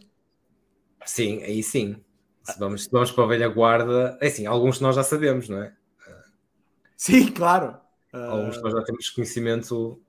Sim, 1.05 1.43
aí 1.43 1.62
sim. 1.62 2.03
Se 2.43 2.59
vamos, 2.59 2.85
se 2.85 2.91
vamos 2.91 3.11
para 3.11 3.25
a 3.25 3.27
velha 3.27 3.49
guarda, 3.49 4.18
é 4.20 4.27
assim, 4.27 4.47
alguns 4.47 4.81
nós 4.81 4.95
já 4.95 5.03
sabemos, 5.03 5.49
não 5.49 5.62
é? 5.62 5.75
Sim, 6.97 7.31
claro. 7.33 7.79
Alguns 8.12 8.57
de 8.57 8.62
nós 8.62 8.72
já 8.72 8.83
temos 8.83 9.11
conhecimento. 9.11 10.01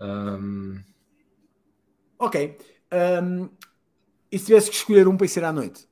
Um... 0.00 0.82
Ok. 2.18 2.58
Um, 2.92 3.48
e 4.30 4.38
se 4.38 4.46
tivesse 4.46 4.70
que 4.70 4.76
escolher 4.76 5.08
um 5.08 5.16
para 5.16 5.24
ir 5.24 5.28
ser 5.28 5.44
à 5.44 5.52
noite? 5.52 5.88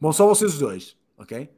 Bom, 0.00 0.12
só 0.12 0.26
vocês 0.26 0.58
dois, 0.58 0.96
ok? 1.16 1.50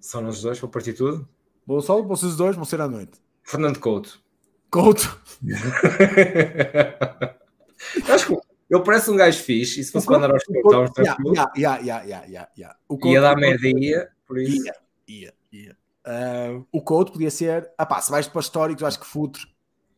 Só 0.00 0.20
nós 0.20 0.42
dois, 0.42 0.58
para 0.58 0.68
partir 0.68 0.92
tudo? 0.92 1.28
Bom, 1.66 1.80
só 1.80 2.02
vocês 2.02 2.36
dois 2.36 2.56
vão 2.56 2.64
ser 2.64 2.80
à 2.80 2.88
noite. 2.88 3.20
Fernando 3.42 3.78
Couto. 3.78 4.22
Couto. 4.70 5.20
Acho 8.08 8.26
que 8.26 8.34
ele 8.70 8.82
parece 8.82 9.10
um 9.10 9.16
gajo 9.16 9.42
fixe, 9.42 9.80
e 9.80 9.84
se 9.84 9.92
fosse 9.92 10.08
mandar 10.08 10.30
aos 10.30 10.42
estávamos 10.42 10.90
tranquilos. 10.92 11.38
Yeah, 11.56 11.82
yeah, 11.82 12.04
yeah, 12.04 12.26
yeah, 12.26 12.50
yeah. 12.56 12.78
Ia 13.04 13.20
dar 13.20 13.36
média, 13.36 14.10
por 14.26 14.38
isso. 14.38 14.66
Ia, 14.66 14.74
ia, 15.06 15.34
ia. 15.52 15.76
Uh, 16.06 16.66
o 16.72 16.82
Couto 16.82 17.12
podia 17.12 17.30
ser. 17.30 17.70
Ah 17.78 17.86
pá, 17.86 18.00
se 18.00 18.10
vais 18.10 18.26
para 18.26 18.40
históricos, 18.40 18.82
acho 18.82 19.00
que 19.00 19.06
Futre 19.06 19.42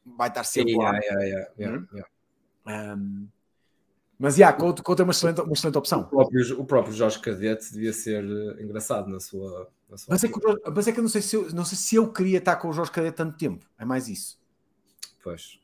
vai 0.05 0.29
estar 0.29 0.45
sempre 0.45 0.73
yeah, 0.73 0.93
lá. 0.93 0.99
Yeah, 0.99 1.25
yeah, 1.25 1.51
yeah, 1.59 1.79
hum? 1.79 1.87
yeah. 1.93 2.09
Um, 2.67 3.29
mas, 4.19 4.35
já, 4.35 4.47
yeah, 4.47 4.59
Couto, 4.59 4.83
Couto 4.83 5.03
é 5.03 5.05
uma 5.05 5.13
excelente, 5.13 5.41
uma 5.43 5.53
excelente 5.53 5.77
opção. 5.77 6.01
O 6.01 6.05
próprio, 6.05 6.61
o 6.61 6.65
próprio 6.65 6.95
Jorge 6.95 7.19
Cadete 7.19 7.73
devia 7.73 7.93
ser 7.93 8.25
eh, 8.25 8.63
engraçado 8.63 9.09
na 9.11 9.21
sua... 9.21 9.69
Na 9.91 9.99
sua 9.99 10.07
mas, 10.11 10.25
é 10.25 10.29
que, 10.29 10.41
mas 10.75 10.89
é 10.89 10.93
que 10.93 10.99
eu 10.99 11.03
não 11.03 11.11
sei, 11.11 11.21
se 11.21 11.37
eu, 11.37 11.53
não 11.53 11.65
sei 11.65 11.77
se 11.77 11.97
eu 11.97 12.11
queria 12.11 12.39
estar 12.39 12.57
com 12.57 12.69
o 12.69 12.73
Jorge 12.73 12.91
Cadete 12.91 13.17
tanto 13.17 13.37
tempo. 13.37 13.67
É 13.79 13.85
mais 13.85 14.09
isso. 14.09 14.41
Pois. 15.23 15.61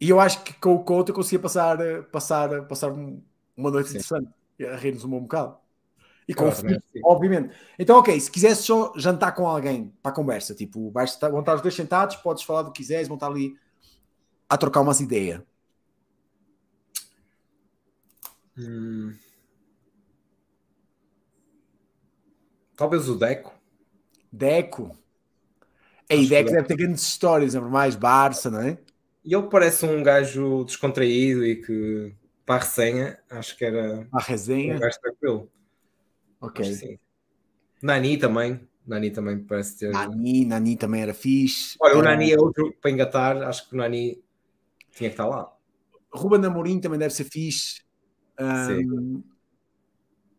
E 0.00 0.10
eu 0.10 0.18
acho 0.18 0.42
que 0.42 0.52
com 0.54 0.74
o 0.74 0.82
Couto 0.82 1.12
eu 1.12 1.14
conseguia 1.14 1.38
passar, 1.38 1.80
eh, 1.80 2.02
passar, 2.02 2.66
passar 2.66 2.90
uma 2.90 3.70
noite 3.70 3.90
Sim. 3.90 3.98
interessante. 3.98 4.28
A 4.60 4.76
rir-nos 4.76 5.04
um 5.04 5.10
bom 5.10 5.20
bocado. 5.20 5.56
E 6.26 6.34
com 6.34 6.50
claro, 6.50 6.80
o 6.96 7.12
obviamente. 7.12 7.54
Então, 7.78 7.98
ok, 7.98 8.18
se 8.18 8.30
quisesse 8.30 8.62
só 8.62 8.92
jantar 8.96 9.32
com 9.32 9.46
alguém 9.46 9.92
para 10.02 10.10
a 10.10 10.14
conversa, 10.14 10.54
tipo, 10.54 10.90
vais 10.90 11.10
estar, 11.10 11.28
vão 11.28 11.40
estar 11.40 11.54
os 11.54 11.60
dois 11.60 11.74
sentados, 11.74 12.16
podes 12.16 12.42
falar 12.42 12.62
do 12.62 12.72
que 12.72 12.82
quiseres, 12.82 13.08
vão 13.08 13.16
estar 13.16 13.26
ali 13.26 13.56
a 14.48 14.56
trocar 14.56 14.80
umas 14.80 15.00
ideias. 15.00 15.42
Hum. 18.58 19.14
Talvez 22.76 23.08
o 23.08 23.16
Deco. 23.16 23.54
Deco. 24.32 24.96
Aí, 26.10 26.26
Deco 26.26 26.50
deve 26.50 26.66
ter 26.66 26.76
grandes 26.76 27.02
histórias, 27.02 27.54
é 27.54 27.60
mais 27.60 27.96
Barça, 27.96 28.50
não 28.50 28.60
é? 28.60 28.78
E 29.24 29.34
ele 29.34 29.48
parece 29.48 29.86
um 29.86 30.02
gajo 30.02 30.64
descontraído 30.64 31.44
e 31.44 31.56
que 31.56 32.14
para 32.44 32.56
a 32.56 32.58
resenha, 32.58 33.18
acho 33.30 33.56
que 33.56 33.64
era 33.64 34.06
a 34.12 34.20
resenha. 34.20 34.76
um 34.76 34.78
gajo 34.78 35.00
tranquilo. 35.00 35.50
Ok. 36.40 36.98
Nani 37.82 38.18
também. 38.18 38.60
Nani 38.86 39.10
também 39.10 39.38
parece 39.38 39.78
ter. 39.78 39.90
Nani, 39.90 40.44
Nani 40.44 40.76
também 40.76 41.00
era 41.00 41.14
fixe. 41.14 41.76
Olha, 41.80 41.98
o 41.98 42.02
Nani 42.02 42.32
é 42.32 42.38
outro 42.38 42.74
para 42.82 42.90
engatar, 42.90 43.42
acho 43.44 43.68
que 43.68 43.74
o 43.74 43.78
Nani 43.78 44.22
tinha 44.90 45.08
que 45.08 45.14
estar 45.14 45.26
lá. 45.26 45.50
Ruben 46.12 46.44
Amorim 46.44 46.80
também 46.80 46.98
deve 46.98 47.14
ser 47.14 47.24
fixe. 47.24 47.83
Um, 48.40 49.22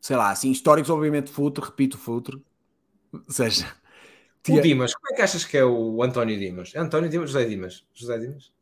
sei 0.01 0.15
lá, 0.15 0.31
assim, 0.31 0.51
históricos, 0.51 0.89
obviamente, 0.89 1.31
Futuro, 1.31 1.67
repito, 1.67 1.97
Futuro. 1.97 2.43
Ou 3.11 3.21
seja, 3.29 3.73
o 4.49 4.61
Dimas, 4.61 4.93
como 4.93 5.13
é 5.13 5.15
que 5.15 5.21
achas 5.21 5.43
que 5.43 5.57
é 5.57 5.65
o 5.65 6.03
António 6.03 6.37
Dimas? 6.37 6.73
É 6.75 6.79
António 6.79 7.09
Dimas, 7.09 7.31
José 7.31 7.45
Dimas? 7.45 7.85
José 7.93 8.19
Dimas? 8.19 8.53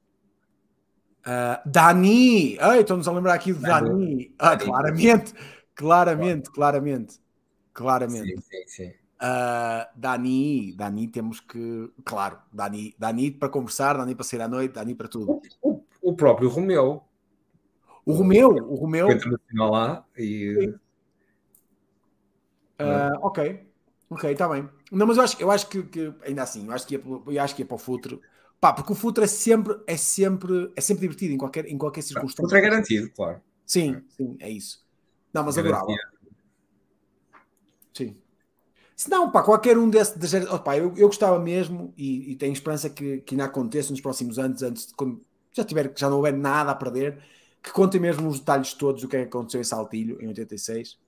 Uh, 1.26 1.60
Dani! 1.66 2.58
Ai, 2.60 2.82
estamos 2.82 3.08
a 3.08 3.12
lembrar 3.12 3.34
aqui 3.34 3.54
de 3.54 3.60
Dani. 3.60 3.90
Dani. 3.90 4.36
Ah, 4.38 4.58
claramente, 4.58 5.34
claramente, 5.74 6.50
claramente, 6.52 7.20
claramente. 7.74 8.42
Sim, 8.42 8.42
sim, 8.42 8.64
sim. 8.68 8.94
Uh, 9.22 9.88
Dani, 9.96 10.74
Dani, 10.74 11.08
temos 11.08 11.40
que, 11.40 11.90
claro, 12.04 12.40
Dani, 12.52 12.94
Dani 13.00 13.32
para 13.32 13.50
conversar, 13.50 13.98
Dani 13.98 14.16
para 14.16 14.26
sair 14.26 14.42
à 14.42 14.48
noite, 14.48 14.74
Dani 14.74 14.96
para 14.96 15.08
tudo. 15.08 15.42
O, 15.62 15.70
o, 15.72 15.84
o 16.02 16.14
próprio 16.14 16.50
Romeu, 16.50 17.04
o 18.06 18.14
Romeu, 18.14 18.50
o 18.50 18.76
Romeu. 18.76 19.12
internacional 19.12 19.72
lá 19.72 20.06
e. 20.18 20.74
Uh, 22.80 23.18
ok, 23.22 23.66
ok, 24.10 24.32
está 24.32 24.48
bem. 24.50 24.68
Não, 24.92 25.08
mas 25.08 25.18
eu 25.18 25.24
acho, 25.24 25.42
eu 25.42 25.52
acho 25.52 25.68
que, 25.70 25.84
que, 25.84 26.14
ainda 26.26 26.44
assim, 26.44 26.66
eu 26.66 26.74
acho 26.74 26.86
que 26.86 26.96
ia, 26.96 27.04
eu 27.06 27.42
acho 27.42 27.56
que 27.56 27.62
ia 27.62 27.66
para 27.66 27.76
o 27.76 27.80
futuro. 27.80 28.22
Pá, 28.60 28.74
porque 28.74 28.92
o 28.92 28.96
futuro 28.96 29.24
é 29.24 29.28
sempre, 29.28 29.80
é 29.88 29.98
sempre, 29.98 30.72
é 30.76 30.82
sempre 30.82 31.02
divertido 31.02 31.34
em 31.34 31.38
qualquer, 31.38 31.66
em 31.66 31.78
qualquer 31.78 32.02
circunstância. 32.02 32.44
O 32.44 32.48
futuro 32.48 32.58
é 32.58 32.62
garantido, 32.62 33.10
claro. 33.12 33.42
Sim, 33.66 34.02
sim, 34.10 34.38
é 34.40 34.50
isso. 34.50 34.86
Não, 35.34 35.44
mas 35.44 35.58
adorava. 35.58 35.88
Sim. 37.94 38.16
Se 38.96 39.10
não, 39.10 39.32
pá, 39.32 39.44
qualquer 39.44 39.78
um 39.78 39.90
desse. 39.90 40.18
De, 40.18 40.48
oh, 40.50 40.60
pá, 40.60 40.78
eu, 40.78 40.94
eu 40.96 41.08
gostava 41.08 41.40
mesmo 41.40 41.94
e, 41.98 42.32
e 42.32 42.36
tenho 42.36 42.54
esperança 42.54 42.90
que, 42.90 43.22
que 43.22 43.36
ainda 43.36 43.46
aconteça 43.46 43.92
nos 43.92 44.02
próximos 44.02 44.38
anos, 44.38 44.62
antes 44.62 44.88
de 44.88 44.94
quando 44.94 45.22
já, 45.52 45.64
tiver, 45.64 45.92
já 45.96 46.10
não 46.10 46.18
houver 46.18 46.34
nada 46.34 46.72
a 46.72 46.76
perder 46.76 47.20
que 47.64 47.72
contem 47.72 48.00
mesmo 48.00 48.28
os 48.28 48.40
detalhes 48.40 48.74
todos 48.74 49.02
do 49.02 49.08
que 49.08 49.16
é 49.16 49.22
que 49.22 49.28
aconteceu 49.28 49.62
em 49.62 49.64
Saltilho 49.64 50.22
em 50.22 50.28
86. 50.28 51.00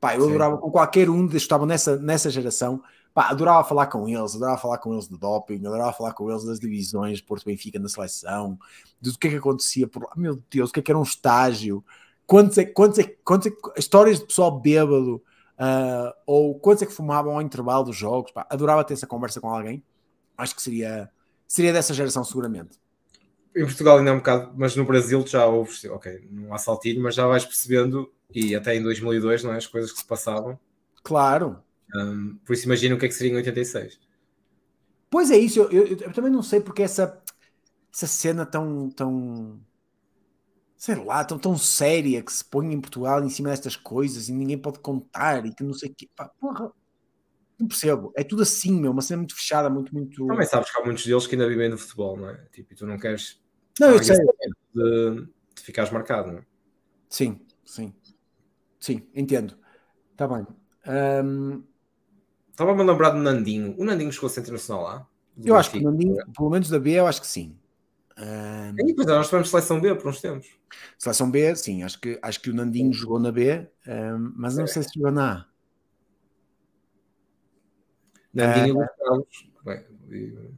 Pá, 0.00 0.16
eu 0.16 0.22
Sim. 0.22 0.30
adorava 0.30 0.58
com 0.58 0.70
qualquer 0.70 1.08
um 1.08 1.28
que 1.28 1.36
estavam 1.36 1.66
nessa, 1.66 1.96
nessa 1.96 2.28
geração. 2.28 2.82
Pá, 3.14 3.28
adorava 3.28 3.62
falar 3.62 3.86
com 3.86 4.08
eles, 4.08 4.34
adorava 4.34 4.58
falar 4.58 4.78
com 4.78 4.92
eles 4.92 5.08
de 5.08 5.16
doping, 5.16 5.64
adorava 5.64 5.92
falar 5.92 6.12
com 6.12 6.28
eles 6.28 6.44
das 6.44 6.58
divisões 6.58 7.20
Porto 7.20 7.44
Benfica 7.44 7.78
na 7.78 7.88
seleção, 7.88 8.58
do 9.00 9.16
que 9.16 9.28
é 9.28 9.30
que 9.30 9.36
acontecia 9.36 9.86
por 9.86 10.02
lá. 10.02 10.10
Meu 10.16 10.42
Deus, 10.50 10.70
o 10.70 10.72
que 10.72 10.80
é 10.80 10.82
que 10.82 10.90
era 10.90 10.98
um 10.98 11.04
estágio, 11.04 11.84
quantos 12.26 12.58
é, 12.58 12.64
quantos 12.64 12.98
é, 12.98 13.04
quantos 13.24 13.46
é, 13.46 13.52
histórias 13.78 14.18
de 14.18 14.26
pessoal 14.26 14.58
bêbado, 14.58 15.16
uh, 15.16 16.12
ou 16.26 16.58
quantos 16.58 16.82
é 16.82 16.86
que 16.86 16.92
fumavam 16.92 17.34
ao 17.34 17.42
intervalo 17.42 17.84
dos 17.84 17.96
jogos. 17.96 18.32
Pá, 18.32 18.46
adorava 18.50 18.82
ter 18.82 18.94
essa 18.94 19.06
conversa 19.06 19.40
com 19.40 19.48
alguém. 19.48 19.84
Acho 20.36 20.56
que 20.56 20.62
seria, 20.62 21.08
seria 21.46 21.72
dessa 21.72 21.94
geração, 21.94 22.24
seguramente 22.24 22.80
em 23.54 23.64
Portugal 23.64 23.98
ainda 23.98 24.10
é 24.10 24.12
um 24.12 24.18
bocado, 24.18 24.52
mas 24.56 24.76
no 24.76 24.84
Brasil 24.84 25.24
já 25.26 25.46
houve, 25.46 25.88
ok, 25.88 26.28
não 26.30 26.54
há 26.54 26.58
saltinho, 26.58 27.02
mas 27.02 27.14
já 27.14 27.26
vais 27.26 27.44
percebendo, 27.44 28.12
e 28.32 28.54
até 28.54 28.76
em 28.76 28.82
2002, 28.82 29.44
não 29.44 29.52
é? 29.52 29.56
As 29.56 29.66
coisas 29.66 29.92
que 29.92 29.98
se 29.98 30.06
passavam. 30.06 30.58
Claro. 31.02 31.62
Um, 31.94 32.36
por 32.44 32.52
isso 32.52 32.66
imagina 32.66 32.94
o 32.94 32.98
que 32.98 33.06
é 33.06 33.08
que 33.08 33.14
seria 33.14 33.32
em 33.32 33.36
86. 33.36 33.98
Pois 35.08 35.30
é 35.30 35.36
isso, 35.36 35.58
eu, 35.58 35.70
eu, 35.70 35.86
eu, 35.86 36.12
também 36.12 36.30
não 36.30 36.42
sei 36.42 36.60
porque 36.60 36.82
essa, 36.82 37.20
essa 37.92 38.06
cena 38.06 38.46
tão, 38.46 38.88
tão 38.90 39.60
sei 40.76 40.94
lá, 40.94 41.24
tão, 41.24 41.38
tão 41.38 41.58
séria 41.58 42.22
que 42.22 42.32
se 42.32 42.44
põe 42.44 42.72
em 42.72 42.80
Portugal 42.80 43.22
em 43.22 43.28
cima 43.28 43.50
destas 43.50 43.74
coisas 43.74 44.28
e 44.28 44.32
ninguém 44.32 44.56
pode 44.56 44.78
contar 44.78 45.44
e 45.44 45.52
que 45.52 45.64
não 45.64 45.74
sei 45.74 45.90
o 45.90 45.94
quê. 45.94 46.08
Pá, 46.14 46.28
porra, 46.40 46.72
não 47.60 47.68
percebo. 47.68 48.12
É 48.16 48.24
tudo 48.24 48.42
assim, 48.42 48.80
meu. 48.80 48.92
Uma 48.92 49.02
cena 49.02 49.18
muito 49.18 49.34
fechada, 49.34 49.70
muito, 49.70 49.94
muito. 49.94 50.26
Também 50.26 50.46
sabes 50.46 50.70
que 50.70 50.80
há 50.80 50.84
muitos 50.84 51.04
deles 51.04 51.26
que 51.26 51.34
ainda 51.34 51.48
vivem 51.48 51.70
do 51.70 51.78
futebol, 51.78 52.16
não 52.16 52.28
é? 52.28 52.36
Tipo, 52.52 52.72
e 52.72 52.76
tu 52.76 52.86
não 52.86 52.98
queres. 52.98 53.40
Não, 53.78 53.90
eu 53.90 54.02
sei. 54.02 54.16
De, 54.74 55.26
de 55.54 55.62
ficares 55.62 55.90
marcado, 55.90 56.32
não 56.32 56.38
é? 56.38 56.42
Sim, 57.08 57.40
sim. 57.64 57.92
Sim, 58.78 59.06
entendo. 59.14 59.58
Está 60.12 60.26
bem. 60.26 60.46
Um... 60.86 61.62
Estava-me 62.50 62.82
a 62.82 62.84
lembrar 62.84 63.10
do 63.10 63.18
Nandinho. 63.18 63.74
O 63.78 63.84
Nandinho 63.84 64.12
chegou 64.12 64.26
a 64.26 64.30
ser 64.30 64.40
internacional 64.40 64.84
lá? 64.84 65.06
Eu 65.42 65.56
acho 65.56 65.70
que 65.70 65.78
o 65.78 65.82
Nandinho, 65.82 66.16
pelo 66.36 66.50
menos 66.50 66.68
da 66.68 66.78
B, 66.78 66.92
eu 66.92 67.06
acho 67.06 67.20
que 67.20 67.26
sim. 67.26 67.56
Um... 68.18 68.88
E, 68.88 68.94
pois 68.94 69.08
é, 69.08 69.12
nós 69.12 69.26
tivemos 69.26 69.48
seleção 69.48 69.80
B 69.80 69.94
por 69.94 70.08
uns 70.08 70.20
tempos. 70.20 70.48
Seleção 70.98 71.30
B, 71.30 71.54
sim. 71.56 71.82
Acho 71.82 72.00
que, 72.00 72.18
acho 72.22 72.40
que 72.40 72.50
o 72.50 72.54
Nandinho 72.54 72.92
jogou 72.92 73.18
na 73.18 73.32
B, 73.32 73.66
um, 73.86 74.32
mas 74.36 74.56
não 74.56 74.64
é. 74.64 74.66
sei 74.66 74.82
se 74.82 74.90
jogou 74.94 75.10
na 75.10 75.32
A. 75.32 75.49
Nandinho 78.32 78.78
uh, 78.78 79.26
e 80.10 80.50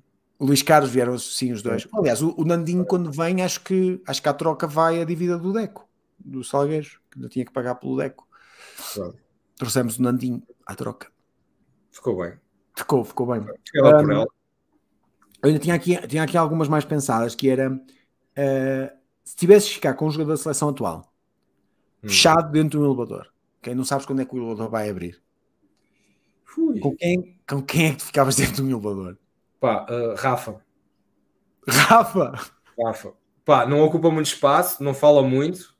o 0.42 0.44
Luís 0.44 0.60
Carlos 0.60 0.90
vieram 0.90 1.16
sim 1.18 1.52
os 1.52 1.62
dois. 1.62 1.86
Aliás, 1.92 2.20
o, 2.20 2.34
o, 2.36 2.44
Nandinho 2.44 2.84
quando 2.84 3.12
vem, 3.12 3.42
acho 3.42 3.60
que 3.60 4.02
acho 4.04 4.20
que 4.20 4.28
a 4.28 4.34
troca 4.34 4.66
vai 4.66 5.00
a 5.00 5.04
dívida 5.04 5.38
do 5.38 5.52
Deco, 5.52 5.88
do 6.18 6.42
Salgueiros, 6.42 6.98
que 7.08 7.18
ainda 7.18 7.28
tinha 7.28 7.44
que 7.44 7.52
pagar 7.52 7.76
pelo 7.76 7.96
Deco. 7.96 8.26
Claro. 8.92 9.16
Trouxemos 9.56 9.98
o 9.98 10.02
Nandinho 10.02 10.42
à 10.66 10.74
troca. 10.74 11.12
Ficou 11.92 12.20
bem. 12.20 12.32
Ficou, 12.76 13.04
ficou 13.04 13.26
bem. 13.28 13.40
Um, 13.40 14.12
eu 14.12 14.26
ainda 15.44 15.60
tinha 15.60 15.76
aqui, 15.76 15.96
tinha 16.08 16.24
aqui 16.24 16.36
algumas 16.36 16.68
mais 16.68 16.84
pensadas, 16.84 17.36
que 17.36 17.48
era 17.48 17.72
uh, 17.72 18.98
se 19.22 19.36
tivesses 19.36 19.68
que 19.68 19.76
ficar 19.76 19.94
com 19.94 20.06
o 20.06 20.10
jogador 20.10 20.32
da 20.32 20.36
seleção 20.38 20.70
atual, 20.70 21.12
hum. 22.02 22.08
fechado 22.08 22.50
dentro 22.50 22.80
do 22.80 22.86
elevador, 22.86 23.32
quem 23.60 23.76
não 23.76 23.84
sabes 23.84 24.06
quando 24.06 24.22
é 24.22 24.24
que 24.24 24.34
o 24.34 24.38
elevador 24.38 24.68
vai 24.68 24.90
abrir 24.90 25.22
Com 26.80 26.96
quem, 26.96 27.38
com 27.57 27.62
quem 27.62 27.86
é 27.88 27.94
que 27.94 28.03
ficavas 28.03 28.36
dentro 28.36 28.62
do 28.62 28.70
elevador? 28.70 29.18
Pá, 29.61 29.86
uh, 29.88 30.14
Rafa. 30.16 30.61
Rafa! 31.68 32.32
Rafa. 32.78 33.14
Pá, 33.44 33.66
não 33.66 33.80
ocupa 33.82 34.11
muito 34.11 34.26
espaço, 34.26 34.82
não 34.82 34.94
fala 34.94 35.22
muito. 35.22 35.72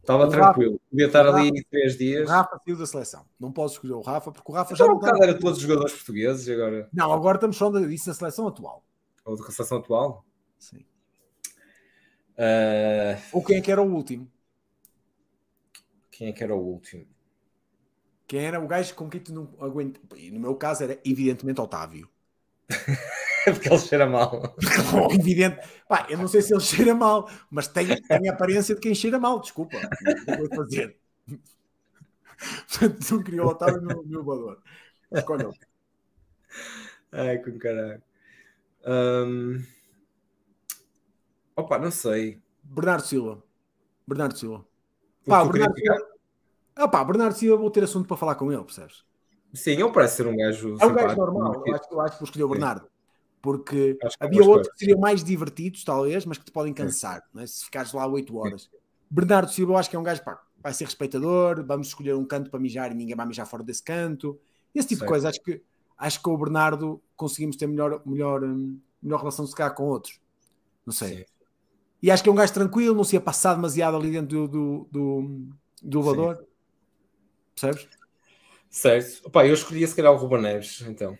Estava 0.00 0.26
o 0.26 0.30
tranquilo. 0.30 0.72
Rafa, 0.72 0.84
Podia 0.90 1.06
estar 1.06 1.26
ali 1.26 1.50
Rafa, 1.50 1.62
três 1.70 1.98
dias. 1.98 2.30
Rafa 2.30 2.60
saiu 2.64 2.78
da 2.78 2.86
seleção. 2.86 3.26
Não 3.38 3.52
posso 3.52 3.74
escolher 3.74 3.94
o 3.94 4.00
Rafa, 4.00 4.32
porque 4.32 4.50
o 4.50 4.54
Rafa 4.54 4.74
já. 4.74 4.84
Então, 4.84 4.98
não 4.98 5.22
era 5.22 5.38
todos 5.38 5.58
os 5.58 5.62
jogadores 5.62 5.92
portugueses 5.92 6.48
agora. 6.48 6.88
Não, 6.92 7.12
agora 7.12 7.36
estamos 7.36 7.58
falando 7.58 7.86
disso 7.88 8.06
da 8.06 8.14
seleção 8.14 8.48
atual. 8.48 8.82
Ou 9.24 9.36
da 9.36 9.50
seleção 9.50 9.78
atual? 9.78 10.24
Sim. 10.58 10.86
Uh... 12.38 13.20
Ou 13.32 13.44
quem 13.44 13.58
é 13.58 13.60
que 13.60 13.70
era 13.70 13.82
o 13.82 13.92
último? 13.92 14.30
Quem 16.10 16.28
é 16.28 16.32
que 16.32 16.42
era 16.42 16.54
o 16.54 16.58
último? 16.58 17.06
Quem 18.28 18.44
era 18.44 18.60
o 18.60 18.68
gajo 18.68 18.94
com 18.94 19.08
quem 19.08 19.22
tu 19.22 19.32
não 19.32 19.48
aguenta? 19.58 19.98
No 20.30 20.38
meu 20.38 20.54
caso 20.54 20.84
era 20.84 21.00
evidentemente 21.02 21.62
Otávio. 21.62 22.08
Porque 23.44 23.68
ele 23.70 23.78
cheira 23.78 24.06
mal. 24.06 24.54
Evidente. 25.10 25.66
Pá, 25.88 26.06
eu 26.10 26.18
não 26.18 26.28
sei 26.28 26.42
se 26.42 26.52
ele 26.52 26.60
cheira 26.60 26.94
mal, 26.94 27.30
mas 27.50 27.66
tem, 27.66 27.86
tem 28.02 28.28
a 28.28 28.32
aparência 28.34 28.74
de 28.74 28.80
quem 28.82 28.94
cheira 28.94 29.18
mal, 29.18 29.40
desculpa. 29.40 29.78
Não 30.26 30.36
vou 30.36 30.48
fazer. 30.48 30.98
Portanto, 32.68 33.10
não 33.10 33.22
queria 33.22 33.42
o 33.42 33.48
Otávio 33.48 33.80
no, 33.80 34.02
no 34.02 34.18
elevador. 34.18 34.62
Escolha 35.10 35.50
Ai, 37.10 37.38
com 37.38 37.58
caralho. 37.58 38.02
Um... 38.86 39.64
Opa, 41.56 41.78
não 41.78 41.90
sei. 41.90 42.38
Bernardo 42.62 43.06
Silva. 43.06 43.42
Bernardo 44.06 44.36
Silva. 44.36 44.66
Pá, 45.26 45.42
Bernardo 45.46 45.78
Silva. 45.78 46.17
Ah, 46.78 46.86
pá, 46.86 47.02
Bernardo 47.02 47.34
Silva, 47.34 47.56
vou 47.56 47.72
ter 47.72 47.82
assunto 47.82 48.06
para 48.06 48.16
falar 48.16 48.36
com 48.36 48.52
ele, 48.52 48.62
percebes? 48.62 49.02
Sim, 49.52 49.72
ele 49.72 49.90
parece 49.90 50.18
ser 50.18 50.28
um 50.28 50.36
gajo. 50.36 50.76
É 50.80 50.86
um 50.86 50.94
gajo 50.94 51.16
normal. 51.16 51.64
Eu 51.66 51.74
acho, 51.74 51.84
eu 51.90 52.00
acho 52.00 52.12
que 52.12 52.20
vou 52.20 52.26
escolher 52.26 52.44
o 52.44 52.48
Bernardo. 52.48 52.86
Porque 53.42 53.98
havia 54.20 54.44
outros 54.44 54.68
que 54.72 54.78
seriam 54.78 55.00
mais 55.00 55.24
divertidos, 55.24 55.82
talvez, 55.82 56.24
mas 56.24 56.38
que 56.38 56.44
te 56.44 56.52
podem 56.52 56.72
cansar, 56.72 57.22
é? 57.36 57.46
se 57.46 57.64
ficares 57.64 57.92
lá 57.92 58.06
8 58.06 58.36
horas. 58.36 58.70
Bernardo 59.10 59.50
Silva, 59.50 59.72
eu 59.72 59.76
acho 59.76 59.90
que 59.90 59.96
é 59.96 59.98
um 59.98 60.04
gajo, 60.04 60.22
pá, 60.22 60.40
vai 60.62 60.72
ser 60.72 60.84
respeitador, 60.84 61.64
vamos 61.64 61.88
escolher 61.88 62.14
um 62.14 62.24
canto 62.24 62.50
para 62.50 62.60
mijar 62.60 62.92
e 62.92 62.94
ninguém 62.94 63.16
vai 63.16 63.26
mijar 63.26 63.46
fora 63.46 63.64
desse 63.64 63.82
canto. 63.82 64.38
Esse 64.72 64.88
tipo 64.88 65.00
certo. 65.00 65.08
de 65.08 65.12
coisa. 65.12 65.28
Acho 65.30 65.42
que, 65.42 65.62
acho 65.96 66.18
que 66.18 66.24
com 66.24 66.34
o 66.34 66.38
Bernardo 66.38 67.02
conseguimos 67.16 67.56
ter 67.56 67.66
melhor, 67.66 68.02
melhor, 68.06 68.44
hum, 68.44 68.78
melhor 69.02 69.18
relação 69.18 69.44
se 69.46 69.54
calhar 69.54 69.74
com 69.74 69.84
outros. 69.84 70.20
Não 70.86 70.92
sei. 70.92 71.18
Sim. 71.18 71.24
E 72.02 72.10
acho 72.12 72.22
que 72.22 72.28
é 72.28 72.32
um 72.32 72.36
gajo 72.36 72.52
tranquilo, 72.52 72.94
não 72.94 73.02
se 73.02 73.16
ia 73.16 73.20
passar 73.20 73.54
demasiado 73.54 73.96
ali 73.96 74.10
dentro 74.10 74.46
do, 74.46 74.48
do, 74.48 74.88
do, 74.90 75.48
do 75.82 75.98
elevador. 75.98 76.47
Percebes? 77.58 77.88
Certo. 78.70 79.26
Opa, 79.26 79.46
eu 79.46 79.54
escolhi 79.54 79.86
se 79.86 79.96
calhar 79.96 80.12
o 80.12 80.16
Ruba 80.16 80.40
Neves, 80.40 80.82
então. 80.82 81.18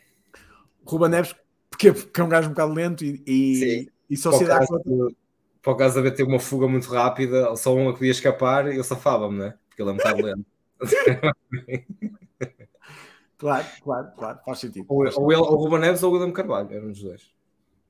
Ruba 0.87 1.09
Neves, 1.09 1.35
porque, 1.69 1.93
porque 1.93 2.21
é 2.21 2.25
um 2.25 2.29
gajo 2.29 2.49
um 2.49 2.53
bocado 2.53 2.73
lento 2.73 3.05
e, 3.05 3.23
e, 3.27 3.93
e 4.11 4.17
só 4.17 4.31
se 4.33 4.45
dá 4.45 4.65
conta. 4.67 4.89
Para 5.61 5.73
o 5.73 5.77
caso 5.77 6.01
de 6.03 6.11
ter 6.13 6.23
uma 6.23 6.39
fuga 6.39 6.69
muito 6.69 6.89
rápida, 6.89 7.55
só 7.57 7.75
uma 7.75 7.93
que 7.93 7.99
podia 7.99 8.13
escapar, 8.13 8.73
eu 8.73 8.85
safava-me, 8.85 9.39
né? 9.39 9.55
Porque 9.69 9.83
ele 9.83 9.91
é 9.91 9.93
um 9.93 9.97
bocado 9.97 10.23
lento. 10.23 10.47
claro, 13.37 13.67
claro, 13.83 14.13
claro, 14.17 14.39
faz 14.45 14.59
sentido. 14.61 14.87
Ou, 14.89 14.99
ou, 14.99 15.33
ele, 15.33 15.41
ou 15.41 15.53
o 15.53 15.57
Ruba 15.57 15.79
Neves 15.79 16.03
ou 16.03 16.11
o 16.11 16.15
William 16.15 16.33
Carvalho, 16.33 16.73
eram 16.73 16.91
os 16.91 17.03
dois. 17.03 17.31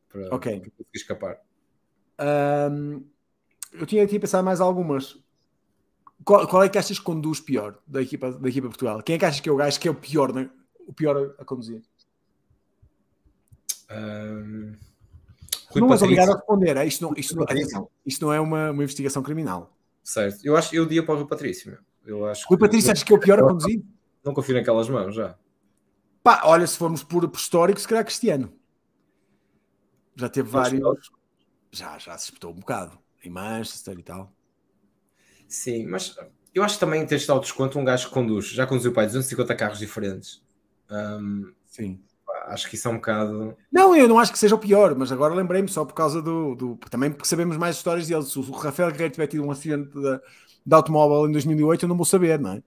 Para, 0.09 0.35
ok. 0.35 0.61
Para 0.61 0.71
escapar. 0.95 1.41
Um, 2.19 3.05
eu 3.73 3.87
tinha 3.87 4.03
aqui 4.03 4.19
pensar 4.19 4.43
mais 4.43 4.61
algumas. 4.61 5.19
Qual, 6.25 6.47
qual, 6.47 6.63
é 6.63 6.69
que 6.69 6.79
achas 6.79 6.99
que 6.99 7.05
conduz 7.05 7.41
pior 7.41 7.79
da 7.87 8.03
equipa, 8.03 8.33
da 8.33 8.49
equipa 8.49 8.69
Portugal? 8.69 9.03
Quem 9.03 9.17
é 9.17 9.19
que 9.19 9.25
achas 9.25 9.41
que 9.41 9.49
é 9.49 9.53
o 9.53 9.57
gajo 9.57 9.79
que 9.79 9.89
é 9.89 9.91
o 9.91 9.95
pior, 9.95 10.33
né? 10.33 10.51
o 10.89 10.93
pior 10.93 11.35
a, 11.39 11.45
conduzir? 11.45 11.83
Um... 13.91 14.75
não 15.77 15.93
és 15.93 16.03
obrigado 16.03 16.31
a 16.31 16.37
responder, 16.37 16.77
é? 16.77 16.87
isto, 16.87 17.03
não, 17.03 17.13
isto, 17.17 17.37
não, 17.37 17.45
atenção, 17.45 17.91
isto 18.05 18.25
não 18.25 18.33
é 18.33 18.41
uma, 18.41 18.71
uma 18.71 18.83
investigação 18.83 19.23
criminal. 19.23 19.77
Certo, 20.03 20.45
eu 20.45 20.57
acho 20.57 20.75
eu 20.75 20.87
dia 20.87 21.03
para 21.03 21.15
o 21.15 21.19
Rui 21.19 21.27
Patrício. 21.27 21.79
Eu 22.05 22.27
acho 22.27 22.47
Rui 22.49 22.59
Patrício, 22.59 22.91
achas 22.91 23.05
que 23.05 23.13
é 23.13 23.17
o 23.17 23.21
pior 23.21 23.39
a 23.39 23.43
conduzir? 23.43 23.83
Não 24.25 24.33
confio 24.33 24.55
naquelas 24.55 24.89
mãos 24.89 25.15
já. 25.15 25.37
Pá, 26.23 26.43
olha, 26.45 26.67
se 26.67 26.77
formos 26.77 27.03
por, 27.03 27.29
por 27.29 27.39
histórico, 27.39 27.79
se 27.79 27.87
calhar 27.87 28.05
Cristiano. 28.05 28.53
Já 30.17 30.29
teve 30.29 30.49
vários. 30.49 31.11
Já, 31.71 31.99
já 31.99 32.17
se 32.17 32.27
disputou 32.27 32.51
um 32.51 32.59
bocado 32.59 32.99
em 33.23 33.31
Manchester 33.31 33.99
e 33.99 34.03
tal. 34.03 34.33
Sim, 35.49 35.87
mas 35.87 36.17
eu 36.55 36.63
acho 36.63 36.75
que 36.75 36.81
também 36.81 37.05
tens 37.07 37.23
de 37.23 37.27
dar 37.27 37.35
o 37.35 37.41
desconto 37.41 37.79
um 37.79 37.85
gajo 37.85 38.09
que 38.09 38.15
conduz, 38.15 38.49
já 38.49 38.67
conduziu 38.67 38.93
pai 38.93 39.07
250 39.07 39.55
carros 39.55 39.79
diferentes. 39.79 40.43
Um, 40.91 41.53
Sim. 41.67 42.01
Acho 42.47 42.69
que 42.69 42.77
isso 42.77 42.89
é 42.89 42.91
um 42.91 42.97
bocado. 42.97 43.57
Não, 43.71 43.95
eu 43.95 44.09
não 44.09 44.19
acho 44.19 44.33
que 44.33 44.39
seja 44.39 44.55
o 44.55 44.59
pior, 44.59 44.95
mas 44.95 45.13
agora 45.13 45.35
lembrei-me 45.35 45.69
só 45.69 45.85
por 45.85 45.93
causa 45.93 46.23
do, 46.23 46.55
do. 46.55 46.77
Também 46.91 47.11
porque 47.11 47.29
sabemos 47.29 47.59
mais 47.59 47.77
histórias 47.77 48.09
dele. 48.09 48.23
Se 48.23 48.39
o 48.39 48.51
Rafael 48.53 48.91
Guerreiro 48.91 49.13
tiver 49.13 49.27
tido 49.27 49.45
um 49.45 49.51
acidente 49.51 49.93
de, 49.93 50.21
de 50.65 50.75
automóvel 50.75 51.29
em 51.29 51.33
2008, 51.33 51.85
eu 51.85 51.89
não 51.89 51.97
vou 51.97 52.07
saber, 52.07 52.39
não 52.39 52.55
é? 52.55 52.63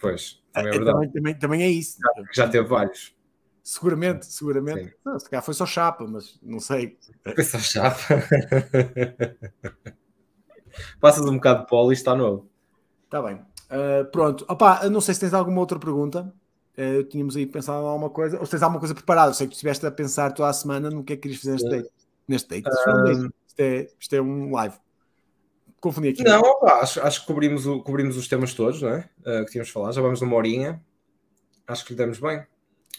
Pois, 0.00 0.42
também 0.52 0.72
é, 0.72 0.74
é 0.74 0.78
verdade. 0.78 0.96
Também, 0.96 1.12
também, 1.12 1.38
também 1.38 1.62
é 1.62 1.68
isso. 1.68 1.98
Já, 2.00 2.44
já 2.44 2.48
teve 2.48 2.66
vários. 2.66 3.14
Seguramente, 3.62 4.26
seguramente. 4.26 4.96
Não, 5.04 5.18
se 5.18 5.30
calhar 5.30 5.44
foi 5.44 5.54
só 5.54 5.64
chapa, 5.64 6.04
mas 6.08 6.40
não 6.42 6.58
sei. 6.58 6.98
Foi 7.22 7.44
só 7.44 7.58
chapa. 7.58 8.00
Passas 11.00 11.24
um 11.24 11.34
bocado 11.34 11.62
de 11.62 11.66
polo 11.68 11.92
e 11.92 11.94
está 11.94 12.14
novo. 12.14 12.48
Está 13.04 13.22
bem. 13.22 13.36
Uh, 13.36 14.04
pronto. 14.10 14.44
Opa, 14.48 14.88
não 14.88 15.00
sei 15.00 15.14
se 15.14 15.20
tens 15.20 15.34
alguma 15.34 15.60
outra 15.60 15.78
pergunta. 15.78 16.32
Uh, 16.76 17.04
tínhamos 17.04 17.36
aí 17.36 17.46
pensado 17.46 17.82
em 17.82 17.88
alguma 17.88 18.10
coisa. 18.10 18.38
Ou 18.38 18.44
se 18.44 18.52
tens 18.52 18.62
alguma 18.62 18.80
coisa 18.80 18.94
preparada. 18.94 19.30
Eu 19.30 19.34
sei 19.34 19.46
que 19.46 19.52
tu 19.52 19.54
estiveste 19.54 19.86
a 19.86 19.90
pensar 19.90 20.32
toda 20.32 20.48
a 20.48 20.52
semana 20.52 20.90
no 20.90 21.04
que 21.04 21.12
é 21.12 21.16
que 21.16 21.22
querias 21.22 21.40
fazer 21.40 21.52
neste 21.52 21.70
date. 21.70 21.90
Neste 22.28 22.48
date. 22.48 22.68
Uh... 22.68 23.30
Isto, 23.46 23.60
é, 23.60 23.88
isto 23.98 24.14
é 24.14 24.22
um 24.22 24.52
live. 24.52 24.76
Confundi 25.80 26.08
aqui. 26.08 26.22
Não, 26.22 26.40
opa, 26.40 26.74
acho, 26.74 27.00
acho 27.00 27.20
que 27.20 27.26
cobrimos, 27.26 27.66
o, 27.66 27.80
cobrimos 27.80 28.16
os 28.16 28.28
temas 28.28 28.54
todos, 28.54 28.82
não 28.82 28.90
é? 28.90 29.08
Uh, 29.20 29.44
que 29.44 29.52
tínhamos 29.52 29.70
falado. 29.70 29.92
Já 29.92 30.02
vamos 30.02 30.20
numa 30.20 30.36
horinha. 30.36 30.80
Acho 31.66 31.84
que 31.84 31.92
lhe 31.92 31.98
damos 31.98 32.18
bem. 32.18 32.44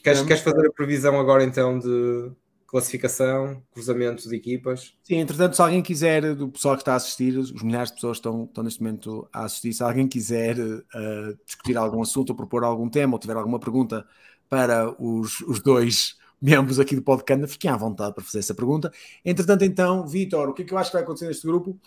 Queres, 0.04 0.22
queres 0.24 0.42
fazer 0.42 0.68
a 0.68 0.72
previsão 0.72 1.20
agora 1.20 1.44
então 1.44 1.78
de, 1.78 2.32
classificação, 2.72 3.62
cruzamento 3.74 4.30
de 4.30 4.34
equipas. 4.34 4.94
Sim, 5.04 5.16
entretanto, 5.16 5.58
se 5.58 5.62
alguém 5.62 5.82
quiser, 5.82 6.34
do 6.34 6.48
pessoal 6.48 6.76
que 6.76 6.82
está 6.82 6.94
a 6.94 6.96
assistir, 6.96 7.38
os 7.38 7.62
milhares 7.62 7.90
de 7.90 7.96
pessoas 7.96 8.16
estão, 8.16 8.46
estão 8.46 8.64
neste 8.64 8.82
momento 8.82 9.28
a 9.34 9.44
assistir, 9.44 9.74
se 9.74 9.84
alguém 9.84 10.08
quiser 10.08 10.58
uh, 10.58 11.38
discutir 11.46 11.76
algum 11.76 12.02
assunto 12.02 12.30
ou 12.30 12.36
propor 12.36 12.64
algum 12.64 12.88
tema 12.88 13.14
ou 13.14 13.20
tiver 13.20 13.36
alguma 13.36 13.60
pergunta 13.60 14.08
para 14.50 14.90
os, 15.04 15.42
os 15.42 15.60
dois 15.60 16.16
membros 16.42 16.80
aqui 16.80 16.96
do 16.96 17.02
podcast, 17.02 17.46
fiquem 17.48 17.70
à 17.70 17.76
vontade 17.76 18.16
para 18.16 18.24
fazer 18.24 18.40
essa 18.40 18.56
pergunta. 18.56 18.90
Entretanto, 19.26 19.66
então, 19.66 20.08
Vitor, 20.08 20.48
o 20.48 20.54
que 20.54 20.62
é 20.62 20.66
que 20.66 20.74
eu 20.74 20.78
acho 20.78 20.92
que 20.92 20.96
vai 20.96 21.04
acontecer 21.04 21.28
neste 21.28 21.46
grupo? 21.46 21.78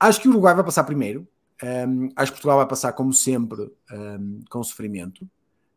Acho 0.00 0.20
que 0.20 0.26
o 0.26 0.32
Uruguai 0.32 0.52
vai 0.52 0.64
passar 0.64 0.82
primeiro. 0.82 1.28
Um, 1.62 1.66
ehm, 1.66 2.08
acho 2.16 2.32
que 2.32 2.38
Portugal 2.38 2.58
vai 2.58 2.66
passar, 2.66 2.92
como 2.92 3.12
sempre, 3.12 3.62
um, 3.62 3.70
ehm, 3.92 4.40
com 4.50 4.64
sofrimento. 4.64 5.24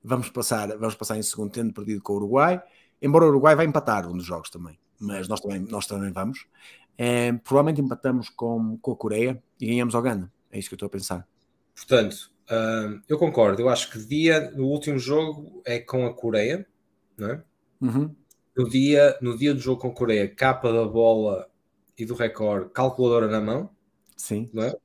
Vamos 0.03 0.32
passar, 0.32 0.68
vamos 0.80 0.95
passar 0.95 1.16
em 1.16 1.22
segundo, 1.22 1.51
tendo 1.51 1.72
perdido 1.72 2.01
com 2.01 2.14
o 2.14 2.16
Uruguai. 2.16 2.60
Embora 3.01 3.25
o 3.25 3.29
Uruguai 3.29 3.55
vai 3.55 3.65
empatar 3.65 4.07
um 4.07 4.17
dos 4.17 4.25
jogos 4.25 4.49
também, 4.49 4.77
mas 4.99 5.27
nós 5.27 5.39
também, 5.39 5.59
nós 5.59 5.85
também 5.85 6.11
vamos. 6.11 6.47
É, 6.97 7.31
provavelmente 7.31 7.79
empatamos 7.79 8.29
com, 8.29 8.77
com 8.79 8.91
a 8.91 8.95
Coreia 8.95 9.41
e 9.61 9.67
ganhamos 9.67 9.93
ao 9.93 10.01
Gana. 10.01 10.31
É 10.51 10.57
isso 10.57 10.67
que 10.67 10.73
eu 10.73 10.77
estou 10.77 10.87
a 10.87 10.89
pensar. 10.89 11.27
Portanto, 11.75 12.31
uh, 12.49 12.99
eu 13.07 13.19
concordo. 13.19 13.61
Eu 13.61 13.69
acho 13.69 13.91
que 13.91 13.99
dia, 13.99 14.49
no 14.51 14.65
último 14.65 14.97
jogo 14.97 15.61
é 15.63 15.79
com 15.79 16.07
a 16.07 16.13
Coreia, 16.13 16.65
não 17.15 17.29
é? 17.29 17.43
Uhum. 17.79 18.15
No, 18.55 18.67
dia, 18.67 19.15
no 19.21 19.37
dia 19.37 19.53
do 19.53 19.59
jogo 19.59 19.81
com 19.81 19.89
a 19.89 19.93
Coreia, 19.93 20.27
capa 20.27 20.73
da 20.73 20.85
bola 20.85 21.47
e 21.95 22.03
do 22.05 22.15
recorde, 22.15 22.71
calculadora 22.71 23.27
na 23.27 23.39
mão. 23.39 23.69
Sim. 24.15 24.49
Não 24.51 24.63
é? 24.63 24.75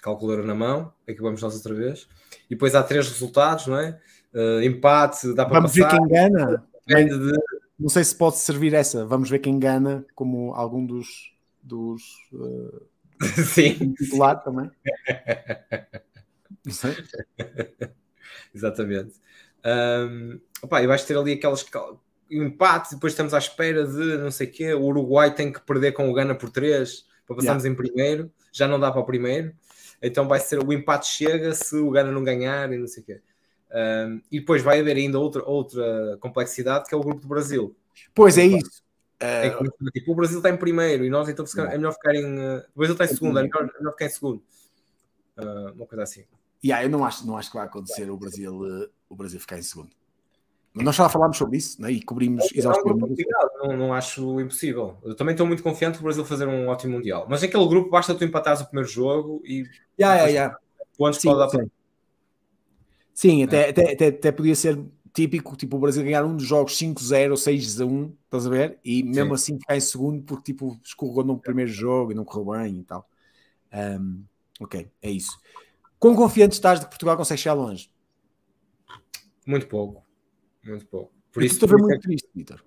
Calculadora 0.00 0.46
na 0.46 0.54
mão, 0.54 0.90
aqui 1.06 1.20
vamos 1.20 1.42
nós 1.42 1.54
outra 1.54 1.74
vez. 1.74 2.08
E 2.46 2.54
depois 2.54 2.74
há 2.74 2.82
três 2.82 3.06
resultados, 3.08 3.66
não 3.66 3.78
é? 3.78 4.00
Uh, 4.32 4.62
empate, 4.62 5.34
dá 5.34 5.44
para 5.44 5.60
vamos 5.60 5.76
passar. 5.76 5.96
Vamos 5.96 6.08
ver 6.08 6.16
quem 6.16 6.32
gana. 6.32 6.64
Depende 6.86 7.18
de 7.18 7.57
não 7.78 7.88
sei 7.88 8.02
se 8.04 8.14
pode 8.14 8.38
servir 8.38 8.74
essa. 8.74 9.06
Vamos 9.06 9.30
ver 9.30 9.38
quem 9.38 9.58
gana 9.58 10.04
como 10.14 10.52
algum 10.54 10.84
dos, 10.84 11.32
dos 11.62 12.02
uh, 12.32 12.82
Sim. 13.46 13.94
titular 13.94 14.42
também. 14.42 14.70
Não 16.64 16.72
sei. 16.72 16.96
Exatamente. 18.54 19.14
Um, 19.64 20.40
opa, 20.62 20.82
e 20.82 20.86
vais 20.86 21.04
ter 21.04 21.16
ali 21.16 21.32
aquelas 21.32 21.64
empates, 22.30 22.92
depois 22.92 23.12
estamos 23.12 23.32
à 23.32 23.38
espera 23.38 23.86
de 23.86 24.18
não 24.18 24.30
sei 24.30 24.48
o 24.48 24.50
quê. 24.50 24.74
O 24.74 24.82
Uruguai 24.84 25.34
tem 25.34 25.52
que 25.52 25.60
perder 25.60 25.92
com 25.92 26.10
o 26.10 26.12
Gana 26.12 26.34
por 26.34 26.50
3 26.50 27.06
para 27.26 27.36
passarmos 27.36 27.64
yeah. 27.64 27.72
em 27.72 27.74
primeiro, 27.74 28.32
já 28.52 28.66
não 28.66 28.78
dá 28.78 28.90
para 28.90 29.00
o 29.00 29.06
primeiro. 29.06 29.54
Então 30.02 30.28
vai 30.28 30.40
ser 30.40 30.62
o 30.62 30.72
empate 30.72 31.06
chega 31.06 31.54
se 31.54 31.76
o 31.76 31.90
Gana 31.90 32.12
não 32.12 32.22
ganhar 32.22 32.72
e 32.72 32.78
não 32.78 32.86
sei 32.86 33.02
o 33.02 33.06
quê. 33.06 33.20
Um, 33.70 34.22
e 34.30 34.40
depois 34.40 34.62
vai 34.62 34.80
haver 34.80 34.96
ainda 34.96 35.18
outra, 35.18 35.44
outra 35.44 36.16
complexidade 36.20 36.88
que 36.88 36.94
é 36.94 36.98
o 36.98 37.02
grupo 37.02 37.20
do 37.20 37.28
Brasil. 37.28 37.76
Pois 38.14 38.38
é 38.38 38.46
isso. 38.46 38.82
É 39.20 39.50
que, 39.50 39.90
tipo, 39.92 40.12
o 40.12 40.14
Brasil 40.14 40.38
está 40.38 40.48
em 40.48 40.56
primeiro 40.56 41.04
e 41.04 41.10
nós 41.10 41.28
então 41.28 41.44
é 41.66 41.76
melhor 41.76 41.92
ficar 41.92 42.14
em. 42.14 42.38
Uh, 42.38 42.62
o 42.74 42.78
Brasil 42.78 42.92
está 42.94 43.04
em 43.04 43.08
segundo, 43.08 43.38
é 43.38 43.42
melhor, 43.42 43.68
é 43.74 43.78
melhor 43.78 43.92
ficar 43.92 44.06
em 44.06 44.10
segundo. 44.10 44.42
Uh, 45.36 45.72
uma 45.74 45.86
coisa 45.86 46.04
assim. 46.04 46.24
Yeah, 46.64 46.84
eu 46.84 46.90
não 46.90 47.04
acho, 47.04 47.26
não 47.26 47.36
acho 47.36 47.50
que 47.50 47.56
vai 47.56 47.66
acontecer 47.66 48.08
o 48.10 48.16
Brasil, 48.16 48.90
o 49.08 49.16
Brasil 49.16 49.40
ficar 49.40 49.58
em 49.58 49.62
segundo. 49.62 49.90
Nós 50.74 50.94
já 50.94 51.08
falámos 51.08 51.36
sobre 51.36 51.56
isso 51.56 51.80
né? 51.80 51.90
e 51.90 52.02
cobrimos 52.02 52.44
é 52.52 52.58
exaustivamente. 52.58 53.24
Não, 53.62 53.76
não 53.76 53.94
acho 53.94 54.40
impossível. 54.40 54.96
Eu 55.02 55.14
também 55.14 55.32
estou 55.32 55.46
muito 55.46 55.62
confiante 55.62 55.98
o 55.98 56.02
Brasil 56.02 56.24
fazer 56.24 56.46
um 56.46 56.68
ótimo 56.68 56.94
Mundial. 56.94 57.26
Mas 57.28 57.42
aquele 57.42 57.66
grupo 57.66 57.90
basta 57.90 58.14
tu 58.14 58.24
empatares 58.24 58.60
o 58.60 58.66
primeiro 58.66 58.88
jogo 58.88 59.42
e. 59.44 59.66
Yeah, 59.98 60.16
yeah, 60.16 60.28
yeah. 60.28 60.58
Pontos 60.96 61.20
sim, 61.20 61.28
pode 61.28 61.38
dar 61.38 61.48
sim. 61.48 61.70
Sim 63.18 63.42
até, 63.42 63.66
é. 63.66 63.70
até, 63.70 63.92
até, 63.92 64.06
até 64.06 64.30
podia 64.30 64.54
ser 64.54 64.78
típico, 65.12 65.56
tipo 65.56 65.76
o 65.76 65.80
Brasil 65.80 66.04
ganhar 66.04 66.24
um 66.24 66.36
dos 66.36 66.46
jogos 66.46 66.78
5-0 66.78 67.30
ou 67.30 67.36
6-1, 67.36 68.12
estás 68.24 68.46
a 68.46 68.50
ver? 68.50 68.78
E 68.84 69.02
mesmo 69.02 69.36
sim. 69.36 69.52
assim 69.52 69.58
ficar 69.58 69.76
em 69.76 69.80
segundo 69.80 70.22
porque 70.22 70.52
tipo 70.52 70.78
escorregou 70.84 71.24
no 71.24 71.36
primeiro 71.36 71.68
jogo 71.68 72.12
e 72.12 72.14
não 72.14 72.24
correu 72.24 72.52
bem 72.52 72.78
e 72.78 72.84
tal. 72.84 73.08
Um, 74.00 74.22
ok, 74.60 74.88
é 75.02 75.10
isso. 75.10 75.36
Quão 75.98 76.14
confiante 76.14 76.52
estás 76.52 76.78
de 76.78 76.86
que 76.86 76.90
Portugal 76.90 77.16
consegue 77.16 77.40
chegar 77.40 77.54
longe? 77.54 77.90
Muito 79.44 79.66
pouco. 79.66 80.04
Muito 80.64 80.86
pouco. 80.86 81.12
Por 81.32 81.42
isso 81.42 81.54
estou 81.54 81.68
a 81.68 81.72
ver 81.72 81.82
muito 81.82 81.96
é... 81.96 81.98
triste, 81.98 82.28
Vitor. 82.32 82.64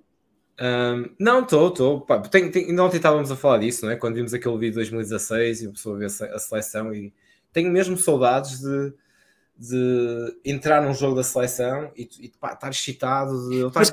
Um, 0.59 1.15
não, 1.17 1.43
estou, 1.43 1.69
estou. 1.69 2.05
Ainda 2.09 2.83
ontem 2.83 2.97
estávamos 2.97 3.31
a 3.31 3.37
falar 3.37 3.59
disso, 3.59 3.85
não 3.85 3.93
é? 3.93 3.95
Quando 3.95 4.15
vimos 4.15 4.33
aquele 4.33 4.57
vídeo 4.57 4.71
de 4.71 4.75
2016 4.75 5.61
e 5.61 5.67
a 5.67 5.71
pessoa 5.71 5.97
vê 5.97 6.05
a 6.05 6.39
seleção 6.39 6.93
e 6.93 7.13
tenho 7.53 7.71
mesmo 7.71 7.97
saudades 7.97 8.59
de, 8.59 8.93
de 9.61 10.39
entrar 10.43 10.81
num 10.81 10.93
jogo 10.93 11.15
da 11.15 11.23
seleção 11.23 11.91
e, 11.95 12.09
e 12.19 12.29
pá, 12.29 12.53
estar 12.53 12.69
excitado 12.69 13.47
de 13.47 13.67
estar 13.67 13.83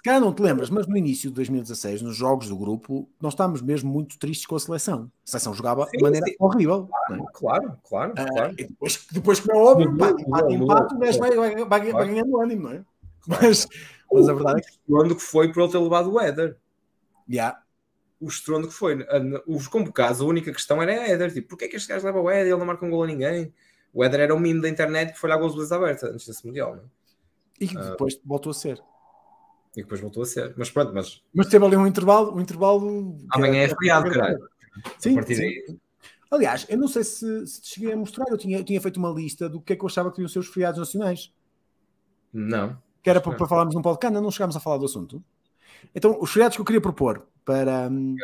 se 0.00 0.02
calhar 0.02 0.18
não 0.18 0.32
te 0.32 0.40
lembras, 0.40 0.70
mas 0.70 0.86
no 0.86 0.96
início 0.96 1.28
de 1.28 1.36
2016, 1.36 2.00
nos 2.00 2.16
jogos 2.16 2.48
do 2.48 2.56
grupo, 2.56 3.06
nós 3.20 3.34
estávamos 3.34 3.60
mesmo 3.60 3.92
muito 3.92 4.18
tristes 4.18 4.46
com 4.46 4.56
a 4.56 4.60
seleção. 4.60 5.12
A 5.26 5.30
seleção 5.30 5.52
jogava 5.52 5.84
sim, 5.88 5.98
de 5.98 6.02
maneira 6.02 6.26
sim. 6.26 6.36
horrível. 6.38 6.88
Claro, 6.88 7.22
é? 7.22 7.26
claro, 7.34 7.78
claro. 7.86 8.14
Ah, 8.16 8.48
depois, 8.56 9.06
depois, 9.12 9.40
como 9.40 9.58
é 9.58 9.62
óbvio, 9.62 9.96
pá, 9.98 10.08
empate, 10.08 10.54
empate, 10.54 10.94
o 10.94 10.98
gajo 10.98 11.18
vai, 11.18 11.36
vai, 11.36 11.64
vai, 11.66 12.06
ganhando 12.08 12.40
ânimo, 12.40 12.62
não 12.62 12.72
é? 12.72 12.84
Mas, 13.26 13.66
mas 14.10 14.26
a 14.26 14.32
verdade 14.32 14.60
é 14.60 14.62
que. 14.62 14.70
O 14.70 14.96
estrondo 14.96 15.16
que 15.16 15.22
foi 15.22 15.52
por 15.52 15.64
ele 15.64 15.72
ter 15.72 15.78
levado 15.78 16.10
o 16.10 16.18
Éder. 16.18 16.56
Yeah. 17.28 17.60
O 18.18 18.28
estrondo 18.28 18.68
que 18.68 18.74
foi. 18.74 19.06
Os 19.46 19.68
convocados, 19.68 20.22
a 20.22 20.24
única 20.24 20.50
questão 20.50 20.80
era 20.80 21.10
Éder. 21.10 21.30
Tipo, 21.30 21.48
porquê 21.50 21.66
é 21.66 21.68
que 21.68 21.76
este 21.76 21.90
gajo 21.90 22.06
leva 22.06 22.18
o 22.18 22.30
Éder 22.30 22.52
ele 22.52 22.58
não 22.58 22.64
marca 22.64 22.86
um 22.86 22.90
gol 22.90 23.02
a 23.02 23.06
ninguém? 23.06 23.52
O 23.92 24.04
Éder 24.04 24.20
era 24.20 24.34
um 24.34 24.38
mimo 24.38 24.62
da 24.62 24.68
internet 24.68 25.12
que 25.12 25.18
foi 25.18 25.28
lá 25.28 25.36
gols 25.36 25.54
de 25.54 25.74
aberta 25.74 26.06
antes 26.06 26.26
desse 26.26 26.46
Mundial, 26.46 26.76
não 26.76 26.82
é? 26.82 26.86
E 27.60 27.68
que 27.68 27.76
ah. 27.76 27.90
depois 27.90 28.18
voltou 28.24 28.50
a 28.50 28.54
ser 28.54 28.82
e 29.76 29.82
depois 29.82 30.00
voltou 30.00 30.22
a 30.22 30.26
ser. 30.26 30.54
Mas 30.56 30.70
pronto, 30.70 30.92
mas. 30.92 31.22
Mas 31.32 31.48
teve 31.48 31.64
ali 31.64 31.76
um 31.76 31.86
intervalo, 31.86 32.34
um 32.34 32.40
intervalo. 32.40 33.16
Amanhã 33.30 33.62
é, 33.62 33.68
feriado, 33.68 34.10
caralho. 34.10 34.48
Sim, 34.98 35.18
a 35.18 35.22
sim. 35.22 35.78
Aliás, 36.30 36.66
eu 36.68 36.78
não 36.78 36.88
sei 36.88 37.02
se, 37.02 37.46
se 37.46 37.60
te 37.60 37.74
cheguei 37.74 37.92
a 37.92 37.96
mostrar, 37.96 38.24
eu 38.28 38.38
tinha, 38.38 38.58
eu 38.58 38.64
tinha 38.64 38.80
feito 38.80 38.98
uma 38.98 39.10
lista 39.10 39.48
do 39.48 39.60
que 39.60 39.72
é 39.72 39.76
que 39.76 39.82
eu 39.82 39.88
achava 39.88 40.10
que 40.10 40.16
deviam 40.16 40.28
ser 40.28 40.38
os 40.38 40.48
feriados 40.48 40.78
nacionais. 40.78 41.32
Não. 42.32 42.80
Que 43.02 43.10
era 43.10 43.20
para, 43.20 43.36
para 43.36 43.48
falarmos 43.48 43.74
num 43.74 43.82
podcast, 43.82 44.14
não, 44.14 44.22
não 44.22 44.30
chegámos 44.30 44.54
a 44.54 44.60
falar 44.60 44.78
do 44.78 44.84
assunto. 44.84 45.22
Então, 45.94 46.18
os 46.20 46.30
feriados 46.30 46.56
que 46.56 46.60
eu 46.60 46.64
queria 46.64 46.80
propor 46.80 47.26
para. 47.44 47.88
Hum, 47.88 48.16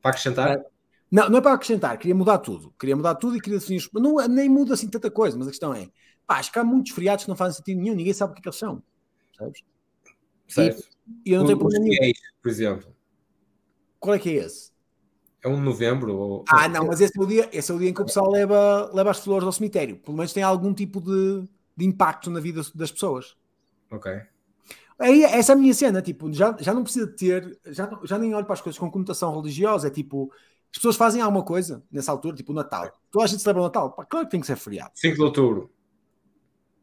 para 0.00 0.10
acrescentar? 0.10 0.58
Para, 0.58 0.66
não, 1.12 1.28
não 1.28 1.38
é 1.38 1.40
para 1.42 1.52
acrescentar, 1.52 1.98
queria 1.98 2.14
mudar 2.14 2.38
tudo. 2.38 2.72
Queria 2.80 2.96
mudar 2.96 3.14
tudo 3.16 3.36
e 3.36 3.40
queria 3.40 3.58
definir. 3.58 3.86
Não, 3.92 4.16
nem 4.28 4.48
muda 4.48 4.72
assim 4.72 4.88
tanta 4.88 5.10
coisa, 5.10 5.36
mas 5.36 5.46
a 5.46 5.50
questão 5.50 5.74
é: 5.74 5.90
pá, 6.26 6.38
acho 6.38 6.50
que 6.50 6.58
há 6.58 6.64
muitos 6.64 6.92
feriados 6.92 7.24
que 7.24 7.28
não 7.28 7.36
fazem 7.36 7.58
sentido 7.58 7.82
nenhum, 7.82 7.94
ninguém 7.94 8.14
sabe 8.14 8.30
o 8.30 8.34
que, 8.34 8.40
é 8.40 8.42
que 8.42 8.48
eles 8.48 8.58
são. 8.58 8.82
Sabes? 9.36 9.62
Certo. 10.48 10.82
E, 11.24 11.30
e 11.30 11.32
eu 11.34 11.40
não 11.40 11.46
tenho 11.46 11.58
problema 11.58 11.84
nenhum. 11.84 12.12
Por 12.40 12.48
exemplo. 12.48 12.96
Qual 14.00 14.14
é 14.14 14.18
que 14.18 14.30
é 14.30 14.44
esse? 14.44 14.72
É 15.44 15.48
um 15.48 15.56
de 15.56 15.60
novembro? 15.60 16.16
Ou... 16.16 16.44
Ah, 16.48 16.66
não, 16.66 16.86
mas 16.86 17.00
esse 17.02 17.18
é, 17.18 17.22
o 17.22 17.26
dia, 17.26 17.48
esse 17.52 17.70
é 17.70 17.74
o 17.74 17.78
dia 17.78 17.90
em 17.90 17.94
que 17.94 18.00
o 18.00 18.06
pessoal 18.06 18.30
leva, 18.30 18.90
leva 18.94 19.10
as 19.10 19.18
flores 19.18 19.44
ao 19.44 19.52
cemitério. 19.52 19.98
Pelo 19.98 20.16
menos 20.16 20.32
tem 20.32 20.42
algum 20.42 20.72
tipo 20.72 20.98
de, 20.98 21.46
de 21.76 21.84
impacto 21.84 22.30
na 22.30 22.40
vida 22.40 22.62
das 22.74 22.90
pessoas. 22.90 23.36
Ok. 23.90 24.10
Aí, 24.98 25.24
essa 25.24 25.52
é 25.52 25.54
a 25.54 25.58
minha 25.58 25.74
cena, 25.74 26.00
tipo, 26.00 26.32
já, 26.32 26.56
já 26.60 26.72
não 26.72 26.84
precisa 26.84 27.06
ter, 27.08 27.58
já, 27.66 27.90
já 28.04 28.16
nem 28.18 28.34
olho 28.34 28.44
para 28.44 28.54
as 28.54 28.60
coisas 28.60 28.78
com 28.78 28.90
conotação 28.90 29.34
religiosa, 29.34 29.88
é 29.88 29.90
tipo, 29.90 30.32
as 30.72 30.78
pessoas 30.78 30.96
fazem 30.96 31.20
alguma 31.20 31.44
coisa 31.44 31.84
nessa 31.92 32.10
altura, 32.10 32.34
tipo 32.34 32.52
o 32.52 32.54
Natal. 32.54 32.90
Toda 33.10 33.26
a 33.26 33.28
gente 33.28 33.42
celebra 33.42 33.62
o 33.62 33.66
Natal, 33.66 33.92
Pá, 33.92 34.06
claro 34.06 34.26
que 34.26 34.30
tem 34.30 34.40
que 34.40 34.46
ser 34.46 34.56
feriado. 34.56 34.92
5 34.94 35.14
de 35.14 35.22
outubro. 35.22 35.70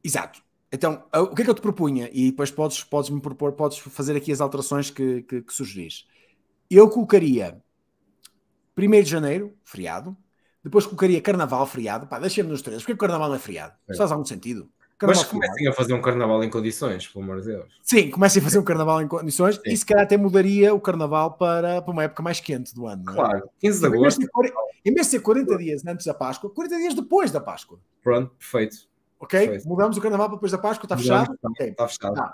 Exato. 0.03 0.41
Então, 0.71 1.03
o 1.11 1.33
que 1.35 1.41
é 1.41 1.45
que 1.45 1.49
eu 1.49 1.55
te 1.55 1.61
propunha? 1.61 2.07
E 2.13 2.29
depois 2.29 2.51
podes, 2.51 2.83
podes 2.83 3.09
me 3.09 3.19
propor, 3.19 3.53
podes 3.53 3.79
fazer 3.79 4.15
aqui 4.15 4.31
as 4.31 4.39
alterações 4.39 4.91
que, 4.91 5.23
que, 5.23 5.41
que 5.41 5.51
sugeris. 5.53 6.07
Eu 6.69 6.87
colocaria 6.87 7.59
1 8.77 9.03
de 9.03 9.09
janeiro, 9.09 9.57
feriado. 9.63 10.15
Depois 10.63 10.85
colocaria 10.85 11.19
carnaval, 11.19 11.65
feriado. 11.65 12.05
Pá, 12.05 12.19
deixa-me 12.19 12.49
nos 12.49 12.61
três. 12.61 12.81
Porque 12.81 12.93
o 12.93 12.97
carnaval 12.97 13.29
não 13.29 13.35
é 13.35 13.39
feriado? 13.39 13.73
É. 13.89 13.95
Faz 13.95 14.11
algum 14.11 14.25
sentido. 14.25 14.71
Carnaval 14.99 15.23
Mas 15.23 15.31
comecem 15.31 15.67
a 15.69 15.71
fazer 15.71 15.93
um 15.93 16.01
carnaval 16.01 16.43
em 16.43 16.49
condições, 16.49 17.07
pelo 17.07 17.23
amor 17.23 17.39
de 17.39 17.47
Deus. 17.47 17.79
Sim, 17.81 18.11
comecem 18.11 18.41
a 18.41 18.43
fazer 18.43 18.59
um 18.59 18.63
carnaval 18.63 19.01
em 19.01 19.07
condições 19.07 19.55
Sim. 19.55 19.61
e 19.67 19.77
se 19.77 19.85
calhar 19.85 20.03
até 20.03 20.17
mudaria 20.17 20.75
o 20.75 20.81
carnaval 20.81 21.37
para, 21.37 21.81
para 21.81 21.91
uma 21.91 22.03
época 22.03 22.21
mais 22.21 22.41
quente 22.41 22.75
do 22.75 22.85
ano. 22.85 23.01
É? 23.09 23.13
Claro, 23.13 23.37
é? 23.37 23.49
15 23.61 23.79
de 23.79 23.85
agosto. 23.85 24.21
Em 24.83 24.93
vez 24.93 25.07
de 25.07 25.11
ser 25.11 25.21
40 25.21 25.57
dias 25.57 25.85
antes 25.87 26.05
da 26.05 26.13
Páscoa, 26.13 26.49
40 26.49 26.77
dias 26.77 26.93
depois 26.93 27.31
da 27.31 27.39
Páscoa. 27.39 27.79
Pronto, 28.03 28.35
perfeito. 28.37 28.89
Ok? 29.17 29.39
Perfeito. 29.39 29.69
Mudamos 29.69 29.95
o 29.95 30.01
carnaval 30.01 30.27
para 30.27 30.35
depois 30.35 30.51
da 30.51 30.57
Páscoa, 30.57 30.85
está 30.85 30.97
fechado? 30.97 31.33
Está, 31.33 31.49
okay. 31.49 31.69
está 31.69 31.87
fechado. 31.87 32.15
Tá. 32.15 32.33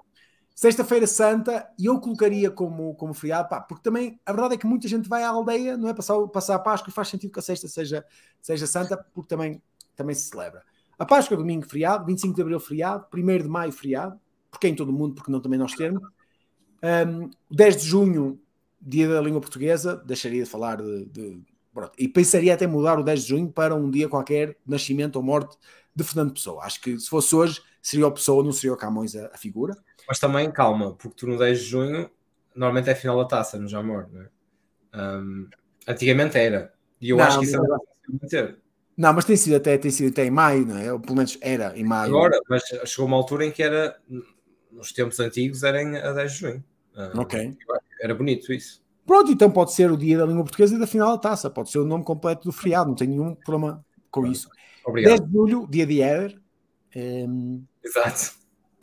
Sexta-feira 0.55 1.05
Santa, 1.05 1.70
e 1.78 1.86
eu 1.86 1.99
colocaria 1.99 2.49
como, 2.49 2.95
como 2.95 3.13
feriado, 3.13 3.47
pá, 3.47 3.61
porque 3.61 3.84
também 3.84 4.20
a 4.26 4.32
verdade 4.32 4.55
é 4.55 4.57
que 4.57 4.66
muita 4.66 4.88
gente 4.88 5.07
vai 5.07 5.22
à 5.22 5.30
aldeia, 5.30 5.78
não 5.78 5.88
é? 5.88 5.93
Passar, 5.93 6.18
passar 6.30 6.55
a 6.55 6.59
Páscoa 6.59 6.89
e 6.89 6.93
faz 6.93 7.09
sentido 7.09 7.32
que 7.32 7.39
a 7.39 7.43
sexta 7.43 7.68
seja, 7.68 8.03
seja 8.41 8.66
Santa, 8.66 8.97
porque 9.13 9.28
também, 9.28 9.61
também 9.95 10.16
se 10.16 10.30
celebra. 10.30 10.63
A 10.98 11.06
Páscoa 11.06 11.36
é 11.36 11.38
domingo 11.38 11.66
feriado, 11.66 12.06
25 12.06 12.36
de 12.36 12.41
Abril 12.41 12.60
feriado, 12.60 13.06
1 13.14 13.38
de 13.39 13.48
Maio 13.48 13.72
feriado, 13.72 14.20
porque 14.50 14.68
é 14.68 14.70
em 14.70 14.76
todo 14.76 14.89
o 14.89 14.93
mundo, 14.93 15.16
porque 15.16 15.32
não 15.32 15.39
também 15.39 15.60
nós 15.60 15.74
termos. 15.74 16.02
Um, 16.84 17.30
10 17.52 17.82
de 17.82 17.88
Junho, 17.88 18.39
dia 18.82 19.08
da 19.10 19.22
língua 19.22 19.41
portuguesa, 19.41 19.96
deixaria 20.06 20.43
de 20.43 20.50
falar 20.50 20.78
de, 20.78 21.06
de 21.06 21.41
e 21.98 22.08
pensaria 22.08 22.54
até 22.54 22.66
mudar 22.66 22.98
o 22.98 23.04
10 23.04 23.24
de 23.24 23.30
Junho 23.30 23.52
para 23.52 23.76
um 23.76 23.89
dia 23.89 24.08
qualquer, 24.08 24.58
nascimento 24.66 25.18
ou 25.18 25.24
morte 25.24 25.58
de 25.93 26.04
Fernando 26.04 26.34
Pessoa. 26.34 26.64
Acho 26.64 26.80
que 26.82 26.98
se 27.00 27.10
fosse 27.10 27.36
hoje, 27.36 27.62
seria 27.82 28.08
o 28.08 28.12
Pessoa, 28.12 28.43
não 28.43 28.52
seria 28.52 28.74
o 28.74 28.78
Camões 28.78 29.16
a, 29.16 29.28
a, 29.28 29.38
figura. 29.38 29.76
Mas 30.08 30.20
também, 30.20 30.50
calma, 30.52 30.93
porque 30.93 31.16
tu 31.18 31.28
no 31.28 31.38
10 31.38 31.60
de 31.60 31.66
junho, 31.66 32.10
normalmente 32.56 32.89
é 32.89 32.96
final 32.96 33.18
da 33.18 33.26
taça 33.26 33.60
no 33.60 33.68
Jamor, 33.68 34.08
não 34.12 34.22
é? 34.22 34.30
Um, 34.98 35.50
antigamente 35.88 36.38
era. 36.38 36.74
E 37.02 37.10
eu 37.10 37.18
não, 37.18 37.26
acho 37.26 37.39
que 37.39 37.46
isso 37.46 37.58
não, 37.58 37.76
é 37.76 38.56
não, 38.98 39.14
mas 39.14 39.26
tem 39.26 39.36
sido 39.36 39.56
até, 39.56 39.78
tem 39.78 39.91
sido 39.91 40.10
até 40.10 40.26
em 40.26 40.32
maio, 40.32 40.66
não 40.66 40.78
é? 40.78 40.91
Ou 40.91 41.00
pelo 41.00 41.16
menos 41.16 41.38
era 41.41 41.78
em 41.78 41.84
maio. 41.84 42.16
Agora, 42.16 42.39
mas 42.50 42.64
chegou 42.86 43.06
uma 43.06 43.18
altura 43.18 43.46
em 43.46 43.52
que 43.52 43.62
era, 43.62 43.98
nos 44.72 44.93
tempos 44.93 45.20
antigos, 45.20 45.64
era 45.64 45.82
em, 45.82 45.98
a 45.98 46.14
10 46.14 46.32
de 46.32 46.38
junho. 46.38 46.64
Um, 46.96 47.20
ok. 47.20 47.58
Era 48.02 48.16
bonito 48.16 48.54
isso. 48.54 48.82
Pronto, 49.06 49.32
então 49.32 49.52
pode 49.52 49.74
ser 49.74 49.91
o 49.91 49.98
dia 49.98 50.18
da 50.18 50.26
língua 50.26 50.43
portuguesa 50.43 50.76
e 50.76 50.80
da 50.80 50.88
final 50.88 51.12
da 51.12 51.18
taça, 51.18 51.50
pode 51.50 51.70
ser 51.70 51.80
o 51.80 51.86
nome 51.86 52.04
completo 52.04 52.46
do 52.46 52.52
feriado, 52.52 52.89
não 52.89 52.96
tem 52.96 53.08
nenhum 53.08 53.36
problema 53.36 53.86
com 54.10 54.26
isso. 54.26 54.50
Obrigado. 54.86 55.20
10 55.20 55.30
de 55.30 55.34
julho, 55.34 55.68
dia 55.70 55.86
de 55.86 56.02
Éder. 56.02 56.41
Um, 56.96 57.64
Exato. 57.84 58.34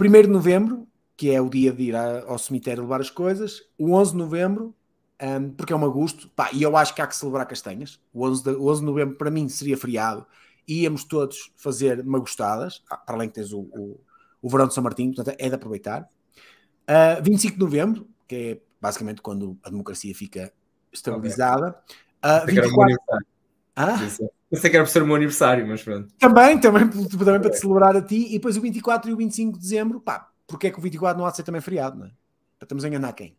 1 0.00 0.10
de 0.22 0.28
novembro, 0.28 0.86
que 1.16 1.30
é 1.30 1.40
o 1.40 1.48
dia 1.48 1.72
de 1.72 1.84
ir 1.84 1.96
ao 1.96 2.38
cemitério 2.38 2.82
levar 2.82 3.00
as 3.00 3.10
coisas. 3.10 3.62
O 3.78 3.92
11 3.92 4.12
de 4.12 4.18
novembro, 4.18 4.74
um, 5.22 5.50
porque 5.50 5.72
é 5.72 5.76
um 5.76 5.84
agosto. 5.84 6.28
Pá, 6.34 6.50
e 6.52 6.62
eu 6.62 6.76
acho 6.76 6.94
que 6.94 7.00
há 7.00 7.06
que 7.06 7.14
celebrar 7.14 7.46
castanhas. 7.46 8.00
O 8.12 8.26
11 8.26 8.42
de, 8.42 8.50
o 8.50 8.66
11 8.68 8.80
de 8.80 8.86
novembro, 8.86 9.16
para 9.16 9.30
mim, 9.30 9.48
seria 9.48 9.76
feriado. 9.76 10.26
Íamos 10.66 11.04
todos 11.04 11.52
fazer 11.56 12.04
magostadas, 12.04 12.82
ah, 12.90 12.96
para 12.96 13.14
além 13.14 13.28
que 13.28 13.34
tens 13.36 13.52
o, 13.52 13.60
o, 13.60 14.00
o 14.40 14.48
verão 14.48 14.66
de 14.66 14.74
São 14.74 14.82
Martinho, 14.82 15.14
portanto 15.14 15.36
é 15.38 15.48
de 15.48 15.54
aproveitar. 15.54 16.02
Uh, 16.02 17.18
ah, 17.18 17.20
25 17.22 17.54
de 17.54 17.60
novembro, 17.60 18.08
que 18.26 18.34
é 18.34 18.60
basicamente 18.80 19.22
quando 19.22 19.56
a 19.62 19.70
democracia 19.70 20.14
fica 20.14 20.52
estabilizada. 20.92 21.76
Uh, 22.24 22.46
24... 22.46 22.96
Ah? 23.74 23.96
Não 24.50 24.60
sei 24.60 24.70
que 24.70 24.76
era 24.76 24.84
por 24.84 24.90
ser 24.90 25.02
o 25.02 25.06
meu 25.06 25.16
aniversário, 25.16 25.66
mas 25.66 25.82
pronto. 25.82 26.12
Também, 26.18 26.60
também, 26.60 26.88
também 27.08 27.40
para 27.40 27.50
te 27.50 27.58
celebrar 27.58 27.96
a 27.96 28.02
ti. 28.02 28.26
E 28.28 28.32
depois 28.32 28.56
o 28.56 28.60
24 28.60 29.10
e 29.10 29.14
o 29.14 29.16
25 29.16 29.52
de 29.54 29.58
dezembro, 29.58 30.00
pá, 30.00 30.30
porque 30.46 30.66
é 30.66 30.70
que 30.70 30.78
o 30.78 30.82
24 30.82 31.18
não 31.18 31.26
há 31.26 31.30
de 31.30 31.36
ser 31.36 31.42
também 31.42 31.60
feriado, 31.60 31.98
não 31.98 32.06
é? 32.06 32.10
Estamos 32.60 32.84
a 32.84 32.88
enganar 32.88 33.12
quem? 33.14 33.36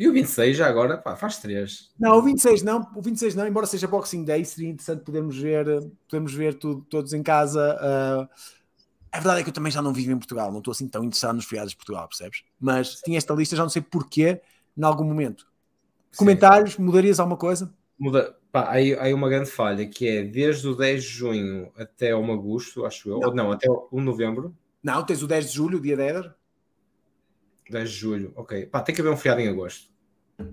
E 0.00 0.08
o 0.08 0.12
26 0.14 0.56
já 0.56 0.66
agora, 0.66 0.96
pá, 0.96 1.14
faz 1.14 1.36
três. 1.36 1.90
Não, 1.98 2.16
o 2.16 2.22
26 2.22 2.62
não, 2.62 2.90
o 2.96 3.02
26 3.02 3.34
não, 3.34 3.46
embora 3.46 3.66
seja 3.66 3.86
Boxing 3.86 4.24
Day, 4.24 4.42
seria 4.46 4.70
interessante 4.70 5.04
podermos 5.04 5.36
ver, 5.36 5.66
podemos 6.08 6.32
ver 6.32 6.54
tudo, 6.54 6.80
todos 6.88 7.12
em 7.12 7.22
casa. 7.22 7.76
Uh, 7.76 8.28
a 9.12 9.18
verdade 9.18 9.40
é 9.40 9.42
que 9.42 9.50
eu 9.50 9.52
também 9.52 9.70
já 9.70 9.82
não 9.82 9.92
vivo 9.92 10.10
em 10.10 10.16
Portugal, 10.16 10.50
não 10.50 10.60
estou 10.60 10.72
assim 10.72 10.88
tão 10.88 11.04
interessado 11.04 11.34
nos 11.36 11.44
feriados 11.44 11.72
de 11.72 11.76
Portugal, 11.76 12.08
percebes? 12.08 12.44
Mas 12.58 12.94
tinha 13.02 13.18
esta 13.18 13.34
lista, 13.34 13.54
já 13.54 13.62
não 13.62 13.68
sei 13.68 13.82
porquê, 13.82 14.40
em 14.74 14.82
algum 14.82 15.04
momento. 15.04 15.46
Comentários, 16.16 16.78
mudarias 16.78 17.20
alguma 17.20 17.36
coisa? 17.36 17.70
Muda, 17.98 18.34
Pá, 18.50 18.70
aí, 18.70 18.94
aí 18.98 19.12
uma 19.12 19.28
grande 19.28 19.50
falha 19.50 19.86
que 19.86 20.08
é 20.08 20.24
desde 20.24 20.66
o 20.66 20.74
10 20.74 21.02
de 21.02 21.08
junho 21.10 21.70
até 21.76 22.16
o 22.16 22.32
agosto, 22.32 22.86
acho 22.86 23.10
eu, 23.10 23.20
não. 23.20 23.28
ou 23.28 23.34
não, 23.34 23.52
até 23.52 23.70
o 23.70 23.86
1 23.92 23.98
de 23.98 24.04
novembro. 24.04 24.56
Não, 24.82 25.04
tens 25.04 25.22
o 25.22 25.26
10 25.26 25.50
de 25.50 25.54
julho, 25.54 25.78
dia 25.78 25.96
10. 25.96 26.30
10 27.70 27.90
de 27.90 27.96
julho, 27.96 28.32
ok. 28.34 28.66
Pá, 28.66 28.80
tem 28.80 28.94
que 28.94 29.00
haver 29.00 29.12
um 29.12 29.16
feriado 29.16 29.42
em 29.42 29.48
agosto. 29.48 29.89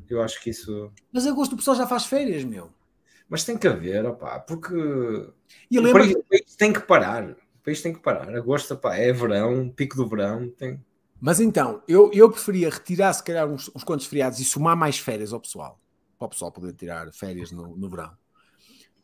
Eu 0.10 0.22
acho 0.22 0.42
que 0.42 0.50
isso. 0.50 0.92
Mas 1.12 1.28
agosto 1.28 1.54
o 1.54 1.58
pessoal 1.58 1.78
já 1.78 1.88
faz 1.88 2.06
férias, 2.06 2.44
meu. 2.44 2.72
Mas 3.30 3.44
tem 3.44 3.58
que 3.58 3.68
haver, 3.68 4.06
opá, 4.06 4.40
porque 4.40 4.74
e 5.70 5.80
lembra... 5.80 6.04
o 6.04 6.24
país 6.24 6.56
tem 6.56 6.72
que 6.72 6.80
parar. 6.80 7.32
O 7.32 7.64
país 7.64 7.82
tem 7.82 7.94
que 7.94 8.00
parar. 8.00 8.34
Agosto 8.36 8.74
opá, 8.74 8.96
é 8.96 9.12
verão, 9.12 9.70
pico 9.70 9.98
do 9.98 10.08
verão. 10.08 10.50
Tem... 10.50 10.84
Mas 11.20 11.40
então, 11.40 11.82
eu, 11.88 12.10
eu 12.14 12.32
preferia 12.32 12.70
retirar 12.70 13.12
se 13.14 13.24
calhar 13.24 13.48
uns, 13.48 13.70
uns 13.76 13.84
quantos 13.84 14.06
feriados 14.06 14.40
e 14.40 14.46
somar 14.46 14.78
mais 14.78 14.98
férias 14.98 15.34
ao 15.34 15.42
pessoal. 15.42 15.80
Para 16.18 16.28
o 16.28 16.30
pessoal 16.30 16.52
poder 16.52 16.74
tirar 16.74 17.12
férias 17.12 17.52
no, 17.52 17.76
no 17.76 17.90
verão. 17.90 18.12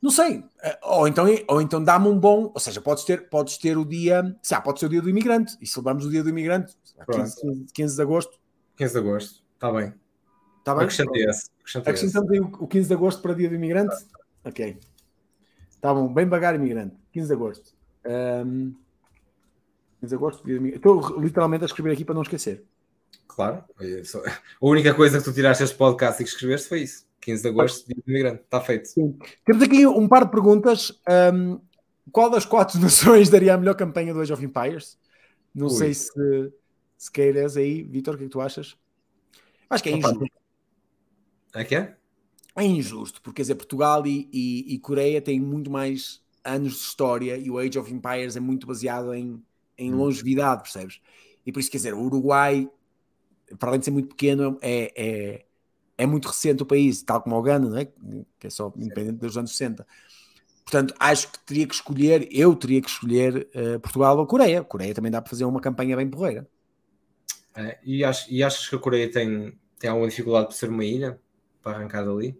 Não 0.01 0.11
sei. 0.11 0.43
Eh, 0.61 0.79
ou 0.83 1.07
então, 1.07 1.25
ou 1.47 1.61
então 1.61 1.83
dá-me 1.83 2.07
um 2.07 2.19
bom. 2.19 2.51
Ou 2.53 2.59
seja, 2.59 2.81
podes 2.81 3.03
ter, 3.03 3.29
podes 3.29 3.57
ter 3.57 3.77
o 3.77 3.85
dia. 3.85 4.35
Se 4.41 4.59
pode 4.61 4.79
ser 4.79 4.87
o 4.87 4.89
dia 4.89 5.01
do 5.01 5.09
imigrante. 5.09 5.57
E 5.61 5.67
celebramos 5.67 6.05
o 6.05 6.09
dia 6.09 6.23
do 6.23 6.29
imigrante. 6.29 6.75
15, 7.09 7.65
15 7.73 7.95
de 7.95 8.01
agosto. 8.01 8.39
15 8.75 8.93
de 8.93 8.99
agosto. 8.99 9.43
Está 9.55 9.71
bem. 9.71 9.93
Está 10.63 10.73
bem? 10.73 10.85
Acrescentei 10.85 11.25
esse. 11.25 11.49
Acrescentamos 11.77 12.31
aí 12.31 12.39
o 12.39 12.65
15 12.65 12.87
de 12.87 12.93
agosto 12.93 13.21
para 13.21 13.33
dia 13.33 13.49
do 13.49 13.55
imigrante? 13.55 13.93
Ok. 14.45 14.79
Está 15.69 15.93
bom. 15.93 16.07
Bem 16.07 16.25
bagar 16.25 16.55
imigrante. 16.55 16.95
15 17.11 17.27
de 17.27 17.33
agosto. 17.33 17.73
Um, 18.05 18.73
15 19.99 20.07
de 20.09 20.15
agosto, 20.15 20.45
dia 20.45 20.55
do 20.55 20.61
imigrante. 20.61 20.77
Estou 20.77 21.19
literalmente 21.19 21.65
a 21.65 21.65
escrever 21.65 21.91
aqui 21.91 22.05
para 22.05 22.15
não 22.15 22.21
esquecer. 22.21 22.63
Claro. 23.27 23.61
A 23.77 24.65
única 24.65 24.93
coisa 24.93 25.17
que 25.17 25.25
tu 25.25 25.33
tiraste 25.33 25.65
este 25.65 25.75
podcast 25.75 26.21
e 26.21 26.23
que 26.23 26.31
escreveste 26.31 26.69
foi 26.69 26.83
isso. 26.83 27.05
15 27.19 27.41
de 27.41 27.49
agosto, 27.49 27.85
dia 27.85 28.01
do 28.01 28.09
imigrante. 28.09 28.43
Está 28.43 28.61
feito. 28.61 28.87
Sim. 28.87 29.19
Temos 29.45 29.63
aqui 29.63 29.85
um 29.85 30.07
par 30.07 30.23
de 30.23 30.31
perguntas. 30.31 30.97
Um, 31.33 31.59
qual 32.09 32.29
das 32.29 32.45
quatro 32.45 32.79
nações 32.79 33.29
daria 33.29 33.53
a 33.53 33.57
melhor 33.57 33.75
campanha 33.75 34.13
do 34.13 34.21
Age 34.21 34.31
of 34.31 34.45
Empires? 34.45 34.97
Não 35.53 35.67
Ui. 35.67 35.73
sei 35.73 35.93
se, 35.93 36.53
se 36.97 37.11
queiras 37.11 37.57
aí, 37.57 37.83
Vitor, 37.83 38.15
o 38.15 38.17
que 38.17 38.23
é 38.23 38.27
que 38.27 38.31
tu 38.31 38.39
achas? 38.39 38.77
Acho 39.69 39.83
que 39.83 39.89
é 39.89 39.97
injusto. 39.97 40.25
É 41.53 41.63
que 41.63 41.75
é? 41.75 41.95
É 42.55 42.63
injusto, 42.63 43.21
porque 43.21 43.37
quer 43.37 43.43
dizer, 43.43 43.55
Portugal 43.55 44.05
e, 44.05 44.29
e, 44.31 44.75
e, 44.75 44.79
Coreia 44.79 45.21
têm 45.21 45.39
muito 45.39 45.71
mais 45.71 46.21
anos 46.43 46.73
de 46.73 46.79
história 46.79 47.37
e 47.37 47.49
o 47.49 47.57
Age 47.57 47.79
of 47.79 47.91
Empires 47.91 48.35
é 48.35 48.39
muito 48.39 48.67
baseado 48.67 49.13
em, 49.13 49.41
em 49.77 49.93
hum. 49.93 49.97
longevidade, 49.97 50.61
percebes? 50.61 51.01
E 51.45 51.51
por 51.51 51.59
isso, 51.59 51.71
quer 51.71 51.77
dizer, 51.77 51.93
o 51.93 52.01
Uruguai, 52.01 52.69
para 53.57 53.69
além 53.69 53.79
de 53.79 53.85
ser 53.85 53.91
muito 53.91 54.09
pequeno, 54.09 54.57
é, 54.61 54.93
é, 54.95 55.45
é 55.97 56.05
muito 56.05 56.27
recente 56.27 56.61
o 56.61 56.65
país, 56.65 57.01
tal 57.01 57.21
como 57.21 57.35
o 57.35 57.41
Ghana, 57.41 57.69
não 57.69 57.77
é? 57.77 57.85
que 58.39 58.47
é 58.47 58.49
só 58.49 58.71
independente 58.77 59.17
dos 59.17 59.37
anos 59.37 59.55
60. 59.55 59.85
Portanto, 60.63 60.93
acho 60.99 61.31
que 61.31 61.39
teria 61.39 61.67
que 61.67 61.73
escolher, 61.73 62.27
eu 62.31 62.55
teria 62.55 62.81
que 62.81 62.89
escolher 62.89 63.49
uh, 63.55 63.79
Portugal 63.79 64.17
ou 64.17 64.25
Coreia. 64.25 64.61
A 64.61 64.63
Coreia 64.63 64.93
também 64.93 65.11
dá 65.11 65.21
para 65.21 65.29
fazer 65.29 65.45
uma 65.45 65.59
campanha 65.59 65.95
bem 65.97 66.09
porreira. 66.09 66.47
É, 67.55 67.79
e, 67.83 68.03
ach, 68.03 68.27
e 68.29 68.41
achas 68.41 68.67
que 68.67 68.75
a 68.75 68.79
Coreia 68.79 69.11
tem, 69.11 69.57
tem 69.77 69.89
alguma 69.89 70.07
dificuldade 70.07 70.47
por 70.47 70.53
ser 70.53 70.69
uma 70.69 70.85
ilha? 70.85 71.19
Para 71.63 71.77
arrancar 71.77 72.05
dali? 72.05 72.37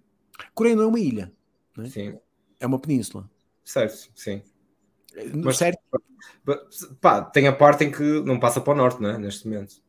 Coreia 0.53 0.75
não 0.75 0.83
é 0.83 0.87
uma 0.87 0.99
ilha. 0.99 1.31
É? 1.79 1.85
Sim. 1.85 2.19
É 2.59 2.67
uma 2.67 2.77
península. 2.77 3.29
Certo, 3.63 4.11
sim. 4.13 4.43
Mas, 5.43 5.57
certo. 5.57 5.79
Pá, 6.99 7.21
tem 7.21 7.47
a 7.47 7.53
parte 7.53 7.85
em 7.85 7.91
que 7.91 8.21
não 8.21 8.39
passa 8.39 8.59
para 8.59 8.73
o 8.73 8.75
norte, 8.75 9.01
não 9.01 9.11
é? 9.11 9.17
Neste 9.17 9.47
momento. 9.47 9.81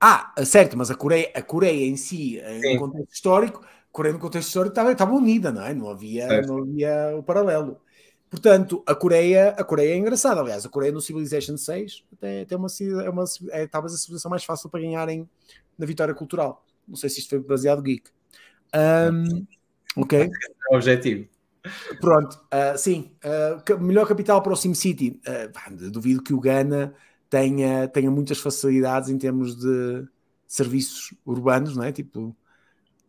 Ah, 0.00 0.34
certo, 0.44 0.76
mas 0.76 0.90
a 0.90 0.94
Coreia, 0.94 1.30
a 1.34 1.42
Coreia 1.42 1.86
em 1.86 1.96
si, 1.96 2.40
Sim. 2.60 2.74
no 2.74 2.80
contexto 2.80 3.12
histórico, 3.14 3.64
a 3.64 3.92
Coreia 3.92 4.12
no 4.12 4.20
contexto 4.20 4.48
histórico 4.48 4.72
estava, 4.72 4.92
estava 4.92 5.12
unida, 5.14 5.50
não 5.50 5.62
é? 5.62 5.72
Não 5.72 5.88
havia, 5.88 6.42
não 6.42 6.58
havia 6.58 7.16
o 7.16 7.22
paralelo. 7.22 7.80
Portanto, 8.28 8.82
a 8.86 8.94
Coreia, 8.94 9.50
a 9.50 9.64
Coreia 9.64 9.94
é 9.94 9.96
engraçada. 9.96 10.40
Aliás, 10.40 10.66
a 10.66 10.68
Coreia 10.68 10.92
no 10.92 11.00
Civilization 11.00 11.56
6 11.56 12.04
até 12.12 12.44
tem 12.44 12.58
uma, 12.58 12.68
é 13.04 13.08
uma 13.08 13.24
é 13.50 13.66
talvez 13.66 13.94
a 13.94 13.96
civilização 13.96 14.30
mais 14.30 14.44
fácil 14.44 14.68
para 14.68 14.80
ganharem 14.80 15.28
na 15.78 15.86
vitória 15.86 16.14
cultural. 16.14 16.64
Não 16.86 16.96
sei 16.96 17.08
se 17.08 17.20
isto 17.20 17.30
foi 17.30 17.38
baseado 17.38 17.80
geek. 17.82 18.10
Um, 18.76 19.46
ok. 19.96 20.20
É 20.20 20.74
o 20.74 20.76
objetivo. 20.76 21.28
Pronto, 22.00 22.34
uh, 22.52 22.78
sim. 22.78 23.12
Uh, 23.24 23.78
melhor 23.82 24.06
capital 24.06 24.42
para 24.42 24.52
o 24.52 24.56
SimCity. 24.56 25.20
Uh, 25.26 25.90
duvido 25.90 26.22
que 26.22 26.34
o 26.34 26.40
Ghana 26.40 26.94
tenha, 27.28 27.88
tenha 27.88 28.10
muitas 28.10 28.38
facilidades 28.38 29.08
em 29.08 29.18
termos 29.18 29.56
de 29.56 30.06
serviços 30.46 31.14
urbanos, 31.24 31.76
não 31.76 31.84
é? 31.84 31.92
Tipo 31.92 32.36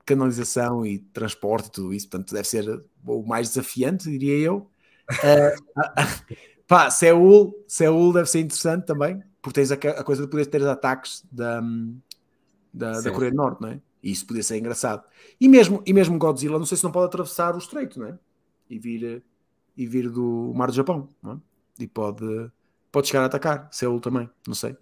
canalização 0.06 0.85
e 0.85 0.99
transporte 0.99 1.68
e 1.68 1.72
tudo 1.72 1.94
isso. 1.94 2.10
Portanto, 2.10 2.34
deve 2.34 2.48
ser 2.48 2.84
o 3.06 3.23
mais 3.23 3.49
desafiante, 3.49 4.10
diria 4.10 4.38
eu. 4.38 4.69
Uh, 5.11 5.85
pá, 6.65 6.89
Seul, 6.89 7.53
Seul 7.68 8.14
deve 8.14 8.30
ser 8.30 8.39
interessante 8.39 8.85
também, 8.85 9.22
porque 9.41 9.61
tens 9.61 9.72
a, 9.72 9.76
a 9.76 10.03
coisa 10.03 10.23
de 10.23 10.30
poder 10.30 10.45
ter 10.45 10.65
ataques 10.65 11.23
da, 11.30 11.61
da, 12.73 13.02
da, 13.02 13.11
Coreia 13.11 13.31
do 13.31 13.38
Norte, 13.38 13.61
não 13.61 13.69
é? 13.69 13.81
E 14.02 14.11
isso 14.11 14.26
podia 14.26 14.44
ser 14.44 14.57
engraçado. 14.57 15.03
E 15.40 15.48
mesmo, 15.48 15.82
e 15.86 15.94
mesmo 15.94 16.18
Godzilla, 16.18 16.60
não 16.60 16.65
sei 16.65 16.78
se 16.78 16.84
não 16.84 16.91
pode 16.91 17.07
atravessar 17.07 17.56
o 17.56 17.57
estreito, 17.57 17.99
não 17.99 18.07
é? 18.07 18.19
E 18.69 18.78
vir, 18.78 19.24
e 19.76 19.88
vir 19.88 20.10
do 20.10 20.53
mar 20.56 20.68
do 20.68 20.74
Japão, 20.74 21.10
não 21.22 21.34
é? 21.34 21.38
E 21.80 21.88
pode, 21.88 22.52
pode 22.91 23.07
chegar 23.07 23.24
a 23.24 23.26
atacar. 23.26 23.69
Seul 23.72 23.99
também, 23.99 24.30
não 24.45 24.56
sei. 24.56 24.76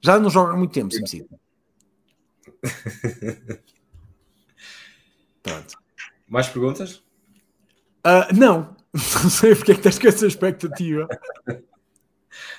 Já 0.00 0.18
não 0.18 0.30
joga 0.30 0.52
há 0.52 0.56
muito 0.56 0.72
tempo, 0.72 0.92
SimCity. 0.92 1.28
Pronto. 5.42 5.78
Mais 6.28 6.48
perguntas? 6.48 7.02
Uh, 8.06 8.34
não. 8.34 8.76
Não 9.22 9.30
sei 9.30 9.54
porque 9.54 9.72
é 9.72 9.74
que 9.74 9.80
estás 9.80 9.98
com 9.98 10.08
essa 10.08 10.26
expectativa. 10.26 11.06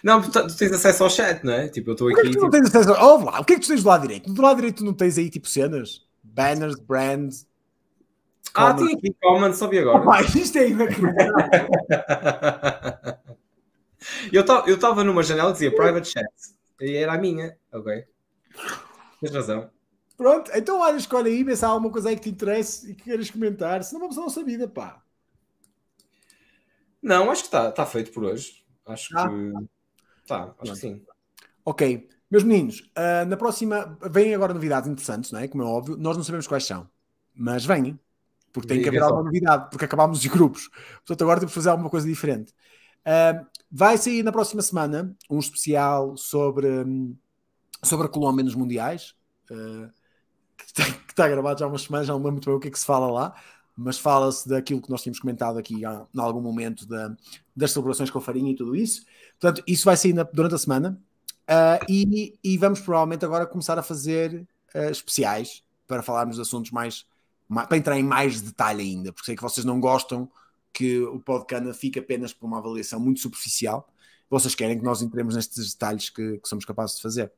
Não, 0.04 0.22
tu, 0.22 0.32
tu, 0.32 0.58
tens 0.58 0.72
acesso 0.72 1.04
ao 1.04 1.10
chat, 1.10 1.44
não 1.44 1.54
é? 1.54 1.68
Tipo, 1.68 1.92
eu 1.92 1.94
estou 1.94 2.10
aqui. 2.10 2.22
Que 2.22 2.30
tipo... 2.30 2.44
não 2.44 2.50
tens 2.50 2.68
acesso 2.68 2.94
ao... 2.94 3.24
lá, 3.24 3.40
o 3.40 3.46
que 3.46 3.54
é 3.54 3.56
que 3.56 3.62
tu 3.62 3.68
tens 3.68 3.84
do 3.84 3.90
lado 3.90 4.02
direito? 4.02 4.34
Do 4.34 4.42
lado 4.42 4.56
direito 4.56 4.78
tu 4.78 4.86
não 4.86 4.94
tens 4.94 5.18
aí 5.18 5.30
tipo 5.30 5.48
cenas? 5.48 6.06
Banners, 6.24 6.80
brands. 6.80 7.48
Ah, 8.54 8.74
tem 8.74 8.96
aqui 8.96 9.16
comment, 9.22 9.54
soube 9.54 9.78
agora. 9.80 10.04
Oh, 10.06 10.38
isto 10.38 10.58
é 10.58 10.70
inacreditável. 10.70 11.70
eu 14.68 14.76
estava 14.76 15.04
numa 15.04 15.24
janela 15.24 15.50
que 15.50 15.60
dizia 15.60 15.76
private 15.76 16.08
chat. 16.08 16.26
E 16.82 16.96
era 16.96 17.14
a 17.14 17.18
minha, 17.18 17.58
ok? 17.72 18.06
Tens 19.22 19.34
razão. 19.34 19.70
Pronto, 20.18 20.52
então 20.54 20.80
olha, 20.82 20.98
escolhe 20.98 21.30
aí, 21.30 21.44
vê 21.44 21.56
se 21.56 21.64
há 21.64 21.70
alguma 21.70 21.92
coisa 21.92 22.10
aí 22.10 22.16
que 22.16 22.24
te 22.24 22.30
interesse 22.30 22.92
e 22.92 22.96
que 22.96 23.04
queiras 23.04 23.30
comentar. 23.30 23.84
Senão 23.84 24.02
vamos 24.02 24.18
à 24.18 24.22
nossa 24.22 24.44
vida, 24.44 24.68
pá. 24.68 25.02
Não, 27.02 27.32
acho 27.32 27.44
que 27.44 27.48
está 27.48 27.72
tá 27.72 27.86
feito 27.86 28.12
por 28.12 28.26
hoje. 28.26 28.59
Acho 28.90 29.18
ah. 29.18 29.30
que. 29.30 29.68
Tá, 30.28 30.54
acho 30.60 30.74
que 30.74 30.80
sim. 30.80 31.02
Ok. 31.66 32.10
Meus 32.30 32.44
meninos, 32.44 32.82
uh, 32.96 33.26
na 33.28 33.36
próxima 33.36 33.98
vêm 34.10 34.36
agora 34.36 34.54
novidades 34.54 34.88
interessantes, 34.88 35.32
não 35.32 35.40
é? 35.40 35.48
Como 35.48 35.64
é 35.64 35.66
óbvio. 35.66 35.98
Nós 35.98 36.16
não 36.16 36.24
sabemos 36.24 36.48
quais 36.48 36.66
são, 36.66 36.88
mas 37.34 37.66
vêm. 37.66 38.00
Porque 38.52 38.68
tem 38.68 38.82
que 38.82 38.90
haver 38.90 39.02
alguma 39.02 39.24
novidade, 39.24 39.70
porque 39.70 39.86
acabámos 39.86 40.20
os 40.20 40.26
grupos. 40.26 40.70
Portanto, 40.98 41.22
agora 41.22 41.40
temos 41.40 41.52
que 41.52 41.56
fazer 41.56 41.70
alguma 41.70 41.90
coisa 41.90 42.08
diferente. 42.08 42.52
Uh, 43.02 43.46
vai 43.72 43.98
sair 43.98 44.24
na 44.24 44.32
próxima 44.32 44.62
semana 44.62 45.16
um 45.30 45.40
especial 45.40 46.18
sobre, 46.18 46.68
um, 46.68 47.16
sobre 47.84 48.08
a 48.08 48.10
Colômbia 48.10 48.44
nos 48.44 48.56
Mundiais. 48.56 49.16
Uh, 49.50 49.90
que, 50.58 50.66
está, 50.66 50.84
que 50.84 51.12
está 51.12 51.28
gravado 51.28 51.60
já 51.60 51.66
há 51.66 51.70
umas 51.70 51.84
semanas, 51.84 52.08
já 52.08 52.14
não 52.14 52.20
lembro 52.20 52.34
muito 52.34 52.46
bem 52.46 52.56
o 52.56 52.60
que 52.60 52.68
é 52.68 52.72
que 52.72 52.80
se 52.80 52.86
fala 52.86 53.08
lá 53.08 53.36
mas 53.82 53.98
fala-se 53.98 54.48
daquilo 54.48 54.82
que 54.82 54.90
nós 54.90 55.02
tínhamos 55.02 55.20
comentado 55.20 55.58
aqui 55.58 55.76
em 55.76 56.20
algum 56.20 56.42
momento 56.42 56.86
da, 56.86 57.16
das 57.56 57.72
celebrações 57.72 58.10
com 58.10 58.20
farinha 58.20 58.52
e 58.52 58.56
tudo 58.56 58.76
isso. 58.76 59.06
Portanto, 59.40 59.64
isso 59.66 59.86
vai 59.86 59.96
sair 59.96 60.14
na, 60.14 60.24
durante 60.24 60.56
a 60.56 60.58
semana 60.58 61.02
uh, 61.50 61.86
e, 61.88 62.38
e, 62.44 62.58
vamos 62.58 62.82
provavelmente 62.82 63.24
agora 63.24 63.48
começar 63.48 63.80
a 63.80 63.84
fazer 63.84 64.46
uh, 64.76 64.92
especiais 64.92 65.64
para 65.88 66.04
falarmos 66.04 66.36
de 66.36 66.42
assuntos 66.42 66.72
mais, 66.72 67.06
mais, 67.48 67.68
para 67.70 67.78
entrar 67.78 67.98
em 67.98 68.04
mais 68.04 68.42
detalhe 68.42 68.82
ainda, 68.82 69.14
porque 69.14 69.28
sei 69.28 69.36
que 69.36 69.42
vocês 69.42 69.66
não 69.66 69.80
gostam 69.80 70.30
que 70.74 71.02
o 71.02 71.20
podcast 71.20 71.74
fique 71.74 72.00
apenas 72.00 72.34
por 72.34 72.48
uma 72.48 72.58
avaliação 72.58 73.00
muito 73.00 73.22
superficial. 73.22 73.90
Vocês 74.30 74.54
querem 74.54 74.78
que 74.78 74.84
nós 74.84 75.02
entremos 75.02 75.36
nestes 75.36 75.74
detalhes 75.74 76.10
que, 76.10 76.38
que 76.38 76.50
somos 76.50 76.66
capazes 76.66 76.98
de 76.98 77.02
fazer. 77.02 77.32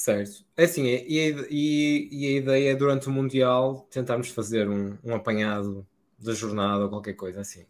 Certo. 0.00 0.46
É 0.56 0.64
assim, 0.64 0.86
e, 0.86 1.30
e, 1.50 2.08
e, 2.10 2.26
a 2.26 2.38
ideia 2.38 2.72
é 2.72 2.74
durante 2.74 3.06
o 3.06 3.12
Mundial 3.12 3.86
tentarmos 3.90 4.30
fazer 4.30 4.66
um, 4.66 4.96
um 5.04 5.14
apanhado 5.14 5.86
da 6.18 6.32
jornada 6.32 6.84
ou 6.84 6.88
qualquer 6.88 7.12
coisa 7.12 7.42
assim. 7.42 7.66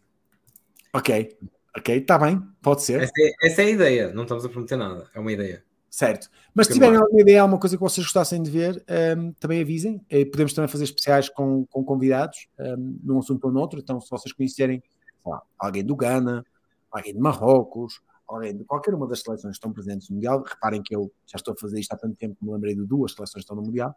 Ok, 0.93 1.37
ok, 1.75 1.97
está 1.97 2.17
bem, 2.17 2.41
pode 2.61 2.83
ser. 2.83 3.01
Essa 3.01 3.11
é, 3.19 3.31
essa 3.43 3.61
é, 3.63 3.65
a 3.65 3.69
ideia, 3.69 4.13
não 4.13 4.23
estamos 4.23 4.45
a 4.45 4.49
prometer 4.49 4.77
nada, 4.77 5.09
é 5.13 5.19
uma 5.19 5.29
ideia. 5.29 5.61
Certo, 5.89 6.29
mas 6.55 6.67
se 6.67 6.73
tiverem 6.73 6.95
alguma 6.95 7.19
ideia, 7.19 7.41
alguma 7.41 7.59
coisa 7.59 7.75
que 7.75 7.83
vocês 7.83 8.05
gostassem 8.05 8.41
de 8.41 8.49
ver, 8.49 8.81
um, 9.17 9.33
também 9.33 9.59
avisem. 9.59 10.01
Eh, 10.09 10.23
podemos 10.23 10.53
também 10.53 10.69
fazer 10.69 10.85
especiais 10.85 11.27
com, 11.27 11.65
com 11.65 11.83
convidados, 11.83 12.47
um, 12.57 12.97
num 13.03 13.19
assunto 13.19 13.43
ou 13.43 13.51
noutro. 13.51 13.77
Então, 13.77 13.99
se 13.99 14.09
vocês 14.09 14.31
conhecerem 14.31 14.81
lá, 15.25 15.41
alguém 15.59 15.83
do 15.83 15.97
Ghana, 15.97 16.45
alguém 16.89 17.13
de 17.13 17.19
Marrocos, 17.19 17.99
além 18.35 18.57
de 18.57 18.63
qualquer 18.63 18.93
uma 18.93 19.07
das 19.07 19.21
seleções 19.21 19.51
que 19.51 19.57
estão 19.57 19.71
presentes 19.71 20.09
no 20.09 20.15
Mundial, 20.15 20.43
reparem 20.43 20.81
que 20.81 20.95
eu 20.95 21.11
já 21.25 21.35
estou 21.35 21.53
a 21.53 21.57
fazer 21.57 21.79
isto 21.79 21.93
há 21.93 21.97
tanto 21.97 22.15
tempo 22.15 22.35
que 22.35 22.45
me 22.45 22.51
lembrei 22.51 22.75
de 22.75 22.85
duas 22.85 23.13
seleções 23.13 23.33
que 23.33 23.39
estão 23.39 23.55
no 23.55 23.63
Mundial, 23.63 23.95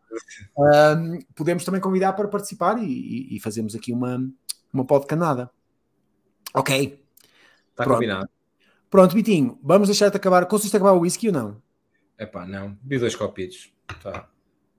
um, 0.56 1.18
podemos 1.34 1.64
também 1.64 1.80
convidar 1.80 2.12
para 2.12 2.28
participar 2.28 2.78
e, 2.82 2.86
e, 2.86 3.36
e 3.36 3.40
fazemos 3.40 3.74
aqui 3.74 3.92
uma, 3.92 4.28
uma 4.72 5.06
canada. 5.06 5.50
Ok. 6.54 7.04
Está 7.70 7.84
combinado. 7.84 8.28
Pronto, 8.88 9.14
Bitinho, 9.14 9.58
vamos 9.62 9.88
deixar-te 9.88 10.16
acabar. 10.16 10.46
Conseguiste 10.46 10.76
acabar 10.76 10.92
o 10.92 11.00
whisky 11.00 11.28
ou 11.28 11.34
não? 11.34 11.62
É 12.16 12.24
pá, 12.24 12.46
não. 12.46 12.78
Vi 12.84 12.98
dois 12.98 13.16
copitos. 13.16 13.72
Tá, 14.00 14.28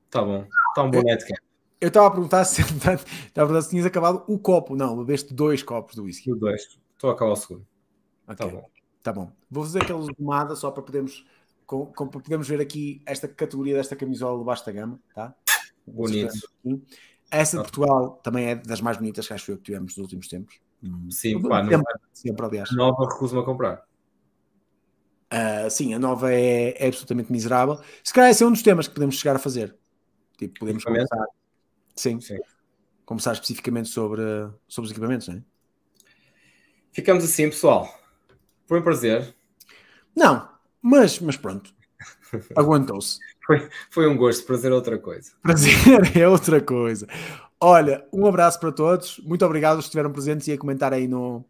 tá 0.09 0.23
bom. 0.23 0.47
Está 0.69 0.83
um 0.83 0.89
bom 0.91 1.01
netcap. 1.01 1.41
Eu 1.81 1.89
estava 1.89 2.07
a 2.07 2.11
perguntar 2.11 2.45
se, 2.45 2.61
estava 2.63 2.95
a 2.95 2.97
perguntar 3.33 3.61
se 3.61 3.69
tinhas 3.69 3.85
acabado 3.85 4.23
o 4.27 4.39
copo. 4.39 4.75
Não, 4.75 4.97
bebeste 4.97 5.33
dois 5.33 5.61
copos 5.61 5.95
do 5.95 6.03
whisky. 6.03 6.33
Dois. 6.33 6.79
Estou 6.93 7.09
a 7.09 7.13
acabar 7.13 7.31
o 7.31 7.35
segundo. 7.35 7.67
Okay. 8.27 8.35
Tá 8.35 8.47
bom. 8.47 8.74
Tá 9.05 9.13
bom. 9.13 9.31
Vou 9.51 9.63
fazer 9.63 9.83
aquela 9.83 10.03
tomada 10.15 10.55
só 10.55 10.71
para 10.71 10.81
podermos 10.81 11.23
com, 11.63 11.85
com, 11.85 12.07
podemos 12.07 12.47
ver 12.47 12.59
aqui 12.59 13.03
esta 13.05 13.27
categoria 13.27 13.75
desta 13.75 13.95
camisola 13.95 14.39
de 14.39 14.43
basta 14.43 14.71
gama, 14.71 14.99
tá? 15.13 15.31
Bonito. 15.85 16.33
Essa 17.29 17.57
de 17.57 17.63
Portugal 17.63 18.19
também 18.23 18.47
é 18.47 18.55
das 18.55 18.81
mais 18.81 18.97
bonitas 18.97 19.27
que 19.27 19.33
acho 19.33 19.51
eu 19.51 19.57
que 19.57 19.63
tivemos 19.65 19.95
nos 19.95 20.03
últimos 20.03 20.27
tempos. 20.27 20.59
Sim, 21.11 21.39
pá, 21.39 21.61
sempre, 21.61 21.77
não, 21.77 21.83
sempre, 22.11 22.45
aliás. 22.47 22.71
A 22.71 22.75
nova 22.75 23.07
recuso-me 23.07 23.41
a 23.43 23.45
comprar. 23.45 23.85
Uh, 25.31 25.69
sim, 25.69 25.93
a 25.93 25.99
nova 25.99 26.33
é, 26.33 26.73
é, 26.75 26.87
absolutamente 26.87 27.31
miserável. 27.31 27.79
Se 28.03 28.11
calhar 28.11 28.31
esse 28.31 28.43
é 28.43 28.47
um 28.47 28.51
dos 28.51 28.63
temas 28.63 28.87
que 28.87 28.95
podemos 28.95 29.19
chegar 29.19 29.35
a 29.35 29.39
fazer. 29.39 29.77
Tipo, 30.35 30.61
podemos 30.61 30.83
começar. 30.83 31.27
Sim. 31.95 32.19
sim. 32.19 32.39
Começar 33.05 33.33
especificamente 33.33 33.87
sobre, 33.87 34.23
sobre 34.67 34.87
os 34.87 34.91
equipamentos, 34.91 35.27
não 35.27 35.35
é? 35.35 35.43
Ficamos 36.91 37.23
assim, 37.23 37.47
pessoal. 37.47 38.03
Foi 38.67 38.79
um 38.79 38.83
prazer. 38.83 39.33
Não, 40.15 40.47
mas, 40.81 41.19
mas 41.19 41.37
pronto. 41.37 41.73
Aguentou-se. 42.55 43.19
Foi, 43.45 43.69
foi 43.89 44.07
um 44.07 44.17
gosto, 44.17 44.45
prazer 44.45 44.71
é 44.71 44.75
outra 44.75 44.97
coisa. 44.97 45.31
Prazer 45.41 45.73
é 46.17 46.27
outra 46.27 46.61
coisa. 46.61 47.07
Olha, 47.59 48.05
um 48.11 48.25
abraço 48.25 48.59
para 48.59 48.71
todos. 48.71 49.19
Muito 49.19 49.45
obrigado 49.45 49.77
que 49.77 49.83
estiveram 49.83 50.11
presentes 50.11 50.47
e 50.47 50.53
a 50.53 50.57
comentar 50.57 50.93
aí 50.93 51.07
no. 51.07 51.45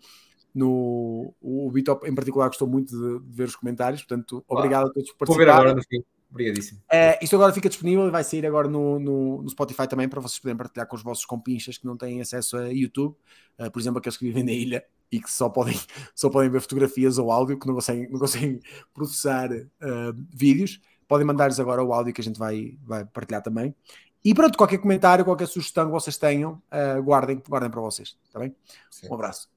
no 0.54 1.34
o 1.42 1.70
Vitor, 1.72 2.00
em 2.06 2.14
particular, 2.14 2.48
gostou 2.48 2.68
muito 2.68 2.96
de, 2.96 3.26
de, 3.26 3.36
ver 3.36 3.48
os 3.48 3.56
comentários. 3.56 4.04
Portanto, 4.04 4.44
obrigado 4.48 4.88
ah, 4.88 4.90
a 4.90 4.94
todos 4.94 5.12
por 5.12 5.20
participarem. 5.20 5.54
Vou 5.54 5.56
ver 5.56 5.70
agora 5.70 5.76
no 5.76 5.84
fim. 5.84 6.04
Obrigadíssimo. 6.30 6.82
É, 6.92 7.18
isto 7.24 7.36
agora 7.36 7.54
fica 7.54 7.70
disponível 7.70 8.08
e 8.08 8.12
vai 8.12 8.24
sair 8.24 8.46
agora 8.46 8.68
no, 8.68 9.00
no, 9.00 9.42
no, 9.42 9.50
Spotify 9.50 9.88
também 9.88 10.10
para 10.10 10.20
vocês 10.20 10.38
poderem 10.38 10.58
partilhar 10.58 10.86
com 10.86 10.96
os 10.96 11.02
vossos 11.02 11.24
compinchas 11.24 11.78
que 11.78 11.86
não 11.86 11.96
têm 11.96 12.20
acesso 12.20 12.58
a 12.58 12.68
YouTube. 12.68 13.16
Uh, 13.58 13.72
por 13.72 13.80
exemplo, 13.80 14.00
aqueles 14.00 14.18
que 14.18 14.26
vivem 14.26 14.44
na 14.44 14.52
ilha 14.52 14.84
e 15.12 15.20
que 15.20 15.32
só 15.32 15.50
podem, 15.50 15.80
só 16.16 16.30
podem 16.30 16.50
ver 16.50 16.62
fotografias 16.62 17.18
ou 17.18 17.32
áudio, 17.32 17.60
que 17.60 17.68
não 17.68 17.76
conseguem, 17.76 18.10
não 18.10 18.20
conseguem 18.20 18.60
processar 18.94 19.52
uh, 19.52 20.26
vídeos. 20.34 20.80
Podem 21.08 21.26
mandar-lhes 21.26 21.60
agora 21.60 21.84
o 21.84 21.94
áudio 21.94 22.14
que 22.14 22.22
a 22.22 22.24
gente 22.24 22.40
vai, 22.40 22.78
vai 22.84 23.06
partilhar 23.06 23.42
também. 23.42 23.76
E 24.24 24.34
pronto, 24.34 24.58
qualquer 24.58 24.80
comentário, 24.80 25.24
qualquer 25.24 25.48
sugestão 25.48 25.86
que 25.86 25.92
vocês 25.92 26.18
tenham, 26.18 26.62
uh, 26.72 27.02
guardem, 27.04 27.42
guardem 27.48 27.70
para 27.70 27.82
vocês, 27.82 28.18
está 28.26 28.40
bem? 28.40 28.56
Sim. 28.90 29.08
Um 29.10 29.14
abraço. 29.14 29.50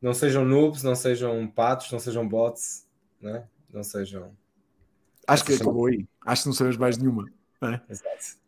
Não 0.00 0.14
sejam 0.14 0.44
noobs, 0.44 0.82
não 0.82 0.94
sejam 0.94 1.46
patos, 1.46 1.90
não 1.92 1.98
sejam 1.98 2.26
bots, 2.26 2.86
né? 3.20 3.46
não 3.76 3.82
sejam. 3.82 4.34
Acho 5.26 5.44
que 5.44 5.54
acabou 5.54 5.86
aí. 5.86 6.06
Acho 6.24 6.42
que 6.42 6.48
não 6.48 6.54
sabemos 6.54 6.76
mais 6.76 6.96
nenhuma. 6.96 7.26
É? 7.62 7.80
Exato. 7.90 8.38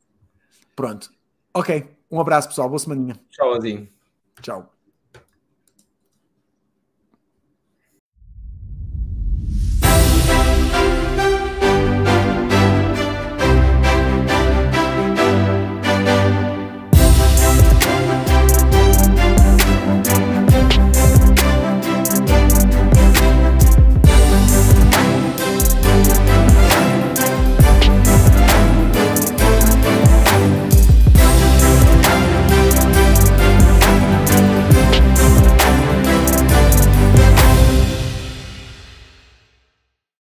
Pronto. 0.75 1.13
Ok. 1.53 1.89
Um 2.11 2.21
abraço, 2.21 2.49
pessoal. 2.49 2.69
Boa 2.69 2.79
semaninha. 2.79 3.19
Tchau, 3.31 3.55
Adinho. 3.55 3.89
Tchau. 4.41 4.78